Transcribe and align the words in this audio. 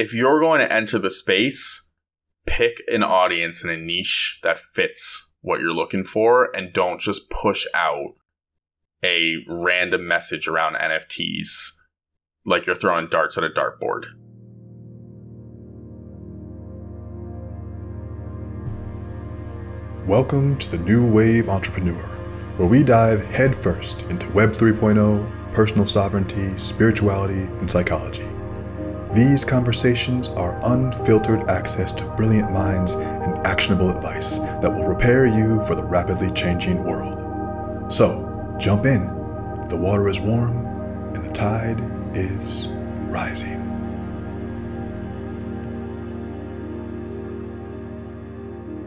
if 0.00 0.14
you're 0.14 0.40
going 0.40 0.60
to 0.60 0.72
enter 0.72 0.98
the 0.98 1.10
space, 1.10 1.90
pick 2.46 2.82
an 2.88 3.02
audience 3.02 3.62
and 3.62 3.70
a 3.70 3.76
niche 3.76 4.40
that 4.42 4.58
fits 4.58 5.30
what 5.42 5.60
you're 5.60 5.74
looking 5.74 6.04
for 6.04 6.48
and 6.56 6.72
don't 6.72 7.02
just 7.02 7.28
push 7.28 7.66
out 7.74 8.14
a 9.04 9.34
random 9.46 10.08
message 10.08 10.48
around 10.48 10.74
NFTs 10.74 11.72
like 12.46 12.64
you're 12.64 12.74
throwing 12.74 13.08
darts 13.10 13.36
at 13.36 13.44
a 13.44 13.50
dartboard. 13.50 14.04
Welcome 20.08 20.56
to 20.60 20.70
the 20.70 20.78
New 20.78 21.12
Wave 21.12 21.50
Entrepreneur, 21.50 22.06
where 22.56 22.66
we 22.66 22.82
dive 22.82 23.22
headfirst 23.26 24.10
into 24.10 24.32
Web 24.32 24.54
3.0, 24.54 25.52
personal 25.52 25.86
sovereignty, 25.86 26.56
spirituality, 26.56 27.42
and 27.42 27.70
psychology. 27.70 28.26
These 29.12 29.44
conversations 29.44 30.28
are 30.28 30.58
unfiltered 30.62 31.48
access 31.50 31.90
to 31.92 32.04
brilliant 32.14 32.52
minds 32.52 32.94
and 32.94 33.36
actionable 33.44 33.90
advice 33.90 34.38
that 34.38 34.72
will 34.72 34.84
prepare 34.84 35.26
you 35.26 35.60
for 35.64 35.74
the 35.74 35.82
rapidly 35.82 36.30
changing 36.30 36.84
world. 36.84 37.92
So, 37.92 38.54
jump 38.60 38.86
in. 38.86 39.06
The 39.68 39.76
water 39.76 40.08
is 40.08 40.20
warm 40.20 40.64
and 41.12 41.24
the 41.24 41.32
tide 41.32 41.80
is 42.14 42.68
rising. 43.08 43.59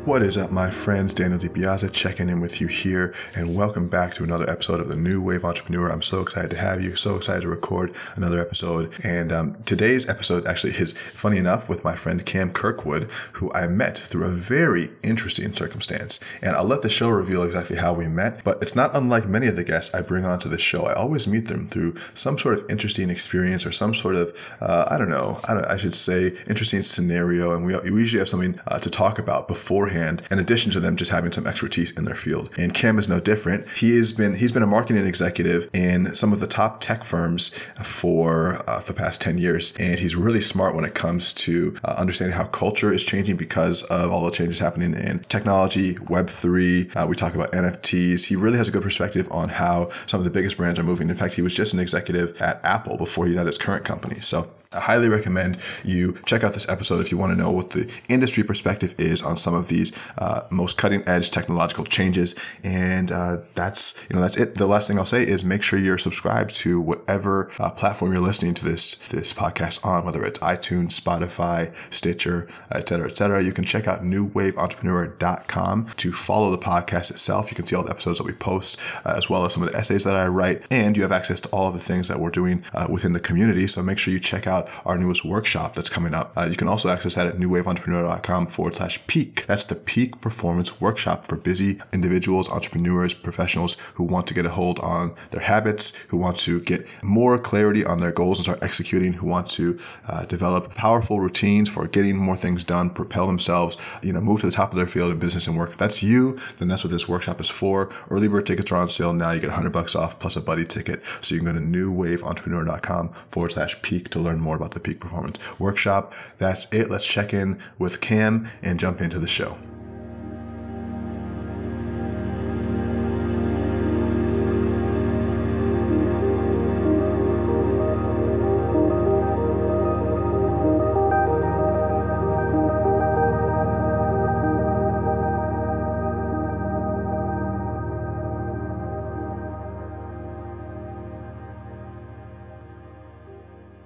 What 0.06 0.22
is 0.22 0.38
up, 0.38 0.52
my 0.52 0.70
friends? 0.70 1.14
Daniel 1.14 1.40
DiBiase 1.40 1.90
checking 1.94 2.28
in 2.28 2.42
with 2.42 2.60
you 2.60 2.68
here, 2.68 3.16
and 3.38 3.56
welcome 3.56 3.88
back 3.88 4.14
to 4.16 4.26
another 4.26 4.50
episode 4.50 4.82
of 4.82 4.90
the 4.90 4.98
New 4.98 5.22
Wave 5.22 5.46
Entrepreneur. 5.46 5.90
I'm 5.90 6.02
so 6.02 6.20
excited 6.20 6.52
to 6.52 6.58
have 6.58 6.82
you, 6.82 6.98
so 6.98 7.16
excited 7.16 7.44
to 7.44 7.48
record 7.48 7.96
another 8.18 8.42
episode. 8.42 8.94
And 9.06 9.32
um, 9.32 9.64
today's 9.64 10.10
episode 10.10 10.46
actually 10.46 10.74
is 10.74 10.92
funny 10.92 11.38
enough 11.38 11.70
with 11.70 11.86
my 11.86 11.96
friend 11.96 12.26
Cam 12.26 12.52
Kirkwood, 12.52 13.10
who 13.32 13.50
I 13.54 13.68
met 13.68 13.98
through 13.98 14.26
a 14.26 14.30
very 14.30 14.92
interesting 15.04 15.54
circumstance. 15.54 16.20
And 16.42 16.54
I'll 16.54 16.66
let 16.66 16.82
the 16.82 16.90
show 16.90 17.08
reveal 17.08 17.44
exactly 17.44 17.78
how 17.78 17.94
we 17.94 18.10
met, 18.10 18.44
but 18.44 18.62
it's 18.62 18.76
not 18.76 18.94
unlike 18.94 19.26
many 19.26 19.48
of 19.48 19.56
the 19.56 19.64
guests 19.64 19.96
I 19.96 20.02
bring 20.02 20.26
onto 20.26 20.50
the 20.50 20.60
show. 20.60 20.84
I 20.84 20.96
always 20.96 21.28
meet 21.28 21.48
them 21.48 21.70
through 21.70 21.96
some 22.14 22.38
sort 22.38 22.60
of 22.60 22.70
interesting 22.70 23.10
experience 23.10 23.66
or 23.66 23.72
some 23.72 23.96
sort 23.96 24.18
of, 24.18 24.58
uh, 24.60 24.86
I 24.92 24.98
don't 24.98 25.10
know, 25.10 25.40
I, 25.48 25.54
don't, 25.54 25.66
I, 25.66 25.78
should 25.78 25.96
say, 25.96 26.38
interesting 26.50 26.82
scenario. 26.82 27.56
And 27.56 27.66
we, 27.66 27.74
we 27.90 28.02
usually 28.02 28.20
have 28.20 28.28
something 28.28 28.60
uh, 28.68 28.80
to 28.80 28.90
talk 28.90 29.18
about 29.18 29.48
beforehand 29.48 29.93
beforehand, 29.94 30.22
in 30.32 30.40
addition 30.40 30.72
to 30.72 30.80
them 30.80 30.96
just 30.96 31.12
having 31.12 31.32
some 31.32 31.48
expertise 31.48 31.92
in 31.98 32.06
their 32.06 32.16
field. 32.16 32.50
And 32.58 32.74
Cam 32.74 32.98
is 32.98 33.08
no 33.08 33.20
different. 33.20 33.68
He 33.70 33.96
has 33.96 34.12
been 34.12 34.36
he's 34.36 34.52
been 34.52 34.64
a 34.64 34.68
marketing 34.68 35.06
executive 35.06 35.70
in 35.74 36.16
some 36.16 36.34
of 36.34 36.40
the 36.40 36.48
top 36.48 36.82
tech 36.82 37.04
firms 37.04 37.50
for 37.84 38.68
uh, 38.70 38.80
the 38.80 38.94
past 38.94 39.22
10 39.22 39.38
years. 39.38 39.76
And 39.78 40.00
he's 40.00 40.16
really 40.16 40.42
smart 40.42 40.76
when 40.76 40.86
it 40.86 40.96
comes 40.96 41.34
to 41.34 41.76
uh, 41.84 41.96
understanding 41.98 42.36
how 42.36 42.46
culture 42.46 42.92
is 42.92 43.04
changing 43.04 43.38
because 43.38 43.84
of 43.84 44.12
all 44.12 44.26
the 44.26 44.32
changes 44.32 44.60
happening 44.60 44.94
in 44.94 45.20
technology, 45.30 45.96
Web3. 45.96 46.96
Uh, 46.96 47.08
we 47.08 47.16
talk 47.16 47.36
about 47.36 47.52
NFTs. 47.52 48.26
He 48.26 48.36
really 48.36 48.58
has 48.58 48.68
a 48.68 48.72
good 48.72 48.84
perspective 48.84 49.32
on 49.32 49.50
how 49.50 49.90
some 50.06 50.20
of 50.20 50.26
the 50.26 50.32
biggest 50.32 50.58
brands 50.58 50.80
are 50.80 50.84
moving. 50.84 51.10
In 51.10 51.16
fact, 51.16 51.36
he 51.36 51.42
was 51.42 51.56
just 51.56 51.74
an 51.74 51.80
executive 51.80 52.40
at 52.42 52.64
Apple 52.66 52.98
before 52.98 53.28
he 53.28 53.36
had 53.36 53.46
his 53.46 53.58
current 53.58 53.86
company. 53.86 54.20
So 54.20 54.50
I 54.74 54.80
highly 54.80 55.10
recommend 55.10 55.58
you 55.84 56.18
check 56.26 56.44
out 56.44 56.54
this 56.54 56.68
episode 56.70 57.02
if 57.02 57.12
you 57.12 57.18
want 57.18 57.32
to 57.34 57.38
know 57.38 57.52
what 57.52 57.72
the 57.72 57.92
industry 58.08 58.44
perspective 58.44 58.96
is 58.98 59.22
on 59.22 59.38
some 59.38 59.54
of 59.54 59.68
these 59.68 59.92
uh, 60.18 60.44
most 60.50 60.78
cutting 60.78 61.04
edge 61.08 61.32
technological 61.32 61.86
changes. 61.86 62.36
And 62.64 63.12
uh, 63.12 63.40
that's 63.56 64.04
you 64.10 64.16
know 64.16 64.22
that's 64.22 64.38
it. 64.38 64.56
The 64.56 64.68
last 64.68 64.88
thing 64.88 64.98
I'll 64.98 65.06
say 65.06 65.24
is 65.24 65.44
make 65.44 65.64
sure 65.64 65.78
you're 65.78 65.98
subscribed 65.98 66.56
to 66.56 66.80
whatever 66.80 67.52
uh, 67.60 67.70
platform 67.70 68.12
you're 68.14 68.22
listening 68.22 68.54
to 68.56 68.66
this 68.66 68.96
this 69.10 69.34
podcast 69.34 69.86
on, 69.86 70.06
whether 70.06 70.24
it's 70.24 70.40
iTunes, 70.40 71.00
Spotify, 71.00 71.74
Stitcher, 71.92 72.48
etc., 72.72 72.94
cetera, 72.94 73.10
et 73.10 73.18
cetera. 73.18 73.44
You 73.44 73.52
can 73.52 73.64
check 73.64 73.88
out 73.88 74.04
newwaveentrepreneur.com 74.04 75.88
to 75.98 76.14
follow 76.14 76.52
the 76.52 76.58
podcast 76.58 77.12
itself. 77.12 77.50
You 77.52 77.56
can 77.56 77.66
see 77.66 77.76
all 77.76 77.84
the 77.84 77.92
episodes 77.92 78.20
that 78.20 78.26
we 78.26 78.34
post, 78.34 78.80
uh, 79.06 79.14
as 79.18 79.30
well 79.30 79.46
as 79.46 79.54
some 79.54 79.64
of 79.64 79.72
the 79.72 79.78
essays 79.78 80.04
that 80.04 80.16
I 80.16 80.28
write, 80.28 80.64
and 80.72 80.96
you 80.96 81.04
have 81.04 81.12
access 81.12 81.40
to 81.42 81.50
all 81.50 81.68
of 81.68 81.74
the 81.74 81.80
things 81.80 82.08
that 82.08 82.20
we're 82.20 82.30
doing 82.30 82.64
uh, 82.74 82.88
within 82.90 83.14
the 83.14 83.20
community. 83.20 83.68
So 83.68 83.82
make 83.82 83.98
sure 83.98 84.14
you 84.14 84.20
check 84.20 84.48
out 84.48 84.63
our 84.86 84.98
newest 84.98 85.26
workshop 85.26 85.76
that's 85.76 85.90
coming 85.90 86.14
up. 86.14 86.34
Uh, 86.38 86.48
you 86.50 86.56
can 86.56 86.68
also 86.68 86.90
access 86.90 87.16
that 87.16 87.28
at 87.28 87.38
newwaveentrepreneur.com 87.38 88.48
forward 88.48 88.76
slash 88.76 89.06
peak. 89.08 89.46
That's 89.46 89.66
the 89.66 89.76
peak 89.76 90.20
performance 90.22 90.82
workshop 90.82 91.28
for 91.28 91.38
busy 91.38 91.80
individuals, 91.92 92.50
entrepreneurs, 92.50 93.14
professionals 93.14 93.78
who 93.96 94.04
want 94.04 94.28
to 94.28 94.34
get 94.34 94.46
a 94.46 94.50
hold 94.50 94.80
on 94.80 95.16
their 95.32 95.42
habits, 95.42 95.96
who 96.08 96.18
want 96.18 96.38
to 96.40 96.60
get 96.62 96.86
more 97.02 97.38
clarity 97.38 97.86
on 97.86 98.00
their 98.00 98.12
goals 98.12 98.40
and 98.40 98.46
start 98.46 98.64
executing, 98.64 99.14
who 99.14 99.28
want 99.28 99.50
to 99.50 99.80
uh, 100.08 100.26
develop 100.26 100.74
powerful 100.76 101.20
routines 101.20 101.70
for 101.70 101.88
getting 101.88 102.18
more 102.18 102.38
things 102.38 102.64
done, 102.64 102.90
propel 102.90 103.28
themselves, 103.28 103.78
you 104.02 104.14
know, 104.14 104.22
move 104.22 104.42
to 104.42 104.46
the 104.46 104.52
top 104.52 104.72
of 104.72 104.78
their 104.78 104.88
field 104.88 105.12
in 105.12 105.20
business 105.20 105.48
and 105.48 105.58
work. 105.58 105.72
If 105.72 105.78
that's 105.78 106.04
you, 106.04 106.40
then 106.58 106.68
that's 106.68 106.84
what 106.84 106.92
this 106.92 107.08
workshop 107.08 107.42
is 107.42 107.50
for. 107.50 107.92
Early 108.10 108.28
bird 108.28 108.46
tickets 108.46 108.72
are 108.72 108.78
on 108.78 108.90
sale 108.90 109.14
now. 109.14 109.32
You 109.32 109.40
get 109.40 109.48
100 109.48 109.72
bucks 109.72 109.96
off 109.96 110.20
plus 110.20 110.36
a 110.36 110.42
buddy 110.42 110.66
ticket. 110.66 111.02
So 111.22 111.36
you 111.36 111.42
can 111.42 111.54
go 111.54 111.60
to 111.60 111.66
newwaveentrepreneur.com 111.66 113.14
forward 113.28 113.52
slash 113.52 113.82
peak 113.82 114.10
to 114.10 114.20
learn 114.20 114.40
more 114.40 114.53
more 114.54 114.58
about 114.58 114.76
the 114.76 114.80
Peak 114.80 115.00
Performance 115.00 115.40
Workshop. 115.60 116.14
That's 116.38 116.72
it. 116.72 116.90
Let's 116.92 117.06
check 117.06 117.34
in 117.34 117.60
with 117.80 118.02
Cam 118.02 118.48
and 118.62 118.80
jump 118.80 119.02
into 119.02 119.18
the 119.18 119.28
show. 119.28 119.58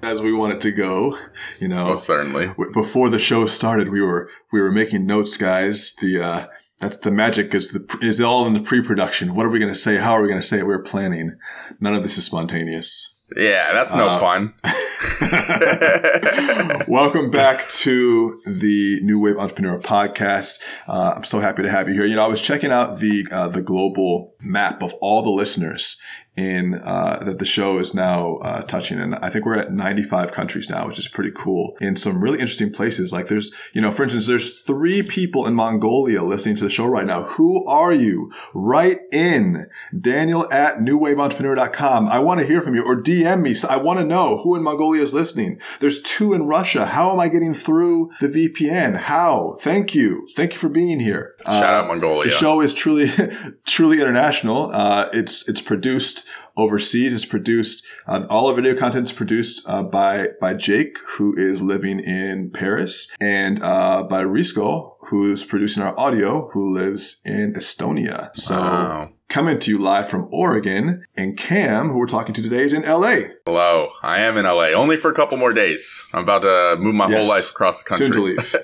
As 0.07 0.21
we 0.21 0.33
want 0.33 0.53
it 0.53 0.61
to 0.61 0.71
go. 0.71 1.17
You 1.59 1.67
know, 1.67 1.85
Most 1.85 2.05
certainly. 2.05 2.53
Before 2.73 3.09
the 3.09 3.19
show 3.19 3.47
started, 3.47 3.89
we 3.89 4.01
were 4.01 4.29
we 4.51 4.61
were 4.61 4.71
making 4.71 5.05
notes, 5.05 5.37
guys. 5.37 5.93
The 5.95 6.21
uh, 6.21 6.47
that's 6.79 6.97
the 6.97 7.11
magic 7.11 7.53
is 7.53 7.69
the 7.69 7.97
is 8.01 8.21
all 8.21 8.47
in 8.47 8.53
the 8.53 8.61
pre-production. 8.61 9.35
What 9.35 9.45
are 9.45 9.49
we 9.49 9.59
going 9.59 9.73
to 9.73 9.79
say? 9.79 9.97
How 9.97 10.13
are 10.13 10.21
we 10.21 10.29
going 10.29 10.41
to 10.41 10.47
say 10.47 10.59
it? 10.59 10.67
We're 10.67 10.81
planning. 10.81 11.37
None 11.79 11.93
of 11.93 12.03
this 12.03 12.17
is 12.17 12.25
spontaneous. 12.25 13.13
Yeah, 13.35 13.73
that's 13.73 13.93
no 13.93 14.07
uh, 14.07 14.19
fun. 14.19 14.53
Welcome 16.87 17.29
back 17.29 17.67
to 17.69 18.39
the 18.45 19.01
New 19.01 19.19
Wave 19.19 19.37
Entrepreneur 19.37 19.81
Podcast. 19.81 20.61
Uh, 20.87 21.15
I'm 21.17 21.25
so 21.25 21.41
happy 21.41 21.63
to 21.63 21.69
have 21.69 21.89
you 21.89 21.93
here. 21.93 22.05
You 22.05 22.15
know, 22.15 22.23
I 22.23 22.27
was 22.27 22.41
checking 22.41 22.71
out 22.71 22.99
the 22.99 23.27
uh, 23.29 23.49
the 23.49 23.61
global 23.61 24.33
map 24.39 24.81
of 24.81 24.93
all 25.01 25.23
the 25.23 25.29
listeners, 25.29 26.01
in 26.37 26.75
uh, 26.75 27.23
that 27.25 27.39
the 27.39 27.45
show 27.45 27.79
is 27.79 27.95
now 27.95 28.35
uh, 28.37 28.61
touching. 28.61 28.99
And 28.99 29.15
I 29.15 29.29
think 29.29 29.43
we're 29.43 29.57
at 29.57 29.73
95 29.73 30.31
countries 30.31 30.69
now, 30.69 30.87
which 30.87 30.99
is 30.99 31.07
pretty 31.07 31.31
cool. 31.35 31.75
In 31.81 31.95
some 31.95 32.21
really 32.21 32.39
interesting 32.39 32.71
places, 32.71 33.11
like 33.11 33.27
there's, 33.27 33.53
you 33.73 33.81
know, 33.81 33.91
for 33.91 34.03
instance, 34.03 34.27
there's 34.27 34.59
three 34.59 35.01
people 35.01 35.47
in 35.47 35.55
Mongolia 35.55 36.21
listening 36.21 36.55
to 36.57 36.63
the 36.63 36.69
show 36.69 36.85
right 36.85 37.07
now. 37.07 37.23
Who 37.23 37.65
are 37.65 37.91
you? 37.91 38.31
Write 38.53 38.99
in 39.11 39.65
Daniel 39.99 40.51
at 40.53 40.77
newwaveentrepreneur.com. 40.77 42.07
I 42.07 42.19
want 42.19 42.39
to 42.39 42.45
hear 42.45 42.61
from 42.61 42.75
you 42.75 42.85
or 42.85 43.01
DM 43.01 43.41
me. 43.41 43.55
I 43.67 43.77
want 43.77 43.97
to 43.99 44.05
know 44.05 44.37
who 44.37 44.55
in 44.55 44.61
Mongolia 44.61 45.01
is 45.01 45.15
listening. 45.15 45.59
There's 45.79 46.01
two 46.03 46.33
in 46.33 46.45
Russia. 46.45 46.85
How 46.85 47.11
am 47.11 47.19
I 47.19 47.29
getting 47.29 47.55
through 47.55 48.11
the 48.21 48.27
VPN? 48.27 48.95
How? 48.95 49.57
Thank 49.61 49.95
you. 49.95 50.27
Thank 50.35 50.53
you 50.53 50.59
for 50.59 50.69
being 50.69 50.99
here. 50.99 51.35
Shout 51.45 51.63
uh, 51.63 51.65
out 51.65 51.87
Mongolia. 51.87 52.29
The 52.29 52.35
show 52.35 52.61
is 52.61 52.75
truly, 52.75 53.09
truly 53.65 53.99
international. 53.99 54.71
Uh, 54.71 55.09
it's, 55.13 55.49
it's 55.49 55.61
produced 55.61 56.26
overseas. 56.57 57.13
is 57.13 57.25
produced, 57.25 57.85
uh, 58.07 58.25
all 58.29 58.47
our 58.47 58.55
video 58.55 58.75
content 58.75 59.09
is 59.09 59.15
produced 59.15 59.67
uh, 59.69 59.83
by, 59.83 60.29
by 60.41 60.53
Jake, 60.53 60.97
who 61.07 61.35
is 61.37 61.61
living 61.61 61.99
in 61.99 62.51
Paris, 62.51 63.15
and 63.21 63.61
uh, 63.61 64.03
by 64.03 64.23
Risco, 64.23 64.95
who's 65.09 65.45
producing 65.45 65.83
our 65.83 65.97
audio, 65.97 66.49
who 66.49 66.73
lives 66.73 67.21
in 67.25 67.53
Estonia. 67.53 68.35
So. 68.35 68.59
Wow. 68.59 69.01
Coming 69.29 69.59
to 69.59 69.71
you 69.71 69.77
live 69.77 70.07
from 70.07 70.29
Oregon, 70.31 71.03
and 71.17 71.37
Cam, 71.37 71.89
who 71.89 71.99
we're 71.99 72.05
talking 72.05 72.33
to 72.33 72.41
today, 72.41 72.61
is 72.61 72.71
in 72.71 72.83
LA. 72.83 73.15
Hello, 73.45 73.89
I 74.01 74.21
am 74.21 74.37
in 74.37 74.45
LA, 74.45 74.67
only 74.67 74.95
for 74.95 75.11
a 75.11 75.13
couple 75.13 75.35
more 75.35 75.51
days. 75.51 76.01
I'm 76.13 76.23
about 76.23 76.43
to 76.43 76.77
move 76.79 76.95
my 76.95 77.09
yes. 77.09 77.27
whole 77.27 77.35
life 77.35 77.51
across 77.51 77.83
the 77.83 77.89
country. 77.89 78.07
Soon 78.07 78.13
to 78.13 78.21
leave. 78.21 78.55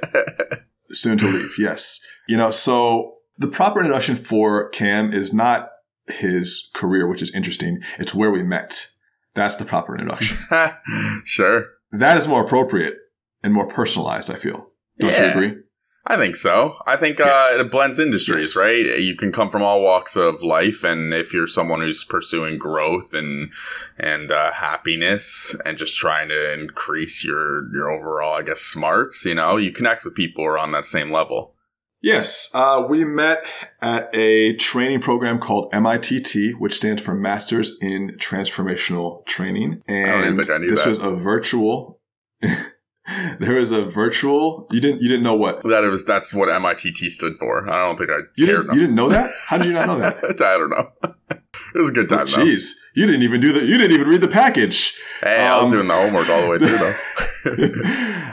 Soon 0.91 1.17
to 1.17 1.27
leave, 1.27 1.55
yes. 1.59 1.99
You 2.29 2.37
know, 2.37 2.49
so 2.49 3.17
the 3.37 3.47
proper 3.47 3.81
introduction 3.81 4.15
for 4.15 4.69
Cam 4.69 5.11
is 5.11 5.33
not 5.33 5.72
his 6.07 6.69
career, 6.73 7.07
which 7.07 7.21
is 7.21 7.33
interesting. 7.33 7.81
It's 7.99 8.13
where 8.13 8.31
we 8.31 8.43
met. 8.43 8.87
That's 9.33 9.55
the 9.55 9.65
proper 9.65 9.95
introduction. 9.97 10.37
sure. 11.25 11.65
That 11.91 12.17
is 12.17 12.27
more 12.27 12.43
appropriate 12.43 12.97
and 13.43 13.53
more 13.53 13.67
personalized, 13.67 14.29
I 14.31 14.35
feel. 14.35 14.69
Don't 14.99 15.11
yeah. 15.11 15.25
you 15.25 15.31
agree? 15.31 15.53
I 16.05 16.17
think 16.17 16.35
so. 16.35 16.75
I 16.85 16.97
think 16.97 17.21
uh, 17.21 17.23
Yes. 17.25 17.61
it 17.61 17.71
blends 17.71 17.97
industries, 17.97 18.53
Yes. 18.55 18.57
right? 18.57 18.99
You 18.99 19.15
can 19.15 19.31
come 19.31 19.49
from 19.49 19.63
all 19.63 19.81
walks 19.81 20.17
of 20.17 20.43
life, 20.43 20.83
and 20.83 21.13
if 21.13 21.33
you're 21.33 21.47
someone 21.47 21.79
who's 21.79 22.03
pursuing 22.03 22.57
growth 22.57 23.13
and 23.13 23.53
and 23.97 24.29
uh, 24.29 24.51
happiness, 24.51 25.55
and 25.65 25.77
just 25.77 25.97
trying 25.97 26.27
to 26.27 26.53
increase 26.53 27.23
your 27.23 27.73
your 27.73 27.89
overall, 27.89 28.37
I 28.37 28.41
guess, 28.41 28.59
smarts, 28.59 29.23
you 29.23 29.35
know, 29.35 29.55
you 29.55 29.71
connect 29.71 30.03
with 30.03 30.13
people 30.13 30.43
who 30.43 30.49
are 30.49 30.57
on 30.59 30.71
that 30.71 30.85
same 30.85 31.09
level. 31.09 31.52
Yes, 32.03 32.53
uh, 32.53 32.85
we 32.89 33.05
met 33.05 33.45
at 33.81 34.13
a 34.13 34.55
training 34.57 34.99
program 34.99 35.39
called 35.39 35.71
MITT, 35.71 36.59
which 36.59 36.73
stands 36.73 37.01
for 37.01 37.15
Masters 37.15 37.77
in 37.81 38.17
Transformational 38.17 39.25
Training. 39.25 39.81
And 39.87 40.35
think 40.37 40.49
I 40.51 40.57
knew 40.57 40.69
this 40.69 40.83
that. 40.83 40.89
was 40.89 40.97
a 40.99 41.11
virtual. 41.15 42.01
there 43.39 43.55
was 43.55 43.71
a 43.71 43.85
virtual. 43.85 44.67
You 44.69 44.81
didn't. 44.81 45.01
You 45.01 45.07
didn't 45.07 45.23
know 45.23 45.35
what. 45.35 45.63
That 45.63 45.83
was 45.83 46.03
that's 46.03 46.33
what 46.33 46.49
MITT 46.49 47.09
stood 47.09 47.37
for. 47.39 47.69
I 47.69 47.87
don't 47.87 47.97
think 47.97 48.09
I 48.09 48.19
You 48.35 48.47
cared. 48.47 48.63
didn't. 48.63 48.73
You 48.75 48.81
didn't 48.81 48.95
know 48.95 49.07
that. 49.07 49.31
How 49.47 49.57
did 49.57 49.67
you 49.67 49.73
not 49.73 49.87
know 49.87 49.99
that? 49.99 50.23
I 50.41 50.57
don't 50.57 50.69
know. 50.71 50.89
it 51.73 51.79
was 51.79 51.89
a 51.89 51.91
good 51.91 52.09
time. 52.09 52.27
Jeez, 52.27 52.73
you 52.93 53.05
didn't 53.05 53.23
even 53.23 53.41
do 53.41 53.51
the. 53.53 53.65
You 53.65 53.77
didn't 53.77 53.93
even 53.93 54.07
read 54.07 54.21
the 54.21 54.27
package. 54.27 54.95
Hey, 55.21 55.37
I 55.45 55.57
was 55.57 55.65
Um, 55.65 55.71
doing 55.71 55.87
the 55.87 55.95
homework 55.95 56.29
all 56.29 56.41
the 56.41 56.49
way 56.49 56.59
through 56.59 56.77
though. 56.77 56.93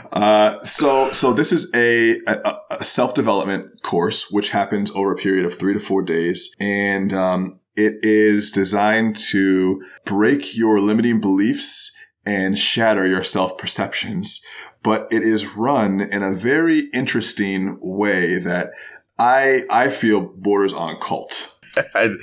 uh, 0.13 0.63
so, 0.63 1.11
so 1.11 1.33
this 1.33 1.51
is 1.51 1.69
a, 1.73 2.19
a, 2.27 2.55
a 2.71 2.85
self 2.85 3.13
development 3.13 3.81
course 3.81 4.31
which 4.31 4.49
happens 4.49 4.91
over 4.91 5.11
a 5.11 5.15
period 5.17 5.45
of 5.45 5.53
three 5.53 5.73
to 5.73 5.79
four 5.79 6.01
days, 6.01 6.53
and 6.59 7.13
um, 7.13 7.59
it 7.75 7.95
is 8.03 8.51
designed 8.51 9.15
to 9.31 9.81
break 10.05 10.55
your 10.55 10.79
limiting 10.79 11.19
beliefs 11.19 11.95
and 12.25 12.57
shatter 12.57 13.07
your 13.07 13.23
self 13.23 13.57
perceptions. 13.57 14.43
But 14.83 15.07
it 15.11 15.23
is 15.23 15.45
run 15.55 16.01
in 16.01 16.23
a 16.23 16.33
very 16.33 16.89
interesting 16.93 17.77
way 17.81 18.39
that 18.39 18.71
I 19.19 19.61
I 19.69 19.89
feel 19.89 20.21
borders 20.21 20.73
on 20.73 20.99
cult. 20.99 21.50
I, 21.95 22.15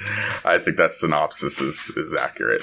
I 0.44 0.58
think 0.58 0.76
that 0.76 0.92
synopsis 0.92 1.60
is 1.60 1.92
is 1.96 2.14
accurate. 2.14 2.62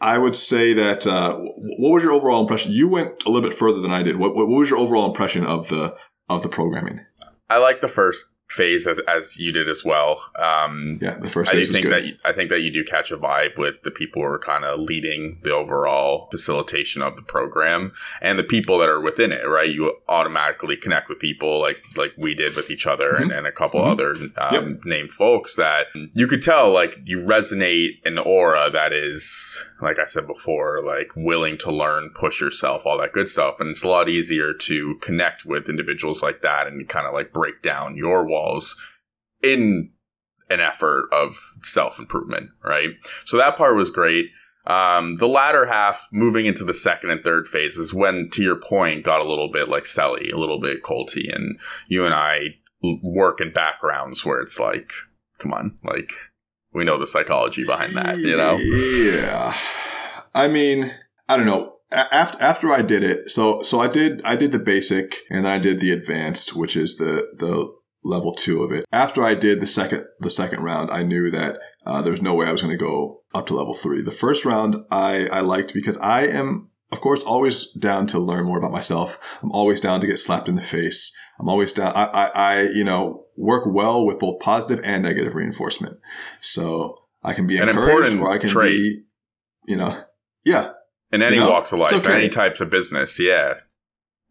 I 0.00 0.18
would 0.18 0.36
say 0.36 0.72
that. 0.74 1.06
Uh, 1.06 1.38
what 1.38 1.90
was 1.90 2.02
your 2.02 2.12
overall 2.12 2.42
impression? 2.42 2.72
You 2.72 2.88
went 2.88 3.22
a 3.24 3.30
little 3.30 3.48
bit 3.48 3.56
further 3.56 3.80
than 3.80 3.90
I 3.90 4.02
did. 4.02 4.16
What, 4.16 4.34
what 4.34 4.48
was 4.48 4.68
your 4.68 4.78
overall 4.78 5.06
impression 5.06 5.44
of 5.44 5.68
the 5.68 5.96
of 6.28 6.42
the 6.42 6.48
programming? 6.48 7.00
I 7.48 7.58
like 7.58 7.80
the 7.80 7.88
first 7.88 8.26
phase 8.48 8.86
as 8.86 9.00
as 9.08 9.38
you 9.38 9.50
did 9.52 9.68
as 9.68 9.84
well. 9.84 10.22
Um, 10.38 10.98
Yeah, 11.02 11.18
the 11.18 11.28
first 11.28 11.50
I 11.50 11.54
do 11.54 11.64
think 11.64 11.82
good. 11.84 11.92
that 11.92 12.04
you, 12.04 12.14
I 12.24 12.32
think 12.32 12.48
that 12.50 12.60
you 12.60 12.72
do 12.72 12.84
catch 12.84 13.10
a 13.10 13.16
vibe 13.18 13.58
with 13.58 13.74
the 13.82 13.90
people 13.90 14.22
who 14.22 14.28
are 14.28 14.38
kind 14.38 14.64
of 14.64 14.78
leading 14.80 15.38
the 15.42 15.50
overall 15.52 16.28
facilitation 16.30 17.02
of 17.02 17.16
the 17.16 17.22
program 17.22 17.92
and 18.20 18.38
the 18.38 18.44
people 18.44 18.78
that 18.78 18.88
are 18.88 19.00
within 19.00 19.32
it. 19.32 19.42
Right, 19.46 19.68
you 19.68 19.96
automatically 20.08 20.76
connect 20.76 21.08
with 21.08 21.18
people 21.18 21.60
like 21.60 21.82
like 21.96 22.12
we 22.16 22.34
did 22.34 22.54
with 22.54 22.70
each 22.70 22.86
other 22.86 23.10
and, 23.16 23.32
and 23.32 23.46
a 23.46 23.52
couple 23.52 23.80
Mhm. 23.80 23.90
other 23.92 24.14
um, 24.48 24.80
named 24.84 25.12
folks 25.12 25.56
that 25.56 25.86
you 26.14 26.26
could 26.26 26.42
tell 26.42 26.70
like 26.70 26.98
you 27.04 27.18
resonate 27.18 27.98
an 28.04 28.16
aura 28.18 28.70
that 28.70 28.92
is 28.92 29.64
like 29.80 29.98
I 29.98 30.06
said 30.06 30.26
before, 30.26 30.82
like 30.84 31.10
willing 31.16 31.58
to 31.58 31.70
learn, 31.70 32.10
push 32.14 32.40
yourself, 32.40 32.86
all 32.86 32.98
that 32.98 33.12
good 33.12 33.28
stuff. 33.28 33.56
And 33.60 33.70
it's 33.70 33.82
a 33.82 33.88
lot 33.88 34.08
easier 34.08 34.52
to 34.54 34.96
connect 34.96 35.44
with 35.44 35.68
individuals 35.68 36.22
like 36.22 36.42
that 36.42 36.66
and 36.66 36.88
kind 36.88 37.06
of 37.06 37.12
like 37.12 37.32
break 37.32 37.62
down 37.62 37.96
your 37.96 38.26
walls 38.26 38.74
in 39.42 39.90
an 40.48 40.60
effort 40.60 41.08
of 41.12 41.36
self 41.62 41.98
improvement, 41.98 42.50
right? 42.64 42.90
So 43.24 43.36
that 43.36 43.56
part 43.56 43.76
was 43.76 43.90
great. 43.90 44.26
Um, 44.66 45.18
the 45.18 45.28
latter 45.28 45.66
half, 45.66 46.08
moving 46.12 46.46
into 46.46 46.64
the 46.64 46.74
second 46.74 47.10
and 47.10 47.22
third 47.22 47.46
phases, 47.46 47.94
when 47.94 48.30
to 48.32 48.42
your 48.42 48.56
point, 48.56 49.04
got 49.04 49.24
a 49.24 49.28
little 49.28 49.50
bit 49.50 49.68
like 49.68 49.84
Selly, 49.84 50.32
a 50.32 50.38
little 50.38 50.60
bit 50.60 50.82
colty, 50.82 51.32
and 51.32 51.58
you 51.86 52.04
and 52.04 52.14
I 52.14 52.56
work 53.02 53.40
in 53.40 53.52
backgrounds 53.52 54.24
where 54.24 54.40
it's 54.40 54.58
like, 54.58 54.92
come 55.38 55.52
on, 55.52 55.78
like 55.84 56.12
we 56.76 56.84
know 56.84 56.98
the 56.98 57.06
psychology 57.06 57.64
behind 57.64 57.94
that, 57.94 58.18
you 58.18 58.36
know? 58.36 58.56
Yeah. 58.56 59.54
I 60.34 60.48
mean, 60.48 60.94
I 61.28 61.36
don't 61.36 61.46
know. 61.46 61.72
After 61.92 62.42
after 62.42 62.72
I 62.72 62.82
did 62.82 63.02
it, 63.04 63.30
so 63.30 63.62
so 63.62 63.80
I 63.80 63.86
did 63.86 64.20
I 64.24 64.34
did 64.34 64.52
the 64.52 64.58
basic 64.58 65.18
and 65.30 65.44
then 65.44 65.52
I 65.52 65.58
did 65.58 65.78
the 65.78 65.92
advanced, 65.92 66.56
which 66.56 66.76
is 66.76 66.96
the 66.96 67.28
the 67.38 67.72
level 68.04 68.34
two 68.34 68.62
of 68.62 68.72
it. 68.72 68.84
After 68.92 69.22
I 69.22 69.34
did 69.34 69.60
the 69.60 69.66
second 69.68 70.04
the 70.18 70.30
second 70.30 70.62
round, 70.62 70.90
I 70.90 71.04
knew 71.04 71.30
that 71.30 71.58
uh, 71.86 72.02
there 72.02 72.10
was 72.10 72.20
no 72.20 72.34
way 72.34 72.46
I 72.46 72.52
was 72.52 72.60
going 72.60 72.76
to 72.76 72.84
go 72.84 73.22
up 73.34 73.46
to 73.46 73.54
level 73.54 73.74
three. 73.74 74.02
The 74.02 74.10
first 74.10 74.44
round 74.44 74.76
I 74.90 75.28
I 75.28 75.40
liked 75.40 75.72
because 75.74 75.96
I 75.98 76.22
am 76.22 76.70
of 76.90 77.00
course 77.00 77.22
always 77.22 77.72
down 77.72 78.08
to 78.08 78.18
learn 78.18 78.46
more 78.46 78.58
about 78.58 78.72
myself. 78.72 79.38
I'm 79.40 79.52
always 79.52 79.80
down 79.80 80.00
to 80.00 80.08
get 80.08 80.18
slapped 80.18 80.48
in 80.48 80.56
the 80.56 80.62
face. 80.62 81.16
I'm 81.40 81.48
always 81.48 81.72
down. 81.72 81.92
I 81.94 82.06
I, 82.06 82.26
I 82.34 82.62
you 82.62 82.84
know 82.84 83.25
work 83.36 83.64
well 83.66 84.04
with 84.06 84.18
both 84.18 84.40
positive 84.40 84.84
and 84.84 85.02
negative 85.02 85.34
reinforcement. 85.34 85.98
So 86.40 87.02
I 87.22 87.32
can 87.34 87.46
be 87.46 87.58
An 87.58 87.68
encouraged 87.68 88.12
important 88.12 88.20
or 88.20 88.30
I 88.32 88.38
can 88.38 88.48
trait. 88.48 88.70
be, 88.76 89.02
you 89.66 89.76
know, 89.76 90.02
yeah. 90.44 90.70
In 91.12 91.22
any 91.22 91.36
You 91.36 91.42
know, 91.42 91.50
walks 91.50 91.72
of 91.72 91.78
life, 91.78 91.92
okay. 91.92 92.14
any 92.14 92.28
types 92.28 92.60
of 92.60 92.68
business, 92.70 93.18
yeah. 93.20 93.54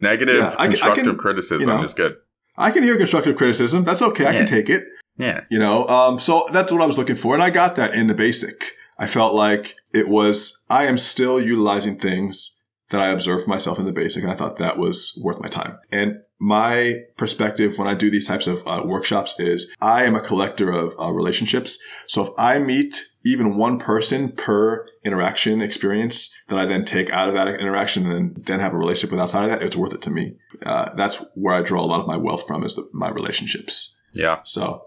Negative 0.01 0.35
Yeah, 0.37 0.47
I 0.49 0.51
can- 0.51 0.59
I 0.61 0.67
constructive 0.67 1.05
can, 1.05 1.17
criticism 1.17 1.67
you 1.69 1.73
know, 1.77 1.83
is 1.83 1.93
good. 1.93 2.15
I 2.57 2.71
can 2.71 2.83
hear 2.83 2.97
constructive 2.97 3.35
criticism. 3.37 3.83
That's 3.83 4.01
okay. 4.01 4.25
I 4.27 4.33
can 4.33 4.45
take 4.45 4.69
it. 4.69 4.83
Yeah. 5.17 5.41
You 5.49 5.59
know, 5.59 5.87
um, 5.87 6.19
so 6.19 6.47
that's 6.51 6.71
what 6.71 6.81
I 6.81 6.85
was 6.85 6.97
looking 6.97 7.15
for. 7.15 7.33
And 7.33 7.41
I 7.43 7.49
got 7.49 7.75
that 7.77 7.93
in 7.93 8.07
the 8.07 8.13
basic. 8.13 8.73
I 8.99 9.07
felt 9.07 9.33
like 9.33 9.75
it 9.93 10.07
was, 10.09 10.63
I 10.69 10.85
am 10.85 10.97
still 10.97 11.39
utilizing 11.41 11.97
things 11.99 12.61
that 12.91 13.01
I 13.01 13.09
observed 13.09 13.43
for 13.45 13.49
myself 13.49 13.79
in 13.79 13.85
the 13.85 13.91
basic. 13.91 14.23
And 14.23 14.31
I 14.31 14.35
thought 14.35 14.57
that 14.57 14.77
was 14.77 15.19
worth 15.23 15.39
my 15.41 15.47
time. 15.49 15.79
And 15.91 16.19
my 16.39 16.99
perspective 17.17 17.77
when 17.77 17.87
I 17.87 17.93
do 17.93 18.11
these 18.11 18.27
types 18.27 18.47
of 18.47 18.61
uh, 18.65 18.83
workshops 18.85 19.39
is 19.39 19.73
I 19.81 20.03
am 20.03 20.15
a 20.15 20.21
collector 20.21 20.69
of 20.69 20.93
uh, 20.99 21.11
relationships. 21.11 21.81
So 22.07 22.23
if 22.23 22.29
I 22.37 22.59
meet 22.59 23.01
even 23.25 23.57
one 23.57 23.79
person 23.79 24.31
per 24.31 24.85
interaction 25.03 25.61
experience 25.61 26.33
that 26.49 26.59
I 26.59 26.65
then 26.65 26.83
take 26.83 27.09
out 27.11 27.29
of 27.29 27.35
that 27.35 27.59
interaction 27.59 28.05
and 28.05 28.13
then, 28.13 28.43
then 28.45 28.59
have 28.59 28.73
a 28.73 28.77
relationship 28.77 29.11
with 29.11 29.19
outside 29.19 29.45
of 29.45 29.49
that, 29.51 29.61
it's 29.61 29.75
worth 29.75 29.93
it 29.93 30.01
to 30.03 30.11
me. 30.11 30.35
Uh, 30.65 30.93
that's 30.95 31.23
where 31.35 31.55
I 31.55 31.61
draw 31.61 31.81
a 31.81 31.87
lot 31.87 32.01
of 32.01 32.07
my 32.07 32.17
wealth 32.17 32.45
from 32.45 32.63
is 32.63 32.75
the, 32.75 32.87
my 32.93 33.09
relationships. 33.09 33.99
Yeah. 34.13 34.39
So 34.43 34.85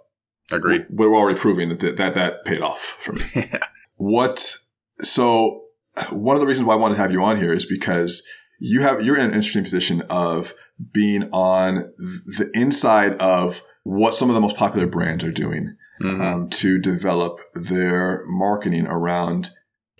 Agreed. 0.52 0.86
we're 0.90 1.14
already 1.14 1.38
proving 1.38 1.70
that 1.70 1.80
that, 1.96 2.14
that 2.14 2.44
paid 2.44 2.60
off 2.60 2.96
for 2.98 3.12
me. 3.12 3.22
Yeah. 3.34 3.58
What? 3.96 4.56
So 5.02 5.64
one 6.12 6.36
of 6.36 6.40
the 6.40 6.46
reasons 6.46 6.66
why 6.66 6.74
I 6.74 6.76
wanted 6.76 6.94
to 6.94 7.02
have 7.02 7.10
you 7.10 7.22
on 7.24 7.36
here 7.36 7.52
is 7.52 7.64
because 7.64 8.22
you 8.60 8.82
have 8.82 9.02
you're 9.02 9.16
in 9.16 9.26
an 9.26 9.32
interesting 9.32 9.64
position 9.64 10.02
of 10.02 10.54
being 10.92 11.24
on 11.32 11.74
the 11.98 12.50
inside 12.54 13.14
of 13.20 13.62
what 13.84 14.14
some 14.14 14.28
of 14.28 14.34
the 14.34 14.40
most 14.40 14.56
popular 14.56 14.86
brands 14.86 15.24
are 15.24 15.32
doing 15.32 15.74
Mhm. 16.00 16.20
um, 16.20 16.48
to 16.50 16.78
develop 16.78 17.38
their 17.54 18.22
marketing 18.26 18.86
around 18.86 19.50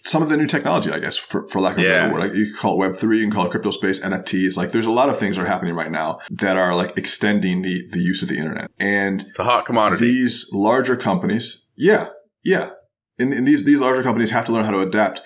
some 0.05 0.23
of 0.23 0.29
the 0.29 0.37
new 0.37 0.47
technology, 0.47 0.91
I 0.93 1.01
guess, 1.01 1.19
for, 1.19 1.47
for 1.49 1.61
lack 1.61 1.73
of 1.77 1.81
a 1.81 1.83
better 1.89 2.13
word. 2.13 2.21
Like 2.21 2.33
you 2.35 2.47
can 2.47 2.55
call 2.55 2.75
it 2.75 2.79
Web 2.79 2.97
three, 2.97 3.19
you 3.19 3.25
can 3.25 3.33
call 3.33 3.47
it 3.47 3.51
crypto 3.51 3.73
space, 3.73 3.99
NFTs. 4.01 4.57
Like 4.57 4.71
there's 4.71 4.87
a 4.87 4.91
lot 4.93 5.09
of 5.09 5.19
things 5.19 5.37
that 5.37 5.43
are 5.43 5.47
happening 5.47 5.75
right 5.75 5.91
now 5.91 6.21
that 6.31 6.57
are 6.57 6.75
like 6.77 6.97
extending 6.97 7.63
the 7.63 7.83
the 7.91 7.99
use 7.99 8.23
of 8.23 8.29
the 8.29 8.37
internet. 8.39 8.71
And 8.79 9.23
it's 9.23 9.39
a 9.41 9.45
hot 9.45 9.67
commodity. 9.67 10.07
these 10.07 10.49
larger 10.53 10.97
companies, 10.97 11.67
yeah, 11.77 12.09
yeah, 12.45 12.71
and, 13.19 13.35
and 13.35 13.47
these 13.47 13.65
these 13.65 13.81
larger 13.81 14.03
companies 14.05 14.31
have 14.31 14.47
to 14.47 14.53
learn 14.53 14.65
how 14.65 14.71
to 14.71 14.81
adapt. 14.81 15.21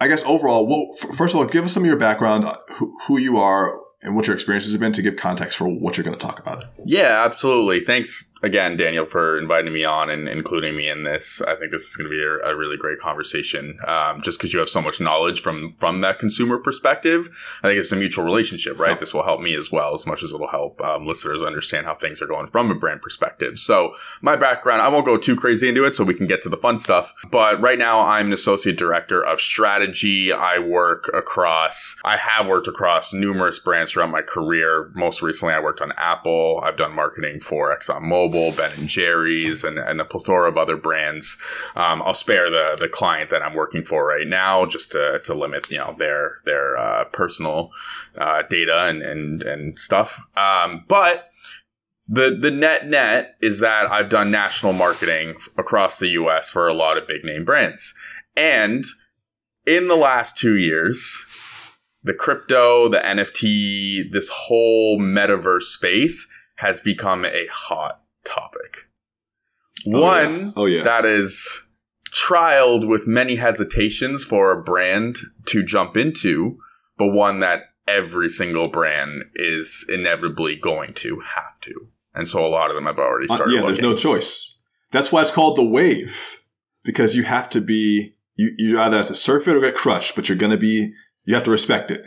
I 0.00 0.08
guess 0.08 0.24
overall, 0.24 0.66
well, 0.68 0.88
f- 1.00 1.16
first 1.16 1.32
of 1.34 1.40
all, 1.40 1.46
give 1.46 1.64
us 1.64 1.72
some 1.72 1.84
of 1.84 1.86
your 1.86 1.96
background, 1.96 2.44
uh, 2.44 2.56
who, 2.74 2.94
who 3.06 3.18
you 3.20 3.38
are, 3.38 3.78
and 4.04 4.14
what 4.14 4.26
your 4.26 4.34
experiences 4.34 4.72
have 4.72 4.80
been 4.80 4.92
to 4.92 5.02
give 5.02 5.16
context 5.16 5.56
for 5.56 5.66
what 5.66 5.96
you're 5.96 6.04
going 6.04 6.16
to 6.16 6.24
talk 6.24 6.38
about. 6.38 6.66
Yeah, 6.84 7.24
absolutely. 7.24 7.80
Thanks 7.80 8.24
again, 8.44 8.76
Daniel, 8.76 9.06
for 9.06 9.38
inviting 9.38 9.72
me 9.72 9.84
on 9.84 10.10
and 10.10 10.28
including 10.28 10.76
me 10.76 10.88
in 10.88 11.02
this. 11.02 11.40
I 11.40 11.56
think 11.56 11.72
this 11.72 11.88
is 11.88 11.96
going 11.96 12.08
to 12.08 12.10
be 12.10 12.22
a, 12.22 12.52
a 12.52 12.56
really 12.56 12.76
great 12.76 13.00
conversation. 13.00 13.78
Um, 13.86 14.20
just 14.22 14.38
because 14.38 14.52
you 14.52 14.58
have 14.60 14.68
so 14.68 14.82
much 14.82 15.00
knowledge 15.00 15.40
from 15.40 15.72
from 15.72 16.02
that 16.02 16.18
consumer 16.18 16.58
perspective, 16.58 17.30
I 17.62 17.68
think 17.68 17.80
it's 17.80 17.92
a 17.92 17.96
mutual 17.96 18.24
relationship, 18.24 18.78
right? 18.78 18.98
This 19.00 19.14
will 19.14 19.24
help 19.24 19.40
me 19.40 19.56
as 19.56 19.72
well 19.72 19.94
as 19.94 20.06
much 20.06 20.22
as 20.22 20.32
it'll 20.32 20.48
help 20.48 20.80
um, 20.82 21.06
listeners 21.06 21.42
understand 21.42 21.86
how 21.86 21.94
things 21.94 22.20
are 22.20 22.26
going 22.26 22.46
from 22.46 22.70
a 22.70 22.74
brand 22.74 23.02
perspective. 23.02 23.58
So, 23.58 23.94
my 24.20 24.36
background, 24.36 24.82
I 24.82 24.88
won't 24.88 25.06
go 25.06 25.16
too 25.16 25.36
crazy 25.36 25.68
into 25.68 25.84
it, 25.84 25.94
so 25.94 26.04
we 26.04 26.14
can 26.14 26.26
get 26.26 26.42
to 26.42 26.48
the 26.48 26.56
fun 26.56 26.78
stuff. 26.78 27.12
But 27.30 27.60
right 27.60 27.78
now, 27.78 28.00
I'm 28.00 28.26
an 28.26 28.32
associate 28.32 28.76
director 28.76 29.24
of 29.24 29.40
strategy. 29.40 30.32
I 30.32 30.58
work 30.58 31.10
across, 31.14 31.96
I 32.04 32.16
have 32.16 32.46
worked 32.46 32.68
across 32.68 33.12
numerous 33.12 33.58
brands 33.58 33.92
throughout 33.92 34.10
my 34.10 34.22
career. 34.22 34.90
Most 34.94 35.22
recently, 35.22 35.54
I 35.54 35.60
worked 35.60 35.80
on 35.80 35.92
Apple. 35.96 36.60
I've 36.62 36.76
done 36.76 36.94
marketing 36.94 37.40
for 37.40 37.74
ExxonMobil, 37.74 38.33
Ben 38.52 38.72
and 38.78 38.88
Jerry's, 38.88 39.64
and, 39.64 39.78
and 39.78 40.00
a 40.00 40.04
plethora 40.04 40.48
of 40.48 40.56
other 40.56 40.76
brands. 40.76 41.36
Um, 41.76 42.02
I'll 42.02 42.14
spare 42.14 42.50
the 42.50 42.76
the 42.78 42.88
client 42.88 43.30
that 43.30 43.42
I'm 43.42 43.54
working 43.54 43.84
for 43.84 44.06
right 44.06 44.26
now 44.26 44.66
just 44.66 44.92
to, 44.92 45.20
to 45.24 45.34
limit 45.34 45.70
you 45.70 45.78
know 45.78 45.94
their 45.98 46.38
their 46.44 46.76
uh, 46.76 47.04
personal 47.04 47.70
uh, 48.18 48.42
data 48.48 48.86
and 48.86 49.02
and 49.02 49.42
and 49.42 49.78
stuff. 49.78 50.20
Um, 50.36 50.84
but 50.88 51.30
the 52.06 52.36
the 52.38 52.50
net 52.50 52.86
net 52.86 53.36
is 53.40 53.60
that 53.60 53.90
I've 53.90 54.10
done 54.10 54.30
national 54.30 54.72
marketing 54.72 55.36
across 55.56 55.98
the 55.98 56.08
U.S. 56.08 56.50
for 56.50 56.68
a 56.68 56.74
lot 56.74 56.98
of 56.98 57.08
big 57.08 57.24
name 57.24 57.44
brands, 57.44 57.94
and 58.36 58.84
in 59.66 59.88
the 59.88 59.96
last 59.96 60.36
two 60.36 60.56
years, 60.56 61.24
the 62.02 62.14
crypto, 62.14 62.88
the 62.88 62.98
NFT, 62.98 64.12
this 64.12 64.28
whole 64.28 64.98
metaverse 64.98 65.62
space 65.62 66.28
has 66.56 66.80
become 66.80 67.24
a 67.24 67.46
hot 67.50 68.03
topic. 68.24 68.88
Oh, 69.86 70.00
One 70.00 70.40
yeah. 70.40 70.50
Oh, 70.56 70.66
yeah. 70.66 70.82
that 70.82 71.04
is 71.04 71.60
trialed 72.12 72.86
with 72.88 73.06
many 73.06 73.36
hesitations 73.36 74.24
for 74.24 74.52
a 74.52 74.62
brand 74.62 75.16
to 75.46 75.62
jump 75.62 75.96
into, 75.96 76.58
but 76.96 77.08
one 77.08 77.40
that 77.40 77.62
every 77.86 78.30
single 78.30 78.68
brand 78.68 79.24
is 79.34 79.84
inevitably 79.88 80.56
going 80.56 80.94
to 80.94 81.20
have 81.34 81.60
to. 81.62 81.88
And 82.14 82.28
so 82.28 82.46
a 82.46 82.48
lot 82.48 82.70
of 82.70 82.76
them 82.76 82.86
have 82.86 82.98
already 82.98 83.28
Uh, 83.28 83.36
started. 83.36 83.54
yeah, 83.54 83.62
there's 83.62 83.80
no 83.80 83.94
choice. 83.94 84.62
That's 84.92 85.10
why 85.10 85.22
it's 85.22 85.30
called 85.32 85.58
the 85.58 85.64
wave 85.64 86.40
because 86.84 87.16
you 87.16 87.24
have 87.24 87.48
to 87.50 87.60
be 87.60 88.12
you, 88.36 88.52
you 88.56 88.80
either 88.80 88.96
have 88.96 89.06
to 89.06 89.14
surf 89.14 89.46
it 89.46 89.54
or 89.56 89.60
get 89.60 89.74
crushed, 89.76 90.14
but 90.16 90.28
you're 90.28 90.38
gonna 90.38 90.56
be 90.56 90.92
you 91.24 91.34
have 91.34 91.44
to 91.44 91.50
respect 91.50 91.90
it. 91.90 92.04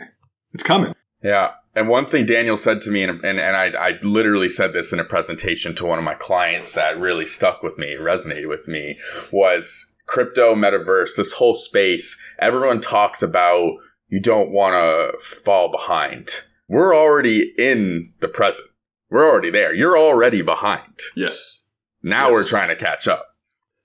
It's 0.52 0.62
coming. 0.62 0.94
Yeah. 1.22 1.50
And 1.78 1.88
one 1.88 2.10
thing 2.10 2.26
Daniel 2.26 2.56
said 2.56 2.80
to 2.82 2.90
me, 2.90 3.04
and, 3.04 3.24
and, 3.24 3.38
and 3.38 3.56
I, 3.56 3.66
I 3.78 3.98
literally 4.02 4.50
said 4.50 4.72
this 4.72 4.92
in 4.92 4.98
a 4.98 5.04
presentation 5.04 5.74
to 5.76 5.86
one 5.86 5.98
of 5.98 6.04
my 6.04 6.14
clients 6.14 6.72
that 6.72 6.98
really 6.98 7.24
stuck 7.26 7.62
with 7.62 7.78
me, 7.78 7.94
resonated 7.94 8.48
with 8.48 8.66
me, 8.66 8.98
was 9.30 9.94
crypto, 10.06 10.54
metaverse, 10.54 11.10
this 11.16 11.34
whole 11.34 11.54
space. 11.54 12.18
Everyone 12.40 12.80
talks 12.80 13.22
about 13.22 13.74
you 14.08 14.20
don't 14.20 14.50
want 14.50 14.74
to 14.74 15.22
fall 15.24 15.70
behind. 15.70 16.30
We're 16.68 16.96
already 16.96 17.54
in 17.56 18.12
the 18.20 18.28
present. 18.28 18.68
We're 19.08 19.28
already 19.30 19.50
there. 19.50 19.72
You're 19.72 19.96
already 19.98 20.42
behind. 20.42 20.98
Yes. 21.14 21.68
Now 22.02 22.30
Yes. 22.30 22.32
we're 22.34 22.58
trying 22.58 22.68
to 22.70 22.76
catch 22.76 23.06
up. 23.06 23.26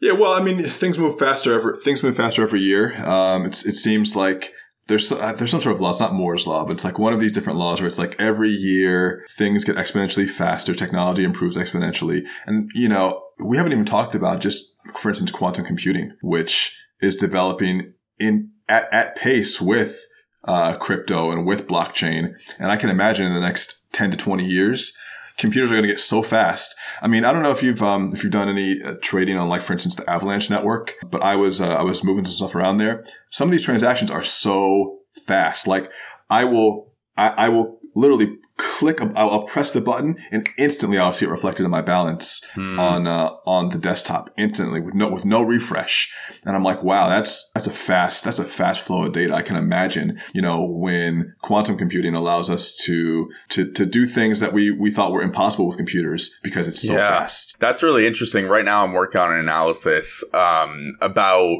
Yeah, 0.02 0.14
well, 0.14 0.34
I 0.34 0.42
mean, 0.42 0.64
things 0.68 1.00
move 1.00 1.18
faster 1.18 1.54
every 1.54 1.78
things 1.82 2.04
move 2.04 2.18
faster 2.18 2.42
every 2.42 2.60
year. 2.60 2.94
Um, 3.06 3.46
it's 3.46 3.66
it 3.66 3.76
seems 3.76 4.16
like 4.18 4.52
there's 4.88 5.12
uh, 5.12 5.34
there's 5.34 5.52
some 5.52 5.62
sort 5.62 5.76
of 5.76 5.82
law. 5.82 5.92
It's 5.92 6.00
not 6.00 6.14
Moore's 6.14 6.46
law, 6.46 6.66
but 6.66 6.74
it's 6.74 6.84
like 6.84 7.00
one 7.00 7.14
of 7.14 7.20
these 7.20 7.32
different 7.32 7.58
laws 7.58 7.80
where 7.80 7.88
it's 7.88 8.00
like 8.00 8.16
every 8.20 8.52
year 8.52 9.26
things 9.30 9.64
get 9.64 9.78
exponentially 9.78 10.30
faster. 10.30 10.74
Technology 10.74 11.24
improves 11.24 11.56
exponentially, 11.56 12.28
and 12.46 12.70
you 12.74 12.90
know 12.90 13.24
we 13.44 13.56
haven't 13.56 13.72
even 13.72 13.86
talked 13.86 14.14
about 14.14 14.42
just 14.42 14.76
for 14.96 15.10
instance 15.10 15.32
quantum 15.32 15.64
computing, 15.66 16.12
which 16.22 16.78
is 17.00 17.16
developing 17.16 17.94
in 18.20 18.52
at 18.68 18.94
at 18.94 19.16
pace 19.16 19.62
with 19.62 20.06
uh, 20.46 20.76
crypto 20.78 21.32
and 21.32 21.46
with 21.46 21.68
blockchain. 21.68 22.34
And 22.60 22.70
I 22.70 22.76
can 22.76 22.90
imagine 22.90 23.26
in 23.26 23.34
the 23.34 23.40
next 23.40 23.84
ten 23.94 24.12
to 24.12 24.18
twenty 24.18 24.46
years. 24.46 24.98
Computers 25.38 25.72
are 25.72 25.74
going 25.74 25.84
to 25.84 25.90
get 25.90 26.00
so 26.00 26.22
fast. 26.22 26.76
I 27.02 27.08
mean, 27.08 27.26
I 27.26 27.34
don't 27.34 27.42
know 27.42 27.52
if 27.52 27.64
you've 27.64 27.82
um, 27.82 28.10
if 28.14 28.24
you've 28.24 28.32
done 28.32 28.50
any 28.50 28.82
uh, 28.84 28.96
trading 29.02 29.38
on, 29.38 29.50
like 29.50 29.62
for 29.62 29.74
instance, 29.74 29.96
the 29.96 30.10
Avalanche 30.10 30.50
network, 30.50 30.94
but 31.10 31.24
I 31.24 31.36
was 31.36 31.60
uh, 31.60 31.76
I 31.76 31.82
was 31.82 32.04
moving 32.04 32.26
some 32.26 32.34
stuff 32.34 32.56
around 32.56 32.78
there. 32.78 33.04
Some 33.30 33.50
of 33.50 33.52
these 33.52 33.66
transactions 33.66 34.12
are 34.12 34.24
so 34.24 35.00
fast. 35.26 35.68
Like 35.68 35.90
I 36.30 36.46
will 36.46 36.94
I, 37.18 37.34
I 37.38 37.50
will 37.50 37.80
literally 37.96 38.38
click. 38.58 39.02
I'll, 39.02 39.12
I'll 39.30 39.44
press 39.44 39.72
the 39.72 39.82
button 39.82 40.18
and 40.32 40.48
instantly 40.58 40.98
I'll 40.98 41.14
see 41.14 41.26
it 41.26 41.30
reflected 41.30 41.64
in 41.66 41.72
my 41.72 41.82
balance 41.82 42.42
Hmm. 42.54 42.80
on 42.80 43.08
uh, 43.08 43.32
on 43.46 43.70
the 43.70 43.78
desktop 43.80 44.30
instantly 44.38 44.80
with 44.80 44.94
no 44.94 45.10
with 45.10 45.26
no 45.26 45.42
refresh. 45.44 46.12
And 46.46 46.56
I'm 46.56 46.64
like, 46.64 46.84
wow, 46.84 47.10
that's 47.10 47.50
that's 47.56 47.68
a 47.68 47.72
fast 47.74 48.24
that's 48.24 48.40
a 48.40 48.44
fast 48.44 48.82
flow 48.82 49.06
of 49.06 49.14
data. 49.14 49.34
I 49.34 49.42
can 49.42 49.56
imagine, 49.56 50.20
you 50.34 50.42
know, 50.42 50.64
when 50.66 51.34
quantum 51.42 51.78
computing 51.78 52.14
allows 52.16 52.50
us 52.50 52.76
to 52.86 53.30
to 53.50 53.72
to 53.72 53.86
do 53.86 54.06
things 54.06 54.40
that 54.40 54.54
we 54.54 54.70
we 54.72 54.92
thought 54.92 55.12
were 55.12 55.22
impossible 55.22 55.68
with 55.68 55.78
computers 55.78 56.38
because 56.44 56.68
it's 56.68 56.86
so 56.86 56.94
Yeah. 56.94 57.20
fast. 57.20 57.56
That's 57.60 57.82
really 57.82 58.06
interesting. 58.06 58.48
Right 58.48 58.66
now, 58.66 58.84
I'm 58.84 58.94
working 58.94 59.20
on 59.20 59.32
an 59.32 59.40
analysis 59.40 60.24
um, 60.34 60.96
about 61.02 61.58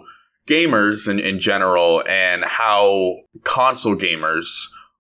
gamers 0.48 1.08
in, 1.10 1.20
in 1.20 1.40
general 1.40 2.04
and 2.08 2.44
how 2.44 3.16
console 3.44 3.96
gamers 3.96 4.46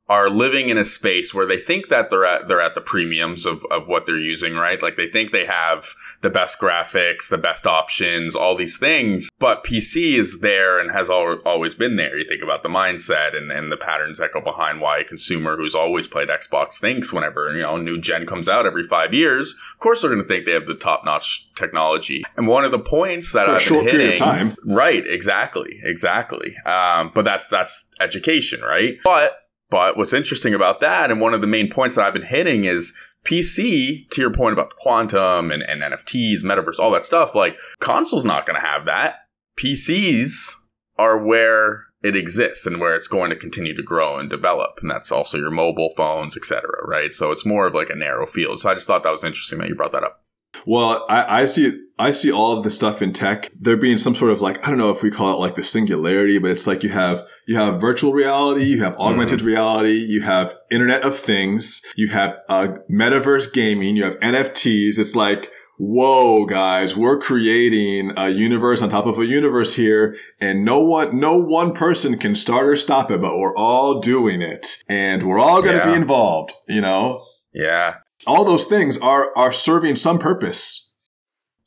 are 0.09 0.29
living 0.29 0.67
in 0.67 0.77
a 0.77 0.83
space 0.83 1.33
where 1.33 1.45
they 1.45 1.57
think 1.57 1.87
that 1.87 2.09
they're 2.09 2.25
at 2.25 2.47
they're 2.47 2.61
at 2.61 2.75
the 2.75 2.81
premiums 2.81 3.45
of, 3.45 3.65
of 3.71 3.87
what 3.87 4.05
they're 4.05 4.17
using, 4.17 4.53
right? 4.53 4.81
Like 4.81 4.97
they 4.97 5.09
think 5.09 5.31
they 5.31 5.45
have 5.45 5.95
the 6.21 6.29
best 6.29 6.59
graphics, 6.59 7.29
the 7.29 7.37
best 7.37 7.65
options, 7.65 8.35
all 8.35 8.55
these 8.55 8.77
things. 8.77 9.29
But 9.39 9.63
PC 9.63 10.19
is 10.19 10.41
there 10.41 10.77
and 10.79 10.91
has 10.91 11.09
al- 11.09 11.39
always 11.45 11.73
been 11.73 11.95
there. 11.95 12.17
You 12.17 12.27
think 12.27 12.43
about 12.43 12.63
the 12.63 12.69
mindset 12.69 13.35
and, 13.35 13.49
and 13.51 13.71
the 13.71 13.77
patterns 13.77 14.19
that 14.19 14.33
go 14.33 14.41
behind 14.41 14.81
why 14.81 14.99
a 14.99 15.03
consumer 15.05 15.55
who's 15.55 15.75
always 15.75 16.07
played 16.07 16.27
Xbox 16.27 16.77
thinks 16.79 17.13
whenever, 17.13 17.53
you 17.55 17.61
know, 17.61 17.77
a 17.77 17.81
new 17.81 17.99
gen 17.99 18.25
comes 18.25 18.49
out 18.49 18.65
every 18.65 18.83
five 18.83 19.13
years, 19.13 19.53
of 19.73 19.79
course 19.79 20.01
they're 20.01 20.09
gonna 20.11 20.23
think 20.25 20.45
they 20.45 20.51
have 20.51 20.67
the 20.67 20.75
top 20.75 21.05
notch 21.05 21.47
technology. 21.55 22.23
And 22.35 22.47
one 22.47 22.65
of 22.65 22.71
the 22.71 22.79
points 22.79 23.31
that 23.31 23.45
For 23.45 23.53
a 23.53 23.55
I've 23.55 23.61
short 23.61 23.85
been 23.85 23.91
period 23.91 24.13
of 24.13 24.19
hitting, 24.19 24.49
time. 24.49 24.55
Right, 24.65 25.07
exactly, 25.07 25.79
exactly. 25.83 26.55
Um, 26.65 27.11
but 27.15 27.23
that's 27.23 27.47
that's 27.47 27.89
education, 28.01 28.61
right? 28.61 28.97
But 29.03 29.42
but 29.73 29.97
what's 29.97 30.13
interesting 30.13 30.53
about 30.53 30.81
that, 30.81 31.09
and 31.09 31.19
one 31.19 31.33
of 31.33 31.41
the 31.41 31.47
main 31.47 31.67
points 31.67 31.95
that 31.95 32.05
I've 32.05 32.13
been 32.13 32.21
hitting 32.21 32.63
is 32.63 32.93
PC. 33.25 34.07
To 34.11 34.21
your 34.21 34.31
point 34.31 34.53
about 34.53 34.75
quantum 34.75 35.49
and, 35.49 35.63
and 35.63 35.81
NFTs, 35.81 36.43
metaverse, 36.43 36.77
all 36.77 36.91
that 36.91 37.03
stuff. 37.03 37.33
Like 37.33 37.57
consoles 37.79 38.23
not 38.23 38.45
going 38.45 38.61
to 38.61 38.67
have 38.67 38.85
that. 38.85 39.25
PCs 39.57 40.53
are 40.99 41.17
where 41.17 41.85
it 42.03 42.15
exists 42.15 42.67
and 42.67 42.79
where 42.79 42.93
it's 42.93 43.07
going 43.07 43.31
to 43.31 43.35
continue 43.35 43.75
to 43.75 43.81
grow 43.81 44.19
and 44.19 44.29
develop, 44.29 44.77
and 44.79 44.91
that's 44.91 45.11
also 45.11 45.39
your 45.39 45.49
mobile 45.49 45.89
phones, 45.97 46.37
etc. 46.37 46.69
Right? 46.85 47.11
So 47.11 47.31
it's 47.31 47.43
more 47.43 47.65
of 47.65 47.73
like 47.73 47.89
a 47.89 47.95
narrow 47.95 48.27
field. 48.27 48.59
So 48.59 48.69
I 48.69 48.75
just 48.75 48.85
thought 48.85 49.01
that 49.01 49.11
was 49.11 49.23
interesting 49.23 49.57
that 49.57 49.69
you 49.69 49.75
brought 49.75 49.93
that 49.93 50.03
up. 50.03 50.22
Well, 50.65 51.05
I, 51.09 51.41
I 51.41 51.45
see 51.45 51.79
I 51.99 52.11
see 52.11 52.31
all 52.31 52.57
of 52.57 52.63
the 52.63 52.71
stuff 52.71 53.01
in 53.01 53.13
tech. 53.13 53.51
There 53.59 53.77
being 53.77 53.97
some 53.97 54.15
sort 54.15 54.31
of 54.31 54.41
like 54.41 54.65
I 54.65 54.69
don't 54.69 54.79
know 54.79 54.89
if 54.91 55.03
we 55.03 55.11
call 55.11 55.33
it 55.33 55.39
like 55.39 55.55
the 55.55 55.63
singularity, 55.63 56.39
but 56.39 56.51
it's 56.51 56.67
like 56.67 56.83
you 56.83 56.89
have 56.89 57.25
you 57.47 57.57
have 57.57 57.79
virtual 57.81 58.13
reality, 58.13 58.63
you 58.65 58.81
have 58.83 58.97
augmented 58.97 59.41
reality, 59.41 59.93
you 59.97 60.21
have 60.21 60.55
Internet 60.71 61.03
of 61.03 61.17
Things, 61.17 61.81
you 61.95 62.07
have 62.09 62.35
uh, 62.49 62.69
metaverse 62.89 63.53
gaming, 63.53 63.95
you 63.95 64.03
have 64.05 64.19
NFTs. 64.19 64.97
It's 64.97 65.15
like 65.15 65.49
whoa, 65.79 66.45
guys, 66.45 66.95
we're 66.95 67.19
creating 67.19 68.11
a 68.15 68.29
universe 68.29 68.81
on 68.81 68.89
top 68.89 69.05
of 69.07 69.17
a 69.17 69.25
universe 69.25 69.75
here, 69.75 70.15
and 70.39 70.63
no 70.63 70.79
one 70.79 71.19
no 71.19 71.37
one 71.37 71.73
person 71.73 72.17
can 72.17 72.35
start 72.35 72.67
or 72.67 72.77
stop 72.77 73.11
it, 73.11 73.19
but 73.21 73.37
we're 73.37 73.55
all 73.57 73.99
doing 73.99 74.41
it, 74.41 74.77
and 74.87 75.27
we're 75.27 75.39
all 75.39 75.61
going 75.61 75.73
to 75.73 75.79
Yeah. 75.79 75.91
be 75.91 75.95
involved. 75.95 76.53
You 76.67 76.81
know, 76.81 77.25
Yeah, 77.53 77.95
all 78.27 78.45
those 78.45 78.65
things 78.65 78.97
are 78.99 79.31
are 79.35 79.53
serving 79.53 79.95
some 79.95 80.19
purpose. 80.19 80.95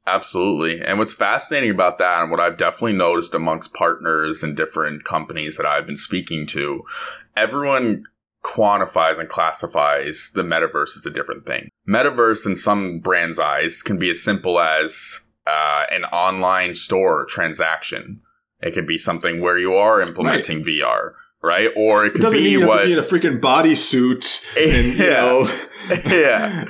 Absolutely. 0.07 0.81
And 0.85 0.99
what's 1.01 1.13
fascinating 1.13 1.71
about 1.71 1.99
that, 1.99 2.23
and 2.23 2.31
what 2.31 2.39
I've 2.39 2.57
definitely 2.57 2.93
noticed 2.93 3.35
amongst 3.35 3.75
partners 3.75 4.43
and 4.45 4.57
different 4.57 5.05
companies 5.05 5.57
that 5.57 5.67
I've 5.67 5.87
been 5.87 5.97
speaking 5.97 6.47
to, 6.49 6.85
everyone 7.37 8.05
quantifies 8.45 9.19
and 9.19 9.29
classifies 9.29 10.31
the 10.35 10.43
metaverse 10.43 10.97
as 10.97 11.05
a 11.07 11.11
different 11.11 11.45
thing. 11.45 11.69
Metaverse, 11.89 12.47
in 12.47 12.55
some 12.55 13.01
brands' 13.01 13.41
eyes, 13.41 13.83
can 13.83 13.99
be 13.99 14.09
as 14.09 14.23
simple 14.23 14.61
as 14.61 15.19
uh, 15.45 15.85
an 15.91 16.05
online 16.05 16.75
store 16.75 17.25
transaction. 17.25 18.21
It 18.61 18.75
could 18.75 18.87
be 18.87 18.99
something 18.99 19.41
where 19.41 19.59
you 19.59 19.75
are 19.75 20.01
implementing 20.01 20.63
VR, 20.63 21.15
right? 21.43 21.71
Or 21.77 22.05
it 22.05 22.09
It 22.09 22.13
could 22.13 22.23
doesn't 22.23 22.39
be 22.39 22.45
mean 22.45 22.53
you 22.53 22.61
have 22.61 22.69
what 22.69 22.81
to 22.83 22.87
be 22.87 22.93
in 22.93 22.99
a 23.01 23.03
freaking 23.03 23.41
bodysuit 23.41 24.57
and 24.77 24.87
you 24.99 25.05
Yeah. 25.05 25.21
know. 25.23 25.51
Yeah. 26.07 26.65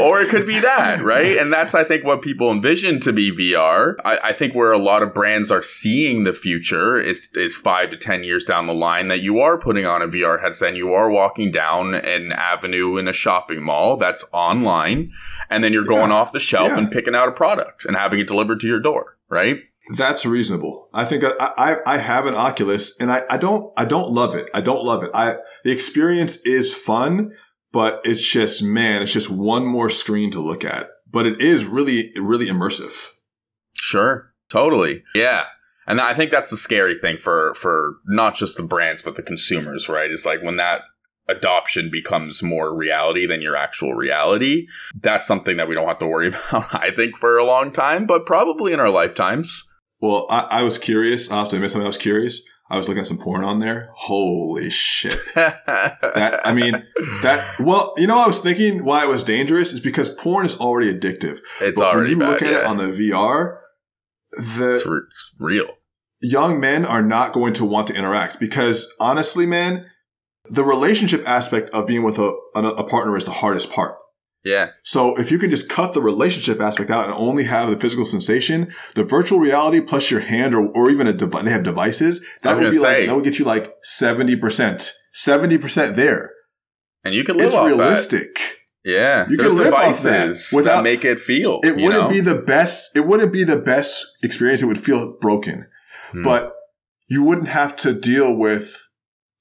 or 0.00 0.20
it 0.20 0.28
could 0.28 0.46
be 0.46 0.58
that, 0.60 1.02
right? 1.02 1.36
And 1.38 1.52
that's, 1.52 1.74
I 1.74 1.84
think, 1.84 2.04
what 2.04 2.22
people 2.22 2.50
envision 2.50 3.00
to 3.00 3.12
be 3.12 3.30
VR. 3.32 3.94
I, 4.04 4.18
I 4.24 4.32
think 4.32 4.54
where 4.54 4.72
a 4.72 4.78
lot 4.78 5.02
of 5.02 5.14
brands 5.14 5.50
are 5.50 5.62
seeing 5.62 6.24
the 6.24 6.32
future 6.32 6.96
is 6.98 7.28
is 7.34 7.56
five 7.56 7.90
to 7.90 7.96
ten 7.96 8.24
years 8.24 8.44
down 8.44 8.66
the 8.66 8.74
line 8.74 9.08
that 9.08 9.20
you 9.20 9.38
are 9.40 9.58
putting 9.58 9.86
on 9.86 10.02
a 10.02 10.08
VR 10.08 10.40
headset 10.42 10.68
and 10.70 10.76
you 10.76 10.92
are 10.92 11.10
walking 11.10 11.50
down 11.50 11.94
an 11.94 12.32
avenue 12.32 12.96
in 12.96 13.08
a 13.08 13.12
shopping 13.12 13.62
mall 13.62 13.96
that's 13.96 14.24
online, 14.32 15.12
and 15.50 15.62
then 15.64 15.72
you're 15.72 15.84
going 15.84 16.10
Yeah. 16.10 16.16
off 16.16 16.32
the 16.32 16.40
shelf 16.40 16.68
Yeah. 16.68 16.78
and 16.78 16.90
picking 16.90 17.14
out 17.14 17.28
a 17.28 17.32
product 17.32 17.84
and 17.84 17.96
having 17.96 18.18
it 18.18 18.26
delivered 18.28 18.60
to 18.60 18.66
your 18.66 18.80
door, 18.80 19.16
right? 19.30 19.60
That's 19.96 20.26
reasonable. 20.26 20.90
I 20.92 21.06
think 21.06 21.24
uh, 21.24 21.32
I, 21.40 21.76
I 21.86 21.94
I 21.94 21.96
have 21.96 22.26
an 22.26 22.34
Oculus 22.34 23.00
and 23.00 23.10
I, 23.10 23.22
I 23.30 23.38
don't 23.38 23.72
I 23.74 23.86
don't 23.86 24.10
love 24.10 24.34
it. 24.34 24.50
I 24.52 24.60
don't 24.60 24.84
love 24.84 25.02
it. 25.02 25.10
I 25.14 25.36
the 25.64 25.70
experience 25.70 26.36
is 26.44 26.74
fun, 26.74 27.32
but 27.72 28.00
it's 28.04 28.22
just 28.22 28.62
man, 28.62 29.02
it's 29.02 29.12
just 29.12 29.30
one 29.30 29.66
more 29.66 29.90
screen 29.90 30.30
to 30.32 30.40
look 30.40 30.64
at. 30.64 30.90
But 31.10 31.26
it 31.26 31.40
is 31.40 31.64
really 31.64 32.12
really 32.16 32.46
immersive. 32.46 33.08
Sure. 33.74 34.32
Totally. 34.50 35.04
Yeah. 35.14 35.44
And 35.86 36.00
I 36.00 36.12
think 36.12 36.30
that's 36.30 36.50
the 36.50 36.56
scary 36.56 36.98
thing 36.98 37.18
for 37.18 37.54
for 37.54 37.96
not 38.06 38.34
just 38.34 38.56
the 38.56 38.62
brands 38.62 39.02
but 39.02 39.16
the 39.16 39.22
consumers, 39.22 39.88
right? 39.88 40.10
Is 40.10 40.26
like 40.26 40.42
when 40.42 40.56
that 40.56 40.82
adoption 41.28 41.90
becomes 41.90 42.42
more 42.42 42.74
reality 42.74 43.26
than 43.26 43.42
your 43.42 43.54
actual 43.56 43.94
reality. 43.94 44.66
That's 44.98 45.26
something 45.26 45.56
that 45.58 45.68
we 45.68 45.74
don't 45.74 45.86
have 45.86 45.98
to 45.98 46.06
worry 46.06 46.28
about, 46.50 46.74
I 46.74 46.90
think, 46.90 47.16
for 47.16 47.36
a 47.38 47.44
long 47.44 47.70
time, 47.70 48.06
but 48.06 48.26
probably 48.26 48.72
in 48.72 48.80
our 48.80 48.90
lifetimes. 48.90 49.62
Well, 50.00 50.26
I, 50.30 50.46
I 50.50 50.62
was 50.62 50.78
curious. 50.78 51.30
I 51.30 51.38
have 51.38 51.48
to 51.48 51.56
admit 51.56 51.70
something. 51.70 51.84
I 51.84 51.88
was 51.88 51.98
curious. 51.98 52.48
I 52.70 52.76
was 52.76 52.86
looking 52.86 53.00
at 53.00 53.06
some 53.06 53.18
porn 53.18 53.44
on 53.44 53.60
there. 53.60 53.90
Holy 53.94 54.70
shit! 54.70 55.16
That 55.34 56.40
I 56.46 56.52
mean, 56.52 56.84
that 57.22 57.58
well, 57.60 57.94
you 57.96 58.06
know, 58.06 58.18
I 58.18 58.26
was 58.26 58.38
thinking 58.40 58.84
why 58.84 59.04
it 59.04 59.08
was 59.08 59.22
dangerous 59.22 59.72
is 59.72 59.80
because 59.80 60.08
porn 60.10 60.44
is 60.46 60.58
already 60.58 60.92
addictive. 60.92 61.38
it's 61.60 61.78
but 61.78 61.94
already 61.94 62.14
when 62.14 62.20
you 62.20 62.24
bad. 62.24 62.30
look 62.32 62.42
at 62.42 62.52
it 62.52 62.64
on 62.64 62.76
the 62.78 62.84
VR, 62.84 63.58
the 64.56 64.74
it's, 64.74 64.86
re- 64.86 65.00
it's 65.06 65.34
real. 65.40 65.66
young 66.20 66.60
men 66.60 66.84
are 66.84 67.02
not 67.02 67.32
going 67.32 67.52
to 67.54 67.64
want 67.64 67.86
to 67.88 67.94
interact 67.94 68.38
because 68.40 68.92
honestly, 69.00 69.46
man, 69.46 69.86
the 70.50 70.64
relationship 70.64 71.22
aspect 71.28 71.70
of 71.70 71.86
being 71.86 72.02
with 72.02 72.18
a, 72.18 72.34
a 72.54 72.84
partner 72.84 73.16
is 73.16 73.24
the 73.24 73.30
hardest 73.30 73.70
part. 73.72 73.96
Yeah. 74.44 74.70
So 74.84 75.18
if 75.18 75.30
you 75.32 75.38
can 75.38 75.50
just 75.50 75.68
cut 75.68 75.94
the 75.94 76.00
relationship 76.00 76.60
aspect 76.60 76.90
out 76.90 77.04
and 77.06 77.14
only 77.14 77.44
have 77.44 77.70
the 77.70 77.76
physical 77.78 78.06
sensation, 78.06 78.72
the 78.94 79.02
virtual 79.04 79.40
reality 79.40 79.80
plus 79.80 80.10
your 80.10 80.20
hand 80.20 80.54
or, 80.54 80.68
or 80.68 80.90
even 80.90 81.06
a 81.06 81.12
device, 81.12 81.44
they 81.44 81.50
have 81.50 81.64
devices, 81.64 82.24
that 82.42 82.56
would 82.56 82.70
be 82.70 82.76
say. 82.76 82.98
like, 83.00 83.06
that 83.08 83.14
would 83.16 83.24
get 83.24 83.38
you 83.38 83.44
like 83.44 83.74
70%. 83.84 84.90
70% 85.16 85.94
there. 85.96 86.32
And 87.04 87.14
you 87.14 87.24
can 87.24 87.36
live 87.36 87.46
It's 87.46 87.54
off 87.54 87.66
realistic. 87.66 88.34
that. 88.34 88.52
Yeah. 88.84 89.26
You 89.28 89.36
can 89.36 89.56
live 89.56 89.72
off 89.74 90.02
that 90.02 90.22
devices 90.26 90.52
without- 90.54 90.76
that 90.76 90.84
make 90.84 91.04
it 91.04 91.18
feel. 91.20 91.60
It 91.64 91.72
wouldn't 91.76 91.92
know? 92.04 92.08
be 92.08 92.20
the 92.20 92.36
best, 92.36 92.96
it 92.96 93.06
wouldn't 93.06 93.32
be 93.32 93.44
the 93.44 93.56
best 93.58 94.06
experience. 94.22 94.62
It 94.62 94.66
would 94.66 94.78
feel 94.78 95.16
broken, 95.20 95.66
Hmm. 96.12 96.22
but 96.22 96.54
you 97.08 97.22
wouldn't 97.24 97.48
have 97.48 97.74
to 97.76 97.92
deal 97.92 98.34
with 98.36 98.80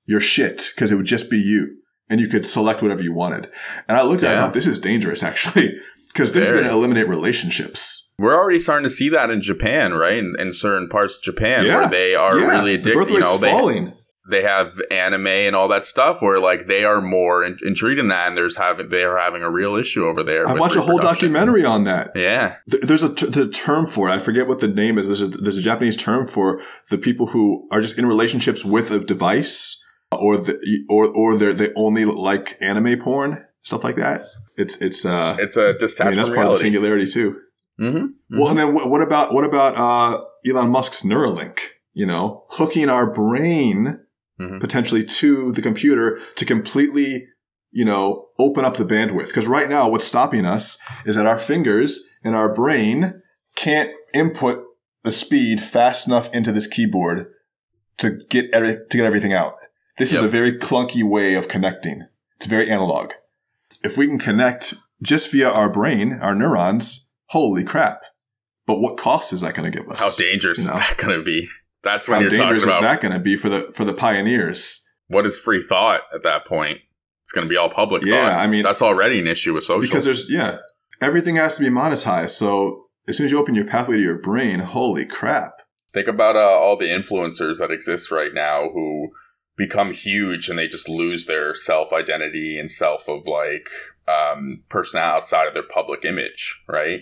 your 0.05 0.21
shit 0.21 0.71
because 0.75 0.91
it 0.91 0.95
would 0.95 1.05
just 1.05 1.29
be 1.29 1.37
you 1.37 1.77
and 2.09 2.19
you 2.19 2.27
could 2.27 2.45
select 2.45 2.81
whatever 2.81 3.01
you 3.01 3.13
wanted. 3.13 3.49
And 3.87 3.97
I 3.97 4.03
looked 4.03 4.23
at 4.23 4.29
it, 4.29 4.31
and 4.33 4.39
I 4.39 4.43
thought 4.45 4.53
this 4.53 4.67
is 4.67 4.79
dangerous 4.79 5.23
actually 5.23 5.77
because 6.07 6.33
this 6.33 6.45
Very. 6.49 6.59
is 6.59 6.61
going 6.61 6.71
to 6.71 6.77
eliminate 6.77 7.07
relationships. 7.07 8.13
We're 8.19 8.35
already 8.35 8.59
starting 8.59 8.83
to 8.83 8.89
see 8.89 9.09
that 9.09 9.29
in 9.29 9.41
Japan, 9.41 9.93
right? 9.93 10.17
In, 10.17 10.35
in 10.39 10.53
certain 10.53 10.89
parts 10.89 11.17
of 11.17 11.21
Japan 11.23 11.65
Yeah. 11.65 11.81
where 11.81 11.89
they 11.89 12.15
are 12.15 12.39
Yeah, 12.39 12.47
really 12.47 12.73
addicted. 12.75 13.09
You 13.09 13.19
know, 13.19 13.37
they, 13.37 13.51
falling. 13.51 13.93
they 14.29 14.41
have 14.41 14.81
anime 14.89 15.27
and 15.27 15.55
all 15.55 15.67
that 15.67 15.85
stuff 15.85 16.21
where 16.21 16.39
like 16.39 16.65
they 16.67 16.83
are 16.83 16.99
more 17.01 17.43
in, 17.45 17.57
intrigued 17.63 17.99
in 17.99 18.07
that 18.07 18.29
and 18.29 18.35
there's 18.37 18.57
having 18.57 18.89
they 18.89 19.03
are 19.03 19.17
having 19.17 19.43
a 19.43 19.51
real 19.51 19.75
issue 19.75 20.05
over 20.07 20.23
there. 20.23 20.47
I 20.47 20.53
watched 20.55 20.75
a 20.75 20.81
whole 20.81 20.97
documentary 20.97 21.63
on 21.63 21.83
that. 21.83 22.11
Yeah. 22.15 22.55
Th- 22.71 22.81
There's 22.83 23.03
a 23.03 23.13
t- 23.13 23.27
the 23.27 23.47
term 23.47 23.85
for 23.85 24.09
it. 24.09 24.13
I 24.13 24.19
forget 24.19 24.47
what 24.47 24.59
the 24.59 24.67
name 24.67 24.97
is. 24.97 25.05
There's 25.05 25.21
a, 25.21 25.27
there's 25.27 25.57
a 25.57 25.61
Japanese 25.61 25.95
term 25.97 26.27
for 26.27 26.61
the 26.89 26.97
people 26.97 27.27
who 27.27 27.67
are 27.71 27.81
just 27.81 27.99
in 27.99 28.07
relationships 28.07 28.65
with 28.65 28.89
a 28.91 28.99
device, 28.99 29.83
or 30.11 30.37
the 30.37 30.57
or 30.89 31.07
or 31.07 31.35
they 31.35 31.53
they 31.53 31.73
only 31.75 32.05
like 32.05 32.57
anime 32.61 32.99
porn 32.99 33.43
stuff 33.61 33.83
like 33.83 33.97
that. 33.97 34.21
It's 34.55 34.81
it's 34.81 35.05
uh. 35.05 35.35
It's 35.39 35.57
a 35.57 35.73
detached 35.73 36.01
I 36.01 36.05
mean 36.05 36.15
that's 36.15 36.29
part 36.29 36.47
of 36.47 36.53
the 36.53 36.57
singularity 36.57 37.07
too. 37.07 37.39
Mm-hmm. 37.79 38.37
Well, 38.39 38.49
and 38.49 38.57
then 38.59 38.73
what, 38.73 38.89
what 38.89 39.01
about 39.01 39.33
what 39.33 39.43
about 39.43 39.75
uh, 39.77 40.23
Elon 40.49 40.69
Musk's 40.69 41.03
Neuralink? 41.03 41.59
You 41.93 42.05
know, 42.05 42.45
hooking 42.49 42.89
our 42.89 43.11
brain 43.11 43.99
Mhm. 44.39 44.61
potentially 44.61 45.03
to 45.03 45.51
the 45.51 45.63
computer 45.63 46.19
to 46.35 46.45
completely, 46.45 47.27
you 47.71 47.83
know, 47.83 48.27
open 48.37 48.65
up 48.65 48.77
the 48.77 48.85
bandwidth. 48.85 49.27
Because 49.27 49.47
right 49.47 49.67
now, 49.67 49.89
what's 49.89 50.05
stopping 50.05 50.45
us 50.45 50.77
is 51.07 51.15
that 51.15 51.25
our 51.25 51.39
fingers 51.39 52.07
and 52.23 52.35
our 52.35 52.53
brain 52.53 53.19
can't 53.55 53.89
input 54.13 54.63
the 55.03 55.11
speed 55.11 55.59
fast 55.59 56.07
enough 56.07 56.31
into 56.35 56.51
this 56.51 56.67
keyboard 56.67 57.31
to 57.97 58.19
get 58.29 58.45
every, 58.53 58.75
to 58.75 58.97
get 58.97 59.05
everything 59.07 59.33
out. 59.33 59.55
This 59.97 60.11
is 60.13 60.19
a 60.19 60.27
very 60.27 60.57
clunky 60.57 61.03
way 61.03 61.33
of 61.33 61.47
connecting. 61.47 62.05
It's 62.35 62.45
very 62.45 62.69
analog. 62.69 63.11
If 63.83 63.97
we 63.97 64.07
can 64.07 64.19
connect 64.19 64.75
just 65.01 65.31
via 65.31 65.49
our 65.49 65.71
brain, 65.71 66.13
our 66.13 66.35
neurons, 66.35 67.13
holy 67.27 67.63
crap! 67.63 68.01
But 68.65 68.79
what 68.79 68.97
cost 68.97 69.33
is 69.33 69.41
that 69.41 69.55
going 69.55 69.71
to 69.71 69.77
give 69.77 69.89
us? 69.89 69.99
How 69.99 70.11
dangerous 70.23 70.59
you 70.59 70.67
is 70.67 70.73
that 70.73 70.97
going 70.97 71.17
to 71.17 71.23
be? 71.23 71.47
That's 71.83 72.07
when 72.07 72.15
How 72.17 72.21
you're 72.21 72.29
talking 72.29 72.43
dangerous 72.45 72.65
is 72.65 72.81
that 72.81 73.01
going 73.01 73.13
to 73.13 73.19
be 73.19 73.37
for 73.37 73.49
the 73.49 73.71
for 73.73 73.85
the 73.85 73.93
pioneers? 73.93 74.83
what 75.09 75.25
is 75.25 75.37
free 75.37 75.63
thought 75.63 76.01
at 76.13 76.23
that 76.23 76.45
point. 76.45 76.79
It's 77.23 77.31
going 77.31 77.45
to 77.47 77.49
be 77.49 77.57
all 77.57 77.69
public 77.69 78.03
Yeah, 78.03 78.29
thought. 78.31 78.39
I 78.39 78.47
mean- 78.47 78.63
that's 78.63 78.81
already 78.81 79.19
an 79.19 79.27
issue 79.27 79.53
with 79.53 79.63
social. 79.63 79.81
Because 79.81 80.05
there's 80.05 80.29
yeah, 80.31 80.57
everything 81.01 81.35
has 81.37 81.57
to 81.57 81.63
be 81.63 81.69
monetized. 81.69 82.31
So 82.31 82.85
as 83.07 83.17
soon 83.17 83.25
as 83.25 83.31
you 83.31 83.39
open 83.39 83.55
your 83.55 83.65
pathway 83.65 83.95
to 83.97 84.01
your 84.03 84.19
brain, 84.19 84.59
holy 84.59 85.05
crap! 85.05 85.53
Think 85.93 86.07
about 86.07 86.35
uh, 86.35 86.39
all 86.39 86.77
the 86.77 86.85
influencers 86.87 87.57
that 87.57 87.71
exist 87.71 88.11
right 88.11 88.33
now 88.33 88.69
who 88.73 89.09
become 89.57 89.91
huge 89.93 90.47
and 90.49 90.57
they 90.59 90.67
just 90.67 90.87
lose 90.87 91.25
their 91.25 91.55
self 91.55 91.91
identity 91.91 92.57
and 92.59 92.69
self 92.71 93.07
of 93.09 93.27
like 93.27 93.67
um, 94.07 94.63
person 94.69 94.99
outside 94.99 95.47
of 95.47 95.53
their 95.53 95.63
public 95.63 96.05
image, 96.05 96.61
right? 96.69 97.01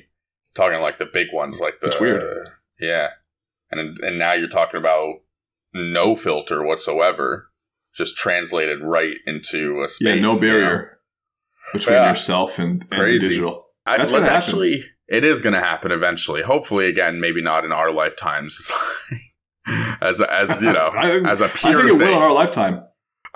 Talking 0.56 0.80
like 0.82 0.98
the 1.00 1.06
big 1.12 1.28
ones, 1.34 1.60
like 1.60 1.76
the 1.82 1.88
It's 1.88 2.00
weird. 2.00 2.48
yeah, 2.80 3.10
and 3.72 4.00
and 4.00 4.18
now 4.18 4.34
you're 4.34 4.48
talking 4.50 4.80
about 4.80 5.16
no 5.74 6.16
filter 6.16 6.64
whatsoever, 6.64 7.52
just 7.96 8.16
translated 8.16 8.80
right 8.82 9.16
into 9.28 9.84
a 9.86 9.90
space. 9.90 10.08
yeah, 10.08 10.16
no 10.16 10.30
you 10.34 10.36
know? 10.36 10.42
barrier 10.42 11.00
between 11.74 11.96
Yeah. 11.98 12.10
yourself 12.10 12.58
and, 12.58 12.86
and 12.92 13.20
digital. 13.20 13.66
I, 13.86 13.98
That's 13.98 14.12
let's 14.12 14.24
gonna 14.26 14.32
happen. 14.32 14.48
actually. 14.48 14.84
It 15.08 15.24
is 15.24 15.44
going 15.44 15.54
to 15.54 15.60
happen 15.60 15.92
eventually. 15.92 16.42
Hopefully, 16.42 16.88
again, 16.88 17.20
maybe 17.20 17.40
not 17.40 17.64
in 17.64 17.72
our 17.72 17.92
lifetimes. 17.92 18.72
as 20.02 20.22
as 20.22 20.62
you 20.62 20.72
know, 20.74 20.92
I, 20.94 21.22
as 21.26 21.42
a 21.42 21.46
I 21.46 21.48
pure 21.50 21.82
think 21.82 21.90
it 21.90 21.98
will 21.98 22.08
in 22.18 22.22
our 22.22 22.34
lifetime. 22.34 22.84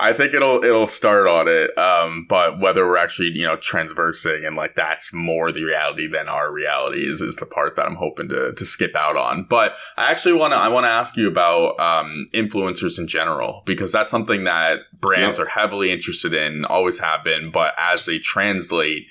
I 0.02 0.14
think 0.14 0.34
it'll 0.34 0.64
it'll 0.64 0.88
start 0.88 1.28
on 1.28 1.50
it. 1.50 1.78
Um, 1.78 2.26
but 2.30 2.58
whether 2.62 2.88
we're 2.88 2.98
actually 2.98 3.32
you 3.34 3.46
know 3.46 3.58
transversing 3.58 4.46
and 4.46 4.56
like 4.56 4.74
that's 4.76 5.14
more 5.14 5.52
the 5.52 5.64
reality 5.64 6.08
than 6.08 6.30
our 6.30 6.50
reality 6.54 7.06
is 7.06 7.20
is 7.20 7.36
the 7.36 7.46
part 7.46 7.76
that 7.76 7.86
I'm 7.86 7.96
hoping 7.96 8.30
to 8.30 8.54
to 8.54 8.66
skip 8.66 8.96
out 8.96 9.18
on. 9.18 9.46
But 9.50 9.74
I 9.98 10.10
actually 10.10 10.36
want 10.36 10.54
to 10.54 10.58
I 10.58 10.70
want 10.70 10.86
to 10.86 10.90
ask 10.90 11.18
you 11.18 11.28
about 11.28 11.78
um, 11.82 12.28
influencers 12.34 12.98
in 12.98 13.08
general 13.08 13.62
because 13.66 13.92
that's 13.92 14.10
something 14.10 14.46
that 14.46 14.80
brands 14.98 15.38
Yep. 15.38 15.48
are 15.48 15.50
heavily 15.50 15.92
interested 15.92 16.34
in, 16.34 16.64
always 16.64 17.00
have 17.00 17.26
been. 17.26 17.52
But 17.52 17.74
as 17.78 18.06
they 18.06 18.20
translate 18.20 19.04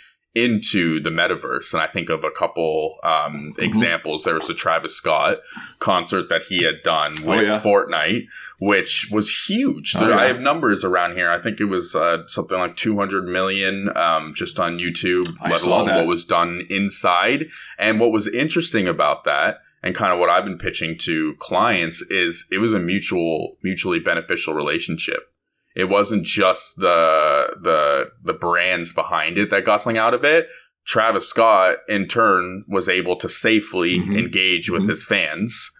into 0.44 1.00
the 1.00 1.10
metaverse, 1.10 1.72
and 1.72 1.82
I 1.82 1.86
think 1.86 2.08
of 2.10 2.24
a 2.24 2.30
couple 2.30 2.96
um, 3.02 3.08
Mm-hmm. 3.38 3.62
examples. 3.62 4.24
There 4.24 4.34
was 4.34 4.46
the 4.46 4.54
Travis 4.54 4.94
Scott 4.96 5.38
concert 5.78 6.28
that 6.28 6.42
he 6.42 6.62
had 6.64 6.82
done 6.82 7.12
with 7.20 7.28
Oh, 7.28 7.40
yeah. 7.40 7.60
Fortnite, 7.60 8.26
which 8.60 9.08
was 9.10 9.46
huge. 9.48 9.94
Oh, 9.96 10.00
There- 10.00 10.14
I 10.18 10.26
have 10.26 10.40
numbers 10.40 10.84
around 10.84 11.14
here. 11.16 11.30
I 11.30 11.40
think 11.42 11.60
it 11.60 11.64
was 11.66 11.94
uh, 11.94 12.26
something 12.26 12.58
like 12.58 12.76
200 12.76 13.24
million 13.26 13.94
um, 13.96 14.32
just 14.34 14.58
on 14.58 14.78
YouTube, 14.78 15.28
I 15.40 15.50
let 15.50 15.62
alone 15.62 15.86
that. 15.88 15.98
what 15.98 16.06
was 16.08 16.24
done 16.24 16.62
inside. 16.70 17.46
And 17.78 18.00
what 18.00 18.10
was 18.12 18.26
interesting 18.28 18.88
about 18.88 19.24
that, 19.24 19.58
and 19.82 19.94
kind 19.94 20.12
of 20.12 20.18
what 20.18 20.28
I've 20.30 20.44
been 20.44 20.58
pitching 20.58 20.96
to 21.02 21.34
clients, 21.38 22.02
is 22.10 22.46
it 22.50 22.58
was 22.58 22.72
a 22.72 22.78
mutual, 22.80 23.56
mutually 23.62 24.00
beneficial 24.00 24.54
relationship. 24.54 25.32
It 25.78 25.88
wasn't 25.88 26.24
just 26.24 26.76
the 26.76 27.46
the 27.62 28.06
the 28.22 28.32
brands 28.34 28.92
behind 28.92 29.38
it 29.38 29.48
that 29.50 29.64
got 29.64 29.80
something 29.80 29.96
out 29.96 30.12
of 30.12 30.24
it. 30.24 30.48
Travis 30.86 31.28
Scott, 31.28 31.76
in 31.88 32.06
turn, 32.08 32.64
was 32.68 32.88
able 32.88 33.16
to 33.16 33.28
safely 33.28 33.98
Mhm. 34.00 34.18
engage 34.18 34.68
with 34.70 34.82
Mhm. 34.84 34.88
his 34.90 35.04
fans 35.04 35.70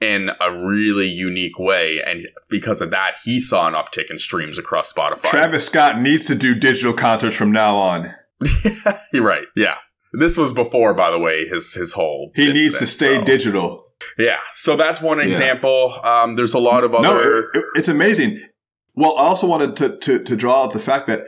in 0.00 0.30
a 0.40 0.50
really 0.50 1.08
unique 1.08 1.58
way, 1.58 2.00
and 2.06 2.26
because 2.48 2.80
of 2.80 2.90
that, 2.90 3.16
he 3.24 3.40
saw 3.40 3.68
an 3.68 3.74
uptick 3.74 4.10
in 4.10 4.18
streams 4.18 4.56
across 4.58 4.90
Spotify. 4.92 5.28
Travis 5.28 5.66
Scott 5.66 6.00
needs 6.00 6.24
to 6.26 6.34
do 6.34 6.54
digital 6.54 6.94
concerts 6.94 7.36
from 7.36 7.52
now 7.52 7.76
on. 7.76 8.14
You're 9.12 9.22
right. 9.22 9.44
Yeah, 9.56 9.74
this 10.14 10.38
was 10.38 10.52
before, 10.54 10.94
by 10.94 11.10
the 11.10 11.18
way, 11.18 11.46
his 11.46 11.74
his 11.74 11.92
whole. 11.92 12.32
He 12.34 12.50
needs 12.52 12.78
to 12.78 12.86
stay 12.86 13.16
so- 13.16 13.24
digital. 13.24 13.86
Yeah, 14.18 14.38
so 14.54 14.76
that's 14.76 15.02
one 15.02 15.18
Yeah. 15.18 15.24
example. 15.24 16.00
Um, 16.02 16.36
there's 16.36 16.54
a 16.54 16.58
lot 16.58 16.84
of 16.84 16.94
other. 16.94 17.40
it- 17.40 17.44
it- 17.58 17.64
it's 17.74 17.88
amazing. 17.88 18.40
Well, 19.00 19.16
I 19.16 19.22
also 19.22 19.46
wanted 19.46 19.76
to, 19.76 19.96
to, 19.96 20.22
to 20.24 20.36
draw 20.36 20.64
out 20.64 20.72
the 20.72 20.78
fact 20.78 21.06
that 21.06 21.20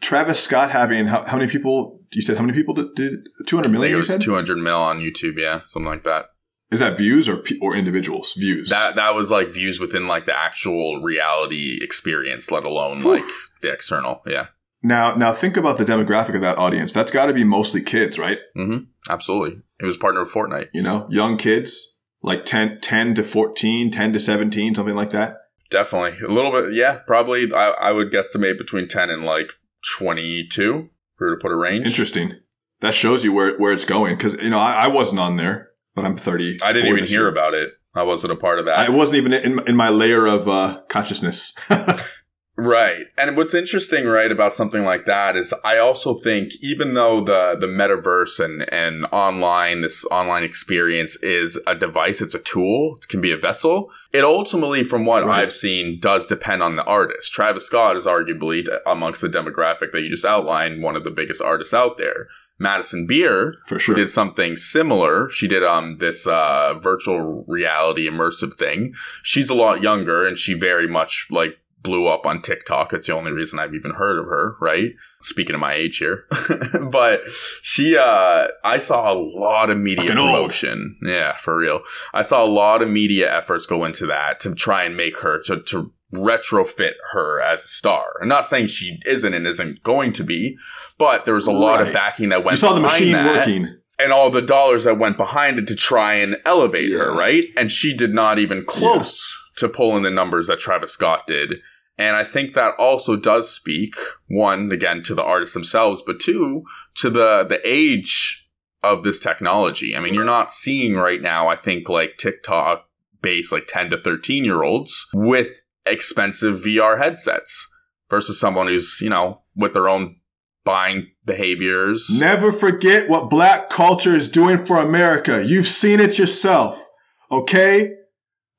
Travis 0.00 0.40
Scott 0.40 0.70
having 0.72 1.06
how, 1.06 1.22
how 1.22 1.36
many 1.38 1.48
people? 1.50 2.00
You 2.12 2.22
said 2.22 2.36
how 2.36 2.42
many 2.42 2.56
people 2.56 2.74
did, 2.74 2.94
did 2.94 3.26
200 3.46 3.60
I 3.60 3.62
think 3.62 3.72
million? 3.72 3.88
it 3.88 3.92
You 3.92 3.98
was 3.98 4.06
said 4.08 4.20
200 4.20 4.58
mil 4.58 4.76
on 4.76 4.98
YouTube. 4.98 5.34
Yeah, 5.36 5.60
something 5.70 5.86
like 5.88 6.04
that. 6.04 6.26
is 6.70 6.80
that 6.80 6.96
views 6.96 7.28
or 7.28 7.42
or 7.60 7.74
individuals 7.76 8.34
views? 8.34 8.70
That 8.70 8.96
that 8.96 9.14
was 9.14 9.30
like 9.30 9.48
views 9.48 9.78
within 9.80 10.06
like 10.06 10.26
the 10.26 10.36
actual 10.36 11.00
reality 11.02 11.78
experience, 11.80 12.50
let 12.50 12.64
alone 12.64 13.02
Whew. 13.02 13.14
like 13.14 13.30
the 13.62 13.72
external. 13.72 14.20
Yeah, 14.26 14.46
now 14.82 15.14
now 15.14 15.32
think 15.32 15.56
about 15.56 15.78
the 15.78 15.84
demographic 15.84 16.34
of 16.34 16.42
that 16.42 16.58
audience. 16.58 16.92
That's 16.92 17.10
got 17.12 17.26
to 17.26 17.32
be 17.32 17.44
mostly 17.44 17.80
kids, 17.80 18.18
right? 18.18 18.38
mm-hmm. 18.56 18.84
absolutely. 19.08 19.62
It 19.80 19.84
was 19.84 19.96
partnered 19.96 20.24
with 20.24 20.34
Fortnite. 20.34 20.68
You 20.74 20.82
know, 20.82 21.06
young 21.10 21.36
kids 21.38 22.00
like 22.24 22.44
10, 22.46 22.78
10 22.80 23.14
to 23.16 23.22
14, 23.22 23.90
10 23.90 24.12
to 24.14 24.18
17, 24.18 24.74
something 24.74 24.96
like 24.96 25.10
that. 25.10 25.36
Definitely 25.70 26.24
a 26.26 26.30
little 26.30 26.52
bit. 26.52 26.74
Yeah, 26.74 26.98
probably. 27.06 27.52
I, 27.52 27.70
I 27.70 27.92
would 27.92 28.12
guesstimate 28.12 28.58
between 28.58 28.88
10 28.88 29.10
and 29.10 29.24
like 29.24 29.52
22 29.96 30.50
if 30.60 31.20
we 31.20 31.26
were 31.26 31.36
to 31.36 31.40
put 31.40 31.52
a 31.52 31.56
range. 31.56 31.86
Interesting. 31.86 32.40
That 32.80 32.94
shows 32.94 33.24
you 33.24 33.32
where 33.32 33.56
where 33.58 33.72
it's 33.72 33.84
going 33.84 34.16
because 34.16 34.34
you 34.42 34.50
know 34.50 34.58
I, 34.58 34.84
I 34.84 34.88
wasn't 34.88 35.20
on 35.20 35.36
there, 35.36 35.70
but 35.94 36.04
I'm 36.04 36.16
30. 36.16 36.58
I 36.62 36.72
didn't 36.72 36.88
even 36.88 37.06
hear 37.06 37.28
about 37.28 37.54
it. 37.54 37.70
I 37.94 38.02
wasn't 38.02 38.32
a 38.32 38.36
part 38.36 38.58
of 38.58 38.66
that. 38.66 38.78
I 38.78 38.90
wasn't 38.90 39.18
even 39.18 39.32
in, 39.32 39.68
in 39.68 39.76
my 39.76 39.88
layer 39.88 40.26
of 40.26 40.48
uh, 40.48 40.82
consciousness. 40.88 41.56
Right. 42.56 43.06
And 43.18 43.36
what's 43.36 43.52
interesting, 43.52 44.06
right, 44.06 44.30
about 44.30 44.54
something 44.54 44.84
like 44.84 45.06
that 45.06 45.34
is 45.34 45.52
I 45.64 45.78
also 45.78 46.14
think 46.14 46.52
even 46.60 46.94
though 46.94 47.20
the 47.20 47.56
the 47.58 47.66
metaverse 47.66 48.38
and 48.38 48.72
and 48.72 49.06
online 49.10 49.80
this 49.80 50.04
online 50.06 50.44
experience 50.44 51.16
is 51.16 51.58
a 51.66 51.74
device, 51.74 52.20
it's 52.20 52.34
a 52.34 52.38
tool, 52.38 52.96
it 53.02 53.08
can 53.08 53.20
be 53.20 53.32
a 53.32 53.36
vessel. 53.36 53.90
It 54.12 54.22
ultimately 54.24 54.84
from 54.84 55.04
what 55.04 55.24
Right. 55.24 55.42
I've 55.42 55.52
seen 55.52 55.98
does 55.98 56.28
depend 56.28 56.62
on 56.62 56.76
the 56.76 56.84
artist. 56.84 57.32
Travis 57.32 57.66
Scott 57.66 57.96
is 57.96 58.06
arguably 58.06 58.64
amongst 58.86 59.20
the 59.20 59.28
demographic 59.28 59.90
that 59.92 60.02
you 60.02 60.10
just 60.10 60.24
outlined 60.24 60.80
one 60.80 60.94
of 60.94 61.02
the 61.02 61.10
biggest 61.10 61.42
artists 61.42 61.74
out 61.74 61.98
there. 61.98 62.28
Madison 62.56 63.04
Beer 63.04 63.56
For 63.66 63.80
sure. 63.80 63.96
did 63.96 64.10
something 64.10 64.56
similar. 64.56 65.28
She 65.28 65.48
did 65.48 65.64
um 65.64 65.98
this 65.98 66.24
uh 66.24 66.74
virtual 66.80 67.44
reality 67.48 68.08
immersive 68.08 68.54
thing. 68.54 68.94
She's 69.24 69.50
a 69.50 69.54
lot 69.54 69.82
younger 69.82 70.24
and 70.24 70.38
she 70.38 70.54
very 70.54 70.86
much 70.86 71.26
like 71.32 71.58
blew 71.84 72.08
up 72.08 72.26
on 72.26 72.42
TikTok. 72.42 72.90
That's 72.90 73.06
the 73.06 73.14
only 73.14 73.30
reason 73.30 73.60
I've 73.60 73.74
even 73.74 73.92
heard 73.92 74.18
of 74.18 74.24
her, 74.24 74.56
right? 74.60 74.90
Speaking 75.22 75.54
of 75.54 75.60
my 75.60 75.74
age 75.74 75.98
here. 75.98 76.24
but 76.90 77.20
she, 77.62 77.96
uh, 77.96 78.48
I 78.64 78.78
saw 78.80 79.12
a 79.12 79.14
lot 79.14 79.70
of 79.70 79.78
media 79.78 80.06
Fucking 80.06 80.18
old. 80.18 80.34
promotion. 80.36 80.98
Yeah, 81.02 81.36
for 81.36 81.56
real. 81.56 81.80
I 82.12 82.22
saw 82.22 82.44
a 82.44 82.48
lot 82.48 82.82
of 82.82 82.88
media 82.88 83.32
efforts 83.32 83.66
go 83.66 83.84
into 83.84 84.06
that 84.06 84.40
to 84.40 84.54
try 84.54 84.82
and 84.82 84.96
make 84.96 85.20
her, 85.20 85.40
to, 85.46 85.60
to 85.62 85.92
retrofit 86.12 86.92
her 87.12 87.40
as 87.40 87.64
a 87.64 87.68
star. 87.68 88.04
I'm 88.20 88.28
not 88.28 88.46
saying 88.46 88.68
she 88.68 88.98
isn't 89.06 89.34
and 89.34 89.46
isn't 89.46 89.82
going 89.82 90.12
to 90.14 90.24
be, 90.24 90.56
but 90.98 91.24
there 91.24 91.34
was 91.34 91.46
a 91.46 91.52
lot 91.52 91.86
of 91.86 91.92
backing 91.92 92.30
that 92.30 92.44
went 92.44 92.54
You 92.54 92.68
saw 92.68 92.72
the 92.74 92.80
machine 92.80 93.12
that 93.12 93.26
working. 93.46 93.78
and 93.98 94.12
all 94.12 94.30
the 94.30 94.42
dollars 94.42 94.84
that 94.84 94.98
went 94.98 95.16
behind 95.16 95.58
it 95.58 95.66
to 95.68 95.74
try 95.74 96.14
and 96.14 96.36
elevate 96.44 96.92
her, 96.92 97.14
right? 97.14 97.44
And 97.56 97.70
she 97.70 97.96
did 97.96 98.14
not 98.14 98.38
even 98.38 98.64
close 98.64 99.36
to 99.56 99.68
pulling 99.68 100.02
the 100.02 100.10
numbers 100.10 100.46
that 100.48 100.58
Travis 100.58 100.92
Scott 100.92 101.26
did. 101.26 101.54
And 101.96 102.16
I 102.16 102.24
think 102.24 102.54
that 102.54 102.74
also 102.78 103.16
does 103.16 103.48
speak 103.48 103.94
one 104.28 104.72
again 104.72 105.02
to 105.04 105.14
the 105.14 105.22
artists 105.22 105.54
themselves, 105.54 106.02
but 106.04 106.20
two 106.20 106.64
to 106.96 107.10
the 107.10 107.44
the 107.44 107.60
age 107.64 108.48
of 108.82 109.04
this 109.04 109.20
technology. 109.20 109.96
I 109.96 110.00
mean, 110.00 110.12
you're 110.12 110.24
not 110.24 110.52
seeing 110.52 110.94
right 110.94 111.22
now. 111.22 111.48
I 111.48 111.56
think 111.56 111.88
like 111.88 112.16
TikTok 112.18 112.86
based 113.22 113.52
like 113.52 113.66
10 113.66 113.90
to 113.90 114.02
13 114.02 114.44
year 114.44 114.62
olds 114.62 115.06
with 115.14 115.62
expensive 115.86 116.56
VR 116.56 116.98
headsets 116.98 117.66
versus 118.10 118.38
someone 118.38 118.66
who's 118.66 118.98
you 119.00 119.08
know 119.08 119.42
with 119.56 119.72
their 119.72 119.88
own 119.88 120.16
buying 120.64 121.08
behaviors. 121.24 122.08
Never 122.18 122.50
forget 122.50 123.08
what 123.08 123.30
black 123.30 123.70
culture 123.70 124.16
is 124.16 124.28
doing 124.28 124.58
for 124.58 124.78
America. 124.78 125.44
You've 125.44 125.68
seen 125.68 126.00
it 126.00 126.18
yourself. 126.18 126.88
Okay? 127.30 127.92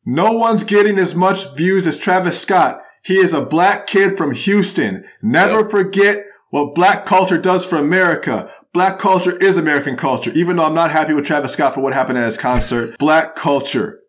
No 0.06 0.34
one's 0.34 0.63
getting 0.63 1.00
as 1.00 1.15
much 1.15 1.52
views 1.56 1.88
as 1.88 1.98
Travis 1.98 2.39
Scott. 2.39 2.82
He 3.06 3.18
is 3.18 3.34
a 3.34 3.46
black 3.46 3.88
kid 3.88 4.18
from 4.18 4.34
Houston. 4.34 5.06
Never 5.22 5.62
Yep. 5.62 5.70
forget 5.72 6.18
what 6.50 6.74
black 6.76 7.06
culture 7.06 7.38
does 7.38 7.65
for 7.65 7.78
America. 7.78 8.52
Black 8.74 8.98
culture 9.00 9.36
is 9.38 9.58
American 9.58 9.96
culture. 9.96 10.32
Even 10.36 10.58
though 10.58 10.65
I'm 10.65 10.74
not 10.74 10.91
happy 10.91 11.13
with 11.13 11.26
Travis 11.26 11.54
Scott 11.54 11.74
for 11.76 11.82
what 11.82 11.94
happened 11.94 12.18
at 12.18 12.26
his 12.26 12.38
concert, 12.38 12.98
black 12.98 13.36
culture. 13.36 14.00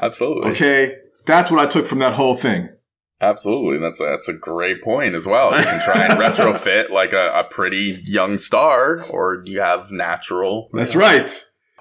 Absolutely. 0.00 0.52
Okay? 0.52 0.94
That's 1.26 1.50
what 1.50 1.60
I 1.60 1.66
took 1.66 1.84
from 1.86 1.98
that 1.98 2.14
whole 2.14 2.36
thing. 2.36 2.68
Absolutely. 3.20 3.78
That's 3.78 4.00
a, 4.00 4.04
that's 4.04 4.28
a 4.28 4.32
great 4.32 4.82
point 4.84 5.14
as 5.16 5.26
well. 5.26 5.50
You 5.58 5.64
can 5.64 5.80
try 5.84 6.04
and 6.04 6.12
retrofit 6.20 6.90
like 6.90 7.12
a, 7.12 7.32
a 7.34 7.44
pretty 7.44 8.00
young 8.06 8.38
star 8.38 9.02
or 9.10 9.42
you 9.44 9.60
have 9.60 9.90
natural. 9.90 10.68
That's 10.72 10.94
right. 10.94 11.28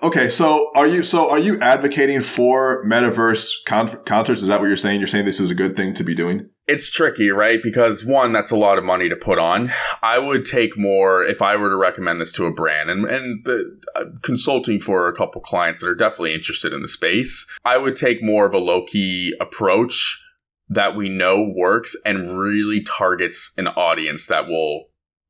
Okay, 0.03 0.29
so 0.29 0.71
are 0.75 0.86
you 0.86 1.01
so 1.01 1.29
are 1.29 1.39
you 1.39 1.60
advocating 1.60 2.21
for 2.21 2.86
metaverse 2.86 3.65
con- 3.65 3.99
concerts? 4.05 4.43
Is 4.43 4.47
that 4.47 4.60
what 4.60 4.67
you're 4.67 4.77
saying? 4.77 4.99
You're 4.99 5.07
saying 5.07 5.25
this 5.25 5.39
is 5.39 5.49
a 5.49 5.55
good 5.55 5.75
thing 5.75 5.95
to 5.95 6.03
be 6.03 6.13
doing? 6.13 6.49
It's 6.67 6.91
tricky, 6.91 7.31
right? 7.31 7.63
Because 7.63 8.05
one, 8.05 8.31
that's 8.31 8.51
a 8.51 8.57
lot 8.57 8.77
of 8.77 8.83
money 8.83 9.10
to 9.10 9.15
put 9.15 9.39
on. 9.39 9.71
I 10.03 10.19
would 10.19 10.45
take 10.45 10.77
more 10.77 11.23
if 11.23 11.41
I 11.41 11.55
were 11.55 11.69
to 11.69 11.75
recommend 11.75 12.21
this 12.21 12.31
to 12.33 12.45
a 12.45 12.53
brand 12.53 12.91
and, 12.91 13.05
and 13.05 13.43
the, 13.43 13.79
uh, 13.95 14.03
consulting 14.21 14.79
for 14.79 15.07
a 15.07 15.15
couple 15.15 15.41
clients 15.41 15.81
that 15.81 15.88
are 15.88 15.95
definitely 15.95 16.36
interested 16.36 16.73
in 16.73 16.83
the 16.83 16.88
space. 16.88 17.47
I 17.65 17.77
would 17.77 17.95
take 17.95 18.21
more 18.21 18.45
of 18.45 18.53
a 18.53 18.60
low 18.60 18.86
key 18.86 19.33
approach 19.39 20.21
that 20.69 20.95
we 20.95 21.10
know 21.10 21.51
works 21.55 21.95
and 22.05 22.38
really 22.38 22.83
targets 22.83 23.51
an 23.57 23.67
audience 23.69 24.27
that 24.27 24.47
will 24.47 24.89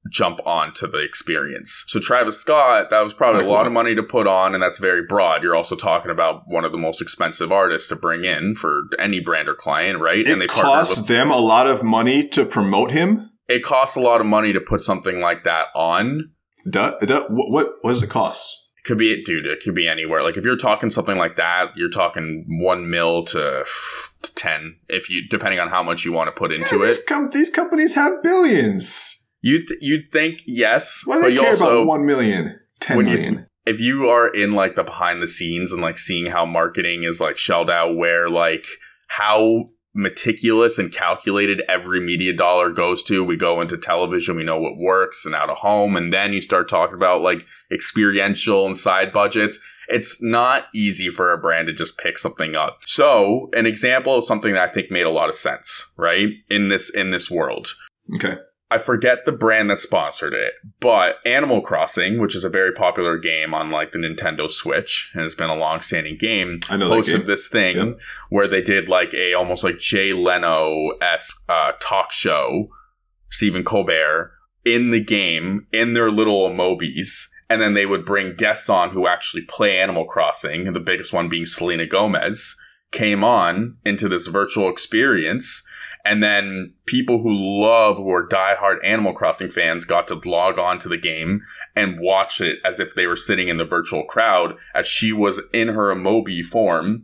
jump 0.09 0.39
onto 0.45 0.87
the 0.87 0.99
experience. 1.03 1.83
So 1.87 1.99
Travis 1.99 2.39
Scott, 2.39 2.89
that 2.89 3.01
was 3.01 3.13
probably 3.13 3.43
a 3.43 3.47
lot 3.47 3.65
of 3.67 3.73
money 3.73 3.95
to 3.95 4.03
put 4.03 4.27
on 4.27 4.53
and 4.53 4.61
that's 4.61 4.77
very 4.79 5.03
broad. 5.07 5.43
You're 5.43 5.55
also 5.55 5.75
talking 5.75 6.11
about 6.11 6.43
one 6.47 6.65
of 6.65 6.71
the 6.71 6.77
most 6.77 7.01
expensive 7.01 7.51
artists 7.51 7.89
to 7.89 7.95
bring 7.95 8.23
in 8.23 8.55
for 8.55 8.83
any 8.99 9.19
brand 9.19 9.47
or 9.49 9.55
client, 9.55 9.99
right? 9.99 10.19
It 10.19 10.27
and 10.29 10.41
they 10.41 10.47
costs 10.47 10.97
with 10.97 11.07
them 11.07 11.31
a 11.31 11.37
lot 11.37 11.67
of 11.67 11.83
money 11.83 12.27
to 12.29 12.45
promote 12.45 12.91
him. 12.91 13.29
it 13.47 13.63
costs 13.63 13.95
a 13.95 13.99
lot 14.01 14.21
of 14.21 14.27
money 14.27 14.53
to 14.53 14.59
put 14.61 14.81
something 14.81 15.19
like 15.19 15.43
that 15.43 15.67
on. 15.75 16.31
Du- 16.69 16.97
du- 17.01 17.27
what, 17.29 17.67
what 17.81 17.91
does 17.91 18.03
it 18.03 18.09
cost? 18.09 18.65
It 18.77 18.83
could 18.87 18.97
be, 18.97 19.23
dude, 19.23 19.45
it 19.45 19.59
could 19.63 19.75
be 19.75 19.87
anywhere. 19.87 20.21
Like 20.23 20.37
if 20.37 20.43
you're 20.43 20.57
talking 20.57 20.89
something 20.89 21.15
like 21.17 21.35
that, 21.37 21.71
you're 21.77 21.89
talking 21.89 22.45
one 22.47 22.89
mil 22.89 23.23
to, 23.25 23.65
to 24.21 24.35
ten, 24.35 24.77
if 24.89 25.09
you 25.09 25.27
depending 25.29 25.59
on 25.59 25.69
how 25.69 25.81
much 25.83 26.03
you 26.05 26.11
want 26.11 26.27
to 26.27 26.31
put 26.31 26.51
into 26.51 26.75
Yeah, 26.77 26.83
it. 26.83 26.87
These, 26.87 27.03
com- 27.05 27.29
these 27.31 27.49
companies 27.49 27.95
have 27.95 28.21
billions. 28.23 29.16
You 29.41 29.59
th- 29.65 29.79
you'd 29.81 30.11
think 30.11 30.41
yes, 30.45 31.03
Why 31.05 31.15
do 31.15 31.21
but 31.21 31.27
they 31.29 31.33
you 31.35 31.41
care 31.41 31.49
also 31.51 31.65
about 31.81 31.87
one 31.87 32.05
million, 32.05 32.59
ten 32.79 32.97
when 32.97 33.07
you- 33.07 33.13
million? 33.15 33.47
if 33.65 33.79
you 33.79 34.07
are 34.09 34.27
in 34.29 34.53
like 34.53 34.75
the 34.75 34.83
behind 34.83 35.21
the 35.21 35.27
scenes 35.27 35.71
and 35.73 35.81
like 35.81 35.97
seeing 35.97 36.27
how 36.27 36.45
marketing 36.45 37.03
is 37.03 37.19
like 37.19 37.37
shelled 37.37 37.69
out, 37.69 37.95
where 37.97 38.29
like 38.29 38.65
how 39.07 39.69
meticulous 39.93 40.77
and 40.77 40.91
calculated 40.93 41.61
every 41.67 41.99
media 41.99 42.31
dollar 42.31 42.69
goes 42.69 43.03
to. 43.03 43.23
We 43.23 43.35
go 43.35 43.61
into 43.61 43.77
television, 43.77 44.35
we 44.37 44.43
know 44.43 44.59
what 44.59 44.77
works 44.77 45.25
and 45.25 45.33
out 45.35 45.49
of 45.49 45.57
home, 45.57 45.95
and 45.97 46.13
then 46.13 46.33
you 46.33 46.39
start 46.41 46.69
talking 46.69 46.95
about 46.95 47.21
like 47.21 47.45
experiential 47.71 48.65
and 48.65 48.77
side 48.77 49.11
budgets. 49.11 49.59
It's 49.89 50.21
not 50.21 50.67
easy 50.75 51.09
for 51.09 51.31
a 51.31 51.37
brand 51.37 51.67
to 51.67 51.73
just 51.73 51.97
pick 51.97 52.17
something 52.17 52.55
up. 52.55 52.79
So, 52.85 53.49
an 53.53 53.65
example 53.65 54.15
of 54.17 54.23
something 54.25 54.53
that 54.53 54.69
I 54.69 54.71
think 54.71 54.91
made 54.91 55.05
a 55.05 55.09
lot 55.09 55.29
of 55.29 55.35
sense, 55.35 55.85
right? 55.97 56.27
In 56.49 56.67
this 56.67 56.89
in 56.89 57.11
this 57.11 57.31
world. 57.31 57.69
Okay, 58.15 58.35
I 58.69 58.79
forget 58.79 59.19
the 59.25 59.31
brand 59.31 59.69
that 59.69 59.79
sponsored 59.79 60.33
it, 60.33 60.53
but 60.81 61.19
Animal 61.25 61.61
Crossing, 61.61 62.19
which 62.19 62.35
is 62.35 62.43
a 62.43 62.49
very 62.49 62.73
popular 62.73 63.17
game 63.17 63.53
on 63.53 63.71
like 63.71 63.93
the 63.93 63.97
Nintendo 63.97 64.51
Switch 64.51 65.09
and 65.13 65.23
has 65.23 65.35
been 65.35 65.49
a 65.49 65.55
long-standing 65.55 66.17
game, 66.17 66.59
I 66.69 66.75
know 66.75 66.89
that 66.89 66.95
hosted 67.05 67.19
game. 67.19 67.27
this 67.27 67.47
thing 67.47 67.75
Yep. 67.77 67.99
where 68.29 68.47
they 68.47 68.61
did 68.61 68.89
like 68.89 69.13
a 69.13 69.33
almost 69.33 69.63
like 69.63 69.77
Jay 69.79 70.11
Leno 70.11 70.89
esque 71.01 71.41
uh, 71.47 71.71
talk 71.79 72.11
show, 72.11 72.67
Stephen 73.29 73.63
Colbert 73.63 74.33
in 74.65 74.91
the 74.91 75.03
game 75.03 75.65
in 75.71 75.93
their 75.93 76.11
little 76.11 76.49
emojis. 76.49 77.27
And 77.49 77.61
then 77.61 77.73
they 77.73 77.85
would 77.85 78.03
bring 78.03 78.35
guests 78.35 78.67
on 78.69 78.89
who 78.89 79.07
actually 79.07 79.43
play 79.43 79.77
Animal 79.79 80.03
Crossing, 80.03 80.67
and 80.67 80.75
the 80.75 80.81
biggest 80.81 81.13
one 81.13 81.29
being 81.29 81.45
Selena 81.45 81.85
Gomez, 81.85 82.57
came 82.91 83.23
on 83.23 83.77
into 83.85 84.09
this 84.09 84.27
virtual 84.27 84.69
experience. 84.69 85.63
And 86.09 86.23
then 86.23 86.73
people 86.85 87.21
who 87.21 87.33
love, 87.33 87.97
who 87.97 88.09
are 88.11 88.25
diehard 88.27 88.77
Animal 88.83 89.13
Crossing 89.13 89.49
fans, 89.49 89.83
got 89.83 90.07
to 90.07 90.15
log 90.25 90.57
on 90.57 90.79
to 90.79 90.87
the 90.89 90.97
game 90.97 91.41
and 91.75 91.99
watch 91.99 92.39
it 92.39 92.59
as 92.63 92.79
if 92.79 92.95
they 92.95 93.05
were 93.07 93.17
sitting 93.17 93.49
in 93.49 93.57
the 93.57 93.65
virtual 93.65 94.05
crowd 94.05 94.55
as 94.73 94.87
she 94.87 95.11
was 95.11 95.41
in 95.53 95.67
her 95.69 95.93
emoji 95.93 96.43
form, 96.43 97.03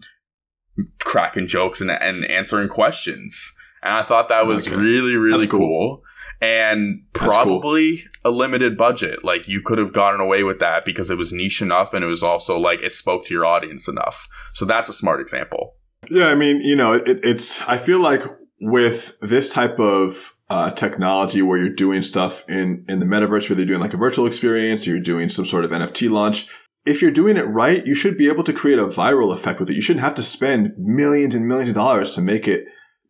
cracking 0.99 1.47
jokes 1.47 1.81
and, 1.81 1.91
and 1.91 2.25
answering 2.25 2.69
questions. 2.69 3.53
And 3.81 3.93
I 3.93 4.03
thought 4.03 4.29
that 4.29 4.45
was 4.47 4.67
Okay. 4.67 4.75
really, 4.77 5.15
really 5.15 5.39
That's 5.39 5.51
cool. 5.51 5.59
cool. 5.59 6.03
And 6.41 7.03
That's 7.13 7.25
cool. 7.25 7.33
probably 7.33 8.05
a 8.25 8.31
limited 8.31 8.77
budget. 8.77 9.23
Like 9.23 9.47
you 9.47 9.61
could 9.61 9.77
have 9.77 9.93
gotten 9.93 10.19
away 10.21 10.43
with 10.43 10.59
that 10.59 10.85
because 10.85 11.11
it 11.11 11.17
was 11.17 11.31
niche 11.33 11.61
enough 11.61 11.93
and 11.93 12.03
it 12.03 12.07
was 12.07 12.23
also 12.23 12.57
like 12.57 12.81
it 12.81 12.93
spoke 12.93 13.25
to 13.25 13.33
your 13.33 13.45
audience 13.45 13.87
enough. 13.87 14.27
So 14.53 14.65
that's 14.65 14.89
a 14.89 14.93
smart 14.93 15.19
example. 15.21 15.75
Yeah, 16.09 16.27
I 16.27 16.35
mean, 16.35 16.59
you 16.61 16.75
know, 16.75 16.93
it, 16.93 17.19
it's. 17.23 17.61
I 17.61 17.77
feel 17.77 17.99
like 17.99 18.21
with 18.63 19.19
this 19.19 19.49
type 19.49 19.77
of 19.79 20.37
uh, 20.49 20.71
technology, 20.71 21.41
where 21.41 21.57
you're 21.57 21.69
doing 21.69 22.01
stuff 22.01 22.47
in 22.47 22.85
in 22.87 22.99
the 22.99 23.05
metaverse, 23.05 23.49
where 23.49 23.57
you're 23.57 23.67
doing 23.67 23.81
like 23.81 23.93
a 23.93 23.97
virtual 23.97 24.25
experience, 24.25 24.87
or 24.87 24.91
you're 24.91 24.99
doing 24.99 25.29
some 25.29 25.45
sort 25.45 25.65
of 25.65 25.71
NFT 25.71 26.09
launch. 26.09 26.47
If 26.85 27.01
you're 27.01 27.11
doing 27.11 27.37
it 27.37 27.43
right, 27.43 27.85
you 27.85 27.95
should 27.95 28.17
be 28.17 28.27
able 28.27 28.43
to 28.43 28.53
create 28.53 28.79
a 28.79 28.83
viral 28.83 29.33
effect 29.33 29.59
with 29.59 29.69
it. 29.69 29.75
You 29.75 29.81
shouldn't 29.81 30.03
have 30.03 30.15
to 30.15 30.23
spend 30.23 30.73
millions 30.77 31.35
and 31.35 31.47
millions 31.47 31.69
of 31.69 31.75
dollars 31.75 32.11
to 32.11 32.21
make 32.21 32.47
it 32.47 32.65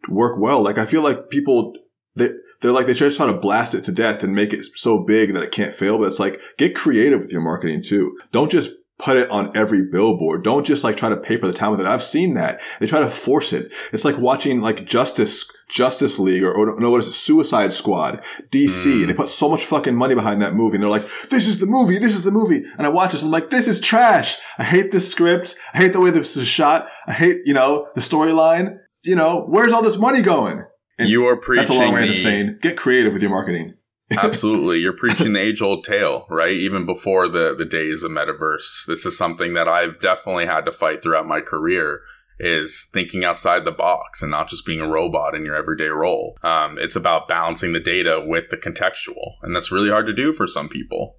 work 0.09 0.39
well. 0.39 0.61
Like 0.61 0.77
I 0.77 0.85
feel 0.85 1.01
like 1.01 1.29
people 1.29 1.73
they 2.15 2.29
they're 2.61 2.71
like 2.71 2.85
they 2.85 2.93
just 2.93 3.17
try 3.17 3.27
to 3.27 3.37
blast 3.37 3.75
it 3.75 3.83
to 3.85 3.91
death 3.91 4.23
and 4.23 4.33
make 4.33 4.53
it 4.53 4.65
so 4.75 5.03
big 5.03 5.33
that 5.33 5.43
it 5.43 5.51
can't 5.51 5.73
fail. 5.73 5.97
But 5.97 6.07
it's 6.07 6.19
like 6.19 6.41
get 6.57 6.75
creative 6.75 7.21
with 7.21 7.31
your 7.31 7.41
marketing 7.41 7.81
too. 7.83 8.17
Don't 8.31 8.51
just 8.51 8.71
put 9.03 9.17
it 9.17 9.29
on 9.29 9.51
every 9.55 9.83
billboard. 9.83 10.43
Don't 10.43 10.65
just 10.65 10.83
like 10.83 10.95
try 10.95 11.09
to 11.09 11.17
paper 11.17 11.45
the 11.45 11.51
town 11.53 11.71
with 11.71 11.81
it. 11.81 11.85
I've 11.85 12.03
seen 12.03 12.35
that. 12.35 12.61
They 12.79 12.87
try 12.87 13.01
to 13.01 13.09
force 13.09 13.51
it. 13.51 13.73
It's 13.91 14.05
like 14.05 14.17
watching 14.17 14.61
like 14.61 14.85
Justice 14.85 15.51
Justice 15.69 16.19
League 16.19 16.43
or, 16.43 16.53
or 16.53 16.79
no, 16.79 16.89
what 16.89 17.01
is 17.01 17.09
it? 17.09 17.13
Suicide 17.13 17.73
Squad. 17.73 18.23
DC. 18.49 18.85
Mm. 18.85 19.07
They 19.07 19.13
put 19.13 19.27
so 19.27 19.49
much 19.49 19.65
fucking 19.65 19.95
money 19.95 20.15
behind 20.15 20.41
that 20.41 20.53
movie 20.53 20.75
and 20.75 20.83
they're 20.83 20.89
like, 20.89 21.07
this 21.29 21.47
is 21.47 21.59
the 21.59 21.65
movie. 21.65 21.97
This 21.97 22.15
is 22.15 22.23
the 22.23 22.31
movie. 22.31 22.63
And 22.77 22.87
I 22.87 22.89
watch 22.89 23.11
this 23.11 23.23
and 23.23 23.27
I'm 23.27 23.41
like, 23.41 23.49
this 23.49 23.67
is 23.67 23.81
trash. 23.81 24.37
I 24.57 24.63
hate 24.63 24.93
this 24.93 25.11
script. 25.11 25.57
I 25.73 25.77
hate 25.77 25.91
the 25.91 25.99
way 25.99 26.09
this 26.09 26.37
is 26.37 26.47
shot. 26.47 26.87
I 27.05 27.11
hate, 27.11 27.41
you 27.45 27.53
know, 27.53 27.89
the 27.95 28.01
storyline. 28.01 28.77
You 29.03 29.17
know, 29.17 29.45
where's 29.49 29.73
all 29.73 29.83
this 29.83 29.97
money 29.97 30.21
going? 30.21 30.63
And 30.97 31.09
you 31.09 31.25
are 31.25 31.35
preaching 31.35 31.67
That's 31.67 31.69
a 31.71 31.73
long 31.73 31.93
way 31.93 32.07
the, 32.07 32.13
of 32.13 32.19
saying 32.19 32.59
get 32.61 32.77
creative 32.77 33.11
with 33.11 33.21
your 33.21 33.31
marketing. 33.31 33.73
Absolutely. 34.21 34.79
You're 34.79 34.93
preaching 34.93 35.33
the 35.33 35.39
age 35.39 35.61
old 35.61 35.83
tale, 35.83 36.25
right? 36.29 36.51
Even 36.53 36.85
before 36.85 37.27
the, 37.27 37.55
the 37.57 37.65
days 37.65 38.03
of 38.03 38.11
metaverse. 38.11 38.85
This 38.87 39.05
is 39.05 39.17
something 39.17 39.53
that 39.53 39.67
I've 39.67 40.01
definitely 40.01 40.45
had 40.45 40.65
to 40.65 40.71
fight 40.71 41.01
throughout 41.01 41.27
my 41.27 41.41
career 41.41 42.01
is 42.39 42.87
thinking 42.91 43.23
outside 43.23 43.63
the 43.63 43.71
box 43.71 44.21
and 44.21 44.31
not 44.31 44.49
just 44.49 44.65
being 44.65 44.81
a 44.81 44.87
robot 44.87 45.35
in 45.35 45.45
your 45.45 45.55
everyday 45.55 45.85
role. 45.85 46.37
Um, 46.43 46.77
it's 46.79 46.95
about 46.95 47.27
balancing 47.27 47.73
the 47.73 47.79
data 47.79 48.23
with 48.25 48.49
the 48.49 48.57
contextual. 48.57 49.35
And 49.41 49.55
that's 49.55 49.71
really 49.71 49.89
hard 49.89 50.07
to 50.07 50.13
do 50.13 50.33
for 50.33 50.47
some 50.47 50.67
people. 50.67 51.17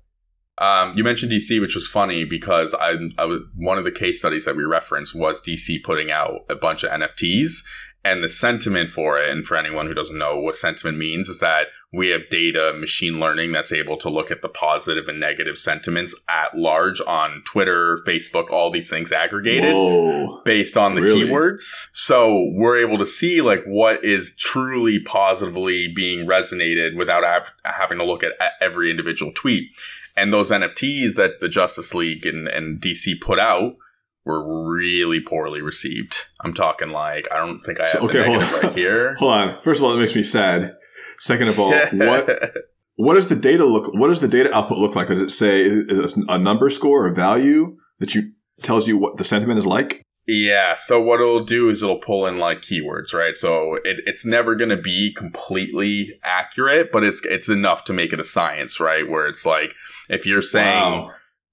Um, 0.58 0.96
you 0.96 1.02
mentioned 1.02 1.32
DC, 1.32 1.60
which 1.60 1.74
was 1.74 1.88
funny 1.88 2.24
because 2.24 2.74
I, 2.74 2.96
I 3.18 3.24
was 3.24 3.42
one 3.56 3.78
of 3.78 3.84
the 3.84 3.90
case 3.90 4.20
studies 4.20 4.44
that 4.44 4.56
we 4.56 4.64
referenced 4.64 5.14
was 5.14 5.42
DC 5.42 5.82
putting 5.82 6.10
out 6.10 6.40
a 6.48 6.54
bunch 6.54 6.84
of 6.84 6.90
NFTs 6.90 7.64
And 8.04 8.22
the 8.22 8.28
sentiment 8.28 8.90
for 8.90 9.18
it, 9.18 9.30
and 9.30 9.44
for 9.44 9.56
anyone 9.56 9.86
who 9.86 9.94
doesn't 9.94 10.18
know 10.18 10.38
what 10.38 10.56
sentiment 10.56 10.98
means, 10.98 11.28
is 11.28 11.40
that 11.40 11.68
we 11.94 12.08
have 12.08 12.22
data 12.30 12.72
machine 12.78 13.20
learning 13.20 13.52
that's 13.52 13.72
able 13.72 13.96
to 13.98 14.08
look 14.08 14.30
at 14.30 14.42
the 14.42 14.48
positive 14.48 15.06
and 15.08 15.20
negative 15.20 15.56
sentiments 15.58 16.14
at 16.28 16.56
large 16.58 17.00
on 17.06 17.42
Twitter, 17.46 17.98
Facebook, 18.06 18.50
all 18.50 18.70
these 18.70 18.90
things 18.90 19.12
aggregated 19.12 19.72
Whoa. 19.72 20.42
based 20.44 20.76
on 20.76 20.94
the 20.94 21.02
Really? 21.02 21.28
keywords. 21.28 21.88
So 21.92 22.50
we're 22.52 22.76
able 22.78 22.98
to 22.98 23.06
see 23.06 23.40
like 23.40 23.62
what 23.64 24.04
is 24.04 24.34
truly 24.38 24.98
positively 25.00 25.88
being 25.94 26.26
resonated 26.26 26.96
without 26.96 27.22
have, 27.24 27.52
having 27.64 27.98
to 27.98 28.04
look 28.04 28.22
at, 28.22 28.32
every 28.60 28.90
individual 28.90 29.32
tweet. 29.34 29.68
And 30.16 30.32
those 30.32 30.50
NFTs 30.50 31.14
that 31.16 31.40
the 31.40 31.48
Justice 31.48 31.92
League 31.94 32.24
and, 32.24 32.46
and 32.48 32.80
DC 32.80 33.20
put 33.20 33.38
out 33.40 33.76
were 34.24 34.42
really 34.72 35.20
poorly 35.20 35.60
received. 35.60 36.24
I'm 36.40 36.54
talking 36.54 36.88
like 36.90 37.26
I 37.32 37.36
don't 37.38 37.58
think 37.60 37.78
I 37.78 37.82
have 37.82 37.88
So- 37.88 38.08
okay, 38.08 38.24
hold 38.24 38.42
on. 38.42 38.50
right 38.62 38.72
here. 38.74 39.14
Hold 39.18 39.32
on. 39.32 39.62
First 39.62 39.80
of 39.80 39.84
all, 39.84 39.92
that 39.92 39.98
makes 39.98 40.14
me 40.14 40.22
sad. 40.22 40.76
Second 41.24 41.48
of 41.48 41.58
all, 41.58 41.72
what 41.92 42.52
what 42.96 43.14
does 43.14 43.28
the 43.28 43.36
data 43.36 43.64
look? 43.64 43.94
What 43.94 44.08
does 44.08 44.20
the 44.20 44.28
data 44.28 44.54
output 44.54 44.76
look 44.76 44.94
like? 44.94 45.08
Does 45.08 45.22
it 45.22 45.30
say 45.30 45.62
is 45.62 46.16
it 46.16 46.24
a 46.28 46.38
number 46.38 46.68
score 46.68 47.06
or 47.06 47.14
value 47.14 47.78
that 47.98 48.14
you 48.14 48.32
tells 48.60 48.86
you 48.86 48.98
what 48.98 49.16
the 49.16 49.24
sentiment 49.24 49.58
is 49.58 49.64
like? 49.66 50.02
Yeah, 50.26 50.74
so 50.74 51.00
what 51.00 51.20
it'll 51.20 51.44
do 51.44 51.70
is 51.70 51.82
it'll 51.82 51.98
pull 51.98 52.26
in 52.26 52.36
like 52.38 52.60
keywords, 52.60 53.12
right? 53.14 53.34
So 53.34 53.74
it, 53.84 54.00
it's 54.06 54.24
never 54.26 54.54
going 54.54 54.70
to 54.70 54.80
be 54.80 55.14
completely 55.14 56.18
accurate, 56.22 56.90
but 56.92 57.04
it's 57.04 57.22
it's 57.24 57.48
enough 57.48 57.84
to 57.84 57.94
make 57.94 58.12
it 58.12 58.20
a 58.20 58.24
science, 58.24 58.78
right? 58.78 59.08
Where 59.08 59.26
it's 59.26 59.46
like 59.46 59.74
if 60.10 60.26
you're 60.26 60.42
saying 60.42 60.92
Wow. 60.92 61.10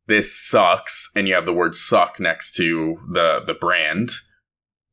this 0.08 0.36
sucks 0.36 1.10
and 1.16 1.28
you 1.30 1.34
have 1.34 1.46
the 1.46 1.54
word 1.54 1.76
suck 1.76 2.20
next 2.20 2.56
to 2.56 2.98
the 3.12 3.42
the 3.46 3.54
brand 3.54 4.12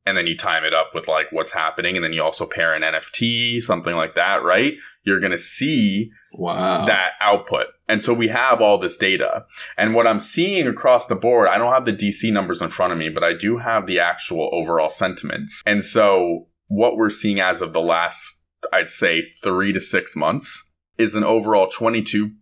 and 0.09 0.17
then 0.17 0.27
you 0.27 0.35
time 0.35 0.65
it 0.65 0.73
up 0.73 0.91
with 0.93 1.07
like 1.07 1.27
what's 1.31 1.51
happening 1.51 1.95
and 1.95 2.03
then 2.03 2.11
you 2.11 2.21
also 2.21 2.45
pair 2.45 2.73
an 2.73 2.81
NFT, 2.81 3.63
something 3.63 3.95
like 3.95 4.15
that, 4.15 4.43
right? 4.43 4.73
You're 5.03 5.19
going 5.21 5.31
to 5.31 5.37
see 5.37 6.11
Wow. 6.33 6.85
that 6.85 7.11
output. 7.21 7.67
And 7.87 8.03
so 8.03 8.13
we 8.13 8.27
have 8.27 8.61
all 8.61 8.77
this 8.77 8.97
data. 8.97 9.45
And 9.77 9.95
what 9.95 10.05
I'm 10.07 10.19
seeing 10.19 10.67
across 10.67 11.07
the 11.07 11.15
board, 11.15 11.47
I 11.47 11.57
don't 11.57 11.73
have 11.73 11.85
the 11.85 11.93
DC 11.93 12.31
numbers 12.33 12.61
in 12.61 12.69
front 12.69 12.91
of 12.91 12.99
me, 12.99 13.09
but 13.09 13.23
I 13.23 13.33
do 13.33 13.57
have 13.57 13.87
the 13.87 13.99
actual 13.99 14.49
overall 14.53 14.89
sentiments. 14.89 15.61
And 15.65 15.83
so 15.85 16.47
what 16.67 16.97
we're 16.97 17.09
seeing 17.09 17.39
as 17.39 17.61
of 17.61 17.73
the 17.73 17.81
last, 17.81 18.43
I'd 18.73 18.89
say 18.89 19.29
three 19.43 19.71
to 19.73 19.79
six 19.79 20.15
months 20.15 20.71
is 20.97 21.15
an 21.15 21.23
overall 21.23 21.67
22% 21.67 22.33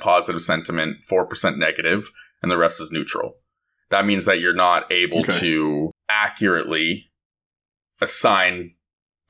positive 0.00 0.42
sentiment, 0.42 0.96
4% 1.10 1.56
negative, 1.56 2.10
and 2.42 2.50
the 2.50 2.58
rest 2.58 2.80
is 2.80 2.90
neutral. 2.90 3.36
That 3.92 4.04
means 4.06 4.24
that 4.24 4.40
you're 4.40 4.52
not 4.54 4.90
able 4.90 5.20
Okay. 5.20 5.38
to 5.38 5.92
accurately 6.08 7.10
assign 8.00 8.74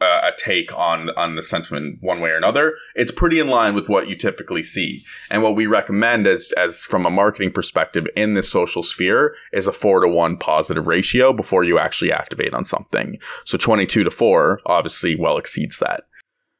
uh, 0.01 0.20
a 0.25 0.33
take 0.37 0.77
on 0.77 1.11
on 1.11 1.37
the 1.37 1.42
sentiment 1.44 1.98
one 2.01 2.20
way 2.20 2.31
or 2.31 2.37
another. 2.37 2.75
It's 2.96 3.12
pretty 3.12 3.38
in 3.38 3.48
line 3.48 3.72
with 3.75 3.88
what 3.88 4.09
you 4.09 4.16
typically 4.16 4.64
see, 4.64 5.03
and 5.31 5.42
what 5.44 5.55
we 5.55 5.66
recommend 5.66 6.27
as 6.27 6.51
as 6.57 6.85
from 6.85 7.07
a 7.07 7.11
marketing 7.11 7.53
perspective 7.53 8.07
in 8.16 8.35
this 8.35 8.51
social 8.51 8.83
sphere 8.83 9.35
is 9.53 9.68
a 9.68 9.72
four 9.72 10.01
to 10.01 10.09
one 10.09 10.37
positive 10.38 10.88
ratio 10.88 11.33
before 11.33 11.62
you 11.62 11.79
actually 11.79 12.11
activate 12.11 12.53
on 12.53 12.64
something. 12.64 13.16
So 13.44 13.57
twenty 13.57 13.87
two 13.87 14.03
to 14.03 14.11
four 14.11 14.61
obviously 14.66 15.14
well 15.14 15.38
exceeds 15.38 15.79
that. 15.79 16.05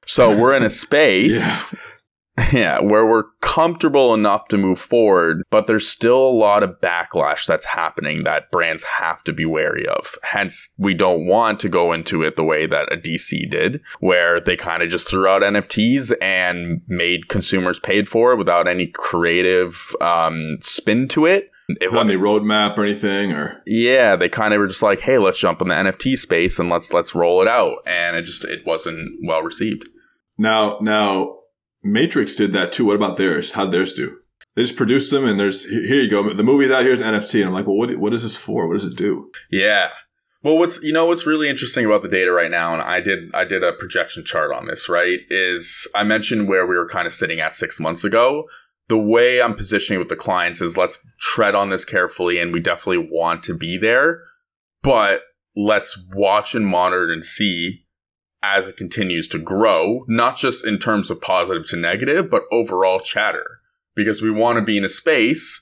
So 0.07 0.37
we're 0.37 0.55
in 0.55 0.63
a 0.63 0.71
space. 0.87 1.63
Yeah, 1.73 1.79
where 2.53 3.07
we're 3.07 3.31
comfortable 3.41 4.15
enough 4.15 4.49
to 4.49 4.57
move 4.57 4.79
forward, 4.79 5.43
but 5.51 5.67
there's 5.67 5.87
still 5.87 6.17
a 6.19 6.31
lot 6.31 6.63
of 6.63 6.81
backlash 6.81 7.47
that's 7.47 7.67
happening 7.67 8.25
that 8.25 8.51
brands 8.51 8.83
have 8.83 9.23
to 9.25 9.33
be 9.33 9.45
wary 9.45 9.87
of. 9.87 10.17
Hence, 10.23 10.71
we 10.79 10.95
don't 10.95 11.27
want 11.27 11.61
to 11.61 11.69
go 11.69 11.93
into 11.93 12.23
it 12.23 12.37
the 12.37 12.45
way 12.45 12.67
that 12.67 12.93
a 12.93 12.97
DC 12.97 13.51
did, 13.51 13.83
where 14.01 14.41
they 14.41 14.57
kind 14.57 14.83
of 14.83 14.89
just 14.89 15.09
threw 15.09 15.27
out 15.27 15.43
NFTs 15.43 16.13
and 16.23 16.81
made 16.89 17.29
consumers 17.29 17.79
paid 17.79 18.09
for 18.09 18.33
it 18.33 18.37
without 18.39 18.67
any 18.67 18.87
creative 18.87 19.95
um, 20.01 20.57
spin 20.63 21.09
to 21.09 21.27
it. 21.27 21.51
It 21.81 21.89
on 21.89 21.95
was 21.95 22.07
the 22.09 22.15
roadmap 22.15 22.77
or 22.77 22.85
anything 22.85 23.33
or 23.33 23.63
yeah, 23.67 24.17
they 24.17 24.29
kind 24.29 24.53
of 24.53 24.61
were 24.61 24.67
just 24.67 24.83
like, 24.83 25.01
"Hey, 25.01 25.19
let's 25.19 25.39
jump 25.39 25.63
in 25.63 25.69
the 25.69 25.75
NFT 25.75 26.19
space 26.19 26.59
and 26.59 26.69
let's 26.69 26.93
let's 26.93 27.15
roll 27.15 27.41
it 27.41 27.49
out," 27.49 27.79
and 27.87 28.17
it 28.17 28.23
just 28.23 28.45
it 28.45 28.67
wasn't 28.67 29.17
well 29.25 29.43
received. 29.43 29.89
now 30.39 30.79
now 30.81 31.39
Matrix 31.83 32.35
did 32.35 32.53
that 32.53 32.73
too. 32.73 32.85
What 32.87 32.97
about 32.97 33.17
theirs? 33.17 33.53
How 33.53 33.65
did 33.65 33.73
theirs 33.73 33.93
do? 33.93 34.19
They 34.55 34.63
just 34.63 34.77
produced 34.77 35.11
them 35.11 35.25
and 35.25 35.41
there's 35.41 35.65
here 35.65 36.01
you 36.01 36.11
go. 36.11 36.33
The 36.33 36.45
movie's 36.45 36.71
out 36.71 36.85
here's 36.85 37.01
an 37.01 37.15
NFT 37.15 37.41
and 37.41 37.49
I'm 37.49 37.55
like, 37.55 37.67
well, 37.67 37.77
what 37.77 37.97
what 37.97 38.13
is 38.13 38.23
this 38.23 38.37
for? 38.37 38.69
What 38.69 38.75
does 38.75 38.85
it 38.85 38.97
do? 38.97 39.31
Yeah. 39.51 39.91
Well, 40.43 40.59
what's 40.59 40.83
you 40.83 40.93
know 40.93 41.07
what's 41.07 41.27
really 41.27 41.49
interesting 41.49 41.87
about 41.87 42.03
the 42.03 42.09
data 42.09 42.33
right 42.33 42.51
now, 42.51 42.73
and 42.73 42.83
I 42.83 43.01
did 43.01 43.33
I 43.35 43.45
did 43.45 43.63
a 43.63 43.73
projection 43.73 44.25
chart 44.25 44.53
on 44.53 44.67
this. 44.67 44.89
Right, 44.89 45.21
is 45.31 45.87
I 45.95 46.03
mentioned 46.03 46.49
where 46.49 46.67
we 46.67 46.77
were 46.77 46.89
kind 46.89 47.07
of 47.07 47.15
sitting 47.15 47.41
at 47.41 47.55
six 47.55 47.79
months 47.79 48.03
ago. 48.03 48.45
The 48.89 48.99
way 48.99 49.41
I'm 49.41 49.55
positioning 49.55 50.01
with 50.01 50.09
the 50.09 50.17
clients 50.17 50.61
is 50.61 50.77
let's 50.77 50.99
tread 51.21 51.55
on 51.55 51.71
this 51.71 51.85
carefully, 51.85 52.39
and 52.39 52.53
we 52.53 52.61
definitely 52.61 53.09
want 53.11 53.45
to 53.45 53.55
be 53.55 53.79
there, 53.79 54.21
but 54.83 55.23
let's 55.55 55.97
watch 56.13 56.55
and 56.55 56.67
monitor 56.67 57.13
and 57.13 57.25
see 57.25 57.85
as 58.43 58.67
it 58.69 58.77
continues 58.77 59.29
to 59.29 59.39
grow, 59.39 60.05
not 60.09 60.37
just 60.37 60.65
in 60.67 60.79
terms 60.79 61.11
of 61.11 61.21
positive 61.21 61.67
to 61.69 61.77
negative, 61.77 62.31
but 62.31 62.43
overall 62.51 62.99
chatter, 63.01 63.61
because 63.95 64.21
we 64.23 64.31
want 64.31 64.59
to 64.59 64.65
be 64.65 64.77
in 64.77 64.85
a 64.85 64.89
space 64.89 65.61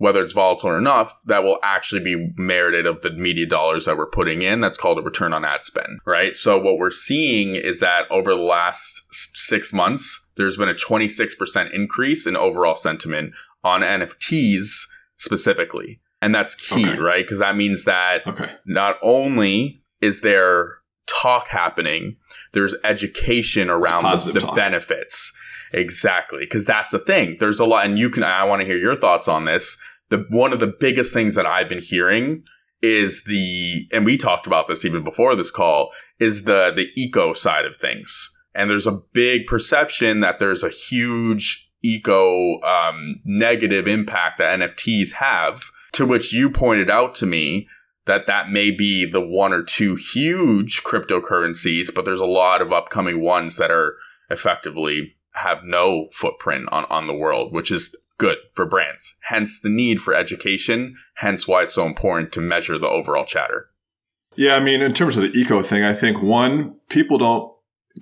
whether 0.00 0.22
it's 0.22 0.32
volatile 0.32 0.70
or 0.70 0.78
enough, 0.78 1.20
that 1.26 1.42
will 1.42 1.58
actually 1.60 2.00
be 2.00 2.32
merited 2.36 2.86
of 2.86 3.02
the 3.02 3.10
media 3.10 3.44
dollars 3.44 3.84
that 3.84 3.96
we're 3.96 4.06
putting 4.06 4.42
in. 4.42 4.60
That's 4.60 4.78
called 4.78 4.96
a 4.96 5.02
return 5.02 5.32
on 5.32 5.44
ad 5.44 5.64
spend, 5.64 5.98
right? 6.06 6.36
So 6.36 6.56
what 6.56 6.78
we're 6.78 6.92
seeing 6.92 7.56
is 7.56 7.80
that 7.80 8.04
over 8.08 8.32
the 8.32 8.40
last 8.40 9.02
six 9.10 9.72
months, 9.72 10.28
there's 10.36 10.56
been 10.56 10.68
a 10.68 10.74
26% 10.74 11.74
increase 11.74 12.28
in 12.28 12.36
overall 12.36 12.76
sentiment 12.76 13.32
on 13.64 13.80
NFTs 13.80 14.82
specifically. 15.16 16.00
And 16.22 16.32
that's 16.32 16.54
key, 16.54 16.88
Okay. 16.90 16.98
right? 17.00 17.24
Because 17.24 17.40
that 17.40 17.56
means 17.56 17.82
that 17.82 18.24
Okay. 18.24 18.52
not 18.66 18.98
only 19.02 19.82
is 20.00 20.20
there 20.20 20.76
talk 21.08 21.48
happening, 21.48 22.16
there's 22.52 22.74
education 22.84 23.68
around 23.68 24.04
the, 24.20 24.32
the 24.32 24.52
benefits. 24.54 25.32
Exactly. 25.72 26.40
Because 26.40 26.64
that's 26.64 26.90
the 26.90 26.98
thing. 26.98 27.36
There's 27.40 27.60
a 27.60 27.64
lot, 27.64 27.86
and 27.86 27.98
you 27.98 28.10
can, 28.10 28.22
I 28.22 28.44
want 28.44 28.60
to 28.60 28.66
hear 28.66 28.78
your 28.78 28.96
thoughts 28.96 29.28
on 29.28 29.44
this. 29.44 29.76
The, 30.08 30.24
one 30.30 30.52
of 30.52 30.60
the 30.60 30.74
biggest 30.80 31.12
things 31.12 31.34
that 31.34 31.46
I've 31.46 31.68
been 31.68 31.82
hearing 31.82 32.44
is 32.80 33.24
the, 33.24 33.86
and 33.92 34.04
we 34.04 34.16
talked 34.16 34.46
about 34.46 34.68
this 34.68 34.84
even 34.84 35.04
before 35.04 35.34
this 35.34 35.50
call, 35.50 35.90
is 36.18 36.44
the, 36.44 36.72
the 36.74 36.88
eco 36.96 37.34
side 37.34 37.64
of 37.64 37.76
things. 37.76 38.34
And 38.54 38.70
there's 38.70 38.86
a 38.86 39.00
big 39.12 39.46
perception 39.46 40.20
that 40.20 40.38
there's 40.38 40.62
a 40.62 40.70
huge 40.70 41.68
eco, 41.82 42.60
um, 42.62 43.20
negative 43.24 43.86
impact 43.86 44.38
that 44.38 44.58
NFTs 44.58 45.12
have, 45.12 45.62
to 45.92 46.06
which 46.06 46.32
you 46.32 46.50
pointed 46.50 46.90
out 46.90 47.14
to 47.16 47.26
me 47.26 47.68
that 48.08 48.26
that 48.26 48.50
may 48.50 48.72
be 48.72 49.08
the 49.08 49.20
one 49.20 49.52
or 49.52 49.62
two 49.62 49.94
huge 49.94 50.82
cryptocurrencies, 50.82 51.94
but 51.94 52.04
there's 52.04 52.20
a 52.20 52.26
lot 52.26 52.60
of 52.60 52.72
upcoming 52.72 53.20
ones 53.20 53.58
that 53.58 53.70
are 53.70 53.96
effectively 54.30 55.14
have 55.34 55.58
no 55.62 56.08
footprint 56.12 56.68
on, 56.72 56.84
on 56.86 57.06
the 57.06 57.14
world, 57.14 57.52
which 57.52 57.70
is 57.70 57.94
good 58.16 58.38
for 58.54 58.66
brands. 58.66 59.14
Hence 59.20 59.60
the 59.60 59.68
need 59.68 60.00
for 60.00 60.14
education, 60.14 60.96
hence 61.16 61.46
why 61.46 61.62
it's 61.62 61.74
so 61.74 61.86
important 61.86 62.32
to 62.32 62.40
measure 62.40 62.78
the 62.78 62.88
overall 62.88 63.24
chatter. 63.24 63.70
Yeah, 64.34 64.56
I 64.56 64.60
mean, 64.60 64.82
in 64.82 64.94
terms 64.94 65.16
of 65.16 65.22
the 65.22 65.38
eco 65.38 65.62
thing, 65.62 65.84
I 65.84 65.94
think 65.94 66.22
one, 66.22 66.76
people 66.88 67.18
don't 67.18 67.52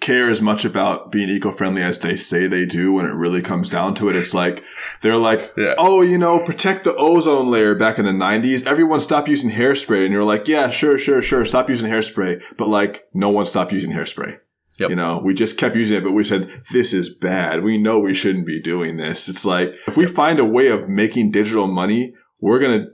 care 0.01 0.31
as 0.31 0.43
much 0.43 0.65
about 0.65 1.11
being 1.11 1.29
eco-friendly 1.29 1.83
as 1.83 1.99
they 2.01 2.17
say 2.17 2.47
they 2.47 2.67
do 2.67 2.93
when 2.93 3.07
it 3.07 3.15
really 3.15 3.41
comes 3.41 3.71
down 3.71 3.95
to 3.95 4.09
it. 4.09 4.17
It's 4.17 4.35
like 4.35 4.63
they're 5.01 5.17
like, 5.17 5.55
Yeah. 5.57 5.75
"Oh, 5.79 6.03
you 6.03 6.19
know, 6.19 6.45
protect 6.45 6.85
the 6.85 6.95
ozone 6.95 7.51
layer." 7.51 7.75
Back 7.75 7.99
in 7.99 8.05
the 8.05 8.13
90s, 8.13 8.67
everyone 8.67 9.01
stopped 9.01 9.29
using 9.29 9.51
hairspray 9.51 10.05
and 10.05 10.13
you're 10.13 10.25
like, 10.25 10.49
"Yeah, 10.49 10.71
sure, 10.71 10.99
sure, 10.99 11.23
sure, 11.23 11.47
stop 11.47 11.69
using 11.69 11.91
hairspray." 11.91 12.43
But 12.57 12.69
like 12.69 13.05
no 13.15 13.31
one 13.31 13.47
stopped 13.47 13.73
using 13.73 13.93
hairspray. 13.93 14.39
Yep. 14.79 14.91
You 14.91 14.97
know, 14.97 15.23
we 15.25 15.33
just 15.33 15.57
kept 15.57 15.75
using 15.75 15.97
it, 15.97 16.05
but 16.05 16.13
we 16.13 16.23
said, 16.23 16.51
this 16.71 16.93
is 16.93 17.09
bad. 17.09 17.65
We 17.65 17.79
know 17.79 17.99
we 17.99 18.13
shouldn't 18.13 18.47
be 18.47 18.61
doing 18.61 18.99
this. 18.99 19.27
It's 19.27 19.47
like, 19.47 19.73
if 19.87 19.97
we 19.97 20.05
find 20.05 20.39
a 20.39 20.45
way 20.45 20.69
of 20.69 20.87
making 20.87 21.31
digital 21.31 21.67
money, 21.67 22.15
we're 22.43 22.59
going 22.59 22.81
to 22.81 22.87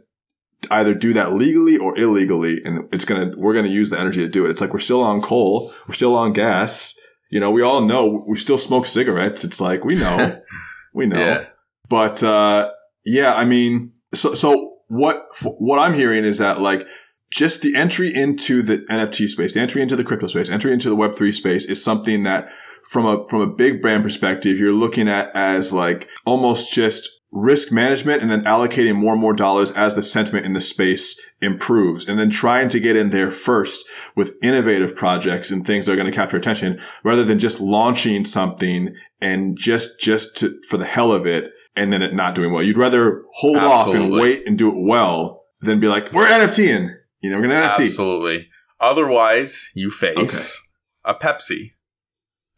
either 0.70 0.94
do 0.94 1.12
that 1.14 1.33
legally 1.35 1.77
or 1.77 1.98
illegally. 1.98 2.61
And 2.64 2.88
it's 2.92 3.05
going 3.05 3.31
to, 3.31 3.37
we're 3.37 3.53
going 3.53 3.64
to 3.64 3.70
use 3.70 3.90
the 3.90 3.98
energy 3.98 4.20
to 4.20 4.29
do 4.29 4.46
it. 4.46 4.51
It's 4.51 4.61
like, 4.61 4.72
we're 4.72 4.81
still 4.81 5.03
on 5.03 5.20
coal. 5.20 5.72
We're 5.87 5.94
still 5.94 6.14
on 6.14 6.33
gas. 6.33 6.98
You 7.31 7.40
know, 7.40 7.51
we 7.51 7.62
all 7.62 7.81
know 7.81 8.25
we 8.27 8.37
still 8.37 8.59
smoke 8.59 8.87
cigarettes. 8.87 9.44
It's 9.44 9.61
like, 9.61 9.85
we 9.85 9.94
know, 9.94 10.40
we 10.94 11.07
know. 11.07 11.18
Yeah. 11.18 11.46
But, 11.88 12.22
uh, 12.22 12.70
yeah, 13.05 13.35
I 13.35 13.44
mean, 13.44 13.92
so, 14.14 14.35
so 14.35 14.77
what, 14.88 15.27
what 15.42 15.79
I'm 15.79 15.94
hearing 15.94 16.25
is 16.25 16.38
that 16.38 16.61
like, 16.61 16.87
just 17.31 17.62
the 17.62 17.75
entry 17.75 18.14
into 18.14 18.61
the 18.62 18.79
NFT 18.90 19.27
space, 19.29 19.55
the 19.55 19.61
entry 19.61 19.81
into 19.81 19.96
the 19.96 20.05
crypto 20.05 20.27
space, 20.27 20.51
entry 20.51 20.72
into 20.72 20.90
the 20.90 20.96
Web3 20.96 21.33
space 21.33 21.64
is 21.64 21.83
something 21.83 22.25
that 22.25 22.51
from 22.90 23.07
a, 23.07 23.25
from 23.25 23.40
a 23.40 23.46
big 23.46 23.81
brand 23.81 24.05
perspective, 24.05 24.59
you're 24.59 24.72
looking 24.72 25.09
at 25.09 25.35
as 25.35 25.72
like 25.72 26.09
almost 26.27 26.75
just 26.75 27.09
risk 27.33 27.73
management 27.73 28.21
and 28.21 28.31
then 28.31 28.45
allocating 28.45 28.95
more 28.95 29.12
and 29.12 29.21
more 29.21 29.33
dollars 29.33 29.71
as 29.73 29.95
the 29.95 30.03
sentiment 30.03 30.45
in 30.45 30.53
the 30.53 30.61
space 30.61 31.18
improves 31.40 32.07
and 32.07 32.18
then 32.18 32.29
trying 32.29 32.68
to 32.68 32.79
get 32.79 32.95
in 32.95 33.09
there 33.09 33.31
first 33.31 33.85
with 34.14 34.37
innovative 34.42 34.95
projects 34.95 35.51
and 35.51 35.66
things 35.66 35.87
that 35.87 35.92
are 35.92 35.97
going 35.97 36.11
to 36.11 36.16
capture 36.16 36.37
attention 36.37 36.79
rather 37.03 37.25
than 37.25 37.38
just 37.38 37.59
launching 37.59 38.25
something 38.27 38.95
and 39.23 39.57
just, 39.57 39.99
just 39.99 40.37
to, 40.37 40.61
for 40.68 40.77
the 40.77 40.85
hell 40.85 41.11
of 41.11 41.27
it 41.27 41.53
and 41.75 41.90
then 41.90 42.03
it 42.03 42.14
not 42.14 42.35
doing 42.35 42.53
well. 42.53 42.62
You'd 42.62 42.77
rather 42.77 43.25
hold 43.33 43.57
off 43.59 43.95
and 43.95 44.12
wait 44.12 44.47
and 44.47 44.59
do 44.59 44.68
it 44.68 44.87
well 44.87 45.45
than 45.61 45.81
be 45.81 45.88
like, 45.88 46.12
we're 46.12 46.27
NFTing. 46.27 46.95
You 47.23 47.31
know, 47.31 47.37
we're 47.37 47.49
going 47.49 47.62
to 47.62 47.68
NFT. 47.68 47.87
Absolutely. 47.87 48.49
Otherwise, 48.79 49.71
you 49.75 49.90
face 49.90 50.61
a 51.05 51.14
Pepsi, 51.14 51.73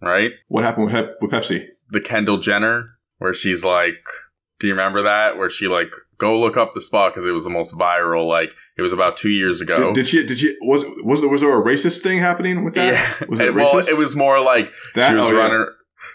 right? 0.01 0.33
What 0.49 0.65
happened 0.65 0.87
with 0.87 1.31
Pepsi? 1.31 1.67
The 1.91 2.01
Kendall 2.01 2.39
Jenner, 2.39 2.87
where 3.19 3.35
she's 3.35 3.65
like, 3.65 4.03
do 4.59 4.67
you 4.67 4.73
remember 4.73 5.03
that? 5.03 5.37
Where 5.37 5.51
she 5.51 5.69
like, 5.69 5.93
go 6.19 6.39
look 6.39 6.57
up 6.57 6.75
the 6.75 6.81
spot 6.81 7.13
because 7.13 7.27
it 7.27 7.33
was 7.33 7.45
the 7.45 7.51
most 7.51 7.77
viral. 7.77 8.29
Like, 8.29 8.55
it 8.77 8.83
was 8.83 8.93
about 8.93 9.17
two 9.17 9.31
years 9.31 9.61
ago. 9.61 9.75
Did, 9.75 9.95
did 9.95 10.07
she? 10.07 10.25
Did 10.25 10.39
she? 10.39 10.57
Was 10.63 10.85
was 11.03 11.21
there, 11.21 11.31
was 11.31 11.41
there 11.41 11.51
a 11.51 11.65
racist 11.65 12.03
thing 12.03 12.19
happening 12.19 12.65
with 12.65 12.75
that? 12.75 12.93
yeah. 12.93 13.27
Was 13.29 13.41
it 13.41 13.55
well, 13.55 13.67
racist? 13.67 13.91
it 13.91 13.99
was 13.99 14.15
more 14.15 14.41
like 14.41 14.73
that. 14.95 15.11
she 15.11 15.15
was 15.15 15.25
oh, 15.25 15.37
yeah. 15.37 15.65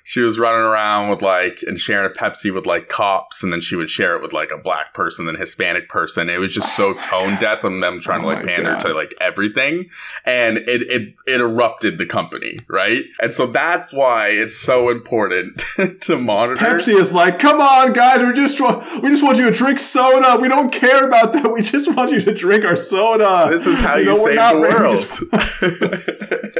She 0.03 0.21
was 0.21 0.39
running 0.39 0.61
around 0.61 1.09
with 1.09 1.21
like 1.21 1.63
and 1.67 1.79
sharing 1.79 2.05
a 2.05 2.13
Pepsi 2.13 2.53
with 2.53 2.65
like 2.65 2.89
cops, 2.89 3.43
and 3.43 3.51
then 3.53 3.61
she 3.61 3.75
would 3.75 3.89
share 3.89 4.15
it 4.15 4.21
with 4.21 4.33
like 4.33 4.51
a 4.51 4.57
black 4.57 4.93
person, 4.93 5.25
then 5.25 5.35
Hispanic 5.35 5.89
person. 5.89 6.29
It 6.29 6.37
was 6.39 6.53
just 6.53 6.75
so 6.75 6.89
oh 6.97 7.01
tone 7.09 7.35
deaf 7.39 7.63
and 7.63 7.81
them 7.81 7.99
trying 7.99 8.21
Oh 8.25 8.29
to 8.31 8.35
like 8.37 8.45
pander 8.45 8.71
God. 8.73 8.81
to 8.81 8.93
like 8.93 9.13
everything, 9.21 9.89
and 10.25 10.57
it 10.57 10.81
it 10.83 11.15
it 11.27 11.41
erupted 11.41 11.97
the 11.97 12.05
company, 12.05 12.57
right? 12.67 13.03
And 13.21 13.33
so 13.33 13.47
that's 13.47 13.91
why 13.93 14.27
it's 14.29 14.57
so 14.57 14.89
important 14.89 15.61
to 16.01 16.17
monitor. 16.17 16.63
Pepsi 16.63 16.93
is 16.99 17.13
like, 17.13 17.39
come 17.39 17.61
on, 17.61 17.93
guys, 17.93 18.21
we 18.21 18.33
just 18.33 18.59
want 18.61 18.83
we 19.03 19.09
just 19.09 19.23
want 19.23 19.37
you 19.37 19.45
to 19.45 19.51
drink 19.51 19.79
soda. 19.79 20.37
We 20.41 20.47
don't 20.47 20.71
care 20.71 21.07
about 21.07 21.33
that. 21.33 21.51
We 21.51 21.61
just 21.61 21.93
want 21.95 22.11
you 22.11 22.19
to 22.21 22.33
drink 22.33 22.65
our 22.65 22.75
soda. 22.75 23.47
This 23.49 23.65
is 23.67 23.79
how 23.79 23.95
you, 23.95 24.05
know, 24.05 24.15
save 24.15 24.35
the 24.35 24.59
world. 24.59 24.91
just- 24.97 25.19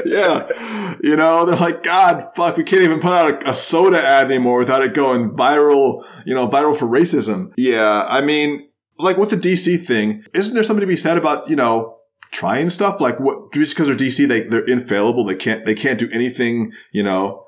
yeah, 0.06 0.96
you 1.02 1.16
know, 1.16 1.44
they're 1.46 1.56
like, 1.56 1.82
God, 1.82 2.30
fuck, 2.34 2.56
we 2.56 2.64
can't 2.64 2.82
even 2.82 3.00
put 3.00 3.10
out 3.20 3.42
a, 3.44 3.50
a 3.50 3.54
soda 3.54 4.02
ad 4.04 4.26
anymore 4.30 4.58
without 4.58 4.82
it 4.82 4.94
going 4.94 5.30
viral. 5.30 6.04
You 6.26 6.34
know, 6.34 6.48
viral 6.48 6.78
for 6.78 6.86
racism. 6.86 7.52
Yeah, 7.56 8.04
I 8.08 8.20
mean, 8.20 8.68
like 8.98 9.16
with 9.16 9.30
the 9.30 9.36
DC 9.36 9.84
thing, 9.86 10.24
isn't 10.34 10.54
there 10.54 10.62
something 10.62 10.80
to 10.80 10.86
be 10.86 10.96
said 10.96 11.16
about 11.18 11.48
you 11.48 11.56
know? 11.56 11.96
Trying 12.32 12.68
stuff 12.68 13.00
like 13.00 13.18
what 13.18 13.52
just 13.52 13.74
because 13.74 13.88
they're 13.88 13.96
DC, 13.96 14.28
they 14.28 14.42
they're 14.42 14.64
infallible. 14.64 15.24
They 15.24 15.34
can't 15.34 15.66
they 15.66 15.74
can't 15.74 15.98
do 15.98 16.08
anything. 16.12 16.72
You 16.92 17.02
know, 17.02 17.44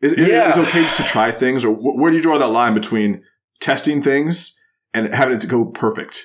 is, 0.00 0.12
is, 0.14 0.26
Yeah. 0.26 0.50
is 0.50 0.56
it 0.56 0.66
okay 0.68 0.82
just 0.82 0.96
to 0.96 1.04
try 1.04 1.30
things, 1.30 1.64
or 1.64 1.72
wh- 1.72 1.96
where 1.96 2.10
do 2.10 2.16
you 2.16 2.22
draw 2.22 2.36
that 2.38 2.48
line 2.48 2.74
between 2.74 3.22
testing 3.60 4.02
things 4.02 4.60
and 4.92 5.14
having 5.14 5.36
it 5.36 5.40
to 5.42 5.46
go 5.46 5.66
perfect? 5.66 6.24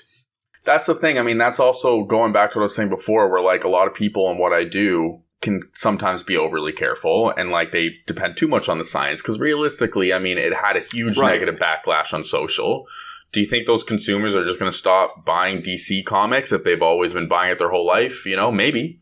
That's 0.65 0.87
the 0.87 0.95
thing. 0.95 1.19
I 1.19 1.21
mean, 1.21 1.37
that's 1.37 1.59
also 1.59 2.03
going 2.03 2.33
back 2.33 2.51
to 2.53 2.57
what 2.57 2.63
I 2.63 2.65
was 2.65 2.75
saying 2.75 2.89
before, 2.89 3.29
where 3.29 3.41
like 3.43 3.63
a 3.63 3.69
lot 3.69 3.87
of 3.87 3.93
people 3.93 4.27
and 4.27 4.39
what 4.39 4.53
I 4.53 4.63
do 4.63 5.21
can 5.41 5.61
sometimes 5.73 6.21
be 6.23 6.35
overly 6.35 6.73
careful 6.73 7.31
and 7.37 7.49
like 7.49 7.71
they 7.71 7.91
depend 8.05 8.35
too 8.35 8.47
much 8.47 8.67
on 8.67 8.77
the 8.77 8.85
science. 8.85 9.21
Because 9.21 9.39
realistically, 9.39 10.13
I 10.13 10.19
mean, 10.19 10.37
it 10.37 10.53
had 10.53 10.75
a 10.75 10.81
huge 10.81 11.17
Right. 11.17 11.31
negative 11.39 11.55
backlash 11.55 12.13
on 12.13 12.23
social. 12.23 12.85
Do 13.31 13.39
you 13.39 13.45
think 13.45 13.65
those 13.67 13.83
consumers 13.83 14.35
are 14.35 14.43
just 14.45 14.59
going 14.59 14.71
to 14.71 14.77
stop 14.77 15.23
buying 15.25 15.61
DC 15.61 16.03
comics 16.05 16.51
if 16.51 16.63
they've 16.63 16.81
always 16.81 17.13
been 17.13 17.27
buying 17.27 17.51
it 17.51 17.59
their 17.59 17.69
whole 17.69 17.85
life? 17.85 18.25
You 18.25 18.35
know, 18.35 18.51
maybe 18.51 18.99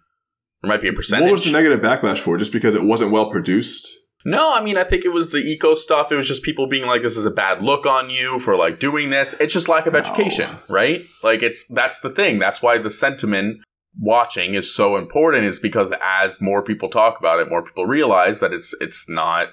there 0.61 0.69
might 0.69 0.81
be 0.81 0.89
a 0.89 0.93
percentage. 0.93 1.25
What 1.25 1.31
was 1.31 1.45
the 1.45 1.51
negative 1.51 1.79
backlash 1.79 2.19
for? 2.19 2.37
Just 2.37 2.51
because 2.51 2.75
it 2.75 2.83
wasn't 2.83 3.11
well 3.11 3.31
produced? 3.31 3.89
No, 4.25 4.53
I 4.53 4.61
mean, 4.61 4.77
I 4.77 4.83
think 4.83 5.05
it 5.05 5.13
was 5.13 5.31
the 5.31 5.37
eco 5.37 5.73
stuff. 5.75 6.11
It 6.11 6.17
was 6.17 6.27
just 6.27 6.43
people 6.43 6.67
being 6.67 6.85
like, 6.85 7.01
this 7.01 7.15
is 7.15 7.25
a 7.25 7.31
bad 7.31 7.63
look 7.63 7.85
on 7.85 8.09
you 8.09 8.39
for 8.39 8.57
like 8.57 8.79
doing 8.79 9.09
this. 9.09 9.33
It's 9.39 9.53
just 9.53 9.69
lack 9.69 9.85
of 9.85 9.93
No. 9.93 9.99
education, 9.99 10.57
right? 10.67 11.05
Like 11.23 11.41
it's, 11.41 11.65
that's 11.67 11.99
the 11.99 12.09
thing. 12.09 12.37
That's 12.37 12.61
why 12.61 12.77
the 12.77 12.91
sentiment 12.91 13.61
watching 13.99 14.53
is 14.53 14.73
so 14.73 14.95
important 14.95 15.45
is 15.45 15.59
because 15.59 15.91
as 16.03 16.41
more 16.41 16.63
people 16.63 16.89
talk 16.89 17.19
about 17.19 17.39
it, 17.39 17.49
more 17.49 17.63
people 17.63 17.85
realize 17.85 18.39
that 18.39 18.53
it's, 18.53 18.73
it's 18.79 19.09
not 19.09 19.49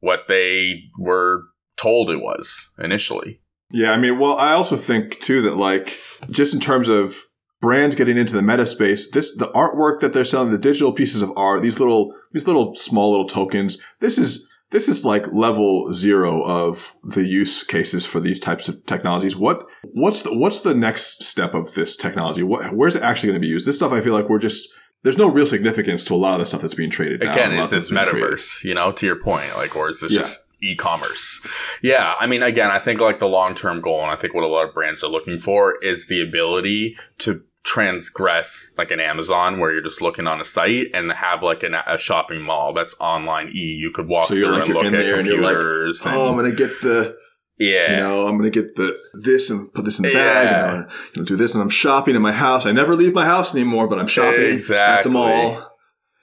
what 0.00 0.28
they 0.28 0.82
were 0.98 1.42
told 1.76 2.10
it 2.10 2.20
was 2.20 2.70
initially. 2.78 3.40
Yeah, 3.70 3.92
I 3.92 3.98
mean, 3.98 4.18
well, 4.18 4.36
I 4.36 4.52
also 4.52 4.76
think 4.76 5.20
too 5.20 5.42
that 5.42 5.56
like 5.56 5.98
just 6.30 6.54
in 6.54 6.60
terms 6.60 6.88
of 6.88 7.16
brands 7.60 7.94
getting 7.94 8.16
into 8.16 8.34
the 8.34 8.42
meta 8.42 8.66
space, 8.66 9.10
this 9.10 9.36
the 9.36 9.48
artwork 9.48 10.00
that 10.00 10.12
they're 10.12 10.24
selling, 10.24 10.50
the 10.50 10.58
digital 10.58 10.92
pieces 10.92 11.22
of 11.22 11.32
art, 11.36 11.62
these 11.62 11.78
little 11.78 12.14
these 12.32 12.46
little 12.46 12.74
small 12.74 13.10
little 13.10 13.28
tokens, 13.28 13.82
this 14.00 14.18
is 14.18 14.47
this 14.70 14.88
is 14.88 15.04
like 15.04 15.24
level 15.32 15.92
zero 15.94 16.42
of 16.42 16.94
the 17.02 17.24
use 17.24 17.64
cases 17.64 18.04
for 18.04 18.20
these 18.20 18.38
types 18.38 18.68
of 18.68 18.84
technologies. 18.86 19.36
What 19.36 19.66
what's 19.94 20.22
the 20.22 20.36
what's 20.36 20.60
the 20.60 20.74
next 20.74 21.22
step 21.24 21.54
of 21.54 21.74
this 21.74 21.96
technology? 21.96 22.42
What 22.42 22.74
where's 22.74 22.96
it 22.96 23.02
actually 23.02 23.30
going 23.30 23.40
to 23.40 23.46
be 23.46 23.52
used? 23.52 23.66
This 23.66 23.76
stuff 23.76 23.92
I 23.92 24.00
feel 24.00 24.12
like 24.14 24.28
we're 24.28 24.38
just 24.38 24.68
there's 25.04 25.18
no 25.18 25.30
real 25.30 25.46
significance 25.46 26.04
to 26.04 26.14
a 26.14 26.16
lot 26.16 26.34
of 26.34 26.40
the 26.40 26.46
stuff 26.46 26.60
that's 26.60 26.74
being 26.74 26.90
traded. 26.90 27.22
Again, 27.22 27.56
lot 27.56 27.64
is 27.64 27.70
this 27.70 27.90
metaverse, 27.90 28.64
you 28.64 28.74
know, 28.74 28.90
to 28.92 29.06
your 29.06 29.16
point? 29.16 29.54
Like, 29.56 29.76
or 29.76 29.88
is 29.90 30.00
this 30.00 30.12
Yeah. 30.12 30.20
just 30.20 30.44
e-commerce? 30.60 31.40
Yeah. 31.82 32.14
I 32.18 32.26
mean, 32.26 32.42
again, 32.42 32.70
I 32.70 32.80
think 32.80 33.00
like 33.00 33.20
the 33.20 33.28
long-term 33.28 33.80
goal, 33.80 34.02
and 34.02 34.10
I 34.10 34.16
think 34.16 34.34
what 34.34 34.42
a 34.42 34.48
lot 34.48 34.66
of 34.66 34.74
brands 34.74 35.04
are 35.04 35.08
looking 35.08 35.38
for 35.38 35.78
is 35.82 36.08
the 36.08 36.20
ability 36.20 36.96
to 37.18 37.42
transgress 37.64 38.72
like 38.78 38.90
an 38.90 39.00
Amazon 39.00 39.58
where 39.58 39.72
you're 39.72 39.82
just 39.82 40.00
looking 40.00 40.26
on 40.26 40.40
a 40.40 40.44
site 40.44 40.86
and 40.94 41.12
have 41.12 41.42
like 41.42 41.62
an, 41.62 41.74
a 41.74 41.98
shopping 41.98 42.40
mall 42.40 42.72
that's 42.72 42.94
online 42.98 43.48
e. 43.48 43.76
You 43.78 43.90
could 43.90 44.08
walk 44.08 44.28
So 44.28 44.34
you're 44.34 44.46
through 44.46 44.58
like 44.58 44.64
and 44.66 44.74
look 44.74 44.84
in 44.86 44.94
at 44.94 45.00
there 45.00 45.18
and 45.18 45.26
you're 45.26 45.36
like, 45.36 45.54
computers. 45.54 46.02
Oh, 46.06 46.30
I'm 46.30 46.36
gonna 46.36 46.52
get 46.52 46.80
the 46.80 47.16
yeah. 47.58 47.90
You 47.90 47.96
know, 47.96 48.26
I'm 48.26 48.36
gonna 48.36 48.50
get 48.50 48.76
the 48.76 48.96
this 49.22 49.50
and 49.50 49.72
put 49.72 49.84
this 49.84 49.98
in 49.98 50.04
the 50.04 50.12
bag, 50.12 50.46
and 50.46 50.84
I'm 50.84 50.88
gonna 51.14 51.26
do 51.26 51.36
this, 51.36 51.54
and 51.54 51.62
I'm 51.62 51.68
shopping 51.68 52.14
in 52.14 52.22
my 52.22 52.32
house. 52.32 52.66
I 52.66 52.72
never 52.72 52.94
leave 52.94 53.14
my 53.14 53.24
house 53.24 53.54
anymore, 53.54 53.88
but 53.88 53.98
I'm 53.98 54.06
shopping 54.06 54.58
at 54.70 55.02
the 55.02 55.10
mall. 55.10 55.64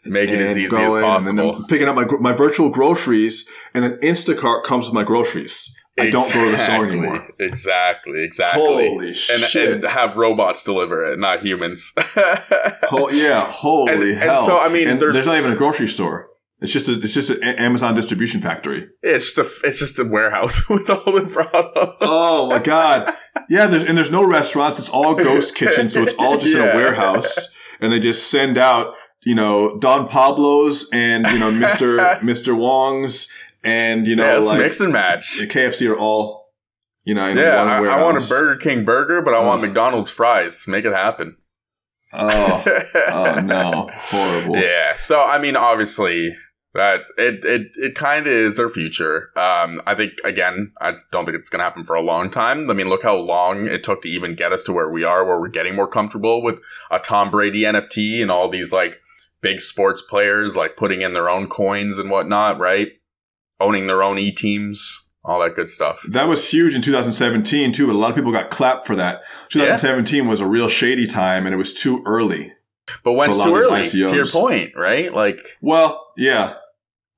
Make 0.05 0.29
it 0.29 0.39
as 0.39 0.57
easy 0.57 0.65
as 0.65 0.71
going, 0.71 1.03
And 1.03 1.25
then 1.25 1.35
possible. 1.37 1.55
I'm 1.55 1.65
picking 1.65 1.87
up 1.87 1.95
my 1.95 2.05
my 2.19 2.33
virtual 2.33 2.69
groceries, 2.69 3.49
and 3.73 3.83
then 3.83 3.97
Instacart 4.01 4.63
comes 4.63 4.85
with 4.85 4.93
my 4.93 5.03
groceries. 5.03 5.75
I 5.97 6.09
don't 6.09 6.31
go 6.33 6.45
to 6.45 6.51
the 6.51 6.57
store 6.57 6.85
anymore. 6.85 7.29
Exactly. 7.39 8.23
Exactly. 8.23 8.61
Holy 8.61 9.07
and, 9.07 9.15
shit! 9.17 9.71
and 9.75 9.83
have 9.85 10.15
robots 10.17 10.63
deliver 10.63 11.11
it, 11.11 11.19
not 11.19 11.41
humans. 11.41 11.93
Ho- 11.97 13.09
yeah, 13.09 13.41
holy 13.45 14.13
And- 14.13 14.23
and 14.23 14.39
so, 14.39 14.59
I 14.59 14.69
mean, 14.69 14.87
And 14.87 14.99
there's- 15.01 15.25
not 15.25 15.37
even 15.39 15.53
a 15.53 15.55
grocery 15.55 15.87
store. 15.87 16.29
It's 16.61 16.71
just 16.71 16.87
a 16.87 16.93
it's 16.93 17.13
just 17.13 17.29
an 17.31 17.43
Amazon 17.43 17.95
distribution 17.95 18.39
factory. 18.39 18.87
It's 19.03 19.33
just 19.33 19.37
a 19.63 19.67
it's 19.67 19.77
just 19.77 19.99
a 19.99 20.05
warehouse 20.05 20.67
with 20.69 20.89
all 20.89 21.11
the 21.11 21.27
products. 21.27 21.97
Oh 22.01 22.49
my 22.49 22.59
god! 22.59 23.13
Yeah, 23.49 23.67
there's 23.67 23.83
and 23.83 23.97
there's 23.97 24.09
no 24.09 24.25
restaurants. 24.25 24.79
It's 24.79 24.89
all 24.89 25.15
ghost 25.15 25.53
kitchen, 25.55 25.89
so 25.89 26.01
it's 26.01 26.13
all 26.17 26.37
just 26.37 26.55
in 26.55 26.61
a 26.61 26.65
warehouse, 26.75 27.53
and 27.81 27.91
they 27.91 27.99
just 27.99 28.31
send 28.31 28.57
out 28.57 28.95
you 29.25 29.35
know 29.35 29.77
Don 29.79 30.07
Pablo's 30.07 30.89
and 30.93 31.27
you 31.27 31.39
know 31.39 31.51
Mister 31.51 32.19
Mister 32.23 32.55
Wong's 32.55 33.33
and 33.65 34.07
you 34.07 34.15
know 34.15 34.23
yeah, 34.25 34.39
it's 34.39 34.49
like 34.49 34.59
mix 34.59 34.79
and 34.79 34.93
match. 34.93 35.39
The 35.39 35.47
KFC 35.47 35.89
are 35.91 35.97
all 35.97 36.45
you 37.03 37.13
know 37.13 37.27
Yeah, 37.27 37.63
I. 37.63 37.83
I 37.99 38.03
want 38.03 38.17
a 38.17 38.27
Burger 38.29 38.57
King 38.59 38.85
burger, 38.85 39.21
but 39.21 39.33
I 39.33 39.43
want 39.45 39.61
Oh. 39.61 39.65
McDonald's 39.67 40.09
fries. 40.09 40.67
Make 40.67 40.85
it 40.85 40.93
happen. 40.93 41.37
Oh, 42.13 42.63
oh 43.09 43.41
no, 43.41 43.89
horrible. 43.93 44.55
Yeah. 44.57 44.95
So 44.97 45.19
I 45.19 45.37
mean, 45.39 45.55
obviously, 45.55 46.35
that 46.73 47.01
it 47.17 47.43
it 47.43 47.67
it 47.75 47.95
kind 47.95 48.25
of 48.27 48.31
is 48.33 48.57
our 48.59 48.69
future. 48.69 49.31
Um, 49.35 49.81
I 49.85 49.95
think 49.95 50.13
again, 50.23 50.71
I 50.79 50.93
don't 51.11 51.25
think 51.25 51.37
it's 51.37 51.49
gonna 51.49 51.63
happen 51.63 51.83
for 51.83 51.95
a 51.95 52.01
long 52.01 52.29
time. 52.29 52.69
I 52.69 52.73
mean, 52.73 52.87
look 52.89 53.03
how 53.03 53.17
long 53.17 53.67
it 53.67 53.83
took 53.83 54.01
to 54.03 54.07
even 54.07 54.35
get 54.35 54.53
us 54.53 54.63
to 54.63 54.73
where 54.73 54.89
we 54.89 55.03
are, 55.03 55.25
where 55.25 55.39
we're 55.39 55.49
getting 55.49 55.75
more 55.75 55.87
comfortable 55.87 56.41
with 56.41 56.59
a 56.91 56.99
Tom 56.99 57.31
Brady 57.31 57.61
NFT 57.63 58.21
and 58.21 58.31
all 58.31 58.49
these 58.49 58.71
like 58.71 58.99
big 59.41 59.59
sports 59.59 60.01
players 60.01 60.55
like 60.55 60.77
putting 60.77 61.01
in 61.01 61.13
their 61.13 61.29
own 61.29 61.47
coins 61.47 61.99
and 61.99 62.09
whatnot, 62.09 62.57
right? 62.59 62.89
Owning 63.65 63.87
their 63.87 64.03
own 64.03 64.17
e 64.19 64.31
teams, 64.31 65.09
all 65.23 65.39
that 65.41 65.55
good 65.55 65.69
stuff. 65.69 66.03
That 66.09 66.27
was 66.27 66.49
huge 66.51 66.75
in 66.75 66.81
2017 66.81 67.71
too, 67.71 67.87
but 67.87 67.95
a 67.95 67.97
lot 67.97 68.09
of 68.11 68.15
people 68.15 68.31
got 68.31 68.49
clapped 68.49 68.85
for 68.85 68.95
that. 68.95 69.21
2017 69.49 70.27
was 70.27 70.39
a 70.41 70.47
real 70.47 70.69
shady 70.69 71.07
time, 71.07 71.45
and 71.45 71.53
it 71.53 71.57
was 71.57 71.73
too 71.73 72.01
early. 72.05 72.53
But 73.03 73.13
when 73.13 73.27
For 73.27 73.31
a 73.31 73.33
it's 73.33 73.39
lot 73.39 73.45
too 73.45 73.55
early, 73.55 73.85
to 73.85 74.15
your 74.15 74.25
point, 74.27 74.71
right? 74.75 75.11
Like 75.13 75.39
Well, 75.61 76.05
yeah. 76.17 76.53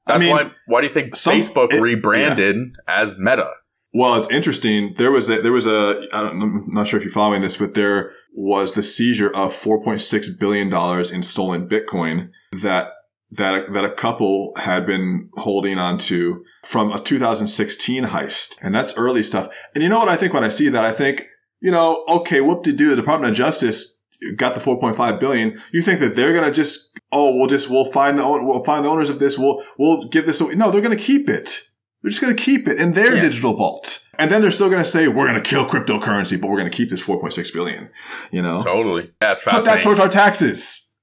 that's 0.06 0.16
I 0.16 0.26
mean, 0.26 0.36
why. 0.36 0.52
Why 0.68 0.82
do 0.82 0.88
you 0.88 0.94
think 0.94 1.16
some- 1.16 1.34
Facebook 1.34 1.74
it- 1.74 1.82
rebranded 1.82 2.76
as 2.88 3.18
Meta? 3.18 3.50
Well, 3.94 4.16
it's 4.16 4.30
interesting. 4.30 4.94
There 4.98 5.12
was 5.12 5.28
a, 5.30 5.42
there 5.42 5.52
was 5.54 5.66
a 5.66 6.06
I 6.14 6.22
don't, 6.22 6.42
I'm 6.42 6.66
not 6.74 6.88
sure 6.88 6.98
if 7.00 7.04
you're 7.04 7.12
following 7.12 7.42
this, 7.42 7.58
but 7.58 7.74
there 7.74 8.12
was 8.36 8.74
the 8.74 8.84
seizure 8.84 9.30
of 9.36 9.52
4.6 9.54 10.40
billion 10.40 10.70
dollars 10.70 11.10
in 11.12 11.24
stolen 11.24 11.68
Bitcoin 11.68 12.30
that 12.62 12.92
that 13.32 13.74
that 13.74 13.86
a 13.86 13.92
couple 13.94 14.54
had 14.58 14.86
been 14.86 15.30
holding 15.36 15.78
on 15.78 15.98
to 16.00 16.44
from 16.66 16.92
a 16.92 17.00
2016 17.02 18.06
heist, 18.06 18.58
and 18.62 18.74
that's 18.74 18.94
early 18.98 19.24
stuff. 19.24 19.50
And 19.76 19.84
you 19.84 19.90
know 19.90 20.00
what 20.00 20.10
I 20.10 20.16
think 20.16 20.34
when 20.34 20.44
I 20.44 20.50
see 20.50 20.70
that, 20.70 20.84
I 20.86 20.92
think 20.94 21.24
you 21.60 21.72
know, 21.72 22.04
okay, 22.08 22.40
whoop 22.42 22.64
de 22.64 22.72
do, 22.72 22.90
the 22.90 22.96
Department 22.96 23.32
of 23.32 23.38
Justice 23.38 24.02
got 24.36 24.56
the 24.56 24.62
4.5 24.62 25.20
billion. 25.20 25.62
You 25.74 25.82
think 25.82 26.00
that 26.00 26.16
they're 26.16 26.34
gonna 26.34 26.52
just 26.52 26.98
oh, 27.12 27.36
we'll 27.36 27.48
just 27.48 27.70
we'll 27.70 27.92
find 27.92 28.18
the 28.20 28.28
we'll 28.28 28.64
find 28.64 28.86
the 28.86 28.90
owners 28.90 29.10
of 29.10 29.20
this, 29.20 29.38
we'll 29.38 29.64
we'll 29.78 30.08
give 30.10 30.26
this 30.26 30.40
away. 30.42 30.56
No, 30.56 30.72
they're 30.72 30.82
gonna 30.82 30.96
keep 30.96 31.30
it. 31.30 31.62
They're 32.04 32.12
just 32.12 32.22
going 32.22 32.36
to 32.36 32.42
keep 32.42 32.68
it 32.68 32.80
in 32.80 32.94
their 32.94 33.16
Yeah. 33.16 33.22
digital 33.22 33.56
vault. 33.58 34.08
And 34.20 34.30
then 34.30 34.44
they're 34.44 34.52
still 34.52 34.70
going 34.70 34.84
to 34.84 34.88
say, 34.88 35.08
we're 35.08 35.28
going 35.28 35.42
to 35.42 35.50
kill 35.50 35.66
cryptocurrency, 35.66 36.40
but 36.40 36.48
we're 36.48 36.60
going 36.60 36.70
to 36.70 36.78
keep 36.78 36.92
this 36.92 37.04
4.6 37.06 37.52
billion. 37.52 37.90
You 38.32 38.44
know? 38.44 38.62
Totally. 38.62 39.12
Yeah, 39.20 39.32
it's 39.32 39.42
Put 39.44 39.66
that 39.66 39.82
towards 39.82 40.00
our 40.00 40.08
taxes. 40.08 40.96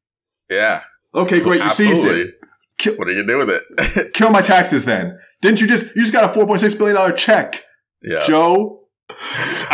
yeah. 0.48 0.82
Okay, 1.14 1.40
great. 1.40 1.62
You 1.62 1.70
seized 1.70 2.04
it. 2.04 2.34
Kill- 2.78 2.96
What 2.96 3.06
are 3.08 3.12
you 3.12 3.22
gonna 3.22 3.32
do 3.32 3.46
with 3.46 3.62
it? 3.78 4.12
Kill 4.14 4.30
my 4.30 4.40
taxes 4.42 4.84
then. 4.84 5.18
Didn't 5.42 5.60
you 5.60 5.66
just, 5.68 5.86
you 5.94 6.02
just 6.02 6.12
got 6.12 6.24
a 6.24 6.38
$4.6 6.38 6.76
billion 6.78 7.16
check, 7.16 7.62
yeah. 8.02 8.20
Joe? 8.20 8.80
I 9.10 9.14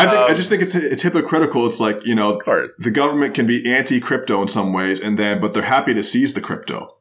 think, 0.06 0.08
I 0.18 0.30
Um, 0.30 0.36
just 0.36 0.50
think 0.50 0.60
it's, 0.62 0.74
it's 0.74 1.02
hypocritical. 1.02 1.66
It's 1.66 1.78
like, 1.80 2.00
you 2.04 2.14
know, 2.14 2.40
the 2.78 2.90
government 2.90 3.34
can 3.34 3.46
be 3.46 3.72
anti-crypto 3.72 4.42
in 4.42 4.48
some 4.48 4.72
ways 4.72 5.00
and 5.00 5.18
then, 5.18 5.40
but 5.40 5.54
they're 5.54 5.62
happy 5.62 5.94
to 5.94 6.02
seize 6.02 6.34
the 6.34 6.40
crypto. 6.40 6.96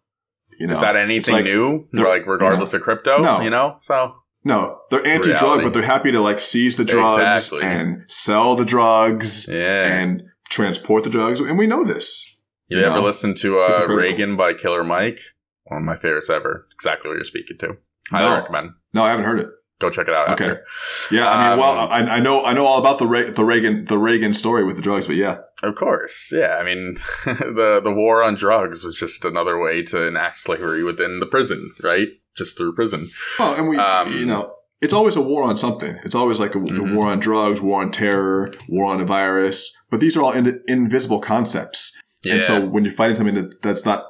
You 0.60 0.68
know? 0.68 0.74
Is 0.74 0.82
that 0.82 0.96
anything 0.96 1.34
like- 1.36 1.44
new? 1.46 1.88
they're- 1.92 2.08
Like 2.08 2.26
regardless 2.28 2.74
of 2.74 2.82
crypto? 2.82 3.22
No. 3.22 3.42
You 3.42 3.50
know? 3.50 3.78
So 3.82 4.14
No, 4.46 4.80
they're 4.92 5.06
anti-drug, 5.06 5.64
but 5.64 5.74
they're 5.74 5.82
happy 5.82 6.12
to 6.14 6.22
like 6.22 6.40
seize 6.40 6.78
the 6.78 6.86
drugs 6.86 7.22
Exactly. 7.48 7.68
and 7.68 8.04
sell 8.08 8.56
the 8.56 8.66
drugs 8.66 9.50
yeah. 9.52 9.86
and 9.98 10.24
transport 10.50 11.04
the 11.04 11.10
drugs, 11.10 11.40
and 11.42 11.58
we 11.58 11.68
know 11.68 11.84
this. 11.84 12.39
You 12.70 12.80
you 12.80 12.86
ever 12.86 13.00
listen 13.00 13.34
to 13.36 13.60
uh, 13.62 13.86
Reagan 13.88 14.36
by 14.38 14.54
Killer 14.54 14.84
Mike? 14.84 15.20
One 15.66 15.80
of 15.82 15.86
my 15.86 15.96
favorites 15.98 16.30
ever. 16.30 16.68
Exactly 16.74 17.10
what 17.10 17.16
you're 17.16 17.26
speaking 17.26 17.58
to. 17.60 17.78
Highly 18.10 18.30
No. 18.30 18.36
recommend. 18.36 18.72
No, 18.94 19.04
I 19.04 19.10
haven't 19.12 19.26
heard 19.26 19.40
it. 19.40 19.48
Go 19.80 19.90
check 19.90 20.08
it 20.10 20.14
out 20.14 20.30
Okay. 20.32 20.44
after. 20.46 20.66
Yeah, 21.12 21.30
I 21.30 21.42
mean, 21.44 21.52
Um, 21.54 21.60
well, 21.60 21.88
I, 21.90 22.00
I 22.00 22.20
know, 22.20 22.44
I 22.44 22.52
know 22.54 22.66
all 22.66 22.80
about 22.80 23.00
the 23.00 23.08
Re- 23.08 23.30
the 23.30 23.46
Reagan 23.46 23.86
the 23.86 23.98
Reagan 23.98 24.34
story 24.34 24.64
with 24.66 24.76
the 24.76 24.82
drugs, 24.82 25.08
but 25.08 25.16
yeah, 25.16 25.38
Of 25.64 25.76
course. 25.76 26.32
Yeah. 26.36 26.58
I 26.60 26.64
mean, 26.66 26.96
the 27.26 27.80
the 27.84 27.92
war 27.92 28.22
on 28.24 28.36
drugs 28.36 28.84
was 28.84 28.98
just 28.98 29.24
another 29.26 29.58
way 29.58 29.82
to 29.84 30.06
enact 30.08 30.38
slavery 30.38 30.84
within 30.84 31.20
the 31.22 31.26
prison, 31.26 31.72
right? 31.82 32.10
Just 32.36 32.58
through 32.58 32.74
prison. 32.76 33.08
well, 33.40 33.54
and 33.56 33.70
we, 33.70 33.78
Um, 33.78 34.12
you 34.14 34.26
know, 34.26 34.54
it's 34.82 34.94
always 34.94 35.16
a 35.16 35.22
war 35.22 35.44
on 35.44 35.56
something. 35.56 35.98
It's 36.04 36.16
always 36.16 36.40
like 36.42 36.56
a, 36.56 36.60
a 36.60 36.62
Mhm. 36.62 36.96
war 36.96 37.08
on 37.08 37.20
drugs, 37.20 37.62
war 37.62 37.82
on 37.82 37.92
terror, 37.92 38.52
war 38.68 38.86
on 38.92 39.00
a 39.00 39.06
virus, 39.06 39.72
but 39.92 40.00
these 40.02 40.18
are 40.18 40.24
all 40.24 40.32
in, 40.34 40.62
invisible 40.68 41.20
concepts. 41.22 42.02
Yeah. 42.24 42.34
And 42.36 42.44
so 42.44 42.66
when 42.66 42.84
you're 42.84 42.94
fighting 42.94 43.16
something 43.16 43.36
that, 43.36 43.62
that's 43.62 43.86
not 43.86 44.06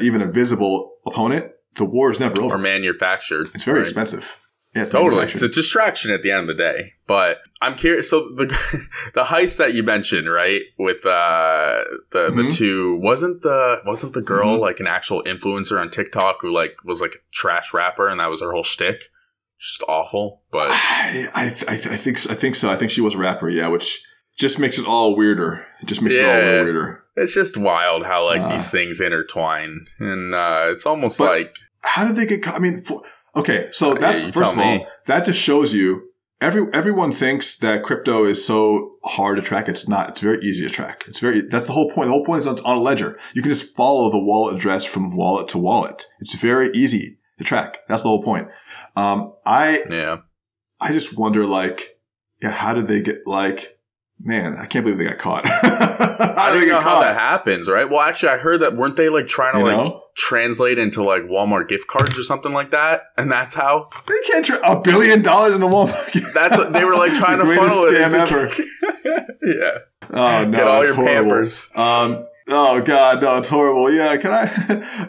even 0.00 0.22
a 0.22 0.26
visible 0.30 0.92
opponent, 1.06 1.52
the 1.76 1.84
war 1.84 2.10
is 2.12 2.20
never 2.20 2.40
over. 2.42 2.54
or 2.56 2.58
manufactured. 2.58 3.48
It's 3.54 3.64
very 3.64 3.78
right? 3.80 3.84
expensive. 3.84 4.38
Yeah, 4.74 4.82
it's 4.82 4.90
Totally, 4.90 5.24
it's 5.24 5.40
a 5.42 5.48
distraction 5.48 6.10
at 6.12 6.22
the 6.22 6.30
end 6.30 6.48
of 6.50 6.54
the 6.56 6.62
day. 6.62 6.92
But 7.06 7.38
I'm 7.62 7.74
curious. 7.74 8.10
So 8.10 8.28
the 8.36 8.46
the 9.14 9.24
heist 9.24 9.56
that 9.56 9.72
you 9.74 9.82
mentioned, 9.82 10.30
right, 10.30 10.60
with 10.78 11.04
uh, 11.06 11.82
the 12.12 12.30
the 12.30 12.42
Mhm. 12.42 12.54
two 12.54 12.96
wasn't 13.02 13.40
the 13.42 13.78
wasn't 13.86 14.12
the 14.12 14.20
girl 14.20 14.58
Mhm. 14.58 14.60
like 14.60 14.78
an 14.78 14.86
actual 14.86 15.22
influencer 15.24 15.80
on 15.80 15.90
TikTok 15.90 16.42
who 16.42 16.52
like 16.52 16.76
was 16.84 17.00
like 17.00 17.14
a 17.14 17.18
trash 17.32 17.72
rapper 17.72 18.08
and 18.08 18.20
that 18.20 18.28
was 18.30 18.42
her 18.42 18.52
whole 18.52 18.62
shtick. 18.62 19.04
Just 19.58 19.82
awful, 19.88 20.42
but 20.52 20.68
I, 20.70 21.26
I, 21.34 21.44
I, 21.66 21.72
I 21.74 21.76
think 21.96 22.18
I 22.30 22.34
think 22.34 22.54
so. 22.54 22.68
I 22.70 22.76
think 22.76 22.90
she 22.90 23.00
was 23.00 23.14
a 23.14 23.18
rapper, 23.18 23.48
yeah, 23.48 23.68
which 23.68 24.02
just 24.38 24.58
makes 24.58 24.78
it 24.78 24.86
all 24.86 25.16
weirder. 25.16 25.66
It 25.80 25.86
just 25.86 26.00
makes 26.02 26.14
it 26.16 26.24
all 26.24 26.30
weirder. 26.64 27.04
it's 27.16 27.34
just 27.34 27.56
wild 27.56 28.04
how 28.04 28.24
like 28.24 28.40
Uh. 28.40 28.52
these 28.52 28.70
things 28.70 29.00
intertwine, 29.00 29.86
and 29.98 30.34
uh, 30.34 30.66
it's 30.70 30.86
almost 30.86 31.20
like 31.20 31.54
How 31.82 32.06
did 32.06 32.16
they 32.16 32.26
get? 32.26 32.46
I 32.48 32.58
mean, 32.58 32.80
for, 32.80 33.02
okay, 33.36 33.68
so 33.72 33.94
that's 33.94 34.18
yeah, 34.18 34.30
first 34.30 34.52
of 34.54 34.58
all, 34.58 34.76
me. 34.78 34.86
that 35.06 35.26
just 35.26 35.40
shows 35.40 35.74
you 35.74 36.10
every 36.40 36.66
everyone 36.72 37.10
thinks 37.12 37.56
that 37.58 37.82
crypto 37.82 38.24
is 38.24 38.44
so 38.44 38.92
hard 39.04 39.36
to 39.36 39.42
track. 39.42 39.68
It's 39.68 39.88
not. 39.88 40.10
It's 40.10 40.20
very 40.20 40.38
easy 40.42 40.66
to 40.66 40.72
track. 40.72 41.04
It's 41.08 41.20
very. 41.20 41.40
That's 41.42 41.66
the 41.66 41.72
whole 41.72 41.90
point. 41.90 42.06
The 42.06 42.12
whole 42.12 42.24
point 42.24 42.40
is 42.40 42.46
it's 42.46 42.62
on 42.62 42.76
a 42.78 42.80
ledger. 42.80 43.18
You 43.34 43.42
can 43.42 43.50
just 43.50 43.74
follow 43.76 44.10
the 44.10 44.18
wallet 44.22 44.56
address 44.56 44.84
from 44.84 45.16
wallet 45.16 45.48
to 45.48 45.58
wallet. 45.58 46.04
It's 46.20 46.34
very 46.34 46.70
easy 46.70 47.18
to 47.38 47.44
track. 47.44 47.78
That's 47.88 48.02
the 48.02 48.08
whole 48.08 48.22
point. 48.22 48.48
Um, 48.96 49.32
I 49.46 49.82
yeah, 49.90 50.18
I 50.80 50.92
just 50.92 51.16
wonder, 51.16 51.44
like, 51.46 51.98
yeah, 52.42 52.50
how 52.50 52.74
did 52.74 52.86
they 52.88 53.00
get 53.00 53.26
like? 53.26 53.77
Man, 54.20 54.56
I 54.56 54.66
can't 54.66 54.84
believe 54.84 54.98
they 54.98 55.04
got 55.04 55.18
caught. 55.18 55.42
I 55.46 56.50
don't 56.52 56.66
know 56.68 56.80
how 56.80 57.00
that 57.00 57.14
happens, 57.14 57.68
right? 57.68 57.88
Well, 57.88 58.00
actually, 58.00 58.30
I 58.30 58.38
heard 58.38 58.60
that 58.60 58.76
weren't 58.76 58.96
they 58.96 59.08
like 59.08 59.28
trying 59.28 59.52
to 59.54 59.58
You 59.60 59.64
like 59.66 59.76
know? 59.76 60.02
translate 60.16 60.76
into 60.78 61.04
like 61.04 61.22
Walmart 61.22 61.68
gift 61.68 61.86
cards 61.86 62.18
or 62.18 62.24
something 62.24 62.52
like 62.52 62.72
that, 62.72 63.02
and 63.16 63.30
that's 63.30 63.54
how 63.54 63.88
They 64.08 64.14
can't 64.32 64.44
tra- 64.44 64.58
a 64.70 64.80
billion 64.80 65.22
dollars 65.22 65.54
in 65.54 65.62
a 65.62 65.66
Walmart. 65.68 66.32
That's 66.34 66.58
what 66.58 66.72
they 66.72 66.84
were 66.84 66.96
like 66.96 67.12
trying 67.18 67.38
to 67.38 67.44
funnel 67.46 67.84
it 67.84 68.00
into. 68.02 69.28
yeah, 69.42 69.78
Oh 70.10 70.44
no! 70.44 70.50
Get 70.50 70.66
all 70.66 70.80
it's 70.80 70.88
your 70.88 70.96
horrible. 70.96 71.30
Pampers. 71.30 71.68
Um. 71.76 72.24
Oh 72.48 72.80
god, 72.82 73.22
no, 73.22 73.36
it's 73.38 73.48
horrible. 73.48 73.90
Yeah, 73.92 74.16
can 74.16 74.32
I 74.32 74.46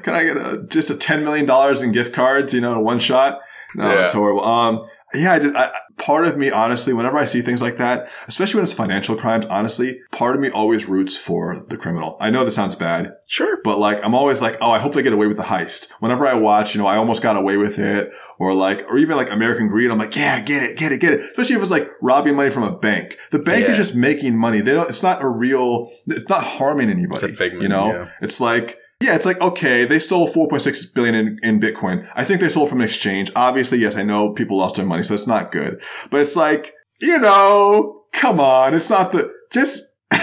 can 0.03 0.13
I 0.13 0.23
get 0.23 0.37
a, 0.37 0.65
just 0.69 0.89
a 0.91 0.95
ten 0.95 1.23
million 1.23 1.45
dollars 1.47 1.81
in 1.81 1.91
gift 1.93 2.13
cards? 2.13 2.53
You 2.53 2.61
know, 2.61 2.73
in 2.77 2.83
one 2.83 2.99
shot. 2.99 3.39
No, 3.75 3.89
Yeah. 3.91 4.03
it's 4.03 4.11
horrible. 4.11 4.43
Um. 4.43 4.87
Yeah, 5.13 5.33
I 5.33 5.39
just 5.39 5.55
I, 5.55 5.71
part 5.97 6.25
of 6.25 6.37
me, 6.37 6.51
honestly, 6.51 6.93
whenever 6.93 7.17
I 7.17 7.25
see 7.25 7.41
things 7.41 7.61
like 7.61 7.77
that, 7.77 8.09
especially 8.27 8.59
when 8.59 8.63
it's 8.65 8.73
financial 8.73 9.15
crimes, 9.15 9.45
honestly, 9.47 10.01
part 10.11 10.35
of 10.35 10.41
me 10.41 10.49
always 10.49 10.85
roots 10.87 11.17
for 11.17 11.65
the 11.67 11.77
criminal. 11.77 12.15
I 12.19 12.29
know 12.29 12.45
this 12.45 12.55
sounds 12.55 12.75
bad, 12.75 13.15
sure. 13.25 13.59
but 13.63 13.79
like 13.79 14.03
I'm 14.03 14.13
always 14.13 14.41
like, 14.41 14.57
oh, 14.61 14.69
I 14.69 14.77
hope 14.79 14.93
they 14.93 15.01
get 15.01 15.13
away 15.13 15.27
with 15.27 15.37
the 15.37 15.43
heist. 15.43 15.91
Whenever 15.99 16.27
I 16.27 16.35
watch, 16.35 16.75
you 16.75 16.81
know, 16.81 16.87
I 16.87 16.97
almost 16.97 17.21
got 17.23 17.37
away 17.37 17.57
with 17.57 17.79
it, 17.79 18.11
or 18.37 18.53
like, 18.53 18.81
or 18.87 18.97
even 18.97 19.17
like 19.17 19.31
American 19.31 19.67
Greed, 19.67 19.89
I'm 19.89 19.97
like, 19.97 20.15
yeah, 20.15 20.41
get 20.41 20.61
it, 20.63 20.77
get 20.77 20.91
it, 20.91 20.99
get 21.01 21.13
it. 21.13 21.21
Especially 21.21 21.55
if 21.55 21.61
it's 21.61 21.71
like 21.71 21.89
robbing 22.01 22.35
money 22.35 22.51
from 22.51 22.63
a 22.63 22.77
bank. 22.77 23.17
The 23.31 23.39
bank 23.39 23.65
Yeah. 23.65 23.71
is 23.71 23.77
just 23.77 23.95
making 23.95 24.37
money. 24.37 24.61
They 24.61 24.73
don't. 24.73 24.89
It's 24.89 25.03
not 25.03 25.23
a 25.23 25.27
real. 25.27 25.91
It's 26.07 26.29
not 26.29 26.43
harming 26.43 26.89
anybody. 26.89 27.25
It's 27.25 27.33
a 27.33 27.37
figment, 27.37 27.63
you 27.63 27.69
know, 27.69 27.93
yeah. 27.93 28.09
it's 28.21 28.39
like. 28.39 28.77
Yeah, 29.01 29.15
it's 29.15 29.25
like 29.25 29.39
okay, 29.39 29.85
they 29.85 29.99
stole 29.99 30.27
4.6 30.27 30.93
billion 30.93 31.15
in, 31.15 31.39
in 31.41 31.59
Bitcoin. 31.59 32.05
I 32.15 32.25
think 32.25 32.41
they 32.41 32.49
sold 32.49 32.67
from 32.69 32.79
an 32.81 32.85
exchange. 32.85 33.31
Obviously, 33.35 33.77
yes, 33.79 33.95
I 33.95 34.03
know 34.03 34.33
people 34.33 34.57
lost 34.57 34.75
their 34.75 34.85
money, 34.85 35.03
so 35.03 35.13
it's 35.13 35.27
not 35.27 35.51
good. 35.53 35.81
But 36.11 36.19
it's 36.21 36.35
like, 36.35 36.73
you 36.99 37.17
know, 37.19 38.03
come 38.11 38.39
on, 38.41 38.73
it's 38.73 38.89
not 38.89 39.13
the 39.13 39.31
just 39.51 39.95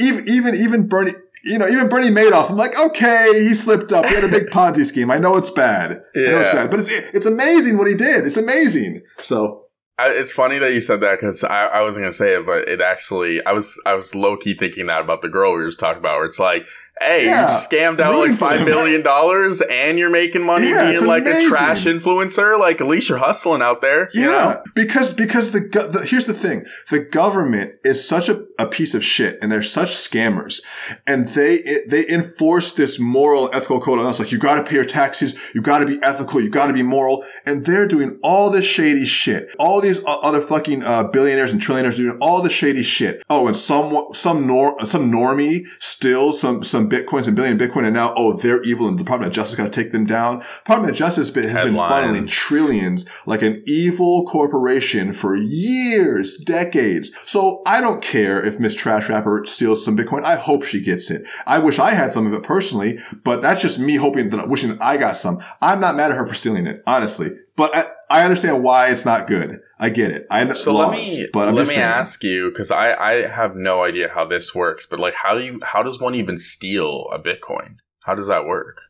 even 0.00 0.28
even 0.28 0.54
even 0.54 0.86
Bernie, 0.86 1.12
you 1.44 1.58
know, 1.58 1.66
even 1.66 1.88
Bernie 1.88 2.10
Madoff. 2.10 2.50
I'm 2.50 2.56
like, 2.56 2.78
okay, 2.78 3.30
he 3.34 3.54
slipped 3.54 3.92
up. 3.92 4.04
He 4.06 4.14
had 4.14 4.24
a 4.24 4.28
big 4.28 4.46
Ponzi 4.48 4.84
scheme. 4.84 5.10
I 5.10 5.18
know 5.18 5.36
it's 5.36 5.50
bad. 5.50 5.92
I 5.92 5.94
know 5.94 6.00
it's 6.40 6.48
Yeah. 6.50 6.52
bad, 6.54 6.70
but 6.70 6.80
it's 6.80 6.90
it's 6.90 7.26
amazing 7.26 7.78
what 7.78 7.86
he 7.88 7.94
did. 7.94 8.26
It's 8.26 8.36
amazing. 8.36 9.02
So 9.18 9.62
I, 9.98 10.10
it's 10.10 10.30
funny 10.32 10.58
that 10.58 10.74
you 10.74 10.82
said 10.82 11.00
that 11.00 11.18
because 11.18 11.42
I, 11.42 11.66
I 11.66 11.82
wasn't 11.82 12.02
gonna 12.04 12.12
say 12.12 12.34
it, 12.34 12.44
but 12.44 12.68
it 12.68 12.80
actually 12.82 13.44
I 13.46 13.52
was 13.52 13.80
I 13.86 13.94
was 13.94 14.14
low 14.14 14.36
key 14.36 14.54
thinking 14.54 14.86
that 14.86 15.00
about 15.00 15.22
the 15.22 15.28
girl 15.30 15.52
we 15.52 15.58
were 15.62 15.68
just 15.68 15.78
talking 15.80 16.00
about. 16.00 16.18
Where 16.18 16.26
it's 16.26 16.38
like, 16.38 16.66
hey, 17.00 17.26
Yeah. 17.26 17.42
you 17.50 17.54
scammed 17.54 18.00
out 18.00 18.12
Rooting 18.14 18.30
like 18.32 18.38
five 18.38 18.64
billion 18.66 19.02
dollars, 19.02 19.60
and 19.70 19.98
you're 19.98 20.10
making 20.10 20.42
money 20.44 20.68
Yeah, 20.70 20.92
being 20.92 21.06
like 21.06 21.22
amazing. 21.22 21.46
a 21.46 21.48
trash 21.48 21.84
influencer. 21.84 22.58
Like 22.58 22.80
at 22.80 22.86
least 22.86 23.08
you're 23.08 23.18
hustling 23.18 23.62
out 23.62 23.80
there. 23.80 24.08
Yeah, 24.14 24.20
You 24.22 24.26
know? 24.30 24.62
because 24.74 25.12
because 25.12 25.52
the, 25.52 25.60
the 25.60 26.06
here's 26.08 26.26
the 26.26 26.34
thing: 26.34 26.64
the 26.90 27.00
government 27.00 27.74
is 27.84 28.06
such 28.06 28.28
a, 28.28 28.44
a 28.58 28.66
piece 28.66 28.94
of 28.94 29.04
shit, 29.04 29.38
and 29.42 29.50
they're 29.52 29.62
such 29.62 29.90
scammers, 29.90 30.62
and 31.06 31.28
they 31.28 31.56
it, 31.56 31.88
they 31.90 32.06
enforce 32.08 32.72
this 32.72 32.98
moral, 32.98 33.50
ethical 33.52 33.80
code 33.80 33.98
on 33.98 34.06
us. 34.06 34.18
Like 34.20 34.32
you 34.32 34.38
got 34.38 34.56
to 34.56 34.64
pay 34.64 34.76
your 34.76 34.84
taxes, 34.84 35.38
you 35.54 35.60
got 35.62 35.80
to 35.80 35.86
be 35.86 36.02
ethical, 36.02 36.40
you 36.40 36.50
got 36.50 36.66
to 36.68 36.72
be 36.72 36.82
moral, 36.82 37.24
and 37.44 37.64
they're 37.66 37.86
doing 37.88 38.18
all 38.22 38.50
this 38.50 38.64
shady 38.64 39.04
shit. 39.06 39.54
All 39.58 39.80
these 39.80 40.02
other 40.06 40.40
fucking 40.40 40.82
uh, 40.82 41.04
billionaires 41.04 41.52
and 41.52 41.60
trillionaires 41.60 41.96
doing 41.96 42.18
all 42.20 42.42
the 42.42 42.50
shady 42.50 42.82
shit. 42.82 43.22
Oh, 43.28 43.46
and 43.46 43.56
some 43.56 44.06
some 44.14 44.46
nor 44.46 44.84
some 44.86 45.10
normie 45.10 45.66
still 45.78 46.32
some 46.32 46.64
some 46.64 46.85
bitcoins 46.88 47.26
and 47.26 47.36
billion 47.36 47.58
bitcoin, 47.58 47.84
and 47.84 47.94
now 47.94 48.12
oh 48.16 48.34
they're 48.34 48.62
evil, 48.62 48.88
and 48.88 48.98
the 48.98 49.04
Department 49.04 49.28
of 49.28 49.34
Justice 49.34 49.56
got 49.56 49.64
to 49.64 49.82
take 49.82 49.92
them 49.92 50.04
down. 50.04 50.38
Department 50.38 50.90
of 50.90 50.96
Justice 50.96 51.30
bit- 51.30 51.48
has 51.50 51.62
been 51.62 51.74
funneling 51.74 52.28
trillions 52.28 53.08
like 53.26 53.42
an 53.42 53.62
evil 53.66 54.26
corporation 54.26 55.12
for 55.12 55.34
years, 55.34 56.36
decades. 56.38 57.12
So 57.26 57.62
I 57.66 57.80
don't 57.80 58.02
care 58.02 58.44
if 58.44 58.58
Miss 58.58 58.74
Trash 58.74 59.08
Rapper 59.08 59.44
steals 59.46 59.84
some 59.84 59.96
Bitcoin. 59.96 60.24
I 60.24 60.36
hope 60.36 60.64
she 60.64 60.80
gets 60.80 61.10
it. 61.10 61.26
I 61.46 61.58
wish 61.58 61.78
I 61.78 61.90
had 61.90 62.12
some 62.12 62.26
of 62.26 62.32
it 62.32 62.42
personally, 62.42 62.98
but 63.24 63.42
that's 63.42 63.62
just 63.62 63.78
me 63.78 63.96
hoping 63.96 64.30
that 64.30 64.48
wishing 64.48 64.70
that 64.70 64.82
I 64.82 64.96
got 64.96 65.16
some. 65.16 65.42
I'm 65.62 65.80
not 65.80 65.96
mad 65.96 66.10
at 66.10 66.16
her 66.16 66.26
for 66.26 66.34
stealing 66.34 66.66
it, 66.66 66.82
honestly. 66.86 67.30
But 67.56 67.74
I, 67.74 67.86
I 68.08 68.22
understand 68.24 68.62
why 68.62 68.88
it's 68.90 69.04
not 69.04 69.26
good. 69.26 69.60
I 69.78 69.90
get 69.90 70.10
it. 70.10 70.26
I 70.30 70.50
So 70.54 70.72
laws, 70.72 70.90
let 70.90 70.98
me 70.98 71.26
but 71.32 71.48
I'm 71.48 71.54
let 71.54 71.66
me 71.68 71.74
saying. 71.74 71.80
ask 71.86 72.22
you 72.22 72.50
because 72.50 72.70
I 72.70 72.94
I 72.94 73.12
have 73.26 73.56
no 73.56 73.82
idea 73.84 74.08
how 74.08 74.24
this 74.24 74.54
works. 74.54 74.86
But 74.86 74.98
like, 75.00 75.14
how 75.14 75.34
do 75.34 75.44
you 75.44 75.58
how 75.62 75.82
does 75.82 76.00
one 76.00 76.14
even 76.14 76.38
steal 76.38 77.06
a 77.12 77.18
Bitcoin? 77.18 77.76
How 78.00 78.14
does 78.14 78.26
that 78.28 78.46
work? 78.46 78.82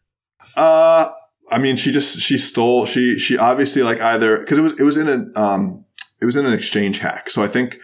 Uh, 0.54 1.08
I 1.50 1.58
mean, 1.58 1.76
she 1.76 1.92
just 1.92 2.20
she 2.20 2.38
stole. 2.38 2.86
She 2.86 3.18
she 3.18 3.38
obviously 3.38 3.82
like 3.82 4.00
either 4.00 4.38
because 4.38 4.58
it 4.58 4.62
was 4.62 4.72
it 4.74 4.82
was 4.82 4.96
in 4.96 5.08
an 5.08 5.32
um 5.36 5.84
it 6.20 6.26
was 6.26 6.36
in 6.36 6.46
an 6.46 6.52
exchange 6.52 6.98
hack. 6.98 7.30
So 7.30 7.42
I 7.42 7.46
think 7.48 7.76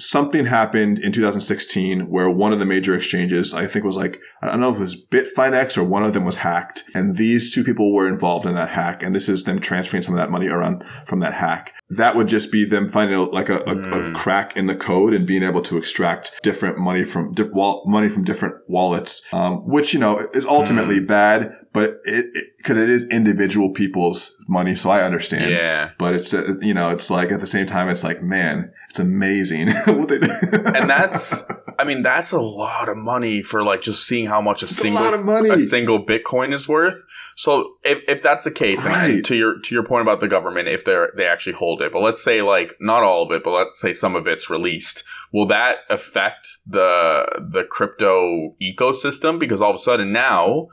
something 0.00 0.46
happened 0.46 0.98
in 0.98 1.12
2016 1.12 2.08
where 2.08 2.30
one 2.30 2.52
of 2.52 2.58
the 2.58 2.64
major 2.66 2.94
exchanges 2.94 3.52
I 3.54 3.66
think 3.66 3.84
was 3.84 3.96
like 3.96 4.18
I 4.42 4.48
don't 4.48 4.60
know 4.60 4.70
if 4.70 4.76
it 4.76 4.80
was 4.80 5.04
Bitfinex 5.04 5.76
or 5.76 5.84
one 5.84 6.02
of 6.02 6.14
them 6.14 6.24
was 6.24 6.36
hacked, 6.36 6.84
and 6.94 7.16
these 7.16 7.54
two 7.54 7.62
people 7.62 7.92
were 7.92 8.08
involved 8.08 8.46
in 8.46 8.54
that 8.54 8.70
hack, 8.70 9.02
and 9.02 9.14
this 9.14 9.28
is 9.28 9.44
them 9.44 9.60
transferring 9.60 10.02
some 10.02 10.14
of 10.14 10.18
that 10.18 10.30
money 10.30 10.48
around 10.48 10.82
from 11.06 11.20
that 11.20 11.34
hack. 11.34 11.74
That 11.90 12.16
would 12.16 12.26
just 12.28 12.50
be 12.50 12.64
them 12.64 12.88
finding 12.88 13.18
like 13.32 13.48
a, 13.50 13.56
a, 13.56 13.74
Mm. 13.80 14.10
a 14.10 14.14
crack 14.14 14.56
in 14.56 14.66
the 14.66 14.74
code 14.76 15.12
and 15.12 15.26
being 15.26 15.42
able 15.42 15.60
to 15.62 15.76
extract 15.76 16.32
different 16.42 16.78
money 16.78 17.04
from 17.04 17.34
diff- 17.34 17.50
wall- 17.52 17.84
money 17.86 18.08
from 18.08 18.24
different 18.24 18.54
wallets, 18.68 19.22
um, 19.34 19.68
which 19.68 19.92
you 19.92 20.00
know 20.00 20.26
is 20.32 20.46
ultimately 20.46 21.00
bad, 21.00 21.52
but 21.74 21.98
it 22.04 22.26
because 22.56 22.78
it, 22.78 22.88
is 22.88 23.06
individual 23.10 23.72
people's 23.72 24.42
money, 24.48 24.74
so 24.74 24.88
I 24.88 25.02
understand. 25.02 25.50
Yeah. 25.50 25.90
But 25.98 26.14
it's 26.14 26.32
uh, 26.32 26.54
you 26.62 26.72
know 26.72 26.90
it's 26.90 27.10
like 27.10 27.30
at 27.30 27.40
the 27.40 27.46
same 27.46 27.66
time 27.66 27.88
it's 27.90 28.04
like 28.04 28.22
man 28.22 28.72
it's 28.90 28.98
amazing 28.98 29.68
what 29.86 30.08
they 30.08 30.18
do. 30.18 30.28
And 30.52 30.90
that's, 30.90 31.42
I 31.78 31.84
mean, 31.84 32.02
that's 32.02 32.32
a 32.32 32.40
lot 32.40 32.88
of 32.88 32.96
money 32.96 33.40
for 33.42 33.62
like 33.64 33.80
just 33.82 34.06
seeing 34.06 34.26
how 34.26 34.40
much 34.40 34.62
a 34.62 34.66
It's 34.66 34.72
a 34.72 34.74
single 34.82 35.18
money. 35.18 35.48
a 35.50 35.58
single 35.58 36.04
Bitcoin 36.04 36.52
is 36.52 36.68
worth. 36.68 37.04
So 37.36 37.74
if, 37.84 38.00
if 38.08 38.20
that's 38.20 38.44
the 38.44 38.50
case, 38.50 38.84
and- 38.84 38.94
and 38.94 39.24
to 39.26 39.36
your 39.36 39.60
to 39.60 39.74
your 39.74 39.84
point 39.84 40.02
about 40.02 40.20
the 40.20 40.28
government, 40.28 40.68
if 40.68 40.84
they're 40.84 41.10
they 41.16 41.24
actually 41.24 41.54
hold 41.54 41.80
it, 41.80 41.92
but 41.92 42.02
let's 42.02 42.22
say 42.22 42.42
like 42.42 42.74
not 42.80 43.02
all 43.02 43.22
of 43.22 43.30
it, 43.32 43.44
but 43.44 43.52
let's 43.52 43.80
say 43.80 43.92
some 43.92 44.14
of 44.16 44.26
it's 44.26 44.50
released, 44.50 45.04
will 45.32 45.46
that 45.46 45.78
affect 45.88 46.48
the 46.66 47.24
the 47.52 47.64
crypto 47.64 48.56
ecosystem? 48.60 49.38
Because 49.38 49.62
all 49.62 49.70
of 49.70 49.76
a 49.76 49.78
sudden 49.78 50.12
now 50.12 50.66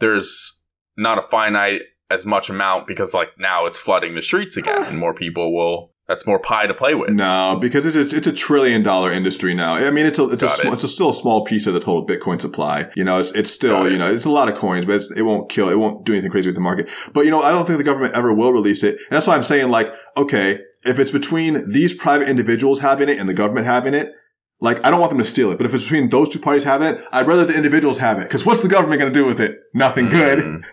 there's 0.00 0.58
not 0.96 1.18
a 1.18 1.22
finite 1.28 1.82
as 2.10 2.24
much 2.24 2.48
amount 2.48 2.86
because 2.86 3.12
like 3.14 3.28
now 3.38 3.66
it's 3.66 3.78
flooding 3.78 4.14
the 4.14 4.22
streets 4.22 4.56
again, 4.56 4.84
and 4.88 4.98
more 4.98 5.12
people 5.14 5.54
will. 5.54 5.92
That's 6.08 6.26
more 6.26 6.38
pie 6.38 6.66
to 6.66 6.72
play 6.72 6.94
with. 6.94 7.10
No, 7.10 7.58
because 7.60 7.84
it's 7.84 7.94
a, 7.94 8.16
it's 8.16 8.26
a 8.26 8.32
trillion 8.32 8.82
dollar 8.82 9.12
industry 9.12 9.52
now. 9.52 9.76
I 9.76 9.90
mean, 9.90 10.06
it's 10.06 10.18
a 10.18 10.24
it's 10.30 10.42
a, 10.42 10.48
sm- 10.48 10.68
it. 10.68 10.72
it's 10.72 10.84
a 10.84 10.88
still 10.88 11.10
a 11.10 11.12
small 11.12 11.44
piece 11.44 11.66
of 11.66 11.74
the 11.74 11.80
total 11.80 12.06
Bitcoin 12.06 12.40
supply. 12.40 12.90
You 12.96 13.04
know, 13.04 13.20
it's 13.20 13.32
it's 13.32 13.50
still 13.50 13.84
Got 13.84 13.92
you 13.92 13.98
know 13.98 14.10
it's 14.12 14.24
a 14.24 14.30
lot 14.30 14.48
of 14.50 14.56
coins, 14.56 14.86
but 14.86 14.94
it's, 14.96 15.12
it 15.12 15.22
won't 15.22 15.50
kill. 15.50 15.68
It 15.68 15.78
won't 15.78 16.06
do 16.06 16.14
anything 16.14 16.30
crazy 16.30 16.48
with 16.48 16.54
the 16.54 16.62
market. 16.62 16.88
But 17.12 17.26
you 17.26 17.30
know, 17.30 17.42
I 17.42 17.50
don't 17.50 17.66
think 17.66 17.76
the 17.76 17.84
government 17.84 18.14
ever 18.14 18.32
will 18.32 18.54
release 18.54 18.82
it. 18.84 18.94
And 18.96 19.06
that's 19.10 19.26
why 19.26 19.36
I'm 19.36 19.44
saying 19.44 19.68
like, 19.70 19.92
okay, 20.16 20.60
if 20.84 20.98
it's 20.98 21.10
between 21.10 21.70
these 21.70 21.92
private 21.92 22.28
individuals 22.28 22.80
having 22.80 23.10
it 23.10 23.18
and 23.18 23.28
the 23.28 23.34
government 23.34 23.66
having 23.66 23.92
it. 23.94 24.12
Like, 24.60 24.84
I 24.84 24.90
don't 24.90 24.98
want 24.98 25.10
them 25.10 25.20
to 25.20 25.24
steal 25.24 25.52
it, 25.52 25.56
but 25.56 25.66
if 25.66 25.74
it's 25.74 25.84
between 25.84 26.08
those 26.08 26.30
two 26.30 26.40
parties 26.40 26.64
having 26.64 26.88
it, 26.88 27.00
I'd 27.12 27.28
rather 27.28 27.44
the 27.44 27.54
individuals 27.54 27.98
have 27.98 28.18
it. 28.18 28.24
Because 28.24 28.44
what's 28.44 28.60
the 28.60 28.68
government 28.68 29.00
going 29.00 29.12
to 29.12 29.16
do 29.16 29.24
with 29.24 29.40
it? 29.40 29.56
Nothing 29.72 30.08
Mm, 30.08 30.10
good. 30.10 30.64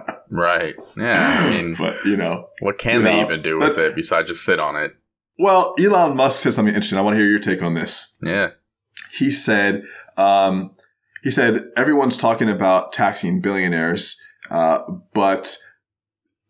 right. 0.31 0.75
Yeah. 0.97 1.41
I 1.43 1.49
mean, 1.49 1.75
but, 1.77 2.03
you 2.05 2.17
know. 2.17 2.47
what 2.59 2.77
can 2.77 2.99
You 2.99 3.03
they 3.03 3.17
know, 3.17 3.25
even 3.25 3.41
do 3.41 3.59
with 3.59 3.77
it 3.77 3.95
besides 3.95 4.29
just 4.29 4.43
sit 4.43 4.59
on 4.59 4.75
it? 4.75 4.93
Well, 5.37 5.75
Elon 5.79 6.15
Musk 6.15 6.41
said 6.41 6.53
something 6.53 6.73
interesting. 6.73 6.97
I 6.97 7.01
want 7.01 7.15
to 7.15 7.19
hear 7.19 7.29
your 7.29 7.39
take 7.39 7.61
on 7.61 7.73
this. 7.73 8.17
Yeah. 8.23 8.51
he 9.13 9.31
said 9.31 9.83
um, 10.17 10.71
he 11.23 11.31
said 11.31 11.63
everyone's 11.77 12.17
talking 12.17 12.49
about 12.49 12.93
taxing 12.93 13.41
billionaires, 13.41 14.19
uh, 14.49 14.79
but 15.13 15.57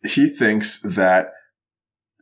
he 0.03 0.27
thinks 0.27 0.82
that 0.82 1.32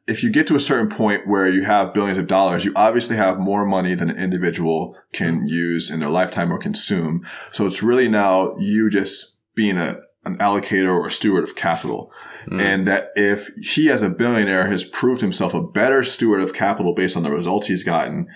if 0.07 0.23
you 0.23 0.31
get 0.31 0.47
to 0.47 0.55
a 0.55 0.59
certain 0.59 0.89
point 0.89 1.27
where 1.27 1.47
you 1.47 1.63
have 1.63 1.93
billions 1.93 2.17
of 2.17 2.27
dollars, 2.27 2.65
you 2.65 2.73
obviously 2.75 3.15
have 3.15 3.39
more 3.39 3.65
money 3.65 3.93
than 3.95 4.09
an 4.09 4.17
individual 4.17 4.95
can 5.13 5.47
use 5.47 5.89
in 5.91 5.99
their 5.99 6.09
lifetime 6.09 6.51
or 6.51 6.57
consume. 6.57 7.23
So 7.51 7.65
it's 7.67 7.83
really 7.83 8.09
now 8.09 8.55
you 8.57 8.89
just 8.89 9.37
being 9.55 9.77
a 9.77 10.01
an 10.29 10.37
allocator 10.37 10.89
or 10.89 11.07
a 11.07 11.11
steward 11.11 11.43
of 11.43 11.55
capital. 11.55 12.11
Mm. 12.47 12.61
And 12.61 12.87
that 12.87 13.11
if 13.15 13.47
he, 13.61 13.89
as 13.89 14.01
a 14.01 14.09
billionaire, 14.09 14.67
has 14.67 14.85
proved 14.85 15.21
himself 15.21 15.53
a 15.53 15.61
better 15.61 16.03
steward 16.03 16.41
of 16.41 16.53
capital 16.53 16.93
based 16.93 17.17
on 17.17 17.23
the 17.23 17.31
results 17.31 17.67
he's 17.67 17.83
gotten 17.83 18.27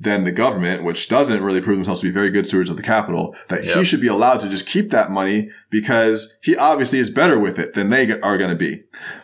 than 0.00 0.24
the 0.24 0.32
government, 0.32 0.82
which 0.82 1.08
doesn't 1.08 1.42
really 1.42 1.60
prove 1.60 1.76
themselves 1.76 2.00
to 2.00 2.06
be 2.06 2.12
very 2.12 2.30
good 2.30 2.46
stewards 2.46 2.70
of 2.70 2.76
the 2.76 2.82
capital, 2.82 3.34
that 3.48 3.64
he 3.64 3.84
should 3.84 4.00
be 4.00 4.08
allowed 4.08 4.40
to 4.40 4.48
just 4.48 4.66
keep 4.66 4.90
that 4.90 5.10
money 5.10 5.50
because 5.68 6.38
he 6.42 6.56
obviously 6.56 6.98
is 6.98 7.10
better 7.10 7.38
with 7.38 7.58
it 7.58 7.74
than 7.74 7.90
they 7.90 8.18
are 8.20 8.38
going 8.38 8.50
to 8.50 8.56
be. 8.56 8.82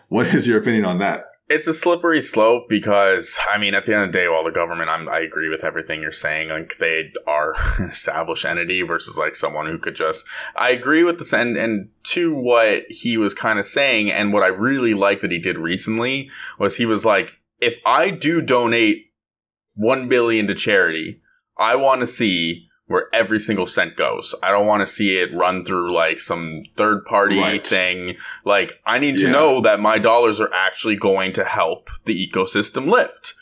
What 0.08 0.26
is 0.26 0.46
your 0.46 0.58
opinion 0.58 0.84
on 0.84 0.98
that? 0.98 1.24
It's 1.48 1.68
a 1.68 1.72
slippery 1.72 2.20
slope 2.22 2.68
because, 2.68 3.38
I 3.52 3.56
mean, 3.56 3.74
at 3.74 3.86
the 3.86 3.94
end 3.94 4.02
of 4.02 4.12
the 4.12 4.18
day, 4.18 4.28
while 4.28 4.42
the 4.42 4.50
government, 4.50 4.90
I'm, 4.90 5.08
I 5.08 5.20
agree 5.20 5.48
with 5.48 5.62
everything 5.62 6.00
you're 6.00 6.10
saying. 6.10 6.48
Like, 6.48 6.78
they 6.78 7.12
are 7.26 7.54
an 7.78 7.90
established 7.90 8.44
entity 8.44 8.82
versus 8.82 9.16
like 9.16 9.36
someone 9.36 9.66
who 9.66 9.78
could 9.78 9.94
just, 9.94 10.24
I 10.56 10.70
agree 10.70 11.04
with 11.04 11.18
this. 11.18 11.32
And, 11.32 11.56
and 11.56 11.90
to 12.04 12.34
what 12.34 12.84
he 12.88 13.16
was 13.16 13.32
kind 13.32 13.60
of 13.60 13.66
saying, 13.66 14.10
and 14.10 14.32
what 14.32 14.42
I 14.42 14.48
really 14.48 14.94
like 14.94 15.20
that 15.20 15.30
he 15.30 15.38
did 15.38 15.56
recently 15.56 16.30
was 16.58 16.76
he 16.76 16.86
was 16.86 17.04
like, 17.04 17.40
if 17.60 17.78
I 17.86 18.10
do 18.10 18.42
donate 18.42 19.12
1 19.74 20.08
billion 20.08 20.48
to 20.48 20.54
charity, 20.54 21.20
I 21.56 21.76
want 21.76 22.00
to 22.00 22.06
see 22.06 22.68
where 22.86 23.08
every 23.12 23.40
single 23.40 23.66
cent 23.66 23.96
goes. 23.96 24.34
I 24.42 24.50
don't 24.50 24.66
want 24.66 24.80
to 24.80 24.86
see 24.86 25.18
it 25.18 25.34
run 25.34 25.64
through 25.64 25.92
like 25.92 26.20
some 26.20 26.62
third 26.76 27.04
party 27.04 27.38
Right. 27.38 27.66
thing. 27.66 28.16
Like, 28.44 28.80
I 28.86 28.98
need 28.98 29.18
to 29.18 29.28
know 29.30 29.60
that 29.60 29.80
my 29.80 29.98
dollars 29.98 30.40
are 30.40 30.52
actually 30.54 30.96
going 30.96 31.32
to 31.32 31.44
help 31.44 31.90
the 32.04 32.14
ecosystem 32.28 32.88
lift. 32.88 33.34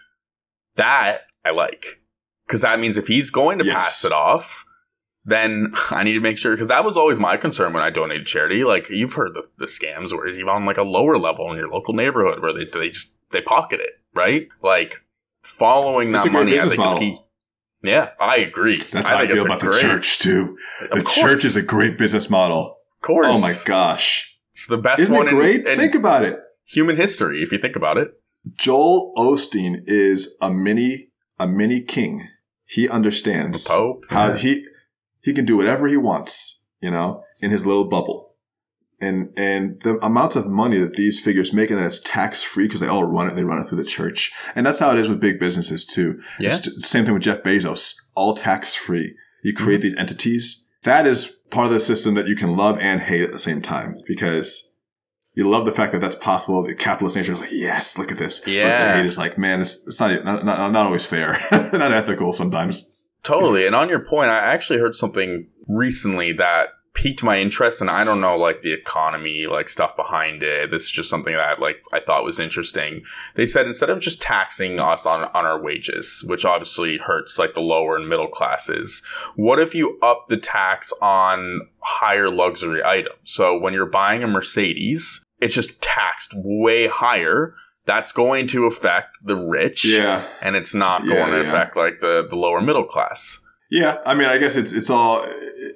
That 0.77 1.23
I 1.45 1.51
like. 1.51 2.01
Because 2.47 2.63
that 2.63 2.81
means 2.81 2.97
if 2.97 3.07
he's 3.07 3.31
going 3.31 3.59
to 3.59 3.65
Yes. 3.65 3.75
pass 3.75 4.05
it 4.05 4.13
off, 4.13 4.65
then 5.27 5.73
I 5.91 6.03
need 6.05 6.15
to 6.15 6.21
make 6.21 6.39
sure. 6.39 6.53
Because 6.53 6.69
that 6.69 6.85
was 6.85 6.97
always 6.97 7.19
my 7.21 7.37
concern 7.37 7.73
when 7.75 7.83
I 7.83 7.91
donated 7.91 8.27
charity. 8.27 8.65
Like, 8.65 8.89
you've 8.89 9.13
heard 9.15 9.35
the, 9.35 9.45
the 9.59 9.67
scams 9.67 10.13
where 10.13 10.27
it's 10.27 10.39
even 10.39 10.49
on 10.49 10.65
like 10.65 10.79
a 10.79 10.83
lower 10.83 11.19
level 11.19 11.51
in 11.53 11.59
your 11.59 11.69
local 11.69 11.93
neighborhood 11.95 12.41
where 12.43 12.53
they, 12.55 12.65
they 12.65 12.89
just, 12.89 13.13
they 13.31 13.41
pocket 13.43 13.81
it, 13.81 13.93
right? 14.15 14.49
Like, 14.63 15.03
following 15.43 16.13
that 16.13 16.31
money, 16.33 16.59
I 16.59 16.67
think 16.67 16.83
is 16.85 16.95
key. 16.95 17.19
Yeah, 17.85 18.11
I 18.19 18.39
agree. 18.39 18.79
That's 18.79 19.07
how 19.07 19.17
I, 19.17 19.27
think 19.27 19.33
feel 19.33 19.45
it's 19.45 19.45
a 19.45 19.57
about 19.57 19.61
the 19.61 19.79
church 19.81 20.19
too. 20.19 20.59
Of 20.91 20.99
The 20.99 21.03
course. 21.05 21.15
church 21.17 21.45
is 21.45 21.57
a 21.57 21.63
great 21.63 21.99
business 21.99 22.31
model. 22.31 22.79
Of 22.97 23.03
course. 23.03 23.27
Oh 23.29 23.39
my 23.41 23.53
gosh. 23.65 24.35
It's 24.53 24.67
the 24.67 24.79
best 24.79 25.01
Isn't 25.01 25.15
one 25.15 25.27
it 25.29 25.31
in- 25.31 25.37
great? 25.37 25.69
in, 25.69 25.77
Think 25.79 25.95
about 25.95 26.25
it. 26.25 26.39
human 26.65 26.97
history, 26.97 27.43
if 27.43 27.53
you 27.53 27.59
think 27.59 27.77
about 27.77 27.99
it. 27.99 28.09
Joel 28.57 29.13
Osteen 29.17 29.83
is 29.87 30.37
a 30.41 30.51
mini 30.51 31.09
a 31.39 31.47
mini 31.47 31.81
king. 31.83 32.29
He 32.67 32.87
The 32.87 32.93
understands 32.93 33.69
Pope. 33.69 34.05
how 34.11 34.29
yeah. 34.29 34.37
he 34.39 34.65
he 35.23 35.33
can 35.33 35.45
do 35.45 35.57
whatever 35.57 35.87
he 35.89 35.97
wants, 35.97 36.65
you 36.81 36.91
know, 36.91 37.23
in 37.41 37.51
his 37.51 37.67
little 37.67 37.85
bubble. 37.85 38.34
And 39.05 39.17
and 39.37 39.81
the 39.83 39.99
amounts 40.05 40.37
of 40.37 40.47
money 40.47 40.79
that 40.79 40.95
these 40.95 41.21
figures 41.21 41.53
make 41.53 41.71
and 41.71 41.79
it's 41.81 42.01
tax 42.01 42.43
free 42.43 42.67
because 42.67 42.81
they 42.81 42.87
all 42.95 43.05
run 43.05 43.27
it, 43.29 43.35
they 43.37 43.45
run 43.45 43.59
it 43.61 43.69
through 43.69 43.79
the 43.79 43.85
church. 43.99 44.33
And 44.55 44.65
that's 44.67 44.79
how 44.79 44.91
it 44.93 44.99
is 44.99 45.09
with 45.09 45.21
big 45.21 45.39
businesses 45.39 45.85
too. 45.85 46.21
Yeah. 46.41 46.51
It's 46.55 46.89
same 46.89 47.05
thing 47.05 47.15
with 47.15 47.23
Jeff 47.23 47.43
Bezos, 47.43 47.95
all 48.15 48.35
tax 48.35 48.75
free. 48.75 49.15
You 49.43 49.53
Mm-hmm. 49.53 49.65
create 49.65 49.83
these 49.83 49.97
entities. 49.99 50.71
That 50.85 51.07
is 51.07 51.27
part 51.51 51.67
of 51.67 51.73
the 51.73 51.81
system 51.81 52.15
that 52.15 52.27
you 52.27 52.37
can 52.37 52.57
love 52.57 52.79
and 52.81 53.01
hate 53.01 53.23
at 53.23 53.33
the 53.33 53.39
same 53.39 53.61
time 53.63 53.97
because 54.07 54.77
you 55.35 55.49
love 55.49 55.65
the 55.67 55.73
fact 55.73 55.93
that 55.93 56.01
that's 56.01 56.15
possible. 56.15 56.63
The 56.63 56.75
capitalist 56.75 57.17
nature 57.17 57.33
is 57.33 57.41
like, 57.41 57.51
yes, 57.53 57.99
look 57.99 58.11
at 58.13 58.19
this. 58.19 58.39
But 58.41 58.53
Yeah. 58.53 58.89
the 58.93 58.99
hate 58.99 59.07
is 59.07 59.19
like, 59.19 59.37
man, 59.37 59.61
it's, 59.61 59.87
it's 59.87 59.99
not, 60.01 60.25
not, 60.25 60.45
not, 60.45 60.73
not 60.73 60.87
always 60.87 61.05
fair, 61.05 61.37
not 61.53 61.93
ethical 61.93 62.33
sometimes. 62.33 62.91
Totally. 63.23 63.67
And 63.67 63.75
on 63.75 63.89
your 63.89 64.01
point, 64.01 64.31
I 64.31 64.39
actually 64.39 64.79
heard 64.79 64.95
something 64.95 65.49
recently 65.69 66.33
that 66.35 66.69
piqued 66.95 67.25
my 67.25 67.39
interest 67.41 67.81
and 67.81 67.91
I 67.91 68.05
don't 68.05 68.21
know 68.21 68.37
like 68.37 68.63
the 68.63 68.73
economy, 68.73 69.47
like 69.47 69.69
stuff 69.69 69.97
behind 69.97 70.43
it. 70.45 70.71
This 70.71 70.85
is 70.85 70.91
just 70.91 71.11
something 71.11 71.35
that 71.35 71.61
like 71.61 71.83
I 71.93 71.99
thought 72.01 72.25
was 72.25 72.39
interesting. 72.39 73.03
They 73.35 73.47
said 73.47 73.67
instead 73.67 73.91
of 73.91 73.99
just 73.99 74.23
taxing 74.23 74.79
us 74.79 75.05
on, 75.05 75.25
on 75.35 75.45
our 75.45 75.61
wages, 75.61 76.25
which 76.27 76.45
obviously 76.45 76.99
hurts 76.99 77.39
like 77.39 77.55
the 77.55 77.61
lower 77.61 77.97
and 77.97 78.09
middle 78.09 78.29
classes, 78.29 79.03
what 79.35 79.59
if 79.59 79.75
you 79.75 79.99
up 80.03 80.27
the 80.29 80.37
tax 80.37 80.93
on 81.03 81.63
higher 81.81 82.31
luxury 82.31 82.83
items? 82.85 83.19
So 83.25 83.59
when 83.59 83.75
you're 83.75 83.87
buying 83.87 84.23
a 84.23 84.29
Mercedes, 84.29 85.23
it's 85.41 85.55
just 85.57 85.81
taxed 85.83 86.33
way 86.37 86.87
higher. 86.87 87.55
That's 87.87 88.13
going 88.13 88.47
to 88.49 88.67
affect 88.67 89.19
the 89.23 89.37
rich. 89.37 89.85
Yeah. 89.85 90.25
And 90.41 90.57
it's 90.57 90.75
not 90.75 91.05
Yeah, 91.05 91.17
going 91.17 91.33
to 91.33 91.43
yeah. 91.43 91.49
affect 91.49 91.77
like 91.77 92.01
the, 92.01 92.27
the 92.31 92.37
lower 92.37 92.61
middle 92.63 92.85
class. 92.85 93.41
Yeah, 93.71 93.97
I 94.07 94.15
mean, 94.15 94.29
I 94.29 94.39
guess 94.39 94.57
it's 94.57 94.73
it's 94.73 94.91
all 94.91 95.25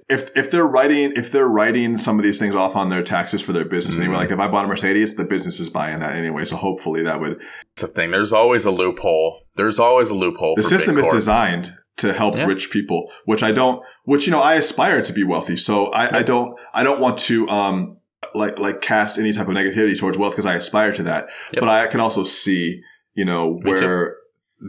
if 0.09 0.31
if 0.37 0.51
they're 0.51 0.67
writing 0.67 1.13
if 1.17 1.33
they're 1.33 1.49
writing 1.49 1.99
some 1.99 2.19
of 2.19 2.25
these 2.25 2.39
things 2.39 2.55
off 2.55 2.77
on 2.77 2.91
their 2.91 3.03
taxes 3.03 3.41
for 3.41 3.53
their 3.53 3.65
business 3.65 3.97
Mhm. 3.97 4.01
anyway. 4.03 4.17
Like 4.17 4.31
if 4.31 4.39
I 4.39 4.47
bought 4.49 4.65
a 4.67 4.69
Mercedes, 4.69 5.17
the 5.17 5.25
business 5.25 5.59
is 5.59 5.71
buying 5.71 5.99
that 6.01 6.15
anyway. 6.15 6.45
So 6.45 6.57
hopefully 6.57 7.03
that 7.03 7.19
would 7.21 7.41
It's 7.73 7.83
a 7.83 7.89
thing. 7.89 8.11
There's 8.11 8.33
always 8.33 8.65
a 8.65 8.71
loophole. 8.71 9.41
There's 9.57 9.79
always 9.79 10.11
a 10.11 10.15
loophole. 10.15 10.55
the 10.57 10.63
system 10.63 10.99
is 10.99 11.07
designed 11.09 11.73
to 11.97 12.13
help 12.13 12.37
Yeah. 12.37 12.47
rich 12.47 12.71
people, 12.71 13.09
which 13.25 13.43
I 13.43 13.51
don't. 13.53 13.83
Which 14.05 14.27
you 14.27 14.31
know, 14.33 14.41
I 14.41 14.55
aspire 14.55 15.03
to 15.03 15.13
be 15.13 15.25
wealthy, 15.25 15.57
so 15.57 15.87
I, 15.87 16.19
I 16.19 16.23
don't 16.23 16.55
I 16.75 16.85
don't 16.85 17.01
want 17.01 17.19
to 17.21 17.49
um 17.49 17.97
like 18.35 18.59
like 18.59 18.81
cast 18.83 19.19
any 19.19 19.33
type 19.33 19.49
of 19.49 19.55
negativity 19.55 19.99
towards 19.99 20.19
wealth 20.19 20.35
because 20.35 20.47
I 20.47 20.55
aspire 20.55 20.93
to 20.93 21.03
that. 21.05 21.29
Yep. 21.53 21.61
But 21.61 21.69
I 21.69 21.87
can 21.87 22.01
also 22.01 22.23
see 22.23 22.81
you 23.15 23.25
know 23.25 23.55
Me 23.55 23.75
too. 23.75 23.81
where 23.81 24.17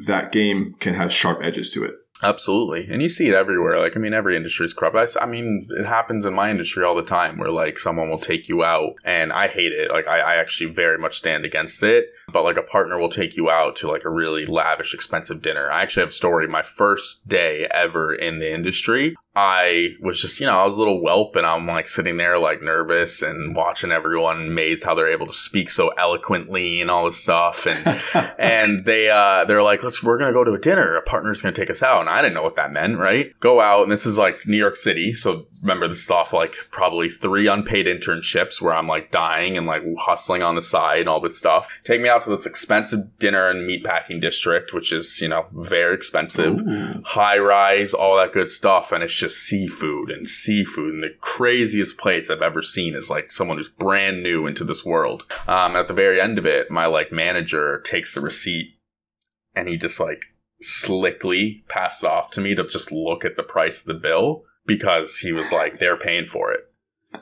that 0.08 0.32
game 0.32 0.74
can 0.80 0.94
have 0.94 1.12
sharp 1.12 1.40
edges 1.44 1.70
to 1.72 1.84
it. 1.84 1.94
Absolutely. 2.22 2.88
And 2.92 3.02
you 3.02 3.08
see 3.08 3.30
it 3.30 3.34
everywhere. 3.34 3.80
Like, 3.80 3.96
I 3.96 4.00
mean, 4.00 4.14
every 4.14 4.36
industry 4.36 4.66
is 4.66 4.74
corrupt. 4.74 5.16
I 5.20 5.26
mean, 5.26 5.68
it 5.70 5.86
happens 5.86 6.26
in 6.26 6.34
my 6.34 6.52
industry 6.52 6.84
all 6.84 6.96
the 6.96 7.02
time 7.02 7.38
where, 7.38 7.52
like, 7.52 7.80
someone 7.80 8.10
will 8.10 8.20
take 8.20 8.50
you 8.50 8.64
out 8.64 8.96
and 9.06 9.32
I 9.32 9.48
hate 9.48 9.72
it. 9.72 9.90
Like, 9.90 10.08
I, 10.08 10.20
I 10.20 10.36
actually 10.36 10.74
very 10.74 10.98
much 10.98 11.18
stand 11.18 11.46
against 11.46 11.82
it. 11.82 12.12
But, 12.32 12.44
like, 12.44 12.58
a 12.58 12.64
partner 12.64 12.98
will 12.98 13.10
take 13.10 13.36
you 13.36 13.50
out 13.50 13.76
to, 13.78 13.88
like, 13.90 14.06
a 14.06 14.10
really 14.10 14.46
lavish, 14.46 14.94
expensive 14.94 15.42
dinner. 15.42 15.72
I 15.72 15.82
actually 15.82 16.02
have 16.02 16.10
a 16.10 16.14
story. 16.14 16.48
My 16.48 16.64
first 16.64 17.28
day 17.28 17.68
ever 17.72 18.14
in 18.14 18.40
the 18.40 18.52
industry, 18.52 19.16
I 19.36 19.96
was 20.02 20.20
just, 20.20 20.40
you 20.40 20.48
know, 20.48 20.54
I 20.54 20.66
was 20.66 20.76
a 20.76 20.78
little 20.78 21.02
whelp 21.02 21.36
and 21.36 21.46
I'm 21.46 21.66
like 21.66 21.88
sitting 21.88 22.18
there 22.18 22.38
like 22.38 22.62
nervous 22.62 23.22
and 23.22 23.56
watching 23.56 23.92
everyone 23.92 24.48
amazed 24.48 24.84
how 24.84 24.96
they're 24.96 25.08
able 25.08 25.28
to 25.28 25.34
speak 25.34 25.70
so 25.70 25.90
eloquently 25.98 26.82
and 26.82 26.92
all 26.92 27.06
this 27.06 27.22
stuff. 27.22 27.66
And, 27.66 28.02
and 28.40 28.86
they, 28.86 29.10
uh, 29.10 29.46
they're 29.46 29.64
like, 29.64 29.82
let's, 29.82 30.04
we're 30.04 30.18
going 30.18 30.34
to 30.34 30.38
go 30.38 30.44
to 30.44 30.54
a 30.54 30.60
dinner. 30.60 30.98
A 30.98 31.04
partner's 31.04 31.42
going 31.42 31.54
to 31.54 31.62
take 31.62 31.70
us 31.70 31.82
out. 31.82 32.02
And 32.02 32.10
I 32.10 32.22
didn't 32.22 32.34
know 32.34 32.44
what 32.44 32.58
that 32.58 32.74
meant, 32.74 32.98
right? 32.98 33.32
Go 33.40 33.62
out. 33.62 33.84
And 33.84 33.92
this 33.92 34.06
is 34.06 34.18
like 34.18 34.46
New 34.46 34.58
York 34.58 34.76
City. 34.76 35.14
So 35.14 35.46
remember, 35.62 35.88
this 35.88 36.04
is 36.04 36.12
off 36.12 36.34
like 36.34 36.56
probably 36.72 37.08
three 37.08 37.48
unpaid 37.48 37.86
internships 37.86 38.60
where 38.60 38.74
I'm 38.74 38.88
like 38.88 39.10
dying 39.12 39.58
and 39.58 39.66
like 39.66 39.84
hustling 40.00 40.44
on 40.44 40.56
the 40.56 40.62
side 40.62 41.02
and 41.02 41.10
all 41.10 41.22
this 41.22 41.38
stuff. 41.38 41.72
Take 41.86 42.02
me 42.02 42.10
out 42.10 42.19
to 42.24 42.30
this 42.30 42.46
expensive 42.46 43.18
dinner 43.20 43.50
in 43.50 43.68
meatpacking 43.68 44.22
district, 44.22 44.74
which 44.74 44.92
is, 44.92 45.20
you 45.22 45.28
know, 45.28 45.46
very 45.54 45.96
expensive, 45.96 46.62
Ooh. 46.62 47.02
high 47.06 47.38
rise, 47.38 47.94
all 47.94 48.18
that 48.18 48.34
good 48.34 48.50
stuff. 48.50 48.92
And 48.92 49.04
it's 49.04 49.14
just 49.14 49.44
seafood 49.44 50.12
and 50.12 50.30
seafood 50.30 50.94
and 50.94 51.04
the 51.04 51.16
craziest 51.22 51.98
plates 51.98 52.30
I've 52.30 52.42
ever 52.42 52.62
seen 52.62 52.96
is 52.96 53.10
like 53.10 53.32
someone 53.32 53.58
who's 53.58 53.70
brand 53.70 54.24
new 54.24 54.48
into 54.48 54.64
this 54.64 54.86
world. 54.86 55.26
Um, 55.48 55.76
at 55.76 55.88
the 55.88 55.94
very 55.94 56.20
end 56.20 56.38
of 56.38 56.46
it, 56.46 56.70
my 56.70 56.86
like 56.86 57.12
manager 57.12 57.80
takes 57.82 58.14
the 58.14 58.22
receipt 58.22 58.78
and 59.56 59.68
he 59.68 59.78
just 59.78 60.00
like 60.00 60.26
slickly 60.62 61.64
passed 61.68 62.04
it 62.04 62.10
off 62.10 62.32
to 62.32 62.42
me 62.42 62.56
to 62.56 62.68
just 62.68 62.92
look 62.92 63.24
at 63.24 63.36
the 63.36 63.44
price 63.44 63.80
of 63.80 63.86
the 63.86 63.94
bill 63.94 64.44
because 64.66 65.20
he 65.20 65.32
was 65.32 65.52
like, 65.52 65.80
they're 65.80 65.98
paying 65.98 66.28
for 66.28 66.52
it. 66.52 66.62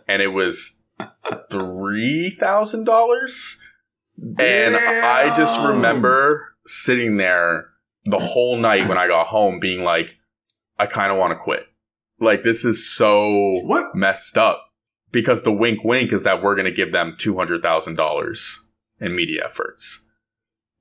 And 0.07 0.21
it 0.21 0.33
was 0.33 0.83
$3,000. 4.21 4.41
And 4.41 4.75
I 4.75 5.35
just 5.35 5.59
remember 5.59 6.55
sitting 6.65 7.17
there 7.17 7.67
the 8.05 8.19
whole 8.19 8.57
night 8.57 8.87
when 8.87 8.97
I 8.97 9.07
got 9.07 9.27
home 9.27 9.59
being 9.59 9.83
like, 9.83 10.15
I 10.79 10.85
kind 10.85 11.11
of 11.11 11.17
want 11.17 11.31
to 11.31 11.43
quit. 11.43 11.65
Like, 12.19 12.43
this 12.43 12.65
is 12.65 12.89
so 12.89 13.61
What? 13.63 13.95
messed 13.95 14.37
up. 14.37 14.63
Because 15.11 15.43
the 15.43 15.53
wink 15.53 15.83
wink 15.83 16.11
is 16.11 16.23
that 16.23 16.43
we're 16.43 16.55
going 16.55 16.65
to 16.65 16.71
give 16.71 16.91
them 16.91 17.15
$200,000 17.17 18.55
in 18.99 19.15
media 19.15 19.43
efforts. 19.45 20.07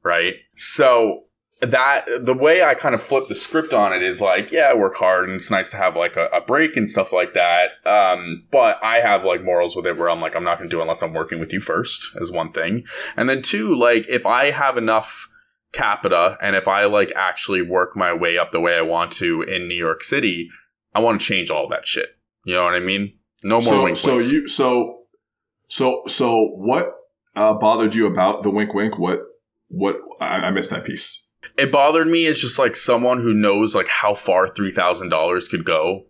Right? 0.02 0.34
So 0.54 1.25
that 1.60 2.04
the 2.20 2.34
way 2.34 2.62
I 2.62 2.74
kind 2.74 2.94
of 2.94 3.02
flip 3.02 3.28
the 3.28 3.34
script 3.34 3.72
on 3.72 3.92
it 3.92 4.02
is 4.02 4.20
like, 4.20 4.52
yeah, 4.52 4.68
I 4.70 4.74
work 4.74 4.96
hard 4.96 5.28
and 5.28 5.36
it's 5.36 5.50
nice 5.50 5.70
to 5.70 5.78
have 5.78 5.96
like 5.96 6.16
a, 6.16 6.26
a 6.26 6.40
break 6.42 6.76
and 6.76 6.88
stuff 6.88 7.12
like 7.12 7.32
that. 7.32 7.70
Um, 7.86 8.44
but 8.50 8.78
I 8.82 8.98
have 8.98 9.24
like 9.24 9.42
morals 9.42 9.74
with 9.74 9.86
it 9.86 9.96
where 9.96 10.10
I'm 10.10 10.20
like, 10.20 10.36
I'm 10.36 10.44
not 10.44 10.58
going 10.58 10.68
to 10.68 10.74
do 10.74 10.80
it 10.80 10.82
unless 10.82 11.02
I'm 11.02 11.14
working 11.14 11.40
with 11.40 11.52
you 11.52 11.60
first, 11.60 12.10
is 12.16 12.30
one 12.30 12.52
thing. 12.52 12.84
And 13.16 13.28
then 13.28 13.40
two, 13.40 13.74
like, 13.74 14.06
if 14.08 14.26
I 14.26 14.50
have 14.50 14.76
enough 14.76 15.30
capita 15.72 16.36
and 16.40 16.56
if 16.56 16.68
I 16.68 16.84
like 16.84 17.12
actually 17.16 17.62
work 17.62 17.96
my 17.96 18.12
way 18.12 18.38
up 18.38 18.52
the 18.52 18.60
way 18.60 18.76
I 18.76 18.82
want 18.82 19.12
to 19.12 19.42
in 19.42 19.68
New 19.68 19.74
York 19.74 20.02
City, 20.02 20.48
I 20.94 21.00
want 21.00 21.20
to 21.20 21.26
change 21.26 21.50
all 21.50 21.68
that 21.68 21.86
shit. 21.86 22.16
You 22.44 22.54
know 22.54 22.64
what 22.64 22.74
I 22.74 22.80
mean? 22.80 23.14
No 23.42 23.56
more 23.56 23.62
so 23.62 23.84
wink 23.84 23.96
so 23.96 24.16
winks. 24.16 24.30
you 24.30 24.48
so 24.48 25.02
so 25.68 26.02
so 26.06 26.46
what 26.54 26.94
uh, 27.34 27.54
bothered 27.54 27.94
you 27.94 28.06
about 28.06 28.42
the 28.42 28.50
wink 28.50 28.72
wink? 28.74 28.98
What 28.98 29.20
what 29.68 29.96
I, 30.20 30.46
I 30.46 30.50
missed 30.50 30.70
that 30.70 30.84
piece. 30.84 31.25
It 31.58 31.72
bothered 31.72 32.06
me 32.06 32.26
as 32.26 32.40
just 32.40 32.58
like 32.58 32.76
someone 32.76 33.20
who 33.20 33.32
knows 33.34 33.74
like 33.74 33.88
how 33.88 34.14
far 34.14 34.48
three 34.48 34.70
thousand 34.72 35.08
dollars 35.08 35.48
could 35.48 35.64
go 35.64 36.06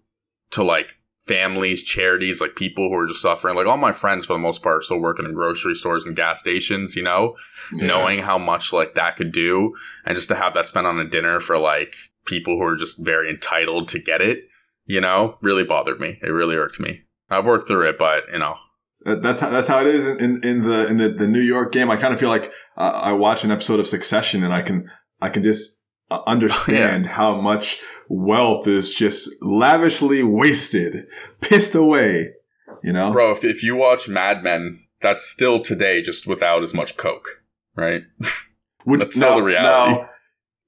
to 0.51 0.63
like 0.63 0.95
families, 1.27 1.83
charities, 1.83 2.41
like 2.41 2.55
people 2.55 2.89
who 2.89 2.95
are 2.95 3.07
just 3.09 3.21
suffering. 3.23 3.57
Like 3.57 3.67
all 3.67 3.77
my 3.77 3.91
friends 3.93 4.25
for 4.27 4.35
the 4.35 4.39
most 4.39 4.63
part 4.63 4.77
are 4.79 4.83
still 4.83 5.01
working 5.01 5.25
in 5.25 5.35
grocery 5.35 5.75
stores 5.75 6.05
and 6.05 6.15
gas 6.15 6.39
stations, 6.41 6.95
you 6.95 7.03
know, 7.03 7.35
Yeah. 7.73 7.89
knowing 7.89 8.21
how 8.21 8.39
much 8.39 8.73
like 8.73 8.95
that 8.95 9.17
could 9.17 9.33
do 9.33 9.75
and 10.05 10.15
just 10.17 10.29
to 10.29 10.37
have 10.37 10.55
that 10.55 10.67
spent 10.67 10.87
on 10.87 11.01
a 11.01 11.09
dinner 11.09 11.41
for 11.41 11.59
like 11.59 11.95
people 12.27 12.57
who 12.57 12.63
are 12.65 12.77
just 12.77 12.99
very 13.05 13.29
entitled 13.29 13.89
to 13.89 13.99
get 13.99 14.21
it, 14.21 14.45
you 14.85 15.01
know, 15.01 15.37
really 15.43 15.65
bothered 15.65 15.99
me. 15.99 16.19
It 16.23 16.29
really 16.29 16.55
irked 16.57 16.79
me. 16.79 17.03
I've 17.29 17.45
worked 17.45 17.67
through 17.67 17.89
it, 17.89 17.99
but 17.99 18.23
you 18.33 18.39
know, 18.39 18.55
That's 19.05 19.41
how, 19.41 19.51
that's 19.51 19.67
how 19.69 19.81
it 19.81 19.89
is 19.89 20.07
in, 20.07 20.45
in 20.45 20.63
the 20.63 20.87
in 20.87 20.97
the, 20.97 21.09
the 21.09 21.27
New 21.29 21.41
York 21.41 21.73
game. 21.73 21.91
I 21.91 21.97
kind 21.97 22.15
of 22.15 22.21
feel 22.21 22.29
like 22.29 22.53
uh, 22.77 23.01
I 23.03 23.13
watch 23.15 23.43
an 23.43 23.51
episode 23.51 23.81
of 23.81 23.89
Succession 23.89 24.45
and 24.45 24.53
I 24.53 24.63
can 24.63 24.89
I 25.21 25.29
can 25.29 25.43
just 25.43 25.81
uh, 26.11 26.21
understand 26.27 27.07
how 27.07 27.41
much 27.41 27.81
wealth 28.09 28.67
is 28.67 28.95
just 28.95 29.29
lavishly 29.43 30.23
wasted, 30.23 31.07
pissed 31.41 31.75
away. 31.75 32.33
You 32.83 32.93
know, 32.93 33.13
bro, 33.13 33.33
if, 33.33 33.45
if 33.45 33.63
you 33.63 33.75
watch 33.77 34.07
Mad 34.09 34.43
Men, 34.45 34.85
that's 35.01 35.23
still 35.25 35.61
today 35.61 36.03
just 36.03 36.27
without 36.27 36.63
as 36.63 36.73
much 36.75 36.97
coke, 36.97 37.43
right? 37.75 38.03
Would- 38.87 39.01
That's 39.01 39.17
still 39.17 39.37
the 39.37 39.43
reality. 39.43 39.95
now, 40.01 40.09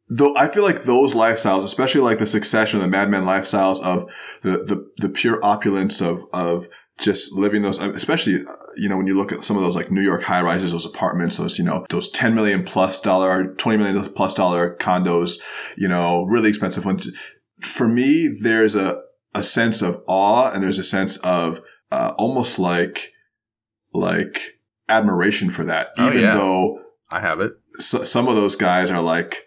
though 0.08 0.34
I 0.36 0.48
feel 0.50 0.64
like 0.64 0.82
those 0.84 1.14
lifestyles, 1.14 1.64
especially 1.64 2.00
like 2.00 2.18
the 2.18 2.26
Succession, 2.26 2.78
of 2.78 2.82
the 2.82 2.88
Mad 2.88 3.10
Men 3.10 3.24
lifestyles 3.24 3.80
of 3.82 4.10
the 4.42 4.64
the, 4.64 4.90
the 4.98 5.08
pure 5.08 5.38
opulence 5.44 6.00
of 6.00 6.22
of 6.32 6.66
just 6.98 7.32
living 7.32 7.62
those, 7.62 7.78
especially 7.80 8.44
uh, 8.46 8.52
you 8.76 8.88
know 8.88 8.96
when 8.96 9.06
you 9.06 9.16
look 9.16 9.32
at 9.32 9.44
some 9.44 9.56
of 9.56 9.62
those 9.62 9.76
like 9.76 9.90
New 9.90 10.02
York 10.02 10.22
high 10.22 10.42
rises, 10.42 10.72
those 10.72 10.84
apartments, 10.86 11.36
those 11.36 11.58
you 11.58 11.64
know 11.64 11.86
those 11.90 12.10
ten 12.10 12.34
million 12.34 12.64
plus 12.64 13.00
dollar, 13.00 13.54
twenty 13.54 13.78
million 13.78 14.12
plus 14.12 14.34
dollar 14.34 14.76
condos, 14.76 15.38
you 15.76 15.88
know, 15.88 16.24
really 16.24 16.48
expensive 16.48 16.84
ones. 16.84 17.08
For 17.60 17.88
me, 17.88 18.28
there's 18.40 18.74
a 18.76 19.00
a 19.34 19.42
sense 19.42 19.82
of 19.82 20.02
awe 20.08 20.50
and 20.52 20.62
there's 20.62 20.78
a 20.78 20.84
sense 20.84 21.16
of 21.18 21.60
uh, 21.92 22.12
almost 22.18 22.58
like 22.58 23.12
like 23.92 24.40
admiration 24.88 25.50
for 25.50 25.64
that, 25.64 25.88
Oh, 25.98 26.08
even 26.08 26.20
yeah. 26.20 26.34
though 26.34 26.80
I 27.10 27.20
have 27.20 27.40
it. 27.40 27.52
so, 27.78 28.04
some 28.04 28.28
of 28.28 28.36
those 28.36 28.56
guys 28.56 28.90
are 28.90 29.00
like, 29.02 29.44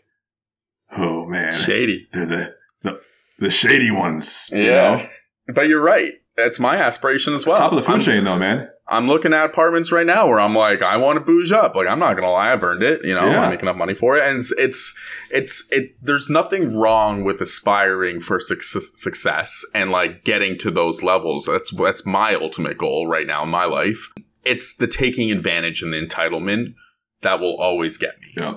oh 0.97 1.26
man, 1.26 1.54
Shady. 1.54 2.08
they're 2.14 2.26
the, 2.26 2.56
the 2.84 3.02
the 3.39 3.52
shady 3.52 3.91
ones. 3.91 4.49
you 4.54 4.68
know? 4.68 5.08
But 5.54 5.68
you're 5.68 5.82
right. 5.84 6.14
That's 6.38 6.60
my 6.60 6.78
aspiration 6.78 7.34
as 7.34 7.42
It's 7.42 7.48
well. 7.50 7.58
top 7.60 7.72
of 7.72 7.76
the 7.78 7.84
food 7.84 7.96
I'm, 7.96 8.00
chain, 8.00 8.24
though, 8.24 8.38
man. 8.38 8.68
I'm 8.88 9.08
looking 9.08 9.34
at 9.34 9.46
apartments 9.46 9.92
right 9.92 10.06
now 10.06 10.28
where 10.28 10.40
I'm 10.40 10.56
like, 10.56 10.82
I 10.82 10.98
want 10.98 11.18
to 11.18 11.24
bouge 11.24 11.52
up. 11.52 11.76
Like, 11.76 11.88
I'm 11.88 12.00
not 12.00 12.16
gonna 12.16 12.32
lie, 12.32 12.52
I've 12.52 12.64
earned 12.64 12.84
it. 12.84 13.04
You 13.06 13.14
know, 13.14 13.28
Yeah. 13.28 13.42
I 13.44 13.50
make 13.50 13.62
enough 13.62 13.76
money 13.78 13.94
for 13.94 14.18
it, 14.18 14.24
and 14.24 14.40
it's 14.40 14.52
it's 14.58 14.98
it's 15.30 15.68
it. 15.72 15.92
There's 16.02 16.30
nothing 16.30 16.78
wrong 16.78 17.24
with 17.24 17.40
aspiring 17.42 18.20
for 18.22 18.40
suc- 18.40 18.64
success 18.64 19.64
and 19.74 19.92
like 19.92 20.24
getting 20.24 20.58
to 20.60 20.72
those 20.72 21.04
levels. 21.04 21.46
That's 21.46 21.72
that's 21.72 22.06
my 22.06 22.34
ultimate 22.36 22.78
goal 22.78 23.08
right 23.08 23.28
now 23.28 23.44
in 23.44 23.50
my 23.50 23.66
life. 23.66 24.10
It's 24.44 24.74
the 24.76 24.88
taking 24.88 25.32
advantage 25.32 25.82
and 25.82 25.94
the 25.94 26.06
entitlement 26.06 26.74
that 27.22 27.40
will 27.40 27.56
always 27.60 27.98
get 27.98 28.20
me. 28.20 28.34
Yeah. 28.36 28.56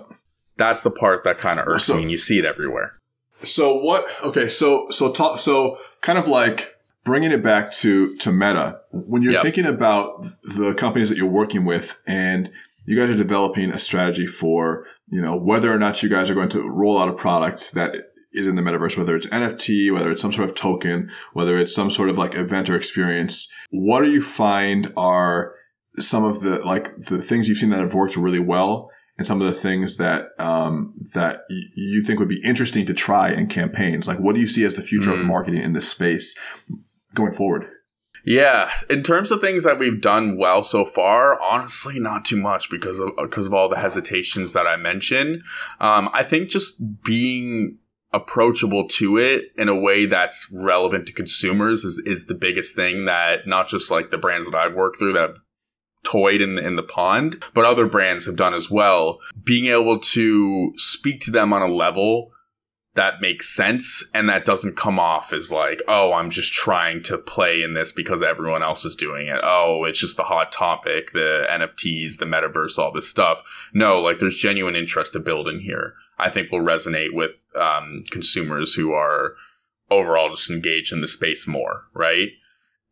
That's 0.56 0.82
the 0.82 0.90
part 0.90 1.24
that 1.24 1.38
kind 1.38 1.60
of 1.60 1.66
irks 1.68 1.84
So- 1.84 1.96
me, 1.96 2.02
and 2.02 2.10
you 2.10 2.18
see 2.18 2.38
it 2.38 2.44
everywhere. 2.44 2.98
So 3.42 3.74
what? 3.76 4.06
Okay, 4.22 4.48
so 4.48 4.88
so 4.90 5.12
talk. 5.12 5.38
So 5.38 5.78
kind 6.00 6.18
of 6.18 6.26
like 6.26 6.73
bringing 7.04 7.30
it 7.32 7.42
back 7.42 7.72
to 7.72 8.16
to 8.16 8.32
Meta. 8.32 8.80
When 8.90 9.22
you're 9.22 9.32
Yep. 9.34 9.42
thinking 9.42 9.66
about 9.66 10.20
the 10.42 10.74
companies 10.74 11.08
that 11.10 11.18
you're 11.18 11.26
working 11.26 11.64
with, 11.64 11.98
and 12.06 12.50
you 12.86 12.98
guys 12.98 13.08
are 13.10 13.16
developing 13.16 13.70
a 13.70 13.78
strategy 13.78 14.26
for 14.26 14.86
you 15.08 15.20
know 15.20 15.36
whether 15.36 15.72
or 15.72 15.78
not 15.78 16.02
you 16.02 16.08
guys 16.08 16.30
are 16.30 16.34
going 16.34 16.48
to 16.50 16.62
roll 16.68 16.98
out 16.98 17.08
a 17.08 17.12
product 17.14 17.72
that 17.74 17.96
is 18.32 18.48
in 18.48 18.56
the 18.56 18.62
metaverse, 18.62 18.98
whether 18.98 19.14
it's 19.14 19.28
NFT, 19.28 19.92
whether 19.92 20.10
it's 20.10 20.20
some 20.20 20.32
sort 20.32 20.48
of 20.48 20.56
token, 20.56 21.08
whether 21.34 21.56
it's 21.56 21.74
some 21.74 21.90
sort 21.90 22.08
of 22.08 22.18
like 22.18 22.34
event 22.34 22.68
or 22.68 22.74
experience. 22.76 23.52
What 23.70 24.00
do 24.00 24.10
you 24.10 24.20
find 24.22 24.92
are 24.96 25.54
some 25.98 26.24
of 26.24 26.40
the 26.40 26.58
like 26.64 26.96
the 26.96 27.22
things 27.22 27.48
you've 27.48 27.58
seen 27.58 27.70
that 27.70 27.78
have 27.78 27.94
worked 27.94 28.16
really 28.16 28.40
well 28.40 28.90
and 29.16 29.24
some 29.24 29.40
of 29.40 29.46
the 29.46 29.52
things 29.52 29.98
that 29.98 30.30
um, 30.40 30.94
that 31.14 31.42
y- 31.48 31.62
you 31.76 32.02
think 32.02 32.18
would 32.18 32.28
be 32.28 32.42
interesting 32.44 32.84
to 32.86 32.94
try 32.94 33.30
in 33.30 33.46
campaigns? 33.46 34.08
Like, 34.08 34.18
what 34.18 34.34
do 34.34 34.40
you 34.40 34.48
see 34.48 34.64
as 34.64 34.74
the 34.74 34.82
future 34.82 35.12
of 35.12 35.20
Mm. 35.20 35.26
marketing 35.26 35.62
in 35.62 35.72
this 35.72 35.88
space 35.88 36.36
going 37.14 37.32
forward? 37.32 37.68
Yeah, 38.26 38.70
in 38.88 39.02
terms 39.02 39.30
of 39.30 39.40
things 39.40 39.64
that 39.64 39.78
we've 39.78 40.00
done 40.00 40.38
well 40.38 40.62
so 40.62 40.84
far, 40.84 41.40
honestly, 41.42 42.00
not 42.00 42.24
too 42.24 42.40
much 42.40 42.70
because 42.70 42.98
of 42.98 43.10
because 43.18 43.46
of 43.46 43.52
all 43.52 43.68
the 43.68 43.78
hesitations 43.78 44.54
that 44.54 44.66
I 44.66 44.76
mentioned. 44.76 45.42
Um, 45.78 46.08
I 46.12 46.22
think 46.22 46.48
just 46.48 47.02
being 47.04 47.78
approachable 48.14 48.88
to 48.88 49.18
it 49.18 49.46
in 49.56 49.68
a 49.68 49.74
way 49.74 50.06
that's 50.06 50.50
relevant 50.54 51.06
to 51.06 51.12
consumers 51.12 51.84
is 51.84 52.02
is 52.06 52.26
the 52.26 52.34
biggest 52.34 52.74
thing 52.74 53.04
that 53.04 53.46
not 53.46 53.68
just 53.68 53.90
like 53.90 54.10
the 54.10 54.18
brands 54.18 54.50
that 54.50 54.56
I've 54.56 54.74
worked 54.74 54.98
through 54.98 55.12
that 55.14 55.28
have 55.28 55.38
toyed 56.04 56.40
in 56.40 56.54
the, 56.54 56.66
in 56.66 56.76
the 56.76 56.82
pond, 56.82 57.42
but 57.52 57.64
other 57.64 57.86
brands 57.86 58.24
have 58.26 58.36
done 58.36 58.54
as 58.54 58.70
well. 58.70 59.18
Being 59.42 59.66
able 59.66 59.98
to 60.00 60.72
speak 60.76 61.20
to 61.22 61.30
them 61.30 61.52
on 61.52 61.62
a 61.62 61.74
level 61.74 62.30
that 62.94 63.20
makes 63.20 63.48
sense 63.48 64.04
and 64.14 64.28
that 64.28 64.44
doesn't 64.44 64.76
come 64.76 65.00
off 65.00 65.32
as 65.32 65.50
like, 65.50 65.82
oh, 65.88 66.12
I'm 66.12 66.30
just 66.30 66.52
trying 66.52 67.02
to 67.04 67.18
play 67.18 67.62
in 67.62 67.74
this 67.74 67.92
because 67.92 68.22
everyone 68.22 68.62
else 68.62 68.84
is 68.84 68.94
doing 68.94 69.26
it. 69.26 69.40
Oh, 69.42 69.84
it's 69.84 69.98
just 69.98 70.16
the 70.16 70.22
hot 70.22 70.52
topic, 70.52 71.12
the 71.12 71.44
NFTs, 71.50 72.18
the 72.18 72.24
metaverse, 72.24 72.78
all 72.78 72.92
this 72.92 73.08
stuff. 73.08 73.42
No, 73.74 74.00
like 74.00 74.20
there's 74.20 74.38
genuine 74.38 74.76
interest 74.76 75.12
to 75.14 75.20
build 75.20 75.48
in 75.48 75.60
here. 75.60 75.94
I 76.18 76.30
think 76.30 76.52
will 76.52 76.60
resonate 76.60 77.12
with 77.12 77.32
um, 77.56 78.04
consumers 78.10 78.74
who 78.74 78.92
are 78.92 79.34
overall 79.90 80.30
just 80.30 80.50
engaged 80.50 80.92
in 80.92 81.00
the 81.00 81.08
space 81.08 81.46
more, 81.48 81.86
right? 81.94 82.28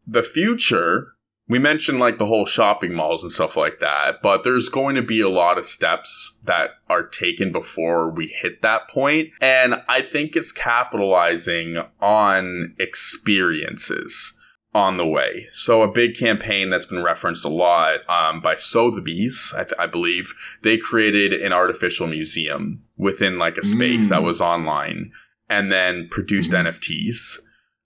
The 0.07 0.24
future 0.24 1.12
we 1.53 1.59
mentioned 1.59 2.00
like 2.00 2.16
the 2.16 2.24
whole 2.24 2.46
shopping 2.46 2.94
malls 2.94 3.22
and 3.22 3.30
stuff 3.30 3.59
like 3.59 3.78
that, 3.80 4.22
but 4.22 4.42
there's 4.42 4.70
going 4.70 4.96
to 4.96 5.03
be 5.03 5.20
a 5.20 5.28
lot 5.28 5.59
of 5.59 5.66
steps 5.66 6.38
that 6.44 6.70
are 6.88 7.07
taken 7.07 7.53
before 7.53 8.11
we 8.11 8.28
hit 8.28 8.62
that 8.62 8.88
point. 8.88 9.28
And 9.38 9.82
I 9.86 10.00
think 10.00 10.34
it's 10.34 10.50
capitalizing 10.50 11.76
on 12.00 12.74
experiences 12.78 14.32
on 14.74 14.96
the 14.96 15.07
way. 15.07 15.48
So 15.53 15.82
a 15.82 15.92
big 15.92 16.16
campaign 16.16 16.70
that's 16.70 16.86
been 16.86 17.03
referenced 17.03 17.44
a 17.44 17.50
lot 17.50 18.09
um, 18.09 18.40
by 18.40 18.57
Sotheby's, 18.57 19.53
I, 19.55 19.64
th- 19.64 19.74
I, 19.78 19.86
believe, 19.86 20.32
they 20.62 20.78
created 20.78 21.34
an 21.34 21.53
artificial 21.53 22.07
museum 22.07 22.82
within 22.96 23.38
like 23.38 23.59
a 23.59 23.66
space 23.66 24.07
mm. 24.07 24.09
that 24.09 24.22
was 24.22 24.40
online 24.40 25.12
and 25.50 25.70
then 25.70 26.09
produced 26.11 26.53
mm-hmm. 26.53 26.66
NFTs 26.66 27.40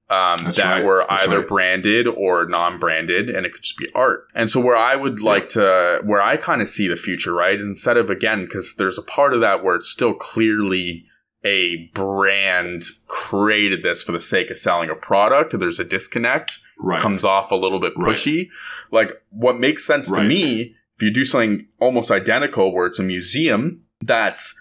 um, 0.09 0.37
that 0.45 0.59
right. 0.59 0.85
were 0.85 1.05
That's 1.09 1.25
either 1.25 1.41
right. 1.41 1.49
branded 1.49 2.07
or 2.07 2.47
non-branded, 2.47 3.29
and 3.29 3.45
it 3.45 3.53
could 3.53 3.63
just 3.63 3.77
be 3.77 3.89
art. 3.95 4.29
And 4.35 4.51
so, 4.51 4.61
where 4.61 4.77
I 4.77 4.95
would 4.95 5.21
like 5.21 5.49
to, 5.51 6.01
where 6.05 6.23
I 6.23 6.37
kind 6.37 6.63
of 6.63 6.69
see 6.69 6.87
the 6.87 6.97
future, 6.97 7.33
right, 7.33 7.59
instead 7.59 7.97
of 7.97 8.09
again, 8.09 8.45
because 8.45 8.77
there's 8.77 8.99
a 8.99 9.03
part 9.03 9.35
of 9.35 9.41
that 9.41 9.65
where 9.65 9.75
it's 9.75 9.89
still 9.89 10.15
clearly 10.15 11.07
a 11.45 11.91
brand 11.95 12.85
created 13.07 13.83
this 13.83 14.03
for 14.03 14.13
the 14.13 14.21
sake 14.21 14.51
of 14.51 14.59
selling 14.59 14.91
a 14.91 14.95
product. 14.95 15.59
There's 15.59 15.81
a 15.81 15.85
disconnect. 15.85 16.61
Right. 16.79 17.01
Comes 17.01 17.25
off 17.25 17.51
a 17.51 17.55
little 17.55 17.81
bit 17.81 17.95
pushy. 17.95 18.49
Like 18.91 19.13
what 19.31 19.59
makes 19.59 19.87
sense 19.87 20.11
to 20.11 20.23
me, 20.23 20.75
if 20.97 21.03
you 21.03 21.11
do 21.11 21.25
something 21.25 21.67
almost 21.81 22.11
identical, 22.11 22.73
where 22.73 22.87
it's 22.87 22.99
a 22.99 23.03
museum 23.03 23.83
that's 24.03 24.55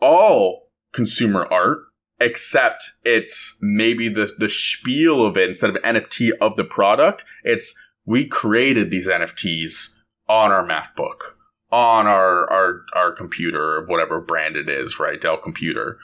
all 0.00 0.68
consumer 0.92 1.46
art 1.50 1.80
except 2.20 2.92
it's 3.04 3.58
maybe 3.60 4.08
the 4.08 4.32
the 4.38 4.48
spiel 4.48 5.24
of 5.24 5.36
it 5.36 5.48
instead 5.48 5.70
of 5.70 5.82
NFT 5.82 6.30
of 6.40 6.56
the 6.56 6.64
product. 6.64 7.24
It's 7.44 7.74
we 8.04 8.26
created 8.26 8.90
these 8.90 9.08
NFTs 9.08 9.94
on 10.28 10.52
our 10.52 10.66
MacBook, 10.66 11.34
on 11.70 12.06
our 12.06 12.50
our 12.50 12.82
our 12.94 13.12
computer 13.12 13.76
of 13.76 13.88
whatever 13.88 14.20
brand 14.20 14.56
it 14.56 14.68
is, 14.68 14.98
right? 14.98 15.20
Dell 15.20 15.36
computer. 15.36 15.98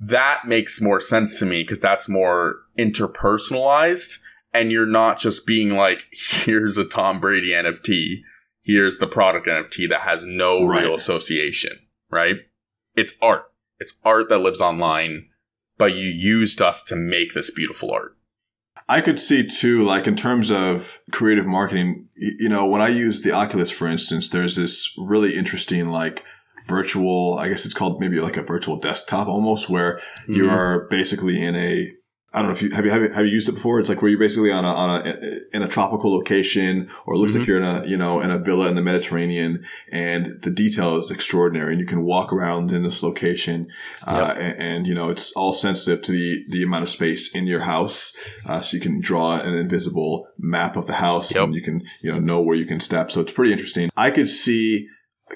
That 0.00 0.42
makes 0.46 0.80
more 0.80 1.00
sense 1.00 1.38
to 1.38 1.46
me 1.46 1.62
because 1.62 1.80
that's 1.80 2.08
more 2.08 2.56
interpersonalized 2.78 4.18
and 4.54 4.70
you're 4.70 4.86
not 4.86 5.18
just 5.18 5.46
being 5.46 5.70
like, 5.70 6.06
here's 6.12 6.78
a 6.78 6.84
Tom 6.84 7.20
Brady 7.20 7.50
NFT, 7.50 8.20
here's 8.62 8.98
the 8.98 9.06
product 9.06 9.48
NFT 9.48 9.88
that 9.90 10.02
has 10.02 10.24
no 10.24 10.64
right. 10.64 10.84
real 10.84 10.94
association, 10.94 11.72
right? 12.08 12.36
It's 12.94 13.14
art. 13.20 13.46
It's 13.80 13.94
art 14.04 14.28
that 14.28 14.38
lives 14.38 14.60
online 14.60 15.26
but 15.76 15.94
you 15.94 16.06
used 16.08 16.60
us 16.60 16.82
to 16.84 16.96
make 16.96 17.34
this 17.34 17.50
beautiful 17.50 17.90
art. 17.90 18.16
I 18.88 19.00
could 19.00 19.18
see 19.18 19.46
too, 19.46 19.82
like 19.82 20.06
in 20.06 20.16
terms 20.16 20.50
of 20.50 21.00
creative 21.10 21.46
marketing, 21.46 22.08
you 22.16 22.48
know, 22.48 22.66
when 22.66 22.82
I 22.82 22.88
use 22.88 23.22
the 23.22 23.32
Oculus, 23.32 23.70
for 23.70 23.88
instance, 23.88 24.28
there's 24.28 24.56
this 24.56 24.94
really 24.98 25.36
interesting, 25.36 25.88
like, 25.88 26.22
virtual, 26.68 27.38
I 27.38 27.48
guess 27.48 27.64
it's 27.64 27.74
called 27.74 28.00
maybe 28.00 28.20
like 28.20 28.36
a 28.36 28.42
virtual 28.42 28.78
desktop 28.78 29.26
almost, 29.26 29.68
where 29.68 30.00
mm-hmm. 30.22 30.34
you 30.34 30.50
are 30.50 30.86
basically 30.88 31.42
in 31.42 31.56
a 31.56 31.90
I 32.34 32.38
don't 32.38 32.48
know 32.48 32.56
if 32.56 32.62
you 32.62 32.70
have 32.70 32.84
you 32.84 32.90
have 32.90 33.02
you, 33.02 33.08
have 33.10 33.24
you 33.24 33.30
used 33.30 33.48
it 33.48 33.52
before. 33.52 33.78
It's 33.78 33.88
like 33.88 34.02
where 34.02 34.10
you're 34.10 34.18
basically 34.18 34.50
on 34.50 34.64
a 34.64 34.68
on 34.68 35.06
a 35.06 35.16
in 35.52 35.62
a 35.62 35.68
tropical 35.68 36.12
location, 36.12 36.90
or 37.06 37.14
it 37.14 37.18
looks 37.18 37.30
mm-hmm. 37.30 37.40
like 37.40 37.48
you're 37.48 37.58
in 37.58 37.64
a 37.64 37.86
you 37.86 37.96
know 37.96 38.20
in 38.20 38.32
a 38.32 38.38
villa 38.38 38.68
in 38.68 38.74
the 38.74 38.82
Mediterranean, 38.82 39.64
and 39.92 40.42
the 40.42 40.50
detail 40.50 40.96
is 40.96 41.12
extraordinary, 41.12 41.72
and 41.72 41.80
you 41.80 41.86
can 41.86 42.02
walk 42.02 42.32
around 42.32 42.72
in 42.72 42.82
this 42.82 43.04
location, 43.04 43.68
uh, 44.08 44.34
and, 44.36 44.58
and, 44.58 44.86
you 44.88 44.94
know 44.94 45.10
it's 45.10 45.30
all 45.32 45.52
sensitive 45.52 46.02
to 46.02 46.12
the 46.12 46.44
the 46.48 46.62
amount 46.64 46.82
of 46.82 46.90
space 46.90 47.32
in 47.36 47.46
your 47.46 47.60
house, 47.60 48.16
uh, 48.48 48.60
so 48.60 48.76
you 48.76 48.82
can 48.82 49.00
draw 49.00 49.38
an 49.40 49.54
invisible 49.54 50.26
map 50.36 50.76
of 50.76 50.88
the 50.88 50.94
house, 50.94 51.32
yep. 51.32 51.44
and 51.44 51.54
you 51.54 51.62
can 51.62 51.82
you 52.02 52.10
know 52.10 52.18
know 52.18 52.42
where 52.42 52.56
you 52.56 52.66
can 52.66 52.80
step. 52.80 53.12
So 53.12 53.20
it's 53.20 53.32
pretty 53.32 53.52
interesting. 53.52 53.90
I 53.96 54.10
could 54.10 54.28
see 54.28 54.88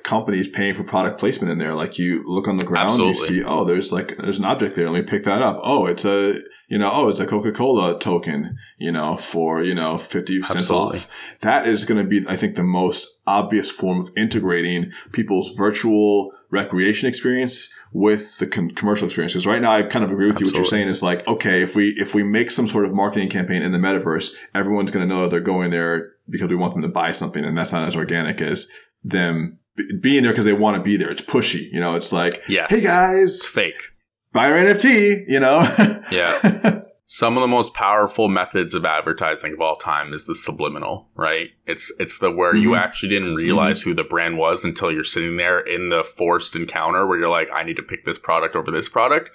companies 0.03 0.49
paying 0.49 0.75
for 0.75 0.83
product 0.83 1.19
placement 1.19 1.53
in 1.53 1.59
there. 1.59 1.75
Like 1.75 1.97
you 1.97 2.25
look 2.27 2.49
on 2.49 2.57
the 2.57 2.65
ground, 2.65 3.01
Absolutely. 3.01 3.37
you 3.37 3.43
see, 3.43 3.45
oh, 3.45 3.65
there's 3.65 3.93
like 3.93 4.19
there's 4.19 4.39
an 4.41 4.45
object 4.45 4.75
there. 4.75 4.91
Let 4.91 5.05
me 5.05 5.09
pick 5.09 5.25
that 5.25 5.43
up. 5.43 5.61
Oh, 5.63 5.87
it's 5.87 6.05
a 6.05 6.41
you 6.69 6.77
know, 6.77 6.91
oh, 6.93 7.09
it's 7.09 7.19
a 7.19 7.27
Coca 7.27 7.51
Cola 7.51 7.99
token, 7.99 8.59
you 8.77 8.93
know, 8.93 9.17
for, 9.17 9.65
you 9.65 9.75
know, 9.75 9.97
50 9.97 10.43
cents 10.43 10.57
Absolutely. 10.57 10.99
off. 10.99 11.09
That 11.41 11.67
is 11.67 11.85
going 11.85 12.03
to 12.03 12.09
be, 12.09 12.29
I 12.29 12.37
think, 12.37 12.57
the 12.57 12.63
most 12.63 13.09
obvious 13.27 13.71
form 13.71 14.01
of 14.01 14.11
integrating 14.17 14.93
people's 15.13 15.51
virtual 15.53 16.33
recreation 16.51 17.09
experience 17.09 17.73
with 17.93 18.37
the 18.37 18.47
con- 18.47 18.71
commercial 18.73 19.07
experience. 19.07 19.33
Because 19.33 19.47
right 19.47 19.63
now, 19.63 19.73
I 19.73 19.83
kind 19.83 20.05
of 20.05 20.11
agree 20.11 20.27
with 20.27 20.37
Absolutely. 20.37 20.59
you. 20.59 20.63
What 20.63 20.71
you're 20.71 20.79
saying 20.79 20.89
is 20.89 21.03
like, 21.03 21.27
okay, 21.27 21.63
if 21.63 21.75
we, 21.75 21.89
if 21.97 22.15
we 22.15 22.23
make 22.23 22.51
some 22.51 22.69
sort 22.69 22.85
of 22.85 22.93
marketing 22.93 23.31
campaign 23.31 23.63
in 23.63 23.73
the 23.73 23.79
metaverse, 23.79 24.35
everyone's 24.55 24.91
going 24.91 25.09
to 25.09 25.15
know 25.15 25.23
that 25.23 25.31
they're 25.31 25.41
going 25.41 25.71
there 25.71 26.13
because 26.29 26.51
we 26.51 26.57
want 26.57 26.75
them 26.75 26.83
to 26.83 26.89
buy 26.89 27.13
something. 27.13 27.45
And 27.45 27.57
that's 27.57 27.73
not 27.73 27.89
as 27.89 27.97
organic 27.97 28.43
as 28.43 28.71
them 29.03 29.59
being 30.01 30.23
there 30.23 30.33
because 30.33 30.45
they 30.45 30.53
want 30.53 30.77
to 30.77 30.83
be 30.83 30.99
there. 30.99 31.11
It's 31.11 31.23
pushy. 31.23 31.73
You 31.73 31.81
know, 31.81 31.95
it's 31.95 32.13
like, 32.13 32.43
yes. 32.47 32.69
hey 32.69 32.83
guys, 32.83 33.37
it's 33.37 33.47
fake 33.47 33.91
buy 34.39 34.51
our 34.53 34.57
NFT, 34.57 35.29
you 35.29 35.41
know? 35.41 35.61
yeah. 36.13 36.83
Some 37.07 37.37
of 37.37 37.41
the 37.41 37.49
most 37.49 37.75
powerful 37.75 38.29
methods 38.29 38.75
of 38.75 38.85
advertising 38.85 39.55
of 39.55 39.61
all 39.61 39.77
time 39.77 40.13
is 40.13 40.27
the 40.27 40.35
subliminal, 40.35 41.09
right? 41.17 41.49
It's 41.67 41.91
it's 41.99 42.19
the 42.19 42.31
where 42.31 42.53
mm-hmm. 42.53 42.63
you 42.63 42.75
actually 42.77 43.09
didn't 43.09 43.35
realize 43.35 43.81
mm-hmm. 43.81 43.91
who 43.91 43.97
the 43.97 44.05
brand 44.05 44.37
was 44.37 44.65
until 44.65 44.93
you're 44.93 45.05
sitting 45.05 45.39
there 45.39 45.59
in 45.59 45.89
the 45.89 46.05
forced 46.05 46.55
encounter 46.55 47.07
where 47.07 47.19
you're 47.19 47.29
like, 47.29 47.49
I 47.51 47.65
need 47.65 47.77
to 47.77 47.83
pick 47.83 48.05
this 48.05 48.19
product 48.19 48.55
over 48.55 48.71
this 48.71 48.89
product. 48.89 49.31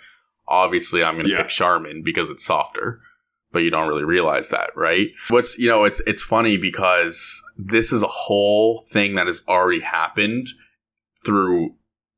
Obviously, 0.47 1.04
I'm 1.04 1.16
going 1.16 1.26
to 1.26 1.32
yeah. 1.32 1.41
pick 1.41 1.49
Charmin 1.49 2.04
because 2.04 2.30
it's 2.30 2.45
softer, 2.45 3.01
but 3.51 3.60
you 3.60 3.72
don't 3.72 3.89
really 3.89 4.04
realize 4.04 4.49
that, 4.49 4.70
right? 4.76 5.10
What's 5.30 5.58
you 5.58 5.68
know, 5.68 5.84
it's 5.84 5.99
it's 6.06 6.22
funny 6.22 6.58
because 6.58 7.41
this 7.58 7.91
is 7.91 8.04
a 8.04 8.08
whole 8.08 8.86
thing 8.91 9.16
that 9.16 9.26
has 9.26 9.41
already 9.47 9.82
happened 9.82 10.47
through 11.26 11.74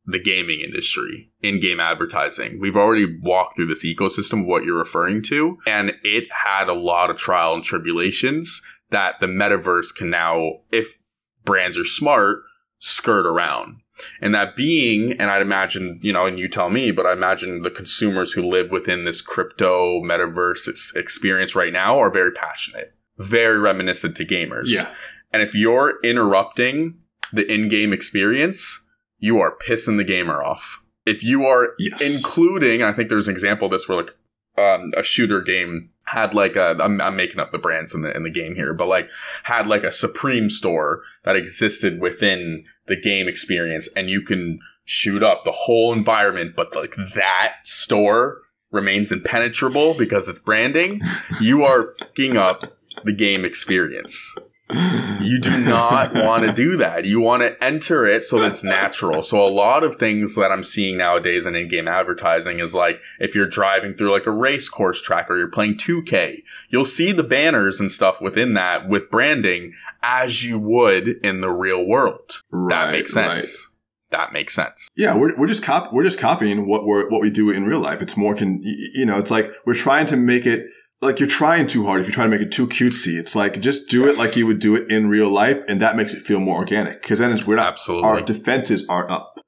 the 0.05 0.19
gaming 0.19 0.59
industry 0.59 1.31
in 1.41 1.59
game 1.59 1.79
advertising. 1.79 2.59
We've 2.59 2.75
already 2.75 3.17
walked 3.21 3.55
through 3.55 3.67
this 3.67 3.85
ecosystem 3.85 4.41
of 4.41 4.45
what 4.45 4.63
you're 4.63 4.77
referring 4.77 5.23
to, 5.23 5.57
and 5.67 5.93
it 6.03 6.25
had 6.45 6.69
a 6.69 6.73
lot 6.73 7.09
of 7.09 7.17
trial 7.17 7.55
and 7.55 7.63
tribulations 7.63 8.61
that 8.91 9.19
the 9.19 9.27
metaverse 9.27 9.93
can 9.95 10.09
now, 10.09 10.59
if 10.71 10.99
brands 11.43 11.77
are 11.77 11.85
smart, 11.85 12.43
skirt 12.79 13.25
around. 13.25 13.77
And 14.21 14.35
that 14.35 14.55
being, 14.55 15.13
and 15.13 15.31
I'd 15.31 15.41
imagine, 15.41 15.99
you 16.01 16.11
know, 16.11 16.25
and 16.25 16.37
you 16.37 16.49
tell 16.49 16.69
me, 16.69 16.91
but 16.91 17.05
I 17.05 17.13
imagine 17.13 17.61
the 17.61 17.71
consumers 17.71 18.33
who 18.33 18.43
live 18.43 18.69
within 18.69 19.05
this 19.05 19.21
crypto 19.21 20.01
metaverse 20.01 20.95
experience 20.95 21.55
right 21.55 21.71
now 21.71 21.99
are 21.99 22.11
very 22.11 22.31
passionate, 22.31 22.93
very 23.17 23.57
reminiscent 23.57 24.17
to 24.17 24.25
gamers. 24.25 24.65
Yeah. 24.67 24.93
And 25.31 25.41
if 25.41 25.55
you're 25.55 25.99
interrupting 26.03 26.99
the 27.31 27.51
in 27.51 27.69
game 27.69 27.93
experience, 27.93 28.84
you 29.19 29.39
are 29.39 29.57
pissing 29.57 29.97
the 29.97 30.03
gamer 30.03 30.43
off. 30.43 30.81
If 31.05 31.23
you 31.23 31.45
are 31.45 31.73
yes. 31.77 32.01
including, 32.01 32.81
I 32.81 32.91
think 32.91 33.09
there's 33.09 33.27
an 33.27 33.33
example 33.33 33.67
of 33.67 33.71
this 33.71 33.87
where 33.87 33.97
like 33.97 34.15
um, 34.57 34.91
a 34.97 35.03
shooter 35.03 35.41
game 35.41 35.89
had 36.05 36.33
like 36.33 36.55
a 36.55 36.77
I'm, 36.79 37.01
I'm 37.01 37.15
making 37.15 37.39
up 37.39 37.51
the 37.51 37.57
brands 37.57 37.93
in 37.93 38.01
the 38.01 38.15
in 38.15 38.23
the 38.23 38.29
game 38.29 38.55
here, 38.55 38.73
but 38.73 38.87
like 38.87 39.09
had 39.43 39.67
like 39.67 39.83
a 39.83 39.91
Supreme 39.91 40.49
store 40.49 41.01
that 41.23 41.35
existed 41.35 41.99
within 41.99 42.63
the 42.87 42.99
game 42.99 43.27
experience, 43.27 43.87
and 43.95 44.09
you 44.09 44.21
can 44.21 44.59
shoot 44.85 45.23
up 45.23 45.43
the 45.43 45.51
whole 45.51 45.93
environment, 45.93 46.55
but 46.55 46.75
like 46.75 46.95
that 47.15 47.55
store 47.63 48.41
remains 48.71 49.11
impenetrable 49.11 49.95
because 49.97 50.27
it's 50.27 50.39
branding. 50.39 51.01
You 51.41 51.63
are 51.63 51.95
fucking 51.99 52.37
up 52.37 52.77
the 53.03 53.13
game 53.13 53.45
experience 53.45 54.35
you 54.71 55.39
do 55.39 55.57
not 55.63 56.13
want 56.15 56.43
to 56.45 56.53
do 56.53 56.77
that. 56.77 57.05
You 57.05 57.19
want 57.19 57.43
to 57.43 57.63
enter 57.63 58.05
it 58.05 58.23
so 58.23 58.39
that 58.39 58.47
it's 58.47 58.63
natural. 58.63 59.21
So 59.23 59.45
a 59.45 59.49
lot 59.49 59.83
of 59.83 59.95
things 59.95 60.35
that 60.35 60.51
I'm 60.51 60.63
seeing 60.63 60.97
nowadays 60.97 61.45
in 61.45 61.55
in-game 61.55 61.87
advertising 61.87 62.59
is 62.59 62.73
like 62.73 62.99
if 63.19 63.35
you're 63.35 63.47
driving 63.47 63.93
through 63.93 64.11
like 64.11 64.25
a 64.25 64.31
race 64.31 64.67
course 64.67 65.01
track 65.01 65.29
or 65.29 65.37
you're 65.37 65.47
playing 65.47 65.75
2K, 65.75 66.43
you'll 66.69 66.85
see 66.85 67.11
the 67.11 67.23
banners 67.23 67.79
and 67.79 67.91
stuff 67.91 68.21
within 68.21 68.53
that 68.53 68.89
with 68.89 69.11
branding 69.11 69.73
as 70.01 70.43
you 70.43 70.59
would 70.59 71.07
in 71.23 71.41
the 71.41 71.51
real 71.51 71.85
world. 71.85 72.41
Right, 72.49 72.85
that 72.85 72.91
makes 72.91 73.13
sense. 73.13 73.65
Right 73.67 73.71
that 74.11 74.31
makes 74.31 74.53
sense. 74.53 74.87
Yeah, 74.95 75.17
we're, 75.17 75.35
we're 75.37 75.47
just 75.47 75.63
cop- 75.63 75.91
we're 75.91 76.03
just 76.03 76.19
copying 76.19 76.67
what 76.67 76.85
we're 76.85 77.09
what 77.09 77.21
we 77.21 77.29
do 77.29 77.49
in 77.49 77.65
real 77.65 77.79
life. 77.79 78.01
It's 78.01 78.15
more 78.15 78.35
can 78.35 78.61
you 78.63 79.05
know, 79.05 79.17
it's 79.17 79.31
like 79.31 79.51
we're 79.65 79.73
trying 79.73 80.05
to 80.07 80.15
make 80.15 80.45
it 80.45 80.67
like 81.01 81.19
you're 81.19 81.29
trying 81.29 81.67
too 81.67 81.85
hard 81.85 82.01
if 82.01 82.07
you 82.07 82.13
try 82.13 82.23
to 82.23 82.29
make 82.29 82.41
it 82.41 82.51
too 82.51 82.67
cutesy. 82.67 83.17
It's 83.19 83.35
like 83.35 83.59
just 83.61 83.89
do 83.89 84.05
yes. 84.05 84.17
it 84.17 84.19
like 84.19 84.35
you 84.35 84.47
would 84.47 84.59
do 84.59 84.75
it 84.75 84.89
in 84.91 85.07
real 85.07 85.29
life, 85.29 85.61
and 85.67 85.81
that 85.81 85.95
makes 85.95 86.13
it 86.13 86.23
feel 86.23 86.39
more 86.39 86.57
organic. 86.57 87.01
Because 87.01 87.19
then 87.19 87.31
it's 87.31 87.45
we're 87.45 87.55
not 87.55 87.67
Absolutely. 87.67 88.09
our 88.09 88.21
defenses 88.21 88.85
aren't 88.87 89.11
up. 89.11 89.39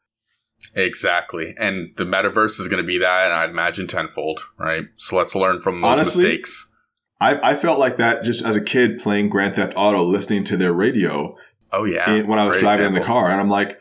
Exactly, 0.75 1.55
and 1.57 1.89
the 1.97 2.03
metaverse 2.03 2.59
is 2.59 2.67
going 2.67 2.81
to 2.81 2.87
be 2.87 2.99
that, 2.99 3.25
and 3.25 3.33
I'd 3.33 3.49
imagine 3.49 3.87
tenfold, 3.87 4.41
right? 4.59 4.83
So 4.95 5.15
let's 5.15 5.35
learn 5.35 5.61
from 5.61 5.79
those 5.79 5.91
Honestly, 5.91 6.23
mistakes. 6.23 6.71
I, 7.19 7.51
I 7.51 7.55
felt 7.55 7.79
like 7.79 7.97
that 7.97 8.23
just 8.23 8.45
as 8.45 8.55
a 8.55 8.61
kid 8.61 8.99
playing 8.99 9.29
Grand 9.29 9.55
Theft 9.55 9.73
Auto, 9.75 10.03
listening 10.03 10.43
to 10.45 10.57
their 10.57 10.73
radio. 10.73 11.35
Oh 11.71 11.85
yeah, 11.85 12.23
when 12.23 12.39
I 12.39 12.43
was 12.43 12.53
Great 12.53 12.61
driving 12.61 12.85
example. 12.85 13.01
in 13.01 13.01
the 13.01 13.07
car, 13.07 13.31
and 13.31 13.39
I'm 13.39 13.49
like, 13.49 13.77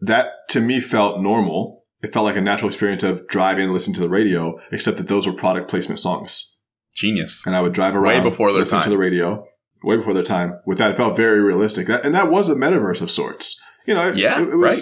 that 0.00 0.28
to 0.50 0.60
me 0.60 0.80
felt 0.80 1.20
normal. 1.20 1.84
It 2.02 2.12
felt 2.12 2.24
like 2.24 2.36
a 2.36 2.40
natural 2.40 2.68
experience 2.68 3.04
of 3.04 3.28
driving 3.28 3.64
and 3.64 3.72
listening 3.72 3.94
to 3.94 4.00
the 4.00 4.08
radio, 4.08 4.58
except 4.72 4.96
that 4.96 5.06
those 5.06 5.26
were 5.26 5.32
product 5.32 5.70
placement 5.70 6.00
songs. 6.00 6.51
Genius. 6.94 7.42
And 7.46 7.54
I 7.56 7.60
would 7.60 7.72
drive 7.72 7.94
around, 7.94 8.04
way 8.04 8.20
before 8.20 8.50
listen 8.52 8.76
time. 8.76 8.84
to 8.84 8.90
the 8.90 8.98
radio. 8.98 9.46
way 9.82 9.96
before 9.96 10.14
their 10.14 10.22
time 10.22 10.60
with 10.66 10.78
that. 10.78 10.92
It 10.92 10.96
felt 10.96 11.16
very 11.16 11.40
realistic. 11.40 11.86
That, 11.86 12.04
and 12.04 12.14
that 12.14 12.30
was 12.30 12.48
a 12.48 12.54
metaverse 12.54 13.00
of 13.00 13.10
sorts. 13.10 13.60
You 13.86 13.94
know, 13.94 14.08
it, 14.08 14.16
Yeah, 14.16 14.40
it, 14.40 14.48
it 14.48 14.56
was, 14.56 14.62
right. 14.62 14.78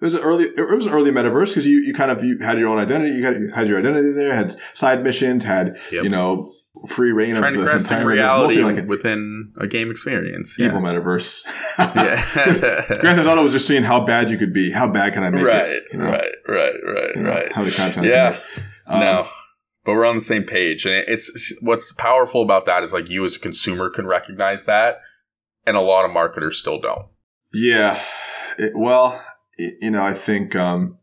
It 0.00 0.04
was 0.04 0.14
an 0.14 0.20
early. 0.20 0.44
It 0.44 0.76
was 0.76 0.84
an 0.86 0.92
early 0.92 1.10
metaverse 1.10 1.48
because 1.48 1.66
you, 1.66 1.78
you 1.78 1.94
kind 1.94 2.10
of 2.10 2.22
you 2.22 2.38
had 2.38 2.58
your 2.58 2.68
own 2.68 2.78
identity. 2.78 3.12
You 3.12 3.24
had, 3.24 3.36
you 3.36 3.50
had 3.50 3.66
your 3.68 3.78
identity 3.78 4.12
there. 4.12 4.34
Had 4.34 4.54
side 4.74 5.02
missions. 5.02 5.44
Had 5.44 5.76
Yep. 5.90 6.04
you 6.04 6.10
know 6.10 6.52
free 6.88 7.12
reign 7.12 7.34
of 7.36 7.42
the 7.42 7.72
entire. 7.72 8.06
Reality 8.06 8.62
like 8.62 8.76
an 8.76 8.86
within 8.86 9.52
a 9.58 9.66
game 9.66 9.90
experience. 9.90 10.60
evil 10.60 10.80
metaverse. 10.80 11.46
yeah. 11.78 12.22
Grand 12.34 13.16
Theft 13.16 13.26
Auto 13.26 13.42
was 13.42 13.52
just 13.52 13.66
seeing 13.66 13.82
how 13.82 14.04
bad 14.04 14.28
you 14.28 14.36
could 14.36 14.52
be. 14.52 14.70
How 14.70 14.86
bad 14.90 15.14
can 15.14 15.24
I 15.24 15.30
make 15.30 15.44
right, 15.44 15.70
it? 15.70 15.84
you 15.90 15.98
know? 15.98 16.10
right, 16.10 16.32
right, 16.46 16.74
right, 16.84 17.16
You 17.16 17.22
know, 17.22 17.30
right. 17.30 17.52
How 17.52 17.62
many 17.62 17.74
content? 17.74 18.06
Yeah. 18.06 18.40
Um, 18.86 19.00
no, 19.00 19.28
but 19.86 19.94
we're 19.94 20.04
on 20.04 20.16
the 20.16 20.20
same 20.24 20.42
page, 20.42 20.84
and 20.84 21.04
it's 21.08 21.54
what's 21.62 21.92
powerful 21.92 22.42
about 22.42 22.66
that 22.66 22.82
is 22.82 22.92
like 22.92 23.08
you 23.08 23.24
as 23.24 23.36
a 23.36 23.40
consumer 23.40 23.88
can 23.88 24.06
recognize 24.06 24.64
that, 24.66 25.00
and 25.64 25.76
a 25.76 25.80
lot 25.80 26.04
of 26.04 26.10
marketers 26.10 26.58
still 26.58 26.80
don't. 26.80 27.06
Yeah. 27.54 27.98
It- 28.58 28.72
well, 28.76 29.24
y- 29.58 29.70
you 29.80 29.90
know, 29.92 30.04
I 30.04 30.12
think 30.12 30.54
um, 30.56 30.98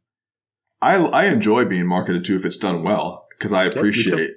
I 0.81 0.97
I 0.97 1.25
enjoy 1.25 1.65
being 1.65 1.87
marketed 1.87 2.23
to 2.25 2.35
if 2.35 2.45
it's 2.45 2.57
done 2.57 2.83
well 2.83 3.25
because 3.37 3.53
I 3.53 3.65
appreciate 3.65 4.31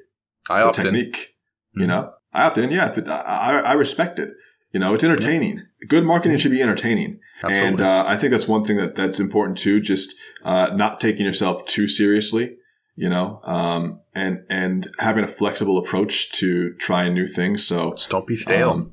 I 0.48 0.62
the 0.64 0.70
technique. 0.72 1.34
You 1.74 1.84
Mhm. 1.84 1.88
know, 1.88 2.12
I 2.32 2.44
opt 2.44 2.58
in. 2.58 2.70
Yeah, 2.70 2.92
but 2.94 3.08
I, 3.08 3.60
I 3.60 3.72
respect 3.72 4.18
it. 4.18 4.30
You 4.72 4.80
know, 4.80 4.94
it's 4.94 5.04
entertaining. 5.04 5.62
Good 5.88 6.04
marketing 6.04 6.38
should 6.38 6.50
be 6.50 6.60
entertaining, 6.62 7.20
absolutely. 7.42 7.66
and 7.68 7.80
uh, 7.80 8.04
I 8.06 8.16
think 8.16 8.30
that's 8.32 8.46
one 8.48 8.64
thing 8.64 8.76
that 8.76 8.94
that's 8.94 9.18
important 9.20 9.56
too. 9.58 9.80
Just 9.80 10.14
uh, 10.44 10.72
not 10.76 11.00
taking 11.00 11.24
yourself 11.26 11.64
too 11.66 11.88
seriously. 11.88 12.56
You 12.98 13.10
know, 13.10 13.40
um, 13.44 14.00
and 14.14 14.40
and 14.48 14.88
having 14.98 15.22
a 15.24 15.28
flexible 15.28 15.76
approach 15.78 16.32
to 16.32 16.72
trying 16.78 17.12
new 17.14 17.26
things. 17.26 17.66
So 17.66 17.92
Just 17.92 18.08
don't 18.08 18.26
be 18.26 18.36
stale. 18.36 18.70
um, 18.70 18.92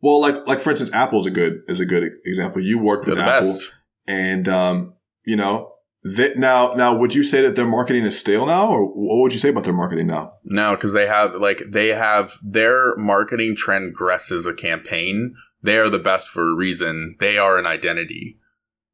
well, 0.00 0.20
like 0.20 0.46
like 0.46 0.60
for 0.60 0.70
instance, 0.70 0.92
Apple's 0.92 1.26
a 1.26 1.30
good 1.30 1.62
is 1.66 1.80
a 1.80 1.84
good 1.86 2.04
example. 2.24 2.62
You 2.62 2.78
worked 2.78 3.06
They're 3.06 3.16
with 3.16 3.24
Apple, 3.24 3.48
best. 3.52 3.72
and 4.06 4.48
um, 4.48 4.94
you 5.26 5.34
know, 5.34 5.72
they, 6.04 6.32
now 6.36 6.74
now 6.74 6.96
would 6.96 7.12
you 7.12 7.24
say 7.24 7.42
that 7.42 7.56
their 7.56 7.66
marketing 7.66 8.04
is 8.04 8.16
stale 8.16 8.46
now, 8.46 8.68
or 8.70 8.86
what 8.86 9.20
would 9.22 9.32
you 9.32 9.40
say 9.40 9.48
about 9.48 9.64
their 9.64 9.72
marketing 9.74 10.06
now? 10.06 10.34
No, 10.44 10.76
because 10.76 10.92
they 10.92 11.06
have 11.08 11.34
like 11.34 11.60
they 11.68 11.88
have 11.88 12.34
their 12.44 12.94
marketing 12.96 13.56
transgresses 13.56 14.46
a 14.46 14.54
campaign. 14.54 15.34
They 15.62 15.76
are 15.76 15.90
the 15.90 15.98
best 15.98 16.28
for 16.30 16.42
a 16.52 16.56
reason. 16.56 17.16
They 17.18 17.36
are 17.36 17.58
an 17.58 17.66
identity. 17.66 18.38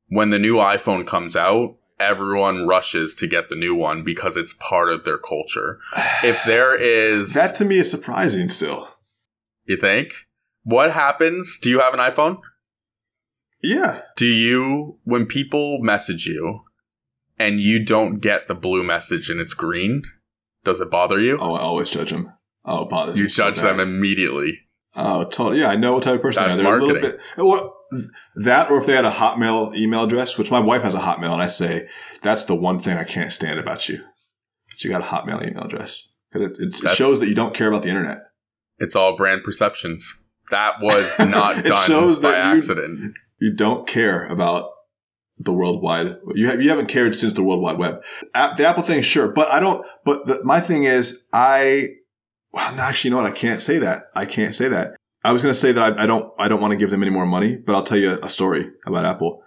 When 0.09 0.31
the 0.31 0.39
new 0.39 0.57
iPhone 0.57 1.07
comes 1.07 1.37
out, 1.37 1.77
everyone 1.99 2.67
rushes 2.67 3.15
to 3.17 3.27
get 3.27 3.49
the 3.49 3.55
new 3.57 3.75
one 3.75 4.05
because 4.05 4.37
it's 4.37 4.55
part 4.55 4.91
of 4.91 5.05
their 5.05 5.19
culture. 5.19 5.81
If 6.25 6.43
there 6.45 6.75
is 6.75 7.35
That 7.35 7.55
to 7.57 7.65
me 7.65 7.79
is 7.79 7.91
surprising. 7.91 8.49
Still, 8.49 8.89
you 9.65 9.77
think? 9.77 10.13
What 10.65 10.91
happens? 10.93 11.59
Do 11.61 11.71
you 11.71 11.81
have 11.81 11.95
an 11.95 12.01
iPhone? 12.01 12.39
yeah, 13.63 14.03
Do 14.17 14.27
you 14.27 14.99
when 15.05 15.27
people 15.27 15.79
message 15.83 16.27
you 16.27 16.61
and 17.39 17.61
you 17.61 17.85
don't 17.85 18.21
get 18.21 18.49
the 18.49 18.55
blue 18.55 18.83
message 18.83 19.29
and 19.31 19.41
it's 19.41 19.55
green, 19.55 20.03
does 20.65 20.81
it 20.81 20.91
bother 20.91 21.19
you? 21.19 21.37
oh, 21.41 21.55
I 21.55 21.61
always 21.61 21.91
judge 21.91 22.11
them. 22.11 22.33
Oh, 22.65 22.85
it 22.85 22.91
bothers 22.91 23.17
you 23.17 23.25
me 23.25 23.29
so 23.29 23.51
judge 23.51 23.61
them 23.63 23.79
immediately. 23.81 24.61
Oh, 24.97 25.25
totally. 25.25 25.61
Yeah, 25.61 25.69
I 25.69 25.77
know 25.77 25.95
what 25.95 26.03
type 26.03 26.15
of 26.17 26.23
person 26.23 26.45
That's 26.45 26.59
they 26.59 26.65
are. 26.65 26.79
They're 26.81 26.89
a 26.89 26.93
marketing. 26.93 27.03
little 27.03 27.19
bit 27.37 27.45
what 27.45 27.73
that, 28.37 28.71
or 28.71 28.79
if 28.79 28.87
they 28.87 28.95
had 28.95 29.05
a 29.05 29.11
Hotmail 29.11 29.75
email 29.75 30.05
address, 30.05 30.39
which 30.39 30.51
my 30.51 30.61
wife 30.61 30.83
has 30.83 30.95
a 30.95 31.01
Hotmail, 31.01 31.33
and 31.33 31.43
I 31.43 31.47
say 31.47 31.89
that's 32.23 32.45
the 32.45 32.55
one 32.55 32.81
thing 32.81 32.97
I 32.97 33.05
can't 33.05 33.33
stand 33.33 33.59
about 33.59 33.89
you. 33.89 34.03
She 34.77 34.89
got 34.89 35.01
a 35.01 35.05
Hotmail 35.05 35.47
email 35.47 35.65
address 35.65 36.17
it, 36.41 36.57
it 36.59 36.97
shows 36.97 37.21
that 37.21 37.29
you 37.29 37.35
don't 37.35 37.55
care 37.55 37.69
about 37.69 37.83
the 37.83 37.89
internet. 37.89 38.19
It's 38.79 38.97
all 38.97 39.17
brand 39.17 39.43
perceptions. 39.45 40.13
That 40.51 40.81
was 40.81 41.19
not 41.21 41.59
It 41.59 41.67
done 41.67 41.87
shows 41.87 42.21
by 42.21 42.33
that 42.33 42.57
accident. 42.57 43.15
You 43.41 43.55
don't 43.55 43.87
care 43.87 44.27
about 44.27 44.71
the 45.39 45.53
worldwide. 45.53 46.17
You 46.35 46.47
have 46.49 46.63
you 46.63 46.71
haven't 46.71 46.87
cared 46.87 47.15
since 47.15 47.35
the 47.35 47.43
World 47.43 47.61
Wide 47.61 47.79
Web. 47.79 48.01
App, 48.35 48.57
the 48.57 48.67
Apple 48.67 48.83
thing, 48.83 49.03
sure, 49.03 49.29
but 49.29 49.49
I 49.53 49.61
don't. 49.61 49.85
But 50.05 50.27
the, 50.27 50.45
my 50.45 50.61
thing 50.61 50.85
is, 50.85 51.27
I 51.33 51.89
well, 52.53 52.65
actually, 52.81 53.11
you 53.11 53.17
know 53.17 53.23
what? 53.23 53.31
I 53.31 53.37
can't 53.37 53.61
say 53.61 53.79
that. 53.79 54.05
I 54.15 54.25
can't 54.25 54.55
say 54.55 54.69
that. 54.69 54.97
I 55.27 55.33
was 55.33 55.43
going 55.43 55.53
to 55.53 55.59
say 55.59 55.73
that 55.73 55.99
I, 55.99 56.05
I 56.05 56.07
don't. 56.07 56.33
I 56.39 56.47
don't 56.47 56.61
want 56.61 56.71
to 56.71 56.77
give 56.77 56.91
them 56.91 57.03
any 57.03 57.11
more 57.11 57.27
money, 57.27 57.57
but 57.57 57.75
I'll 57.75 57.83
tell 57.83 57.99
you 57.99 58.17
a 58.23 58.31
story 58.31 58.71
about 58.87 59.05
Apple. 59.05 59.43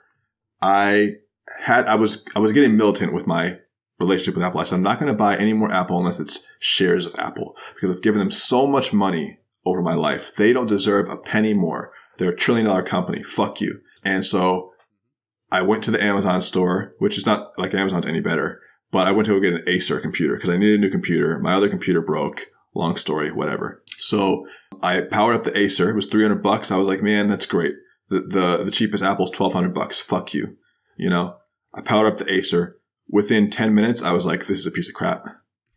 I 0.62 1.12
had. 1.58 1.88
I 1.88 1.96
was. 1.96 2.26
I 2.36 2.40
was 2.40 2.52
getting 2.52 2.76
militant 2.76 3.14
with 3.14 3.26
my 3.26 3.60
relationship 3.98 4.36
with 4.36 4.44
Apple. 4.44 4.60
I 4.60 4.66
said 4.66 4.76
I'm 4.76 4.84
not 4.84 5.00
going 5.00 5.12
to 5.12 5.18
buy 5.18 5.38
any 5.38 5.54
more 5.54 5.72
Apple 5.72 5.98
unless 5.98 6.20
it's 6.20 6.46
shares 6.60 7.06
of 7.06 7.16
Apple 7.18 7.56
because 7.76 7.96
I've 7.96 8.02
given 8.02 8.20
them 8.20 8.30
so 8.30 8.68
much 8.68 8.92
money 8.92 9.40
over 9.66 9.82
my 9.82 9.94
life. 9.94 10.36
They 10.36 10.52
don't 10.52 10.68
deserve 10.68 11.10
a 11.10 11.16
penny 11.16 11.54
more. 11.54 11.94
They're 12.18 12.32
a 12.32 12.36
trillion 12.36 12.66
dollar 12.66 12.84
company. 12.84 13.24
Fuck 13.24 13.62
you. 13.62 13.80
And 14.04 14.26
so 14.26 14.74
I 15.50 15.62
went 15.62 15.82
to 15.86 15.92
the 15.92 16.04
Amazon 16.04 16.42
store, 16.42 16.94
which 17.00 17.18
is 17.18 17.26
not 17.26 17.54
like 17.58 17.74
Amazon's 17.74 18.06
any 18.06 18.20
better, 18.20 18.60
but 18.92 19.08
I 19.08 19.12
went 19.12 19.28
to 19.28 19.34
go 19.34 19.40
get 19.40 19.54
an 19.54 19.64
Acer 19.66 20.02
computer 20.02 20.36
because 20.36 20.50
I 20.50 20.58
needed 20.58 20.80
a 20.80 20.82
new 20.82 20.92
computer. 20.92 21.40
My 21.40 21.54
other 21.54 21.70
computer 21.70 22.02
broke. 22.02 22.48
Long 22.76 22.98
story, 22.98 23.32
whatever. 23.32 23.82
So 24.00 24.48
I 24.82 25.02
powered 25.02 25.36
up 25.36 25.44
the 25.44 25.58
Acer. 25.58 25.90
It 25.90 25.96
was 25.96 26.08
300 26.08 26.42
bucks. 26.42 26.72
I 26.72 26.78
was 26.78 26.88
like, 26.88 27.04
man, 27.04 27.28
that's 27.28 27.46
great. 27.46 27.76
The, 28.10 28.22
the, 28.22 28.64
the 28.64 28.72
cheapest 28.72 29.04
Apple's 29.04 29.30
1200 29.30 29.74
bucks. 29.74 30.00
Fuck 30.00 30.34
you. 30.34 30.58
You 30.98 31.10
know, 31.10 31.38
I 31.74 31.82
powered 31.82 32.12
up 32.12 32.18
the 32.18 32.32
Acer. 32.32 32.78
Within 33.10 33.50
10 33.50 33.74
minutes, 33.74 34.04
I 34.04 34.12
was 34.12 34.26
like, 34.26 34.46
this 34.46 34.60
is 34.60 34.68
a 34.68 34.72
piece 34.72 34.88
of 34.88 34.96
crap. 34.96 35.26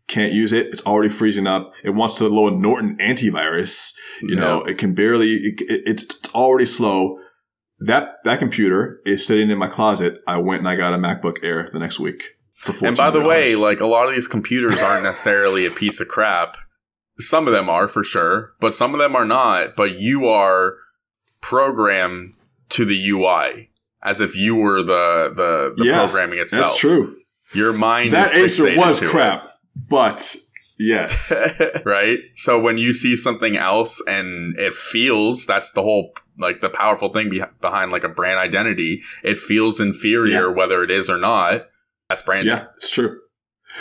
Can't 0.06 0.32
use 0.32 0.52
it. 0.52 0.66
It's 0.66 0.84
already 0.84 1.08
freezing 1.08 1.46
up. 1.46 1.72
It 1.82 1.90
wants 1.90 2.18
to 2.18 2.28
load 2.28 2.54
Norton 2.54 2.98
antivirus. 2.98 3.94
You 4.20 4.36
know, 4.36 4.62
it 4.62 4.76
can 4.76 4.94
barely, 4.94 5.36
it, 5.36 5.60
it, 5.60 5.82
it's 5.86 6.20
already 6.34 6.66
slow. 6.66 7.18
That, 7.78 8.16
that 8.24 8.38
computer 8.38 9.00
is 9.06 9.26
sitting 9.26 9.50
in 9.50 9.58
my 9.58 9.68
closet. 9.68 10.20
I 10.26 10.38
went 10.38 10.60
and 10.60 10.68
I 10.68 10.76
got 10.76 10.92
a 10.92 10.98
MacBook 10.98 11.42
Air 11.42 11.70
the 11.72 11.78
next 11.78 11.98
week. 11.98 12.22
And 12.82 12.96
by 12.96 13.10
the 13.10 13.20
way, 13.20 13.56
like 13.56 13.80
a 13.80 13.86
lot 13.86 14.08
of 14.08 14.14
these 14.14 14.28
computers 14.28 14.80
aren't 14.82 15.04
necessarily 15.04 15.66
a 15.66 15.70
piece 15.70 16.00
of 16.00 16.08
crap. 16.08 16.56
Some 17.18 17.46
of 17.46 17.52
them 17.52 17.68
are 17.68 17.88
for 17.88 18.02
sure, 18.04 18.52
but 18.60 18.74
some 18.74 18.94
of 18.94 19.00
them 19.00 19.14
are 19.14 19.24
not. 19.26 19.76
But 19.76 19.92
you 19.98 20.26
are 20.26 20.74
programmed 21.40 22.34
to 22.70 22.84
the 22.84 23.10
UI 23.10 23.70
as 24.02 24.20
if 24.20 24.34
you 24.34 24.56
were 24.56 24.82
the 24.82 25.32
the, 25.34 25.74
the 25.76 25.84
Yeah, 25.86 25.98
programming 26.04 26.38
itself. 26.38 26.66
that's 26.68 26.78
true. 26.78 27.16
Your 27.52 27.72
mind 27.72 28.12
That 28.12 28.30
fixated 28.32 28.78
was 28.78 29.00
to 29.00 29.06
it. 29.06 29.10
crap, 29.10 29.46
but 29.88 30.36
yes. 30.78 31.32
right? 31.84 32.18
So 32.36 32.58
when 32.58 32.78
you 32.78 32.94
see 32.94 33.14
something 33.14 33.56
else 33.56 34.02
and 34.06 34.56
it 34.58 34.74
feels 34.74 35.44
that's 35.44 35.70
the 35.72 35.82
whole 35.82 36.12
like 36.38 36.62
the 36.62 36.70
powerful 36.70 37.10
thing 37.10 37.28
be- 37.28 37.42
behind 37.60 37.92
like 37.92 38.04
a 38.04 38.08
brand 38.08 38.38
identity. 38.40 39.02
It 39.22 39.36
feels 39.36 39.78
inferior 39.80 40.50
whether 40.50 40.82
it 40.82 40.90
is 40.90 41.10
or 41.10 41.18
not. 41.18 41.66
That's 42.08 42.22
branding. 42.22 42.54
Yeah, 42.54 42.66
it's 42.76 42.88
true. 42.90 43.20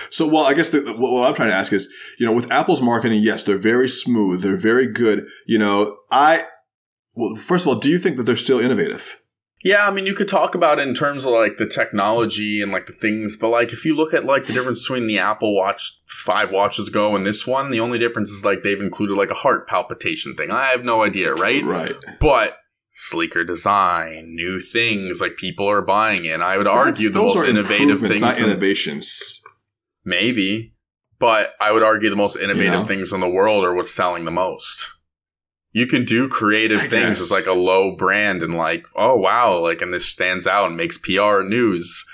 So, 0.09 0.27
well, 0.27 0.45
I 0.45 0.53
guess 0.53 0.69
the, 0.69 0.81
what 0.97 1.11
what 1.11 1.27
I'm 1.27 1.35
trying 1.35 1.49
to 1.49 1.55
ask 1.55 1.73
is, 1.73 1.93
you 2.19 2.25
know, 2.25 2.33
with 2.33 2.51
Apple's 2.51 2.81
marketing, 2.81 3.21
yes, 3.23 3.43
they're 3.43 3.57
very 3.57 3.89
smooth, 3.89 4.41
they're 4.41 4.57
very 4.59 4.91
good. 4.91 5.25
You 5.45 5.59
know, 5.59 5.97
I, 6.11 6.45
well, 7.13 7.35
first 7.35 7.65
of 7.65 7.69
all, 7.69 7.79
do 7.79 7.89
you 7.89 7.99
think 7.99 8.17
that 8.17 8.23
they're 8.23 8.35
still 8.35 8.59
innovative? 8.59 9.19
Yeah, 9.63 9.87
I 9.87 9.91
mean, 9.91 10.07
you 10.07 10.15
could 10.15 10.27
talk 10.27 10.55
about 10.55 10.79
it 10.79 10.87
in 10.87 10.95
terms 10.95 11.23
of 11.23 11.33
like 11.33 11.57
the 11.57 11.67
technology 11.67 12.63
and 12.63 12.71
like 12.71 12.87
the 12.87 12.93
things, 12.93 13.37
but 13.37 13.49
like 13.49 13.71
if 13.71 13.85
you 13.85 13.95
look 13.95 14.11
at 14.11 14.25
like 14.25 14.45
the 14.45 14.53
difference 14.53 14.81
between 14.81 15.05
the 15.05 15.19
Apple 15.19 15.55
Watch 15.55 15.99
five 16.07 16.51
watches 16.51 16.87
ago 16.87 17.15
and 17.15 17.27
this 17.27 17.45
one, 17.45 17.69
the 17.69 17.79
only 17.79 17.99
difference 17.99 18.31
is 18.31 18.43
like 18.43 18.63
they've 18.63 18.81
included 18.81 19.15
like 19.17 19.29
a 19.29 19.35
heart 19.35 19.67
palpitation 19.67 20.35
thing. 20.35 20.49
I 20.49 20.67
have 20.67 20.83
no 20.83 21.03
idea, 21.03 21.33
right? 21.33 21.63
Right. 21.63 21.95
But 22.19 22.57
sleeker 22.93 23.43
design, 23.43 24.33
new 24.35 24.59
things, 24.59 25.21
like 25.21 25.37
people 25.37 25.69
are 25.69 25.83
buying 25.83 26.25
it. 26.25 26.41
I 26.41 26.57
would 26.57 26.67
argue 26.67 27.09
That's- 27.09 27.13
the 27.13 27.19
those 27.19 27.35
most 27.35 27.45
are 27.45 27.49
innovative 27.49 28.01
things, 28.01 28.19
not 28.19 28.39
in- 28.39 28.45
innovations. 28.45 29.40
Maybe, 30.03 30.73
but 31.19 31.53
I 31.61 31.71
would 31.71 31.83
argue 31.83 32.09
the 32.09 32.15
most 32.15 32.35
innovative 32.35 32.71
know? 32.73 32.85
things 32.87 33.13
in 33.13 33.19
the 33.21 33.29
world 33.29 33.63
are 33.65 33.73
what's 33.73 33.91
selling 33.91 34.25
the 34.25 34.31
most. 34.31 34.89
You 35.73 35.87
can 35.87 36.03
do 36.03 36.27
creative 36.27 36.81
I 36.81 36.87
things 36.87 37.19
guess. 37.19 37.21
as 37.21 37.31
like 37.31 37.45
a 37.45 37.53
low 37.53 37.95
brand 37.95 38.41
and 38.41 38.55
like, 38.55 38.85
oh 38.95 39.15
wow, 39.15 39.59
like 39.59 39.81
and 39.81 39.93
this 39.93 40.05
stands 40.05 40.45
out 40.45 40.67
and 40.67 40.75
makes 40.77 40.97
PR 40.97 41.43
news. 41.43 42.05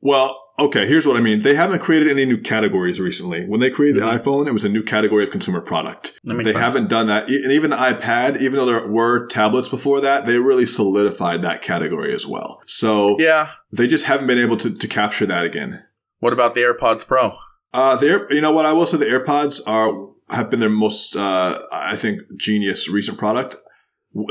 Well, 0.00 0.40
okay, 0.58 0.86
here's 0.88 1.06
what 1.06 1.16
I 1.16 1.20
mean. 1.20 1.40
They 1.42 1.54
haven't 1.54 1.80
created 1.82 2.08
any 2.08 2.24
new 2.26 2.38
categories 2.40 2.98
recently. 3.00 3.44
When 3.46 3.60
they 3.60 3.70
created 3.70 4.02
Mhm. 4.02 4.10
the 4.12 4.18
iPhone, 4.18 4.46
it 4.48 4.52
was 4.52 4.64
a 4.64 4.68
new 4.68 4.82
category 4.82 5.22
of 5.24 5.30
consumer 5.30 5.60
product. 5.60 6.18
They 6.24 6.42
sense. 6.44 6.56
haven't 6.56 6.88
done 6.88 7.06
that. 7.06 7.28
And 7.28 7.52
even 7.52 7.70
the 7.70 7.76
iPad, 7.76 8.40
even 8.40 8.56
though 8.56 8.66
there 8.66 8.88
were 8.88 9.26
tablets 9.28 9.68
before 9.68 10.00
that, 10.00 10.26
they 10.26 10.38
really 10.38 10.66
solidified 10.66 11.42
that 11.42 11.62
category 11.62 12.12
as 12.14 12.26
well. 12.26 12.60
So 12.66 13.16
Yeah. 13.20 13.50
they 13.72 13.86
just 13.86 14.04
haven't 14.04 14.26
been 14.26 14.38
able 14.38 14.56
to, 14.58 14.70
to 14.74 14.88
capture 14.88 15.26
that 15.26 15.44
again. 15.44 15.82
What 16.20 16.32
about 16.32 16.54
the 16.54 16.60
AirPods 16.60 17.06
Pro? 17.06 17.36
Uh, 17.72 17.96
the 17.96 18.08
Air, 18.08 18.32
you 18.32 18.40
know 18.40 18.52
what 18.52 18.66
I 18.66 18.72
will 18.72 18.86
say, 18.86 18.96
the 18.96 19.04
AirPods 19.04 19.60
are 19.66 20.08
have 20.34 20.50
been 20.50 20.60
their 20.60 20.70
most, 20.70 21.14
uh, 21.14 21.62
I 21.70 21.96
think, 21.96 22.20
genius 22.36 22.88
recent 22.88 23.18
product. 23.18 23.56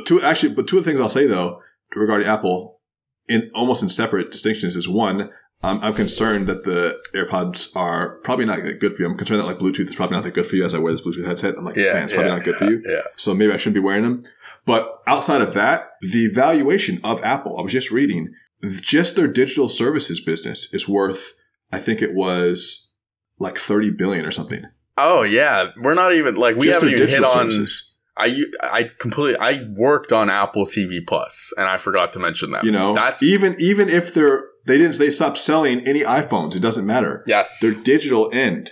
Two 0.05 0.21
actually, 0.21 0.53
but 0.53 0.67
two 0.67 0.77
of 0.77 0.83
the 0.83 0.89
things 0.89 0.99
I'll 0.99 1.09
say 1.09 1.27
though 1.27 1.61
regarding 1.95 2.27
Apple, 2.27 2.81
in 3.27 3.51
almost 3.53 3.83
in 3.83 3.89
separate 3.89 4.31
distinctions, 4.31 4.75
is 4.75 4.89
one, 4.89 5.29
I'm, 5.63 5.81
I'm 5.81 5.93
concerned 5.93 6.47
that 6.47 6.63
the 6.63 6.99
AirPods 7.13 7.75
are 7.75 8.17
probably 8.19 8.45
not 8.45 8.63
that 8.63 8.79
good 8.79 8.93
for 8.95 9.03
you. 9.03 9.09
I'm 9.09 9.17
concerned 9.17 9.39
that 9.41 9.45
like 9.45 9.59
Bluetooth 9.59 9.87
is 9.87 9.95
probably 9.95 10.15
not 10.15 10.23
that 10.23 10.33
good 10.33 10.47
for 10.47 10.55
you 10.55 10.65
as 10.65 10.73
I 10.73 10.79
wear 10.79 10.91
this 10.91 11.01
Bluetooth 11.01 11.25
headset. 11.25 11.55
I'm 11.57 11.65
like, 11.65 11.75
Yeah, 11.75 11.93
man, 11.93 12.03
it's 12.03 12.13
probably 12.13 12.31
yeah, 12.31 12.35
not 12.37 12.45
good 12.45 12.55
for 12.55 12.65
you. 12.65 12.83
Yeah. 12.85 13.01
So 13.15 13.33
maybe 13.33 13.53
I 13.53 13.57
shouldn't 13.57 13.75
be 13.75 13.79
wearing 13.79 14.03
them. 14.03 14.21
But 14.65 14.97
outside 15.07 15.41
of 15.41 15.53
that, 15.53 15.91
the 16.01 16.27
valuation 16.27 16.99
of 17.03 17.23
Apple, 17.23 17.57
I 17.57 17.61
was 17.61 17.71
just 17.71 17.91
reading, 17.91 18.33
just 18.81 19.15
their 19.15 19.27
digital 19.27 19.69
services 19.69 20.19
business 20.19 20.73
is 20.73 20.89
worth, 20.89 21.33
I 21.71 21.79
think 21.79 22.01
it 22.01 22.13
was 22.13 22.91
like 23.39 23.57
30 23.57 23.91
billion 23.91 24.25
or 24.25 24.31
something. 24.31 24.63
Oh 24.97 25.23
yeah, 25.23 25.71
we're 25.77 25.93
not 25.93 26.13
even 26.13 26.35
like 26.35 26.55
we 26.55 26.67
just 26.67 26.81
haven't 26.81 26.97
even 26.97 27.09
hit 27.09 27.23
on. 27.23 27.51
services. 27.51 27.95
I 28.17 28.91
completely 28.99 29.37
I 29.37 29.65
worked 29.75 30.13
on 30.13 30.29
Apple 30.29 30.65
TV 30.65 31.05
Plus 31.05 31.51
and 31.57 31.67
I 31.67 31.77
forgot 31.77 32.13
to 32.13 32.19
mention 32.19 32.51
that. 32.51 32.63
You 32.63 32.71
know, 32.71 32.93
that's 32.93 33.21
even 33.21 33.57
even 33.59 33.89
if 33.89 34.13
they're 34.13 34.45
they 34.65 34.77
didn't 34.77 34.97
they 34.97 35.09
stopped 35.09 35.37
selling 35.37 35.85
any 35.85 36.01
iPhones, 36.01 36.55
it 36.55 36.61
doesn't 36.61 36.85
matter. 36.85 37.23
yes, 37.27 37.59
Their 37.59 37.73
digital 37.73 38.29
end, 38.31 38.71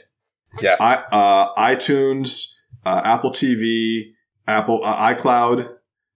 yes, 0.62 0.80
I, 0.80 1.04
uh, 1.12 1.54
iTunes, 1.56 2.54
uh, 2.86 3.02
Apple 3.04 3.32
TV, 3.32 4.14
Apple 4.48 4.80
uh, 4.84 5.14
iCloud, 5.14 5.68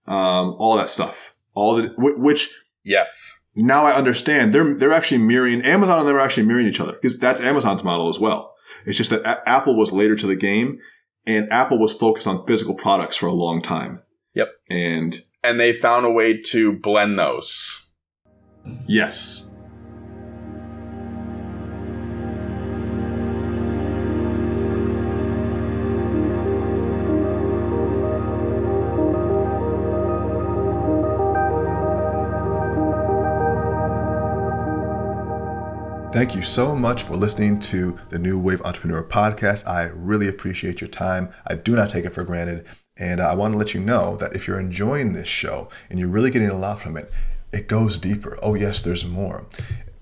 um, 0.07 0.55
all 0.59 0.77
that 0.77 0.89
stuff. 0.89 1.35
All 1.53 1.75
the 1.75 1.93
which 1.97 2.53
yes, 2.83 3.41
now 3.57 3.85
I 3.85 3.93
understand 3.93 4.53
they're 4.53 4.75
they're 4.75 4.93
actually 4.93 5.19
mirroring 5.19 5.61
Amazon 5.61 5.99
and 5.99 6.07
they're 6.07 6.19
actually 6.19 6.43
mirroring 6.45 6.67
each 6.67 6.79
other 6.79 6.93
because 6.93 7.17
that's 7.17 7.41
Amazon's 7.41 7.83
model 7.83 8.07
as 8.07 8.19
well. 8.19 8.53
It's 8.85 8.97
just 8.97 9.09
that 9.09 9.25
A- 9.25 9.49
Apple 9.49 9.75
was 9.75 9.91
later 9.91 10.15
to 10.15 10.27
the 10.27 10.35
game, 10.35 10.79
and 11.25 11.51
Apple 11.51 11.79
was 11.79 11.91
focused 11.93 12.27
on 12.27 12.45
physical 12.45 12.75
products 12.75 13.17
for 13.17 13.27
a 13.27 13.33
long 13.33 13.61
time. 13.61 14.01
Yep. 14.33 14.49
And 14.69 15.19
and 15.43 15.59
they 15.59 15.73
found 15.73 16.05
a 16.05 16.11
way 16.11 16.41
to 16.41 16.73
blend 16.73 17.17
those. 17.17 17.89
yes, 18.87 19.53
Thank 36.17 36.33
you 36.33 36.41
so 36.41 36.75
much 36.75 37.03
for 37.03 37.15
listening 37.15 37.59
to 37.59 37.99
the 38.09 38.17
New 38.17 38.39
Wave 38.39 38.63
Entrepreneur 38.63 39.03
podcast. 39.03 39.67
I 39.67 39.83
really 39.83 40.27
appreciate 40.27 40.81
your 40.81 40.87
time. 40.87 41.29
I 41.45 41.53
do 41.53 41.75
not 41.75 41.91
take 41.91 42.05
it 42.05 42.13
for 42.15 42.23
granted. 42.23 42.65
And 42.97 43.21
I 43.21 43.35
want 43.35 43.53
to 43.53 43.59
let 43.59 43.75
you 43.75 43.79
know 43.79 44.15
that 44.15 44.33
if 44.33 44.47
you're 44.47 44.59
enjoying 44.59 45.13
this 45.13 45.27
show 45.27 45.69
and 45.91 45.99
you're 45.99 46.07
really 46.07 46.31
getting 46.31 46.49
a 46.49 46.57
lot 46.57 46.79
from 46.79 46.97
it, 46.97 47.11
it 47.53 47.67
goes 47.67 47.99
deeper. 47.99 48.39
Oh, 48.41 48.55
yes, 48.55 48.81
there's 48.81 49.05
more. 49.05 49.45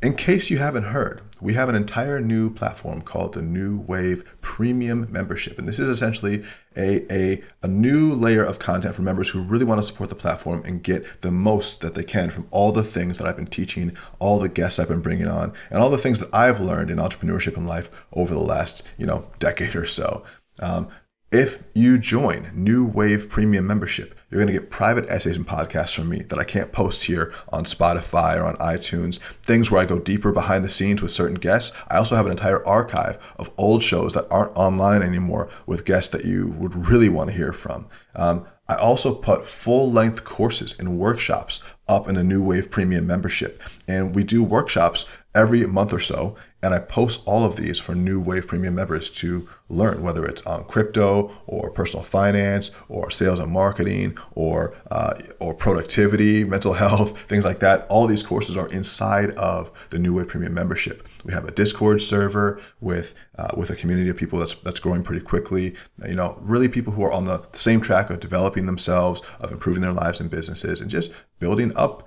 In 0.02 0.16
case 0.16 0.50
you 0.50 0.58
haven't 0.58 0.86
heard, 0.86 1.22
we 1.46 1.54
have 1.54 1.70
an 1.70 1.76
entire 1.76 2.20
new 2.20 2.50
platform 2.50 3.02
called 3.02 3.34
the 3.34 3.42
New 3.42 3.82
Wave 3.82 4.26
Premium 4.42 5.08
Membership. 5.12 5.60
And 5.60 5.68
this 5.68 5.78
is 5.78 5.88
essentially 5.88 6.44
a, 6.76 7.06
a, 7.14 7.44
a 7.62 7.68
new 7.68 8.16
layer 8.16 8.44
of 8.44 8.58
content 8.58 8.96
for 8.96 9.04
members 9.04 9.30
who 9.30 9.44
really 9.44 9.64
want 9.64 9.78
to 9.78 9.84
support 9.84 10.10
the 10.10 10.16
platform 10.16 10.64
and 10.66 10.82
get 10.82 11.22
the 11.22 11.30
most 11.30 11.82
that 11.82 11.94
they 11.94 12.04
can 12.04 12.32
from 12.32 12.48
all 12.50 12.72
the 12.72 12.84
things 12.84 13.20
that 13.20 13.28
I've 13.28 13.36
been 13.36 13.46
teaching, 13.46 13.96
all 14.18 14.40
the 14.40 14.50
guests 14.50 14.80
I've 14.80 14.88
been 14.88 15.02
bringing 15.02 15.28
on, 15.28 15.54
and 15.70 15.80
all 15.80 15.92
the 15.92 16.00
things 16.00 16.20
that 16.20 16.34
I've 16.34 16.60
learned 16.60 16.90
in 16.90 16.98
entrepreneurship 16.98 17.56
and 17.56 17.68
life 17.68 17.92
over 18.12 18.34
the 18.34 18.42
last, 18.42 18.82
you 18.98 19.06
know, 19.06 19.28
decade 19.38 19.76
or 19.76 19.86
so. 19.86 20.24
Um, 20.60 20.88
if 21.36 21.62
you 21.74 21.98
join 21.98 22.50
New 22.54 22.86
Wave 22.86 23.28
Premium 23.30 23.68
membership, 23.68 24.18
you're 24.30 24.40
going 24.40 24.48
to 24.54 24.58
get 24.58 24.72
private 24.72 25.10
essays 25.10 25.36
and 25.36 25.46
podcasts 25.46 25.94
from 25.94 26.08
me 26.08 26.24
that 26.24 26.40
I 26.40 26.46
can't 26.46 26.72
post 26.72 27.04
here 27.04 27.34
on 27.50 27.66
Spotify 27.66 28.38
or 28.38 28.46
on 28.46 28.56
iTunes, 28.56 29.20
things 29.44 29.70
where 29.70 29.82
I 29.82 29.86
go 29.86 30.00
deeper 30.00 30.32
behind 30.32 30.64
the 30.64 30.70
scenes 30.70 31.02
with 31.02 31.12
certain 31.12 31.36
guests. 31.36 31.76
I 31.90 31.98
also 31.98 32.16
have 32.16 32.26
an 32.26 32.32
entire 32.32 32.66
archive 32.66 33.18
of 33.38 33.52
old 33.58 33.84
shows 33.84 34.14
that 34.14 34.32
aren't 34.32 34.56
online 34.56 35.02
anymore 35.02 35.50
with 35.66 35.84
guests 35.84 36.10
that 36.14 36.24
you 36.24 36.56
would 36.58 36.88
really 36.88 37.10
want 37.10 37.32
to 37.32 37.36
hear 37.36 37.52
from. 37.52 37.90
Um, 38.16 38.48
I 38.70 38.76
also 38.76 39.14
put 39.14 39.46
full 39.46 39.92
length 39.92 40.24
courses 40.24 40.74
and 40.80 40.98
workshops 40.98 41.62
up 41.88 42.08
in 42.08 42.16
the 42.16 42.24
New 42.24 42.42
Wave 42.42 42.72
Premium 42.72 43.06
membership. 43.06 43.62
And 43.90 44.16
we 44.16 44.24
do 44.24 44.42
workshops 44.42 45.06
every 45.36 45.66
month 45.68 45.92
or 45.92 46.00
so. 46.00 46.36
And 46.66 46.74
I 46.74 46.80
post 46.80 47.22
all 47.28 47.46
of 47.46 47.58
these 47.58 47.80
for 47.80 47.94
New 47.94 48.20
Wave 48.20 48.48
Premium 48.48 48.74
members 48.74 49.12
to 49.12 49.48
learn, 49.70 50.02
whether 50.02 50.26
it's 50.26 50.42
on 50.48 50.64
crypto 50.64 51.32
or 51.46 51.70
personal 51.70 52.04
finance 52.04 52.72
or 52.90 53.12
sales 53.12 53.40
and 53.40 53.52
marketing 53.52 54.18
or 54.34 54.76
uh, 54.90 55.14
or 55.40 55.54
productivity, 55.54 56.44
mental 56.56 56.74
health, 56.74 57.22
things 57.22 57.46
like 57.46 57.60
that. 57.60 57.86
All 57.88 58.08
these 58.08 58.24
courses 58.24 58.58
are 58.58 58.68
inside 58.70 59.30
of 59.36 59.70
the 59.92 60.00
New 60.00 60.16
Wave 60.16 60.28
Premium 60.28 60.56
membership. 60.56 61.08
We 61.24 61.34
have 61.34 61.46
a 61.46 61.52
Discord 61.52 62.02
server 62.02 62.60
with 62.82 63.14
uh, 63.38 63.50
with 63.56 63.70
a 63.70 63.76
community 63.76 64.10
of 64.10 64.18
people 64.18 64.40
that's 64.40 64.56
that's 64.56 64.80
growing 64.80 65.04
pretty 65.04 65.24
quickly. 65.24 65.76
You 66.04 66.16
know, 66.16 66.36
really 66.42 66.68
people 66.68 66.94
who 66.94 67.04
are 67.04 67.12
on 67.12 67.26
the, 67.26 67.46
same 67.54 67.80
track 67.80 68.10
of 68.10 68.20
developing 68.20 68.66
themselves, 68.66 69.22
of 69.40 69.52
improving 69.52 69.84
their 69.84 69.94
lives 69.94 70.20
and 70.20 70.32
businesses, 70.32 70.82
and 70.82 70.90
just 70.90 71.14
building 71.38 71.72
up 71.78 72.05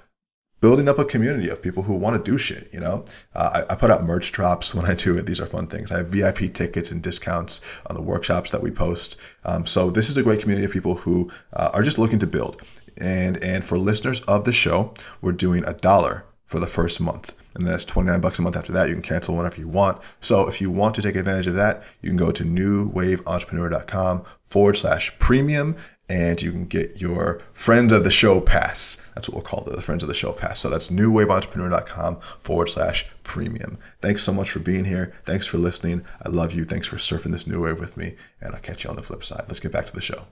building 0.60 0.88
up 0.88 0.98
a 0.98 1.04
community 1.04 1.48
of 1.48 1.62
people 1.62 1.84
who 1.84 1.94
want 1.94 2.22
to 2.22 2.30
do 2.30 2.38
shit. 2.38 2.68
You 2.72 2.80
know, 2.80 3.04
uh, 3.34 3.64
I, 3.68 3.72
I, 3.72 3.76
put 3.76 3.90
out 3.90 4.04
merch 4.04 4.32
drops 4.32 4.74
when 4.74 4.86
I 4.86 4.94
do 4.94 5.16
it. 5.16 5.26
These 5.26 5.40
are 5.40 5.46
fun 5.46 5.66
things. 5.66 5.92
I 5.92 5.98
have 5.98 6.08
VIP 6.08 6.52
tickets 6.52 6.90
and 6.90 7.02
discounts 7.02 7.60
on 7.86 7.96
the 7.96 8.02
workshops 8.02 8.50
that 8.50 8.62
we 8.62 8.70
post. 8.70 9.16
Um, 9.44 9.66
so 9.66 9.90
this 9.90 10.08
is 10.08 10.16
a 10.16 10.22
great 10.22 10.40
community 10.40 10.64
of 10.64 10.72
people 10.72 10.96
who 10.96 11.30
uh, 11.52 11.70
are 11.72 11.82
just 11.82 11.98
looking 11.98 12.18
to 12.20 12.26
build. 12.26 12.62
And 12.96 13.42
and 13.42 13.64
for 13.64 13.78
listeners 13.78 14.20
of 14.22 14.44
the 14.44 14.52
show, 14.52 14.92
we're 15.20 15.32
doing 15.32 15.64
a 15.64 15.72
dollar 15.72 16.24
for 16.46 16.58
the 16.58 16.66
first 16.66 17.00
month. 17.00 17.34
And 17.54 17.66
then 17.66 17.74
it's 17.74 17.84
29 17.84 18.20
bucks 18.20 18.38
a 18.38 18.42
month 18.42 18.56
after 18.56 18.72
that. 18.72 18.88
You 18.88 18.94
can 18.94 19.02
cancel 19.02 19.36
whenever 19.36 19.60
you 19.60 19.68
want. 19.68 20.00
So 20.20 20.48
if 20.48 20.60
you 20.60 20.70
want 20.70 20.94
to 20.94 21.02
take 21.02 21.16
advantage 21.16 21.46
of 21.46 21.54
that, 21.54 21.82
you 22.00 22.08
can 22.08 22.16
go 22.16 22.30
to 22.30 22.44
newwaveentrepreneur.com 22.44 24.24
forward 24.44 24.76
slash 24.76 25.16
premium 25.18 25.76
and 26.08 26.40
you 26.40 26.50
can 26.50 26.64
get 26.64 27.00
your 27.00 27.40
friends 27.52 27.92
of 27.92 28.02
the 28.02 28.10
show 28.10 28.40
pass. 28.40 28.96
That's 29.14 29.28
what 29.28 29.34
we'll 29.34 29.44
call 29.44 29.68
it, 29.68 29.76
the 29.76 29.82
friends 29.82 30.02
of 30.02 30.08
the 30.08 30.14
show 30.14 30.32
pass. 30.32 30.60
So 30.60 30.70
that's 30.70 30.88
newwaveentrepreneur.com 30.88 32.20
forward 32.38 32.68
slash 32.68 33.06
premium. 33.24 33.78
Thanks 34.00 34.22
so 34.22 34.32
much 34.32 34.50
for 34.50 34.58
being 34.58 34.86
here. 34.86 35.12
Thanks 35.24 35.46
for 35.46 35.58
listening. 35.58 36.04
I 36.22 36.30
love 36.30 36.52
you. 36.52 36.64
Thanks 36.64 36.86
for 36.86 36.96
surfing 36.96 37.32
this 37.32 37.46
new 37.46 37.62
wave 37.62 37.78
with 37.78 37.96
me. 37.96 38.16
And 38.40 38.54
I'll 38.54 38.60
catch 38.60 38.84
you 38.84 38.90
on 38.90 38.96
the 38.96 39.02
flip 39.02 39.22
side. 39.22 39.44
Let's 39.48 39.60
get 39.60 39.72
back 39.72 39.86
to 39.86 39.94
the 39.94 40.00
show. 40.00 40.26